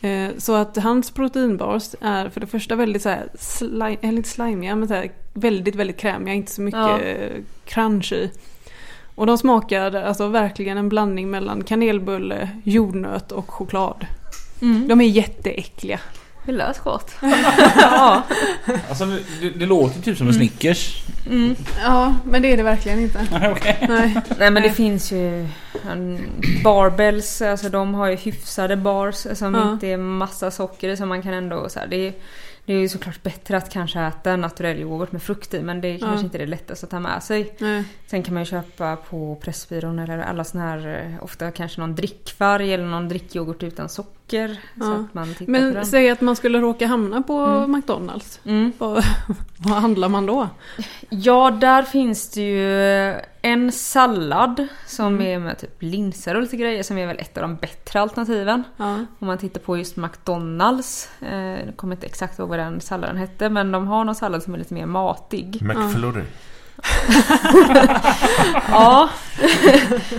Eh, 0.00 0.10
eh, 0.10 0.30
så 0.38 0.54
att 0.54 0.76
hans 0.76 1.10
proteinbars 1.10 1.94
är 2.00 2.28
för 2.28 2.40
det 2.40 2.46
första 2.46 2.76
väldigt 2.76 3.02
så 3.02 3.08
här, 3.08 3.28
slime, 3.38 3.96
eller 4.00 4.16
inte 4.16 4.28
slimiga 4.28 4.76
men 4.76 4.88
så 4.88 4.94
här, 4.94 5.10
väldigt 5.32 5.74
väldigt 5.74 5.96
krämiga. 5.96 6.34
Inte 6.34 6.52
så 6.52 6.62
mycket 6.62 6.80
Ja. 6.80 6.98
crunch 7.64 8.12
i. 8.12 8.30
Och 9.18 9.26
de 9.26 9.38
smakar 9.38 9.94
alltså 9.94 10.28
verkligen 10.28 10.78
en 10.78 10.88
blandning 10.88 11.30
mellan 11.30 11.64
kanelbulle, 11.64 12.48
jordnöt 12.64 13.32
och 13.32 13.50
choklad. 13.50 14.06
Mm. 14.62 14.88
De 14.88 15.00
är 15.00 15.04
jätteäckliga. 15.04 16.00
Det 16.44 16.52
lät 16.52 16.78
gott. 16.84 17.12
ja. 17.76 18.22
Alltså 18.88 19.04
det, 19.40 19.50
det, 19.50 19.66
låter 19.66 20.00
typ 20.00 20.18
som 20.18 20.28
en 20.28 20.34
Snickers. 20.34 21.02
Mm. 21.26 21.56
Ja, 21.82 22.14
men 22.24 22.42
det 22.42 22.52
är 22.52 22.56
det 22.56 22.62
verkligen 22.62 23.00
inte. 23.00 23.26
Okej. 23.56 23.86
Nej. 23.88 24.20
Nej 24.38 24.50
men 24.50 24.62
det 24.62 24.70
finns 24.70 25.12
ju 25.12 25.48
en, 25.90 26.20
barbells, 26.64 27.42
alltså 27.42 27.68
de 27.68 27.94
har 27.94 28.08
ju 28.08 28.16
hyfsade 28.16 28.76
bars 28.76 29.26
som 29.34 29.54
Ja. 29.54 29.72
inte 29.72 29.86
är 29.86 29.96
massa 29.96 30.50
socker 30.50 30.96
så 30.96 31.06
man 31.06 31.22
kan 31.22 31.34
ändå 31.34 31.68
så 31.68 31.80
här, 31.80 31.86
det, 31.86 32.08
är, 32.08 32.12
det 32.68 32.74
är 32.74 32.80
ju 32.80 32.88
såklart 32.88 33.22
bättre 33.22 33.56
att 33.56 33.70
kanske 33.70 34.00
äta 34.00 34.30
en 34.32 34.40
naturell 34.40 34.78
yoghurt 34.78 35.12
med 35.12 35.22
frukt 35.22 35.54
i 35.54 35.62
men 35.62 35.80
det 35.80 35.88
är 35.88 35.92
Ja. 35.92 35.98
kanske 36.06 36.24
inte 36.24 36.38
det 36.38 36.46
lättaste 36.46 36.86
att 36.86 36.90
ta 36.90 37.00
med 37.00 37.22
sig. 37.22 37.54
Nej. 37.58 37.84
Sen 38.06 38.22
kan 38.22 38.34
man 38.34 38.42
ju 38.42 38.46
köpa 38.50 38.96
på 38.96 39.36
Pressbyrån 39.36 39.98
eller 39.98 40.18
alla 40.18 40.44
såna 40.44 40.64
här, 40.64 41.04
eh, 41.16 41.24
ofta 41.24 41.50
kanske 41.50 41.80
någon 41.80 41.94
drickfärg 41.94 42.72
eller 42.74 42.84
någon 42.84 43.08
drickyoghurt 43.08 43.62
utan 43.62 43.88
socker. 43.88 44.17
Så 44.30 44.84
Ja. 44.84 44.94
att 44.94 45.14
man 45.14 45.28
tittar 45.28 45.44
på 45.44 45.50
Men 45.50 45.74
den. 45.74 45.86
säg 45.86 46.10
att 46.10 46.20
man 46.20 46.36
skulle 46.36 46.58
råka 46.60 46.86
hamna 46.86 47.22
på 47.22 47.32
Mm. 47.38 47.72
McDonalds. 47.72 48.40
Mm. 48.44 48.72
Vad, 48.78 49.04
vad 49.58 49.78
handlar 49.78 50.08
man 50.08 50.26
då? 50.26 50.48
Ja, 51.10 51.50
där 51.50 51.82
finns 51.82 52.30
det 52.30 52.40
ju 52.42 53.14
en 53.42 53.72
sallad 53.72 54.66
som 54.86 55.06
Mm. 55.06 55.26
är 55.26 55.38
med 55.38 55.58
typ 55.58 55.82
linser 55.82 56.34
och 56.34 56.42
lite 56.42 56.56
grejer 56.56 56.82
som 56.82 56.98
är 56.98 57.06
väl 57.06 57.18
ett 57.18 57.36
av 57.36 57.42
de 57.42 57.56
bättre 57.56 58.00
alternativen. 58.00 58.62
Ja. 58.76 58.94
Om 59.18 59.26
man 59.26 59.38
tittar 59.38 59.60
på 59.60 59.76
just 59.78 59.96
McDonalds. 59.96 61.10
Eh, 61.20 61.36
jag 61.66 61.76
kommer 61.76 61.94
inte 61.96 62.06
exakt 62.06 62.38
ihåg 62.38 62.48
vad 62.48 62.58
den 62.58 62.80
salladen 62.80 63.16
hette 63.16 63.48
men 63.50 63.72
de 63.72 63.86
har 63.88 64.04
någon 64.04 64.14
sallad 64.14 64.42
som 64.42 64.54
är 64.54 64.58
lite 64.58 64.74
mer 64.74 64.86
matig. 64.86 65.58
McFlurry. 65.62 66.20
Ja, 66.20 66.26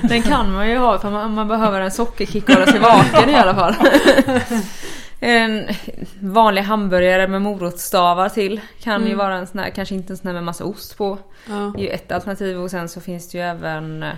den 0.02 0.22
kan 0.22 0.54
man 0.54 0.70
ju 0.70 0.78
ha 0.78 1.00
för 1.00 1.10
man, 1.12 1.34
man 1.34 1.48
behöver 1.48 1.82
en 1.82 1.92
sockerkick 1.92 2.50
och 2.50 2.54
hålla 2.56 2.66
sig 2.66 2.80
vaken 2.80 3.30
i 3.30 3.36
alla 3.36 3.56
fall. 3.56 3.76
En 5.22 5.68
vanlig 6.22 6.62
hamburgare 6.62 7.28
med 7.28 7.42
morotsstavar 7.42 8.30
till 8.30 8.62
kan 8.84 9.02
ju 9.02 9.08
Mm. 9.08 9.18
vara 9.18 9.36
en 9.36 9.48
sån 9.48 9.60
här, 9.60 9.70
kanske 9.70 9.96
inte 9.96 10.14
en 10.14 10.18
sån 10.18 10.28
här 10.28 10.34
med 10.34 10.44
massa 10.44 10.64
ost 10.66 10.98
på. 10.98 11.18
Ja. 11.50 11.74
Det 11.76 11.82
är 11.82 11.84
ju 11.84 11.90
ett 11.90 12.12
alternativ 12.12 12.60
och 12.60 12.72
sen 12.72 12.90
så 12.90 13.02
finns 13.02 13.30
det 13.32 13.38
ju 13.38 13.44
även 13.44 14.02
ja, 14.02 14.12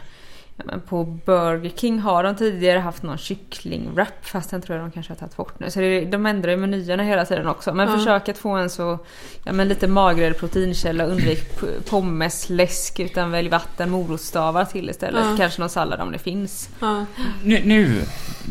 på 0.89 1.03
Burger 1.05 1.72
King 1.76 1.99
har 1.99 2.24
de 2.24 2.36
tidigare 2.36 2.80
haft 2.80 3.03
någon 3.03 3.18
kycklingwrap 3.18 4.26
fast 4.26 4.49
den 4.51 4.62
tror 4.62 4.78
jag 4.78 4.86
de 4.86 4.91
kanske 4.91 5.12
har 5.14 5.18
tagit 5.18 5.38
bort 5.38 5.59
nu. 5.59 5.72
Så 5.72 5.80
det, 5.80 6.05
de 6.05 6.26
ändrar 6.26 6.51
ju 6.51 6.57
menyerna 6.57 7.03
hela 7.03 7.26
tiden 7.26 7.47
också. 7.47 7.74
Men 7.74 7.89
Ja. 7.89 7.97
försök 7.97 8.30
att 8.30 8.38
få 8.38 8.49
en 8.49 8.70
så 8.70 8.99
ja, 9.43 9.51
men 9.53 9.68
lite 9.68 9.88
magrare 9.88 10.34
proteinkälla. 10.34 11.03
Undvik 11.03 11.43
pommes, 11.89 12.49
läsk 12.49 12.99
utan 12.99 13.32
välj 13.32 13.49
vatten, 13.49 13.89
morotsstavar 13.89 14.66
till 14.66 14.89
istället. 14.89 15.26
Ja. 15.32 15.38
Kanske 15.38 15.62
någon 15.62 15.70
sallad 15.70 15.99
om 16.01 16.12
det 16.12 16.20
finns. 16.20 16.70
Ja. 16.80 17.05
Nu, 17.43 17.62
nu 17.66 18.01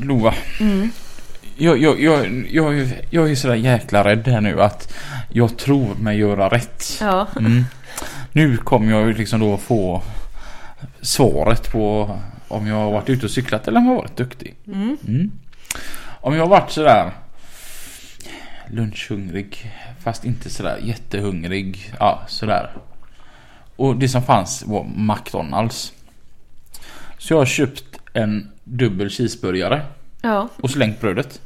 Lova. 0.02 0.34
Mm. 0.60 0.90
Jag, 1.56 1.78
jag, 1.78 2.00
jag, 2.00 2.44
jag, 2.50 2.78
är- 2.78 3.00
jag 3.10 3.30
är 3.30 3.34
sådär 3.34 3.54
jäkla 3.54 4.04
rädd 4.04 4.28
här 4.28 4.40
nu 4.40 4.62
att 4.62 4.94
jag 5.32 5.56
tror 5.56 5.94
mig 5.94 6.18
göra 6.18 6.48
rätt. 6.48 6.84
Ja. 7.00 7.26
Mm. 7.38 7.64
Nu 8.32 8.56
kommer 8.56 8.90
jag 8.92 9.06
ju 9.08 9.14
liksom 9.14 9.40
då 9.40 9.56
få 9.56 10.02
svaret 11.00 11.72
på 11.72 12.16
om 12.48 12.66
jag 12.66 12.74
har 12.74 12.92
varit 12.92 13.08
ute 13.08 13.26
och 13.26 13.32
cyklat 13.32 13.68
eller 13.68 13.78
om 13.78 13.86
jag 13.86 13.92
har 13.92 14.02
varit 14.02 14.16
duktig. 14.16 14.54
Mm. 14.66 14.96
Mm. 15.08 15.32
Om 16.20 16.34
jag 16.34 16.42
har 16.42 16.48
varit 16.48 16.70
sådär 16.70 17.12
lunchhungrig 18.70 19.72
fast 20.00 20.24
inte 20.24 20.50
sådär 20.50 20.78
jättehungrig. 20.82 21.94
Ja, 21.98 22.22
sådär. 22.28 22.70
Och 23.76 23.96
det 23.96 24.08
som 24.08 24.22
fanns 24.22 24.62
var 24.66 24.84
McDonalds. 24.96 25.92
Så 27.18 27.32
jag 27.32 27.38
har 27.38 27.46
köpt 27.46 28.00
en 28.12 28.50
dubbel 28.64 29.10
cheeseburgare 29.10 29.82
ja. 30.22 30.48
och 30.56 30.70
slängt 30.70 31.00
brödet. 31.00 31.40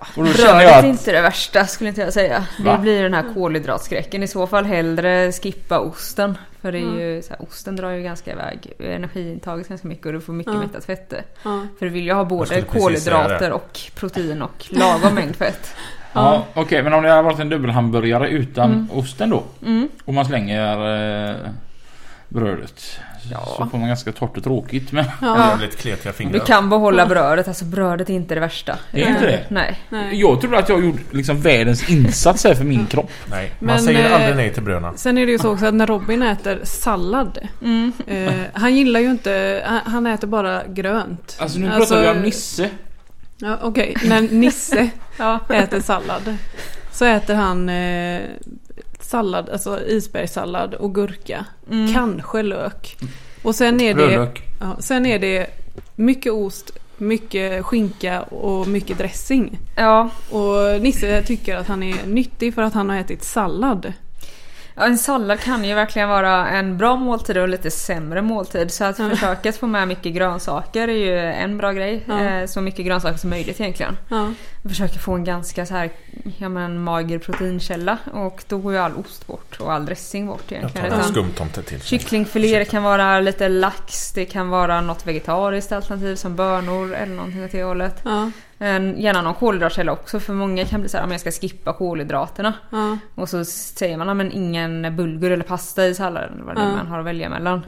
Och 0.00 0.06
då 0.14 0.22
Brödet 0.22 0.40
känner 0.40 0.62
jag 0.62 0.72
är 0.72 0.78
att... 0.78 0.84
inte 0.84 1.12
det 1.12 1.20
värsta 1.20 1.66
skulle 1.66 1.88
inte 1.88 2.00
jag 2.00 2.12
säga. 2.12 2.44
Va? 2.64 2.72
Det 2.72 2.78
blir 2.78 3.02
den 3.02 3.14
här 3.14 3.24
kolhydratskräcken. 3.34 4.22
I 4.22 4.28
så 4.28 4.46
fall 4.46 4.64
hellre 4.64 5.32
skippa 5.32 5.78
osten. 5.78 6.38
För 6.62 6.72
det 6.72 6.78
är 6.78 7.00
ju, 7.00 7.22
så 7.22 7.30
här, 7.30 7.42
osten 7.42 7.76
drar 7.76 7.90
ju 7.90 8.02
ganska 8.02 8.32
iväg 8.32 8.72
energiintaget 8.78 9.68
ganska 9.68 9.88
mycket 9.88 10.06
och 10.06 10.12
du 10.12 10.20
får 10.20 10.32
mycket 10.32 10.52
Ja. 10.52 10.58
mättat 10.60 10.84
fett. 10.84 11.12
Ja. 11.42 11.66
För 11.78 11.86
du 11.86 11.88
vill 11.92 12.04
ju 12.04 12.12
ha 12.12 12.24
både 12.24 12.62
kolhydrater 12.62 13.52
och 13.52 13.80
protein 13.94 14.42
och 14.42 14.66
lagom 14.70 15.14
mängd 15.14 15.36
fett. 15.36 15.74
Ja, 16.12 16.44
okej, 16.54 16.82
men 16.82 16.92
om 16.92 17.02
det 17.02 17.10
hade 17.10 17.22
varit 17.22 17.38
en 17.38 17.48
dubbelhamburgare 17.48 18.28
utan 18.28 18.72
Mm. 18.72 18.88
osten 18.92 19.30
då 19.30 19.42
Mm. 19.66 19.88
och 20.04 20.14
man 20.14 20.24
slänger 20.24 21.30
eh, 21.30 21.36
brödet 22.28 22.98
Ja. 23.30 23.44
så 23.56 23.66
får 23.66 23.78
man 23.78 23.88
ganska 23.88 24.12
torrt 24.12 24.36
och 24.36 24.44
tråkigt. 24.44 24.92
Men 24.92 25.04
Ja. 25.22 25.48
Jävligt 25.50 25.78
kletiga 25.78 26.12
fingrar. 26.12 26.32
Du 26.32 26.40
kan 26.40 26.70
behålla 26.70 27.06
brödet, 27.06 27.48
alltså 27.48 27.64
brödet 27.64 28.10
är 28.10 28.14
inte 28.14 28.34
det 28.34 28.40
värsta. 28.40 28.78
Det 28.92 29.02
är 29.02 29.08
inte 29.08 29.26
det? 29.26 29.44
Nej. 29.48 29.78
Nej. 29.88 30.20
jag 30.20 30.40
trodde 30.40 30.58
att 30.58 30.68
jag 30.68 30.84
gjorde 30.84 30.98
liksom 31.10 31.40
världens 31.40 31.90
insats 31.90 32.44
här 32.44 32.54
för 32.54 32.64
min 32.64 32.86
kropp. 32.86 33.10
Nej, 33.30 33.52
man 33.58 33.66
Men, 33.74 33.84
säger 33.84 34.10
eh, 34.10 34.14
aldrig 34.14 34.36
nej 34.36 34.54
till 34.54 34.62
bröderna. 34.62 34.92
Sen 34.96 35.18
är 35.18 35.26
det 35.26 35.32
ju 35.32 35.38
så 35.38 35.52
också 35.52 35.66
att 35.66 35.74
när 35.74 35.86
Robin 35.86 36.22
äter 36.22 36.60
sallad. 36.64 37.38
Mm. 37.62 37.92
Eh, 38.06 38.32
han 38.52 38.74
gillar 38.76 39.00
ju 39.00 39.10
inte, 39.10 39.62
han, 39.84 40.06
äter 40.06 40.28
bara 40.28 40.62
grönt. 40.66 41.36
Alltså 41.40 41.58
nu 41.58 41.70
pratar 41.70 42.00
vi 42.00 42.08
om 42.08 42.16
Nisse. 42.22 42.68
Ja, 43.38 43.58
Okej, 43.62 43.96
när 44.04 44.20
Nisse 44.20 44.90
Ja. 45.18 45.40
äter 45.48 45.80
sallad. 45.80 46.36
Så 46.92 47.04
äter 47.04 47.34
han 47.34 47.68
eh, 47.68 48.20
sallad, 49.10 49.48
alltså 49.50 49.80
isbergssallad 49.86 50.74
och 50.74 50.94
gurka. 50.94 51.44
Mm. 51.70 51.94
Kanske 51.94 52.42
lök. 52.42 52.96
Och 53.42 53.54
sen 53.54 53.80
är 53.80 53.94
det, 53.94 54.28
ja, 54.60 54.76
sen 54.80 55.06
är 55.06 55.18
det 55.18 55.46
mycket 55.96 56.32
ost, 56.32 56.70
mycket 56.98 57.64
skinka 57.64 58.22
och 58.22 58.68
mycket 58.68 58.98
dressing. 58.98 59.58
Ja. 59.76 60.10
Och 60.30 60.80
Nisse 60.82 61.22
tycker 61.22 61.56
att 61.56 61.68
han 61.68 61.82
är 61.82 62.06
nyttig 62.06 62.54
för 62.54 62.62
att 62.62 62.74
han 62.74 62.90
har 62.90 62.96
ätit 62.96 63.24
sallad. 63.24 63.92
Ja, 64.76 64.86
en 64.86 64.98
sallad 64.98 65.40
kan 65.40 65.64
ju 65.64 65.74
verkligen 65.74 66.08
vara 66.08 66.48
en 66.48 66.78
bra 66.78 66.96
måltid 66.96 67.36
och 67.36 67.44
en 67.44 67.50
lite 67.50 67.70
sämre 67.70 68.22
måltid. 68.22 68.72
Så 68.72 68.84
att 68.84 68.98
Ja. 68.98 69.10
försöka 69.10 69.48
att 69.48 69.56
få 69.56 69.66
med 69.66 69.88
mycket 69.88 70.12
grönsaker 70.14 70.88
är 70.88 70.92
ju 70.92 71.18
en 71.18 71.58
bra 71.58 71.72
grej. 71.72 72.04
Ja. 72.06 72.20
Eh, 72.20 72.46
Så 72.46 72.60
mycket 72.60 72.86
grönsaker 72.86 73.18
som 73.18 73.30
möjligt 73.30 73.60
egentligen. 73.60 73.96
Ja, 74.08 74.32
Försöka 74.68 74.98
få 74.98 75.12
en 75.14 75.24
ganska 75.24 75.66
så 75.66 75.74
här, 75.74 75.90
ja 76.38 76.48
men 76.48 76.82
mager 76.82 77.18
proteinkälla. 77.18 77.98
Och 78.12 78.44
då 78.48 78.58
går 78.58 78.72
ju 78.72 78.78
all 78.78 78.92
ost 78.96 79.26
bort 79.26 79.56
och 79.60 79.72
all 79.72 79.86
dressing 79.86 80.26
bort 80.26 80.42
Jag 80.48 80.58
egentligen. 80.58 80.90
tar 80.90 81.02
skumtomte 81.02 81.62
till. 81.62 81.80
Kycklingfiléer 81.82 82.64
kan 82.64 82.82
vara 82.82 83.20
lite 83.20 83.48
lax, 83.48 84.12
det 84.12 84.24
kan 84.24 84.48
vara 84.48 84.80
något 84.80 85.06
vegetariskt 85.06 85.72
alternativ 85.72 86.16
som 86.16 86.36
bönor 86.36 86.94
eller 86.94 87.14
någonting 87.14 87.44
åt 87.44 87.52
det 87.52 87.62
hållet. 87.62 88.00
ja, 88.04 88.30
En, 88.58 89.00
gärna 89.00 89.22
någon 89.22 89.34
kolhydratkälla 89.34 89.92
också 89.92 90.20
för 90.20 90.32
många 90.32 90.64
kan 90.64 90.80
bli 90.80 90.88
så 90.88 90.96
här, 90.96 91.04
om 91.04 91.10
jag 91.10 91.20
ska 91.20 91.30
skippa 91.30 91.72
kolhydraterna. 91.72 92.54
ja, 92.70 92.98
Och 93.14 93.28
så 93.28 93.44
säger 93.44 93.96
man, 93.96 94.08
"Ja, 94.08 94.14
men 94.14 94.32
ingen 94.32 94.96
bulgur 94.96 95.30
eller 95.32 95.44
pasta 95.44 95.86
i 95.86 95.94
salladen 95.94 96.34
eller 96.34 96.44
vad 96.44 96.56
det 96.56 96.60
är 96.62 96.64
Ja. 96.68 96.76
man 96.76 96.86
har 96.86 96.98
att 96.98 97.04
välja 97.06 97.28
mellan. 97.28 97.64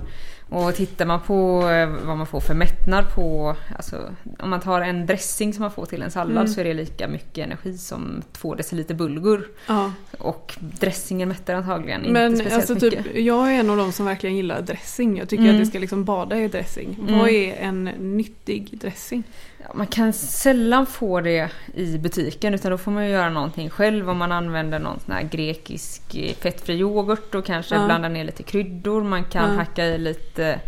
Och 0.52 0.74
tittar 0.74 1.06
man 1.06 1.20
på 1.20 1.68
eh, 1.70 1.88
vad 2.06 2.16
man 2.16 2.26
får 2.26 2.40
för 2.40 2.54
mättnad 2.54 3.14
på, 3.14 3.56
alltså 3.76 3.96
om 4.38 4.50
man 4.50 4.60
tar 4.60 4.80
en 4.80 5.06
dressing 5.06 5.52
som 5.54 5.62
man 5.62 5.70
får 5.70 5.86
till 5.86 6.02
en 6.02 6.10
sallad 6.10 6.36
Mm. 6.36 6.48
så 6.48 6.60
är 6.60 6.64
det 6.64 6.74
lika 6.74 7.08
mycket 7.08 7.44
energi 7.46 7.78
som 7.78 8.22
två 8.32 8.54
deciliter 8.54 8.94
bulgur. 8.94 9.48
Ja. 9.66 9.92
Och 10.18 10.54
dressingen 10.58 11.28
mättar 11.28 11.54
antagligen 11.54 12.00
inte 12.00 12.12
Men 12.12 12.36
speciellt 12.36 12.70
alltså 12.70 12.86
mycket. 12.86 13.04
typ, 13.04 13.16
jag 13.16 13.52
är 13.54 13.60
en 13.60 13.70
av 13.70 13.76
de 13.76 13.92
som 13.92 14.06
verkligen 14.06 14.36
gillar 14.36 14.60
dressing. 14.62 15.18
Jag 15.18 15.28
tycker 15.28 15.44
Mm. 15.44 15.54
att 15.56 15.60
det 15.62 15.66
ska 15.66 15.78
liksom 15.78 16.04
bada 16.04 16.38
i 16.38 16.48
dressing. 16.48 16.96
Mm. 17.08 17.18
Vad 17.18 17.28
är 17.28 17.54
en 17.54 17.84
nyttig 17.84 18.78
dressing? 18.80 19.22
Man 19.74 19.86
kan 19.86 20.12
sällan 20.12 20.86
få 20.86 21.20
det 21.20 21.50
i 21.74 21.98
butiken 21.98 22.54
utan 22.54 22.70
då 22.70 22.78
får 22.78 22.90
man 22.90 23.08
göra 23.08 23.30
någonting 23.30 23.70
själv 23.70 24.10
om 24.10 24.18
man 24.18 24.32
använder 24.32 24.78
någon 24.78 25.00
sån 25.00 25.14
här 25.14 25.22
grekisk 25.22 26.14
eh, 26.14 26.34
fettfri 26.34 26.74
yoghurt 26.74 27.34
och 27.34 27.44
kanske 27.44 27.74
Ja. 27.74 27.84
blanda 27.86 28.08
ner 28.08 28.24
lite 28.24 28.42
kryddor. 28.42 29.02
Man 29.02 29.24
kan 29.24 29.50
Ja. 29.50 29.56
hacka 29.56 29.84
i 29.86 29.98
lite 29.98 30.60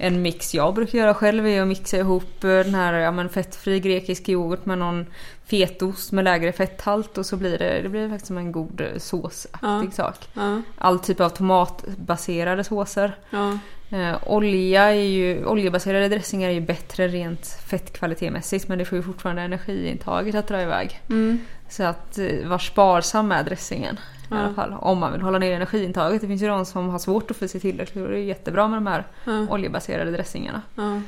en 0.00 0.22
mix 0.22 0.54
jag 0.54 0.74
brukar 0.74 0.98
göra 0.98 1.14
själv 1.14 1.46
är 1.46 1.62
att 1.62 1.68
mixa 1.68 1.96
ihop 1.96 2.44
eh, 2.44 2.48
den 2.50 2.74
här 2.74 2.92
ja, 2.94 3.10
men 3.10 3.28
fettfri 3.28 3.80
grekisk 3.80 4.28
yoghurt 4.28 4.66
med 4.66 4.78
någon 4.78 5.06
fetost 5.46 6.12
med 6.12 6.24
lägre 6.24 6.52
fetthalt 6.52 7.18
och 7.18 7.26
så 7.26 7.36
blir 7.36 7.58
det, 7.58 7.80
det 7.82 7.88
blir 7.88 8.08
faktiskt 8.08 8.26
som 8.26 8.38
en 8.38 8.52
god 8.52 8.80
eh, 8.80 8.98
såsaktig 8.98 9.58
Ja. 9.62 9.90
sak. 9.92 10.16
Ja, 10.34 10.62
All 10.78 10.98
typ 10.98 11.20
av 11.20 11.28
tomatbaserade 11.28 12.64
såser. 12.64 13.16
ja, 13.30 13.58
Eh, 13.92 14.16
olja 14.26 14.82
är 14.82 14.94
ju, 14.94 15.44
oljebaserade 15.44 16.08
dressingar 16.08 16.48
är 16.48 16.52
ju 16.52 16.60
bättre 16.60 17.08
rent 17.08 17.46
fettkvalitetmässigt 17.66 18.68
men 18.68 18.78
det 18.78 18.84
får 18.84 18.98
ju 18.98 19.02
fortfarande 19.04 19.42
energiintaget 19.42 20.34
att 20.34 20.48
dra 20.48 20.62
iväg. 20.62 21.00
mm, 21.08 21.38
Så 21.68 21.82
att 21.84 22.18
eh, 22.18 22.48
var 22.48 22.58
sparsam 22.58 23.28
med 23.28 23.44
dressingen 23.44 23.98
i 24.30 24.34
alla 24.34 24.54
fall. 24.54 24.72
Om 24.80 24.98
man 24.98 25.12
vill 25.12 25.20
hålla 25.22 25.38
ner 25.38 25.52
energiintaget. 25.52 26.20
Det 26.20 26.26
finns 26.26 26.42
ju 26.42 26.46
de 26.46 26.66
som 26.66 26.88
har 26.88 26.98
svårt 26.98 27.30
att 27.30 27.36
få 27.36 27.48
sig 27.48 27.60
tillräckligt 27.60 28.04
och 28.04 28.10
det 28.10 28.18
är 28.18 28.22
jättebra 28.24 28.68
med 28.68 28.76
de 28.76 28.86
här 28.86 29.04
ja, 29.24 29.46
oljebaserade 29.50 30.10
dressingarna. 30.10 30.62
ja. 30.74 31.00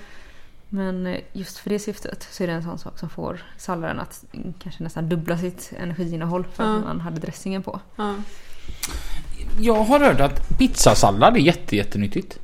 Men 0.74 1.06
eh, 1.06 1.20
just 1.32 1.58
för 1.58 1.70
det 1.70 1.78
syftet 1.78 2.28
så 2.30 2.42
är 2.42 2.46
det 2.46 2.52
en 2.52 2.62
sån 2.62 2.78
sak 2.78 2.98
som 2.98 3.08
får 3.10 3.42
salladen 3.56 4.00
att 4.00 4.24
kanske 4.62 4.82
nästan 4.82 5.08
dubbla 5.08 5.38
sitt 5.38 5.72
energiinnehåll 5.78 6.44
för 6.54 6.64
Ja. 6.64 6.76
att 6.76 6.84
man 6.84 7.00
hade 7.00 7.20
dressingen 7.20 7.62
på. 7.62 7.80
ja. 7.96 8.14
Jag 9.60 9.74
har 9.74 9.98
hört 10.00 10.20
att 10.20 10.58
pizzasallad 10.58 11.36
är 11.36 11.40
jätte, 11.40 11.76
jättenyttigt. 11.76 12.38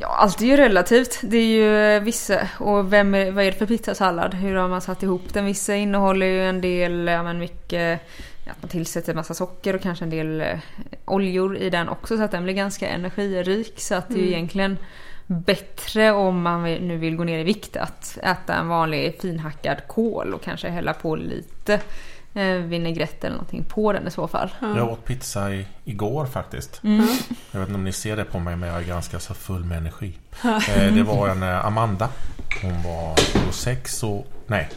Ja, 0.00 0.06
allt 0.08 0.40
är 0.42 0.46
ju 0.46 0.56
relativt. 0.56 1.20
Det 1.22 1.36
är 1.36 1.44
ju 1.46 1.96
eh, 1.96 2.02
vissa, 2.02 2.48
och 2.60 2.92
vem 2.92 3.14
är, 3.14 3.30
vad 3.30 3.44
är 3.44 3.52
det 3.52 3.58
för 3.58 3.66
pizzasallad? 3.66 4.34
Hur 4.34 4.54
har 4.54 4.68
man 4.68 4.80
satt 4.80 5.02
ihop 5.02 5.22
den? 5.32 5.44
Vissa 5.44 5.74
innehåller 5.74 6.26
ju 6.26 6.48
en 6.48 6.60
del, 6.60 7.06
ja 7.06 7.22
men 7.22 7.38
mycket, 7.38 8.00
ja, 8.46 8.52
man 8.60 8.68
tillsätter 8.68 9.14
massa 9.14 9.34
socker 9.34 9.74
och 9.74 9.82
kanske 9.82 10.04
en 10.04 10.10
del 10.10 10.40
eh, 10.40 10.58
oljor 11.04 11.56
i 11.56 11.70
den 11.70 11.88
också 11.88 12.16
så 12.16 12.22
att 12.22 12.30
den 12.30 12.44
blir 12.44 12.54
ganska 12.54 12.88
energirik. 12.88 13.80
Så 13.80 13.94
att 13.94 14.08
det 14.08 14.14
är 14.14 14.18
ju 14.18 14.22
Mm. 14.22 14.34
egentligen 14.34 14.78
bättre 15.26 16.12
om 16.12 16.42
man 16.42 16.62
nu 16.62 16.96
vill 16.96 17.16
gå 17.16 17.24
ner 17.24 17.38
i 17.38 17.42
vikt 17.42 17.76
att 17.76 18.18
äta 18.22 18.54
en 18.54 18.68
vanlig 18.68 19.18
finhackad 19.20 19.76
kål 19.86 20.34
och 20.34 20.42
kanske 20.42 20.68
hälla 20.68 20.92
på 20.94 21.16
lite 21.16 21.80
eh, 22.34 22.52
vinägrett 22.54 23.24
eller 23.24 23.34
någonting 23.36 23.64
på 23.64 23.92
den 23.92 24.06
i 24.06 24.10
så 24.10 24.28
fall. 24.28 24.50
Jag 24.60 24.92
åt 24.92 25.04
pizza 25.04 25.54
i, 25.54 25.66
igår 25.84 26.26
faktiskt. 26.26 26.80
Mm. 26.84 27.06
Jag 27.52 27.60
vet 27.60 27.68
inte 27.68 27.78
om 27.78 27.84
ni 27.84 27.92
ser 27.92 28.16
det 28.16 28.24
på 28.24 28.38
mig 28.38 28.56
men 28.56 28.68
jag 28.68 28.78
är 28.82 28.84
ganska 28.86 29.20
så 29.20 29.34
full 29.34 29.64
med 29.64 29.78
energi. 29.78 30.18
Eh, 30.44 30.94
det 30.94 31.02
var 31.02 31.28
en 31.28 31.42
Amanda. 31.42 32.08
Hon 32.62 32.82
var 32.82 33.16
26 33.16 34.02
och... 34.02 34.26
Nej. 34.46 34.68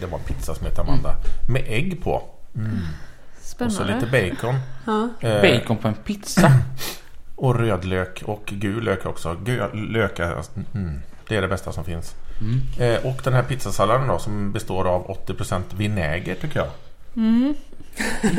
Det 0.00 0.06
var 0.10 0.18
en 0.18 0.24
pizza 0.24 0.54
som 0.54 0.66
hette 0.66 0.80
Amanda. 0.80 1.14
Med 1.48 1.64
ägg 1.68 2.04
på. 2.04 2.22
Mm. 2.56 2.70
Och 2.76 3.42
så 3.42 3.48
Spännande. 3.76 3.94
lite 3.94 4.30
bacon. 4.36 4.54
ja. 4.86 5.08
Eh, 5.28 5.42
Bacon 5.42 5.76
på 5.76 5.88
en 5.88 5.94
pizza. 5.94 6.52
Och 7.34 7.58
rödlök 7.58 8.22
och 8.26 8.42
gul 8.46 8.84
lök 8.84 9.06
också. 9.06 9.36
Gul 9.44 9.90
lök 9.92 10.18
är, 10.18 10.42
mm, 10.74 11.00
det 11.28 11.36
är 11.36 11.42
det 11.42 11.48
bästa 11.48 11.72
som 11.72 11.84
finns. 11.84 12.14
Mm. 12.40 12.60
Eh, 12.94 13.06
och 13.06 13.20
den 13.24 13.32
här 13.32 13.42
pizzasalladen 13.42 14.08
då 14.08 14.18
som 14.18 14.52
består 14.52 14.84
av 14.88 15.06
80% 15.26 15.62
vinäger 15.76 16.34
tycker 16.34 16.58
jag. 16.60 16.68
Mm. 17.16 17.54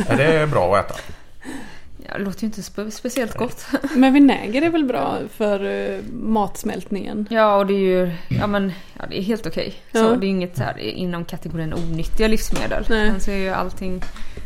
Är 0.08 0.18
det 0.18 0.48
bra 0.48 0.76
att 0.76 0.86
äta? 0.86 1.00
Det 2.18 2.24
låter 2.24 2.42
ju 2.42 2.46
inte 2.46 2.62
spe- 2.62 2.90
speciellt 2.90 3.38
gott. 3.38 3.66
Men 3.96 4.14
vinäger 4.14 4.62
är 4.62 4.70
väl 4.70 4.84
bra 4.86 5.18
för 5.38 5.66
eh, 5.66 6.00
matsmältningen? 6.14 7.28
Ja, 7.30 7.56
och 7.56 7.66
det 7.68 7.74
är 7.74 7.78
ju 8.06 8.12
ja, 8.28 8.48
men, 8.48 8.72
ja, 9.00 9.06
det 9.10 9.20
är 9.20 9.24
helt 9.24 9.48
okej. 9.48 9.74
Så 9.92 9.98
Ja. 9.98 10.16
Det 10.16 10.26
är 10.28 10.30
inget 10.30 10.58
så 10.58 10.64
här, 10.64 10.78
inom 10.80 11.26
kategorin 11.26 11.74
onyttiga 11.74 12.28
livsmedel. 12.28 12.86
Nej. 12.90 13.12
Sen 13.12 13.20
så 13.20 13.32
är 13.32 13.36
ju 13.38 13.50
allting 13.50 14.02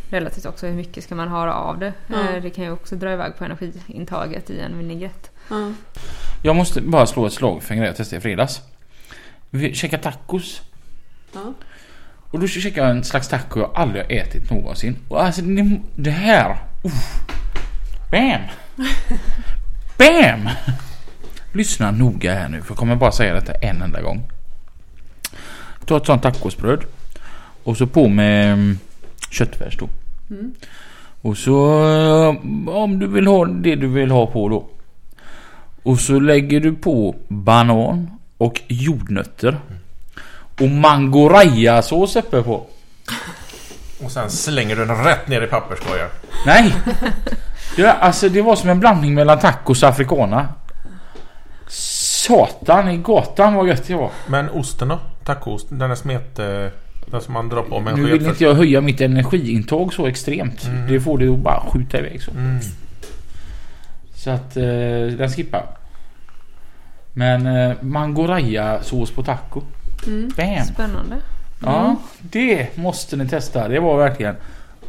relativt 0.10 0.46
också 0.46 0.68
hur 0.68 0.74
mycket 0.74 1.04
ska 1.04 1.16
man 1.16 1.28
ha 1.28 1.52
av 1.54 1.80
det. 1.80 1.94
Ja. 2.08 2.16
Eh, 2.36 2.44
Det 2.44 2.50
kan 2.50 2.64
ju 2.64 2.72
också 2.72 2.96
dra 2.96 3.14
iväg 3.14 3.38
på 3.38 3.44
energiintaget 3.46 4.50
i 4.50 4.60
en 4.60 4.78
vinägrett. 4.78 5.32
Ja. 5.50 5.72
Jag 6.44 6.56
måste 6.56 6.82
bara 6.82 7.06
slå 7.06 7.26
ett 7.26 7.34
slag 7.34 7.64
för 7.64 7.72
en 7.74 7.78
grej 7.80 7.88
jag 7.88 7.96
testade 7.98 8.18
i 8.18 8.22
fredags. 8.22 8.62
Vi 9.50 9.74
käkade 9.76 10.04
tacos. 10.04 10.62
Ja. 11.34 11.54
Och 12.32 12.40
då 12.40 12.48
käkade 12.48 12.88
jag 12.88 12.98
en 12.98 13.04
slags 13.04 13.28
taco 13.28 13.60
jag 13.60 13.72
aldrig 13.76 14.04
har 14.04 14.12
ätit 14.12 14.52
någonsin. 14.52 14.96
Och 15.10 15.24
alltså 15.24 15.42
det, 15.96 16.10
här. 16.12 16.58
uff. 16.84 17.20
Bam! 18.14 18.42
Bam! 19.98 20.50
Lyssna 21.52 21.92
noga 21.92 22.34
här 22.34 22.50
nu 22.50 22.62
för 22.62 22.72
jag 22.72 22.78
kommer 22.78 22.96
bara 22.96 23.12
säga 23.12 23.34
detta 23.34 23.54
en 23.54 23.82
enda 23.82 24.02
gång. 24.02 24.24
Ta 25.86 25.98
ett 25.98 26.06
sånt 26.06 26.24
tacosbröd. 26.24 26.84
Och 27.64 27.78
så 27.78 27.88
på 27.88 28.08
med 28.08 28.54
mm, 28.54 28.80
köttfärs 29.30 29.78
då. 29.78 29.90
Mm. 30.30 30.54
Och 31.22 31.38
så 31.38 31.86
eh, 31.90 32.28
om 32.70 33.00
du 33.00 33.08
vill 33.08 33.28
ha 33.28 33.46
det 33.46 33.76
du 33.76 33.88
vill 33.88 34.12
ha 34.12 34.28
på 34.28 34.50
då. 34.50 34.68
Och 35.84 36.00
så 36.00 36.20
lägger 36.20 36.60
du 36.60 36.74
på 36.74 37.16
banan 37.28 38.12
och 38.38 38.62
jordnötter. 38.68 39.60
Och 40.62 40.70
mangoraya-sås 40.70 42.16
uppe 42.16 42.44
på. 42.44 42.68
Och 44.04 44.12
sen 44.12 44.30
slänger 44.30 44.76
du 44.76 44.86
den 44.86 45.04
rätt 45.04 45.28
ner 45.28 45.42
i 45.42 45.48
papperskorgen. 45.48 46.10
Nej! 46.46 46.74
Det, 47.76 47.92
alltså 47.94 48.30
det 48.30 48.42
var 48.42 48.56
som 48.56 48.70
en 48.70 48.80
blandning 48.80 49.14
mellan 49.14 49.40
tacos 49.40 49.84
och 49.84 49.90
africana. 49.90 50.48
Satan 51.68 52.90
i 52.90 52.98
gatan 52.98 53.54
vad 53.54 53.68
gött 53.68 53.88
det 53.88 53.96
var. 53.96 54.12
Men 54.28 54.50
osten 54.50 54.88
då? 54.88 55.00
Tacoost? 55.24 55.68
Den 55.70 55.80
där 55.90 55.96
smet... 55.96 56.40
eh, 56.40 56.66
Den 57.06 57.22
som 57.22 57.34
man 57.34 57.50
drar 57.50 57.62
på 57.62 57.80
med 57.80 57.94
en 57.94 58.00
Nu 58.00 58.12
vill 58.12 58.26
inte 58.26 58.44
jag 58.44 58.54
höja 58.54 58.82
mitt 58.82 59.02
energiintag 59.02 59.94
så 59.94 60.08
extremt. 60.08 60.68
Mhm. 60.68 60.88
Det 60.88 61.00
får 61.00 61.18
det 61.18 61.28
att 61.30 61.40
bara 61.40 61.60
skjuta 61.70 62.00
iväg 62.00 62.22
så. 62.24 62.32
Mm. 62.32 62.60
Så 64.16 64.30
att 64.30 64.58
eh, 64.58 64.64
den 65.18 65.30
skippar. 65.30 65.66
Men 67.14 67.48
eh, 67.48 67.76
mangoraya-sås 67.82 69.12
på 69.12 69.24
taco. 69.24 69.62
Mm. 70.08 70.32
Bam! 70.38 70.66
Spännande. 70.66 71.16
Ja, 71.66 71.96
det 72.22 72.78
måste 72.78 73.16
ni 73.16 73.28
testa. 73.28 73.68
Det 73.68 73.80
var 73.80 73.98
verkligen 73.98 74.36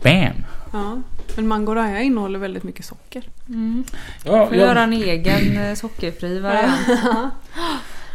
bam! 0.04 0.44
Ja. 0.72 1.02
Men 1.36 1.48
mangoraya 1.48 2.00
innehåller 2.00 2.38
väldigt 2.38 2.62
mycket 2.62 2.84
socker. 2.84 3.22
Mm. 3.48 3.84
Ja, 4.24 4.46
Får 4.46 4.56
göra 4.56 4.82
en 4.82 4.92
egen 4.92 5.56
eh, 5.56 5.74
sockerfri 5.74 6.38
variant. 6.40 6.88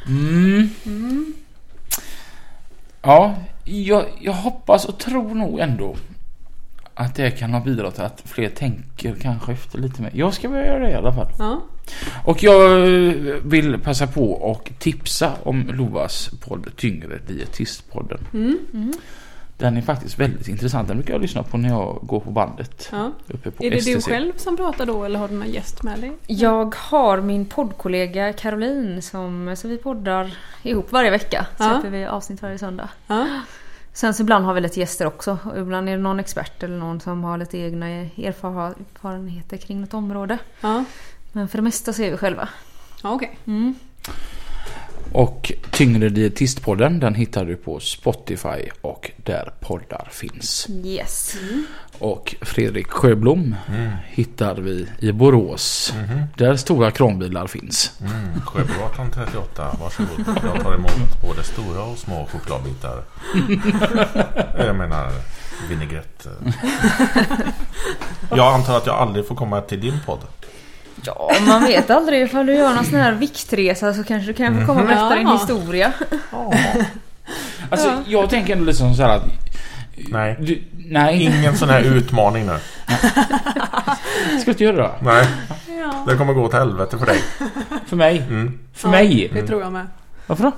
Mm. 0.08 0.70
Mm. 0.86 1.34
Ja, 3.02 3.36
jag, 3.64 4.06
jag 4.22 4.34
hoppas 4.34 4.86
och 4.86 4.98
tror 5.00 5.36
nog 5.36 5.60
ändå 5.60 5.96
att 6.94 7.16
det 7.16 7.32
kan 7.32 7.54
ha 7.54 7.60
bidragit 7.60 7.96
till 7.96 8.04
att 8.04 8.24
fler 8.26 8.50
tänker 8.50 9.16
kanske 9.22 9.52
efter 9.52 9.80
lite 9.80 10.02
mer. 10.02 10.12
Jag 10.14 10.34
ska 10.34 10.50
börja 10.50 10.66
göra 10.66 10.80
det 10.80 10.92
i 10.92 10.96
alla 10.96 11.14
fall. 11.14 11.32
Ja. 11.40 11.62
Och 12.26 12.44
jag 12.44 12.80
vill 13.44 13.80
passa 13.80 14.08
på 14.08 14.32
och 14.32 14.72
tipsa 14.80 15.34
om 15.44 15.68
Lovas 15.74 16.30
podd 16.48 16.68
Tyngre 16.76 17.20
Dietistpodden. 17.28 18.20
Mm. 18.34 18.58
Mm. 18.74 18.94
Den 19.60 19.78
är 19.78 19.82
faktiskt 19.82 20.20
väldigt 20.20 20.48
intressant. 20.48 20.88
Den 20.88 20.98
brukar 20.98 21.14
jag 21.14 21.22
lyssna 21.22 21.44
på 21.44 21.58
när 21.58 21.70
jag 21.70 22.00
går 22.02 22.20
på 22.20 22.32
bandet. 22.32 22.90
ja. 22.92 23.12
Uppe 23.28 23.52
på 23.52 23.64
Är 23.64 23.72
det 23.72 23.82
STC. 23.82 23.94
du 23.96 24.02
själv 24.02 24.34
som 24.38 24.58
pratar 24.58 24.86
då 24.86 25.04
eller 25.04 25.20
har 25.20 25.28
du 25.28 25.34
någon 25.34 25.50
gäst 25.52 25.84
med 25.84 26.00
dig? 26.00 26.12
Jag 26.28 26.76
har 26.76 27.22
min 27.22 27.46
poddkollega 27.46 28.34
Caroline 28.34 29.02
som 29.02 29.56
så 29.58 29.68
vi 29.68 29.78
poddar 29.78 30.38
ihop 30.64 30.92
varje 30.92 31.10
vecka. 31.12 31.46
Ja. 31.58 31.66
Släpper 31.66 31.90
vi 31.90 32.06
avsnitt 32.06 32.42
varje 32.42 32.58
söndag. 32.58 32.90
Ja. 33.08 33.28
Sen 33.94 34.14
så 34.14 34.24
ibland 34.24 34.46
har 34.46 34.54
vi 34.54 34.62
lite 34.62 34.80
gäster 34.80 35.06
också. 35.08 35.38
Och 35.44 35.58
ibland 35.60 35.90
är 35.90 35.94
det 35.98 36.02
någon 36.04 36.20
expert 36.20 36.64
eller 36.64 36.78
någon 36.78 37.00
som 37.00 37.24
har 37.24 37.38
lite 37.38 37.58
egna 37.58 37.86
erfar- 37.88 38.76
erfarenheter 38.96 39.58
kring 39.58 39.82
något 39.82 39.94
område. 39.94 40.38
Ja. 40.62 40.84
Men 41.32 41.48
för 41.48 41.58
det 41.58 41.62
mesta 41.62 41.94
så 41.94 42.02
är 42.02 42.12
vi 42.12 42.18
själva. 42.18 42.50
Ja, 43.04 43.12
okej. 43.14 43.38
Mm. 43.48 43.76
Och 45.14 45.52
Tyngre 45.72 46.10
Dietistpodden 46.10 47.00
den 47.00 47.16
hittar 47.16 47.46
du 47.46 47.56
på 47.56 47.80
Spotify 47.80 48.70
och 48.82 49.12
där 49.18 49.52
poddar 49.60 50.08
finns. 50.12 50.68
Yes. 50.84 51.36
Och 52.00 52.36
Fredrik 52.42 52.88
Sjöblom 52.88 53.56
Mm. 53.70 53.90
hittar 54.08 54.56
vi 54.56 54.88
i 55.00 55.12
Borås. 55.12 55.94
Mhm. 55.98 56.24
Där 56.38 56.56
stora 56.56 56.92
kranbilar 56.92 57.48
finns. 57.48 57.92
Mm. 58.02 58.42
Sjöbogatan 58.42 59.12
38, 59.12 59.78
varsågod. 59.82 60.26
Jag 60.54 60.64
tar 60.64 60.74
emot 60.76 61.22
både 61.22 61.44
stora 61.44 61.84
och 61.84 61.98
små 61.98 62.28
chokladbitar. 62.32 63.04
Jag 64.66 64.76
menar 64.76 65.12
vinägrett. 65.70 66.28
Jag 68.30 68.54
antar 68.54 68.78
att 68.78 68.86
jag 68.86 68.96
aldrig 68.96 69.28
får 69.28 69.36
komma 69.36 69.62
till 69.62 69.82
din 69.82 70.00
podd. 70.06 70.20
Ja, 71.06 71.32
man 71.48 71.64
vet 71.64 71.90
aldrig 71.90 72.22
ifall 72.22 72.46
du 72.46 72.54
gör 72.56 72.74
någon 72.74 72.86
sån 72.86 73.00
här 73.00 73.12
viktresa 73.14 73.94
så 73.94 74.04
kanske 74.04 74.28
du 74.28 74.34
kan 74.34 74.60
få 74.60 74.66
komma 74.66 74.82
och 74.82 74.88
berätta 74.88 75.16
din 75.16 75.28
Ja. 75.28 75.34
historia. 75.34 75.92
Alltså 77.70 77.88
Ja. 77.88 78.02
jag 78.08 78.30
tänker 78.30 78.54
ändå 78.54 78.66
liksom 78.66 78.94
så 78.96 79.02
här 79.04 79.18
att... 79.18 79.24
Nej. 80.10 80.36
Du, 80.40 80.62
nej, 80.86 81.24
Ingen 81.24 81.58
sån 81.58 81.70
här 81.70 81.82
utmaning 81.96 82.46
nu. 82.46 82.58
ska 84.40 84.46
du 84.46 84.52
inte 84.52 84.64
göra 84.64 84.76
det? 84.78 84.92
Nej, 85.02 85.28
Ja, 85.80 86.06
det 86.08 86.16
kommer 86.18 86.34
gå 86.34 86.44
åt 86.44 86.54
helvete 86.54 86.98
för 86.98 87.06
dig. 87.06 87.20
För 87.88 87.96
mig? 87.96 88.18
Mm. 88.18 88.60
För 88.74 88.88
Ja. 88.88 88.92
mig? 88.92 89.30
det 89.34 89.48
tror 89.48 89.62
jag 89.62 89.72
med. 89.72 89.88
Varför 90.28 90.44
då? 90.44 90.50
Eh, 90.50 90.56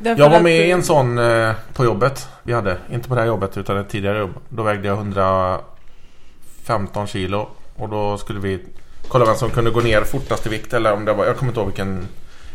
därför 0.00 0.22
Jag 0.22 0.30
var 0.30 0.40
med 0.40 0.66
i 0.66 0.70
en 0.70 0.82
sån 0.82 1.18
eh, 1.18 1.52
på 1.72 1.84
jobbet 1.84 2.28
vi 2.42 2.52
hade. 2.52 2.76
Inte 2.92 3.08
på 3.08 3.14
det 3.14 3.20
här 3.20 3.28
jobbet 3.28 3.56
utan 3.56 3.76
ett 3.78 3.88
tidigare 3.88 4.18
jobb. 4.18 4.34
Då 4.48 4.62
vägde 4.62 4.88
jag 4.88 4.96
115 4.96 7.06
kilo. 7.06 7.48
Och 7.76 7.88
då 7.88 8.18
skulle 8.18 8.40
vi 8.40 8.60
kolla 9.10 9.24
vem 9.24 9.34
som 9.34 9.50
kunde 9.50 9.70
gå 9.70 9.80
ner 9.80 10.02
fortast 10.04 10.46
i 10.46 10.48
vikt. 10.48 10.72
Eller 10.72 10.92
om 10.92 11.04
det 11.04 11.12
var, 11.12 11.24
jag 11.26 11.36
kommer 11.36 11.50
inte 11.50 11.60
ihåg 11.60 11.68
vilken 11.68 12.06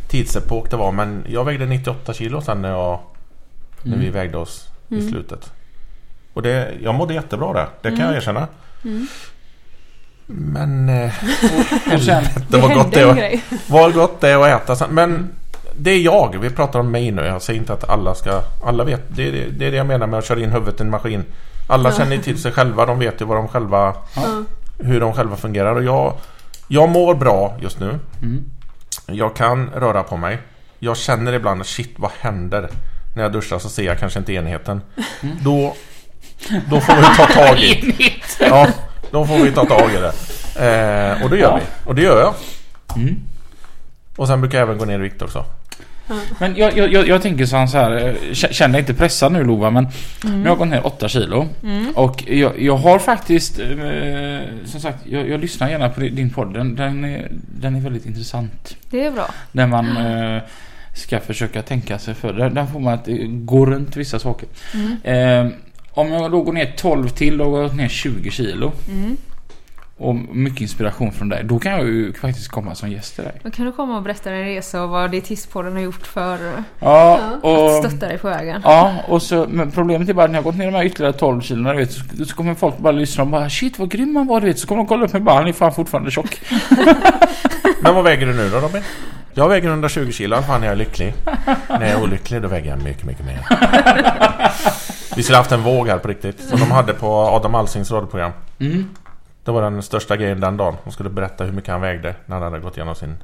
tidsepok 0.07 0.69
det 0.71 0.77
var. 0.77 0.91
Men 0.91 1.25
jag 1.29 1.45
vägde 1.45 1.65
98 1.65 2.13
kilo 2.13 2.41
sen 2.41 2.61
när, 2.61 2.69
jag, 2.69 2.99
när 3.81 3.93
Mm. 3.93 4.05
vi 4.05 4.11
vägde 4.11 4.37
oss 4.37 4.67
i 4.89 4.95
Mm. 4.99 5.09
slutet. 5.09 5.51
Och 6.33 6.41
det, 6.41 6.71
jag 6.83 6.95
mådde 6.95 7.13
jättebra 7.13 7.53
där. 7.53 7.67
Det 7.81 7.89
kan 7.89 7.99
jag 7.99 8.15
erkänna. 8.15 8.47
Mm. 8.83 9.07
Men 10.27 10.89
eh, 10.89 11.13
Och 11.93 12.01
sen, 12.01 12.23
det 12.49 12.57
var 12.57 12.73
gott 12.75 12.91
det 12.93 13.09
att, 13.11 13.69
var 13.69 13.91
gott 13.91 14.21
det 14.21 14.33
att 14.33 14.61
äta 14.61 14.75
sen. 14.75 14.89
Men 14.91 15.29
det 15.77 15.91
är 15.91 15.99
jag. 15.99 16.37
Vi 16.41 16.49
pratar 16.49 16.79
om 16.79 16.91
mig 16.91 17.11
nu. 17.11 17.21
Jag 17.21 17.41
säger 17.41 17.59
inte 17.59 17.73
att 17.73 17.89
alla 17.89 18.15
ska... 18.15 18.41
Alla 18.65 18.83
vet. 18.83 19.01
Det 19.07 19.27
är 19.27 19.31
det, 19.31 19.45
det, 19.49 19.65
är 19.67 19.71
det 19.71 19.77
jag 19.77 19.85
menar 19.85 20.07
med 20.07 20.19
att 20.19 20.25
köra 20.25 20.39
in 20.39 20.51
huvudet 20.51 20.79
i 20.79 20.83
en 20.83 20.89
maskin. 20.89 21.23
Alla 21.67 21.89
Ja. 21.89 21.95
känner 21.97 22.17
till 22.17 22.37
sig 22.41 22.51
själva. 22.51 22.85
De 22.85 22.99
vet 22.99 23.21
ju 23.21 23.25
vad 23.25 23.37
de 23.37 23.47
själva... 23.47 23.93
Ja. 24.15 24.21
Hur 24.79 24.99
de 24.99 25.13
själva 25.13 25.35
fungerar. 25.35 25.75
Och 25.75 25.83
jag... 25.83 26.13
Jag 26.67 26.89
mår 26.89 27.15
bra 27.15 27.57
just 27.61 27.79
nu. 27.79 27.99
mm. 28.21 28.43
Jag 29.07 29.35
kan 29.35 29.69
röra 29.69 30.03
på 30.03 30.17
mig. 30.17 30.37
Jag 30.79 30.97
känner 30.97 31.33
ibland 31.33 31.65
shit 31.65 31.93
vad 31.97 32.11
händer? 32.19 32.69
När 33.15 33.23
jag 33.23 33.31
duschar 33.31 33.59
så 33.59 33.69
ser 33.69 33.83
jag 33.83 33.99
kanske 33.99 34.19
inte 34.19 34.33
enheten. 34.33 34.81
Då... 35.41 35.75
Då 36.69 36.81
får 36.81 36.95
vi 36.95 37.17
ta 37.17 37.25
tag 37.25 37.59
i. 37.59 37.93
Ja, 38.39 38.67
då 39.11 39.25
får 39.25 39.37
vi 39.37 39.51
ta 39.51 39.65
tag 39.65 39.91
i 39.93 39.97
det. 39.97 40.13
Eh, 40.67 41.23
och 41.23 41.29
det 41.29 41.37
gör 41.37 41.49
Ja. 41.51 41.55
vi. 41.55 41.89
Och 41.89 41.95
det 41.95 42.01
gör 42.01 42.19
jag. 42.19 42.33
Mm. 42.95 43.15
Och 44.15 44.27
sen 44.27 44.41
brukar 44.41 44.57
jag 44.57 44.65
även 44.65 44.77
gå 44.77 44.85
ner 44.85 44.95
i 44.95 45.01
vikt 45.01 45.21
också. 45.21 45.45
Men 46.39 46.55
jag, 46.55 46.77
jag, 46.77 46.93
jag, 46.93 47.07
jag 47.07 47.21
tänker 47.21 47.45
så 47.45 47.57
här, 47.57 48.07
eh, 48.07 48.33
känn 48.33 48.71
dig 48.71 48.81
inte 48.81 48.93
pressad 48.93 49.31
nu 49.31 49.43
Lova 49.43 49.69
men 49.69 49.87
nu 50.23 50.41
har 50.41 50.47
jag 50.47 50.57
gått 50.57 50.67
ner 50.67 50.87
8 50.87 51.07
kilo. 51.07 51.47
Och 51.95 52.23
jag, 52.27 52.61
jag 52.61 52.77
har 52.77 52.99
faktiskt, 52.99 53.59
eh, 53.59 54.65
som 54.65 54.79
sagt, 54.79 54.97
jag, 55.07 55.29
jag 55.29 55.39
lyssnar 55.39 55.69
gärna 55.69 55.89
på 55.89 55.99
din 55.99 56.29
podd. 56.29 56.53
Den, 56.53 56.75
den, 56.75 57.05
är, 57.05 57.31
den 57.59 57.75
är 57.75 57.79
väldigt 57.79 58.05
intressant. 58.05 58.77
Det 58.89 59.05
är 59.05 59.11
bra. 59.11 59.29
När 59.51 59.67
man 59.67 59.97
eh, 59.97 60.41
ska 60.93 61.19
försöka 61.19 61.61
tänka 61.61 61.99
sig 61.99 62.13
för. 62.13 62.33
Där, 62.33 62.49
där 62.49 62.65
får 62.65 62.79
man 62.79 62.93
att 62.93 63.07
eh, 63.07 63.15
gå 63.27 63.65
runt 63.65 63.95
vissa 63.95 64.19
saker. 64.19 64.49
Mm. 64.73 65.47
Eh, 65.47 65.53
om 65.91 66.11
jag 66.11 66.31
då 66.31 66.41
går 66.41 66.53
ner 66.53 66.73
12 66.77 67.09
till 67.09 67.41
och 67.41 67.51
går 67.51 67.69
ner 67.69 67.87
20 67.87 68.31
kilo. 68.31 68.71
Och 69.97 70.15
mycket 70.15 70.61
inspiration 70.61 71.11
från 71.11 71.29
dig. 71.29 71.43
Då 71.43 71.59
kan 71.59 71.71
jag 71.71 71.83
ju 71.85 72.13
faktiskt 72.13 72.47
komma 72.47 72.75
som 72.75 72.91
gäst 72.91 73.15
till 73.15 73.23
dig. 73.23 73.41
Då 73.43 73.51
kan 73.51 73.65
du 73.65 73.71
komma 73.71 73.97
och 73.97 74.03
berätta 74.03 74.29
din 74.31 74.45
resa 74.45 74.83
och 74.83 74.89
vad 74.89 75.11
Dietistpodden 75.11 75.73
har 75.73 75.79
gjort 75.79 76.07
för 76.07 76.39
Ja, 76.79 77.15
att 77.15 77.43
och... 77.43 77.85
stötta 77.85 78.07
dig 78.07 78.17
på 78.17 78.27
vägen. 78.27 78.61
Ja, 78.63 78.93
och 79.07 79.21
så, 79.21 79.45
men 79.49 79.71
problemet 79.71 80.09
är 80.09 80.13
bara 80.13 80.25
att 80.25 80.31
när 80.31 80.37
jag 80.37 80.43
gått 80.43 80.55
ner 80.55 80.65
de 80.65 80.77
här 80.77 80.83
ytterligare 80.83 81.13
12 81.13 81.41
kilona, 81.41 81.73
du 81.73 81.77
vet, 81.79 81.91
så, 81.91 82.25
så 82.25 82.35
kommer 82.35 82.55
folk 82.55 82.77
bara 82.77 82.91
lyssna 82.91 83.23
och 83.23 83.29
bara 83.29 83.49
shit 83.49 83.79
vad 83.79 83.89
grym 83.91 84.15
han 84.15 84.27
var, 84.27 84.41
du 84.41 84.47
vet. 84.47 84.59
Så 84.59 84.67
kommer 84.67 84.81
de 84.81 84.87
kolla 84.87 85.05
upp 85.05 85.13
mig 85.13 85.19
och 85.19 85.25
bara 85.25 85.35
han 85.35 85.47
är 85.47 85.53
fan 85.53 85.73
fortfarande 85.73 86.11
tjock. 86.11 86.41
Men 87.81 87.95
vad 87.95 88.03
väger 88.03 88.27
du 88.27 88.33
nu 88.33 88.49
då 88.49 88.57
Robin? 88.59 88.83
Jag 89.33 89.49
väger 89.49 89.69
120 89.69 90.11
kilo, 90.11 90.41
fan 90.41 90.63
jag 90.63 90.71
är 90.71 90.75
lycklig. 90.75 91.13
När 91.69 91.81
jag 91.81 91.89
är 91.89 92.03
olycklig 92.03 92.41
då 92.41 92.47
väger 92.47 92.69
jag 92.69 92.83
mycket, 92.83 93.05
mycket 93.05 93.25
mer. 93.25 93.39
Vi 95.15 95.23
skulle 95.23 95.37
haft 95.37 95.51
en 95.51 95.63
våg 95.63 95.87
här 95.87 95.97
på 95.97 96.07
riktigt. 96.07 96.41
Som 96.43 96.59
de 96.59 96.71
hade 96.71 96.93
på 96.93 97.07
Adam 97.07 97.55
Alsings 97.55 97.91
radioprogram. 97.91 98.31
Mm. 98.59 98.89
Det 99.45 99.51
var 99.51 99.61
den 99.61 99.83
största 99.83 100.17
grejen 100.17 100.39
den 100.39 100.57
dagen. 100.57 100.75
De 100.83 100.91
skulle 100.93 101.09
berätta 101.09 101.43
hur 101.43 101.51
mycket 101.51 101.71
han 101.71 101.81
vägde 101.81 102.15
när 102.25 102.35
han 102.35 102.43
hade 102.43 102.59
gått 102.59 102.77
igenom 102.77 102.95
sin 102.95 103.15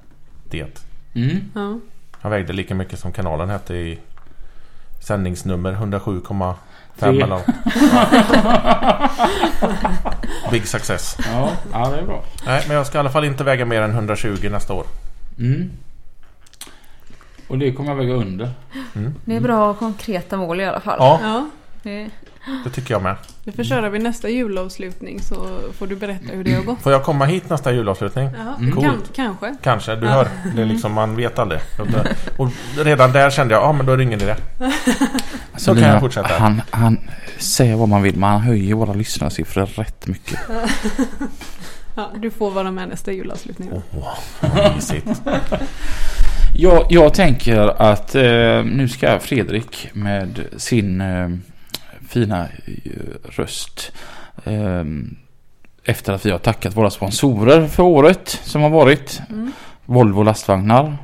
diet. 0.49 0.85
Mm. 1.13 1.37
Ja. 1.55 1.79
Han 2.11 2.31
vägde 2.31 2.53
lika 2.53 2.75
mycket 2.75 2.99
som 2.99 3.11
kanalen 3.11 3.49
hette 3.49 3.75
i 3.75 3.99
sändningsnummer 4.99 5.73
107,5 5.73 6.53
Tre. 6.99 7.21
eller 7.21 7.41
Big 10.51 10.67
success. 10.67 11.17
Ja, 11.33 11.49
ja, 11.71 11.89
det 11.89 11.97
är 11.97 12.05
bra. 12.05 12.23
Nej, 12.45 12.63
men 12.67 12.77
jag 12.77 12.87
ska 12.87 12.97
i 12.97 12.99
alla 12.99 13.09
fall 13.09 13.25
inte 13.25 13.43
väga 13.43 13.65
mer 13.65 13.81
än 13.81 13.91
120 13.91 14.49
nästa 14.51 14.73
år. 14.73 14.85
Mm. 15.39 15.71
Och 17.47 17.57
det 17.57 17.71
kommer 17.71 17.89
jag 17.89 17.97
väga 17.97 18.13
under. 18.13 18.49
Det 19.25 19.35
är 19.35 19.41
bra 19.41 19.69
och 19.69 19.79
konkreta 19.79 20.37
mål 20.37 20.61
i 20.61 20.65
alla 20.65 20.79
fall. 20.79 20.97
Ja, 20.99 21.19
ja. 21.23 21.49
Det, 21.83 22.09
det 22.63 22.69
tycker 22.69 22.93
jag 22.93 23.01
med. 23.03 23.15
Vi 23.43 23.51
får 23.51 23.63
köra 23.63 23.89
vid 23.89 24.01
nästa 24.03 24.29
julavslutning 24.29 25.19
så 25.19 25.59
får 25.77 25.87
du 25.87 25.95
berätta 25.95 26.25
hur 26.33 26.43
det 26.43 26.53
har 26.53 26.63
gått. 26.63 26.81
Får 26.81 26.91
jag 26.91 27.03
komma 27.03 27.25
hit 27.25 27.49
nästa 27.49 27.71
julavslutning? 27.73 28.29
Ja, 28.37 28.55
Mm. 28.59 28.81
kan, 28.81 29.01
kanske. 29.15 29.55
Kanske, 29.63 29.95
du 29.95 30.05
Ja. 30.05 30.11
hör. 30.11 30.27
Det 30.55 30.61
är 30.61 30.65
liksom, 30.65 30.91
man 30.93 31.15
vet 31.15 31.39
aldrig. 31.39 31.59
Och 32.37 32.49
redan 32.77 33.11
där 33.11 33.29
kände 33.29 33.53
jag, 33.53 33.63
ja 33.63 33.67
ah, 33.67 33.73
men 33.73 33.85
då 33.85 33.91
är 33.93 33.97
det 33.97 34.03
ingen 34.09 34.21
idé. 34.21 34.35
Så 35.57 35.73
kan 35.75 35.83
jag 35.83 35.99
fortsätta. 35.99 36.33
Han, 36.39 36.61
han 36.69 36.99
säger 37.37 37.75
vad 37.75 37.89
man 37.89 38.01
vill 38.01 38.17
men 38.17 38.29
han 38.29 38.41
höjer 38.41 38.75
våra 38.75 38.93
lyssnarsiffror 38.93 39.65
rätt 39.65 40.07
mycket. 40.07 40.39
Ja, 41.95 42.09
du 42.15 42.31
får 42.31 42.51
vara 42.51 42.71
med 42.71 42.89
nästa 42.89 43.11
julavslutning. 43.11 43.69
då. 43.69 43.81
Åh, 43.99 44.17
vad 44.55 44.75
mysigt. 44.75 45.07
Jag, 46.55 46.85
jag 46.89 47.13
tänker 47.13 47.81
att 47.81 48.15
eh, 48.15 48.63
nu 48.63 48.87
ska 48.89 49.19
Fredrik 49.19 49.89
med 49.93 50.39
sin 50.57 51.01
eh, 51.01 51.29
fina 52.11 52.47
eh, 52.65 52.91
röst 53.23 53.91
eh, 54.43 54.83
efter 55.83 56.13
att 56.13 56.25
vi 56.25 56.31
har 56.31 56.37
tackat 56.37 56.77
våra 56.77 56.89
sponsorer 56.89 57.67
för 57.67 57.83
året 57.83 58.39
som 58.43 58.61
har 58.61 58.69
varit 58.69 59.21
Mm. 59.29 59.51
Volvo 59.85 60.23
lastvagnar, 60.23 60.97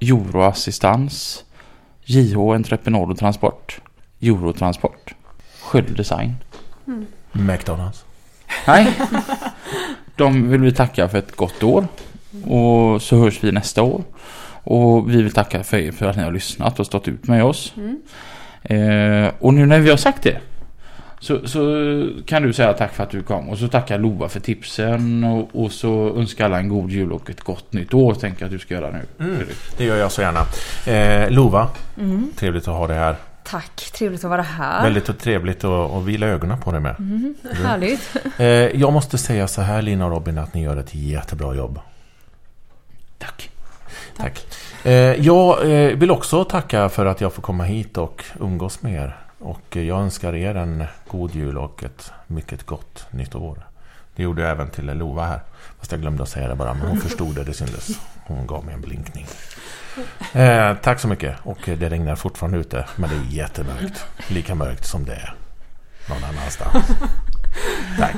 Euro 0.00 0.42
Assistans, 0.42 1.44
JH 2.04 2.38
Entreprenad 2.38 3.10
och 3.10 3.18
Transport, 3.18 3.80
Eurotransport, 4.20 5.14
Skövde 5.60 5.94
Design. 5.94 6.36
McDonalds. 7.32 8.04
Nej, 8.66 8.92
de 10.16 10.50
vill 10.50 10.60
vi 10.60 10.72
tacka 10.72 11.08
för 11.08 11.18
ett 11.18 11.36
gott 11.36 11.62
år 11.62 11.86
och 12.44 13.02
så 13.02 13.16
hörs 13.16 13.44
vi 13.44 13.52
nästa 13.52 13.82
år. 13.82 14.02
Och 14.64 15.10
vi 15.10 15.22
vill 15.22 15.32
tacka 15.32 15.64
för 15.64 15.76
er 15.76 15.92
för 15.92 16.06
att 16.06 16.16
ni 16.16 16.22
har 16.22 16.32
lyssnat 16.32 16.80
och 16.80 16.86
stått 16.86 17.08
ut 17.08 17.28
med 17.28 17.44
oss. 17.44 17.72
Mm. 17.76 18.00
Eh, 18.62 19.30
och 19.38 19.54
nu 19.54 19.66
när 19.66 19.80
vi 19.80 19.90
har 19.90 19.96
sagt 19.96 20.22
det 20.22 20.38
så, 21.22 21.48
så 21.48 22.08
kan 22.26 22.42
du 22.42 22.52
säga 22.52 22.72
tack 22.72 22.94
för 22.94 23.02
att 23.02 23.10
du 23.10 23.22
kom 23.22 23.48
och 23.48 23.58
så 23.58 23.68
tackar 23.68 23.98
Lova 23.98 24.28
för 24.28 24.40
tipsen 24.40 25.24
och, 25.24 25.64
och 25.64 25.72
så 25.72 26.16
önskar 26.16 26.44
alla 26.44 26.58
en 26.58 26.68
god 26.68 26.90
jul 26.90 27.12
och 27.12 27.30
ett 27.30 27.40
gott 27.40 27.72
nytt 27.72 27.94
år 27.94 28.14
tänker 28.14 28.42
jag 28.42 28.46
att 28.46 28.52
du 28.52 28.58
ska 28.58 28.74
göra 28.74 28.90
nu. 28.90 29.24
Mm, 29.24 29.46
det 29.76 29.84
gör 29.84 29.96
jag 29.96 30.12
så 30.12 30.22
gärna. 30.22 30.46
Eh, 30.86 31.30
Lova, 31.30 31.68
mm. 31.98 32.30
trevligt 32.36 32.68
att 32.68 32.74
ha 32.74 32.86
dig 32.86 32.98
här. 32.98 33.16
Tack, 33.44 33.90
trevligt 33.92 34.24
att 34.24 34.30
vara 34.30 34.42
här. 34.42 34.82
Väldigt 34.82 35.18
trevligt 35.18 35.64
att, 35.64 35.90
att 35.90 36.04
vila 36.04 36.26
ögonen 36.26 36.60
på 36.60 36.72
dig 36.72 36.80
med. 36.80 36.96
Mm, 36.98 37.34
härligt. 37.64 38.16
Eh, 38.38 38.46
jag 38.80 38.92
måste 38.92 39.18
säga 39.18 39.48
så 39.48 39.62
här 39.62 39.82
Lina 39.82 40.06
och 40.06 40.12
Robin 40.12 40.38
att 40.38 40.54
ni 40.54 40.62
gör 40.62 40.76
ett 40.76 40.94
jättebra 40.94 41.54
jobb. 41.54 41.80
Tack. 43.18 43.50
Tack. 44.16 44.38
Eh, 44.38 44.71
Eh, 44.84 44.92
jag 45.26 45.70
eh, 45.70 45.96
vill 45.96 46.10
också 46.10 46.44
tacka 46.44 46.88
för 46.88 47.06
att 47.06 47.20
jag 47.20 47.32
får 47.32 47.42
komma 47.42 47.64
hit 47.64 47.98
och 47.98 48.24
umgås 48.40 48.82
med 48.82 48.92
er. 48.92 49.16
Och 49.38 49.76
eh, 49.76 49.82
jag 49.82 50.00
önskar 50.00 50.34
er 50.34 50.54
en 50.54 50.84
god 51.08 51.34
jul 51.34 51.58
och 51.58 51.84
ett 51.84 52.12
mycket 52.26 52.66
gott 52.66 53.06
nytt 53.10 53.34
år. 53.34 53.66
Det 54.16 54.22
gjorde 54.22 54.42
jag 54.42 54.50
även 54.50 54.70
till 54.70 54.86
Lova 54.86 55.26
här. 55.26 55.40
Fast 55.78 55.92
jag 55.92 56.00
glömde 56.00 56.22
att 56.22 56.28
säga 56.28 56.48
det 56.48 56.54
bara, 56.54 56.74
men 56.74 56.88
hon 56.88 57.00
förstod 57.00 57.34
det, 57.34 57.44
det 57.44 57.54
syntes. 57.54 58.00
Hon 58.26 58.46
gav 58.46 58.64
mig 58.64 58.74
en 58.74 58.80
blinkning. 58.80 59.26
Eh, 60.32 60.76
tack 60.82 61.00
så 61.00 61.08
mycket. 61.08 61.36
Och 61.42 61.58
det 61.64 61.88
regnar 61.90 62.16
fortfarande 62.16 62.58
ute, 62.58 62.86
men 62.96 63.10
det 63.10 63.16
är 63.16 63.42
jättemörkt. 63.42 64.06
Lika 64.28 64.54
mörkt 64.54 64.86
som 64.86 65.04
det 65.04 65.12
är 65.12 65.34
någon 66.08 66.24
annanstans. 66.24 66.86
Tack. 67.98 68.14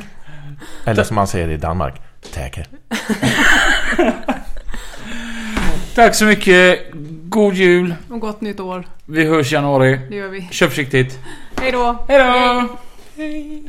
Eller 0.84 1.04
som 1.04 1.14
man 1.14 1.26
säger 1.26 1.48
i 1.48 1.56
Danmark, 1.56 2.02
täke. 2.34 2.66
Tack 5.94 6.14
så 6.14 6.24
mycket. 6.24 6.80
God 7.24 7.54
jul. 7.54 7.94
Och 8.10 8.20
gott 8.20 8.40
nytt 8.40 8.60
år. 8.60 8.86
Vi 9.06 9.24
hörs 9.24 9.52
i 9.52 9.54
januari. 9.54 10.00
Det 10.08 10.16
gör 10.16 10.28
vi. 10.28 10.48
Kör 10.50 10.68
försiktigt. 10.68 11.18
Hej 11.56 11.72
då! 11.72 12.04
Hej 12.08 12.18
då! 12.18 12.68
Hej. 13.16 13.62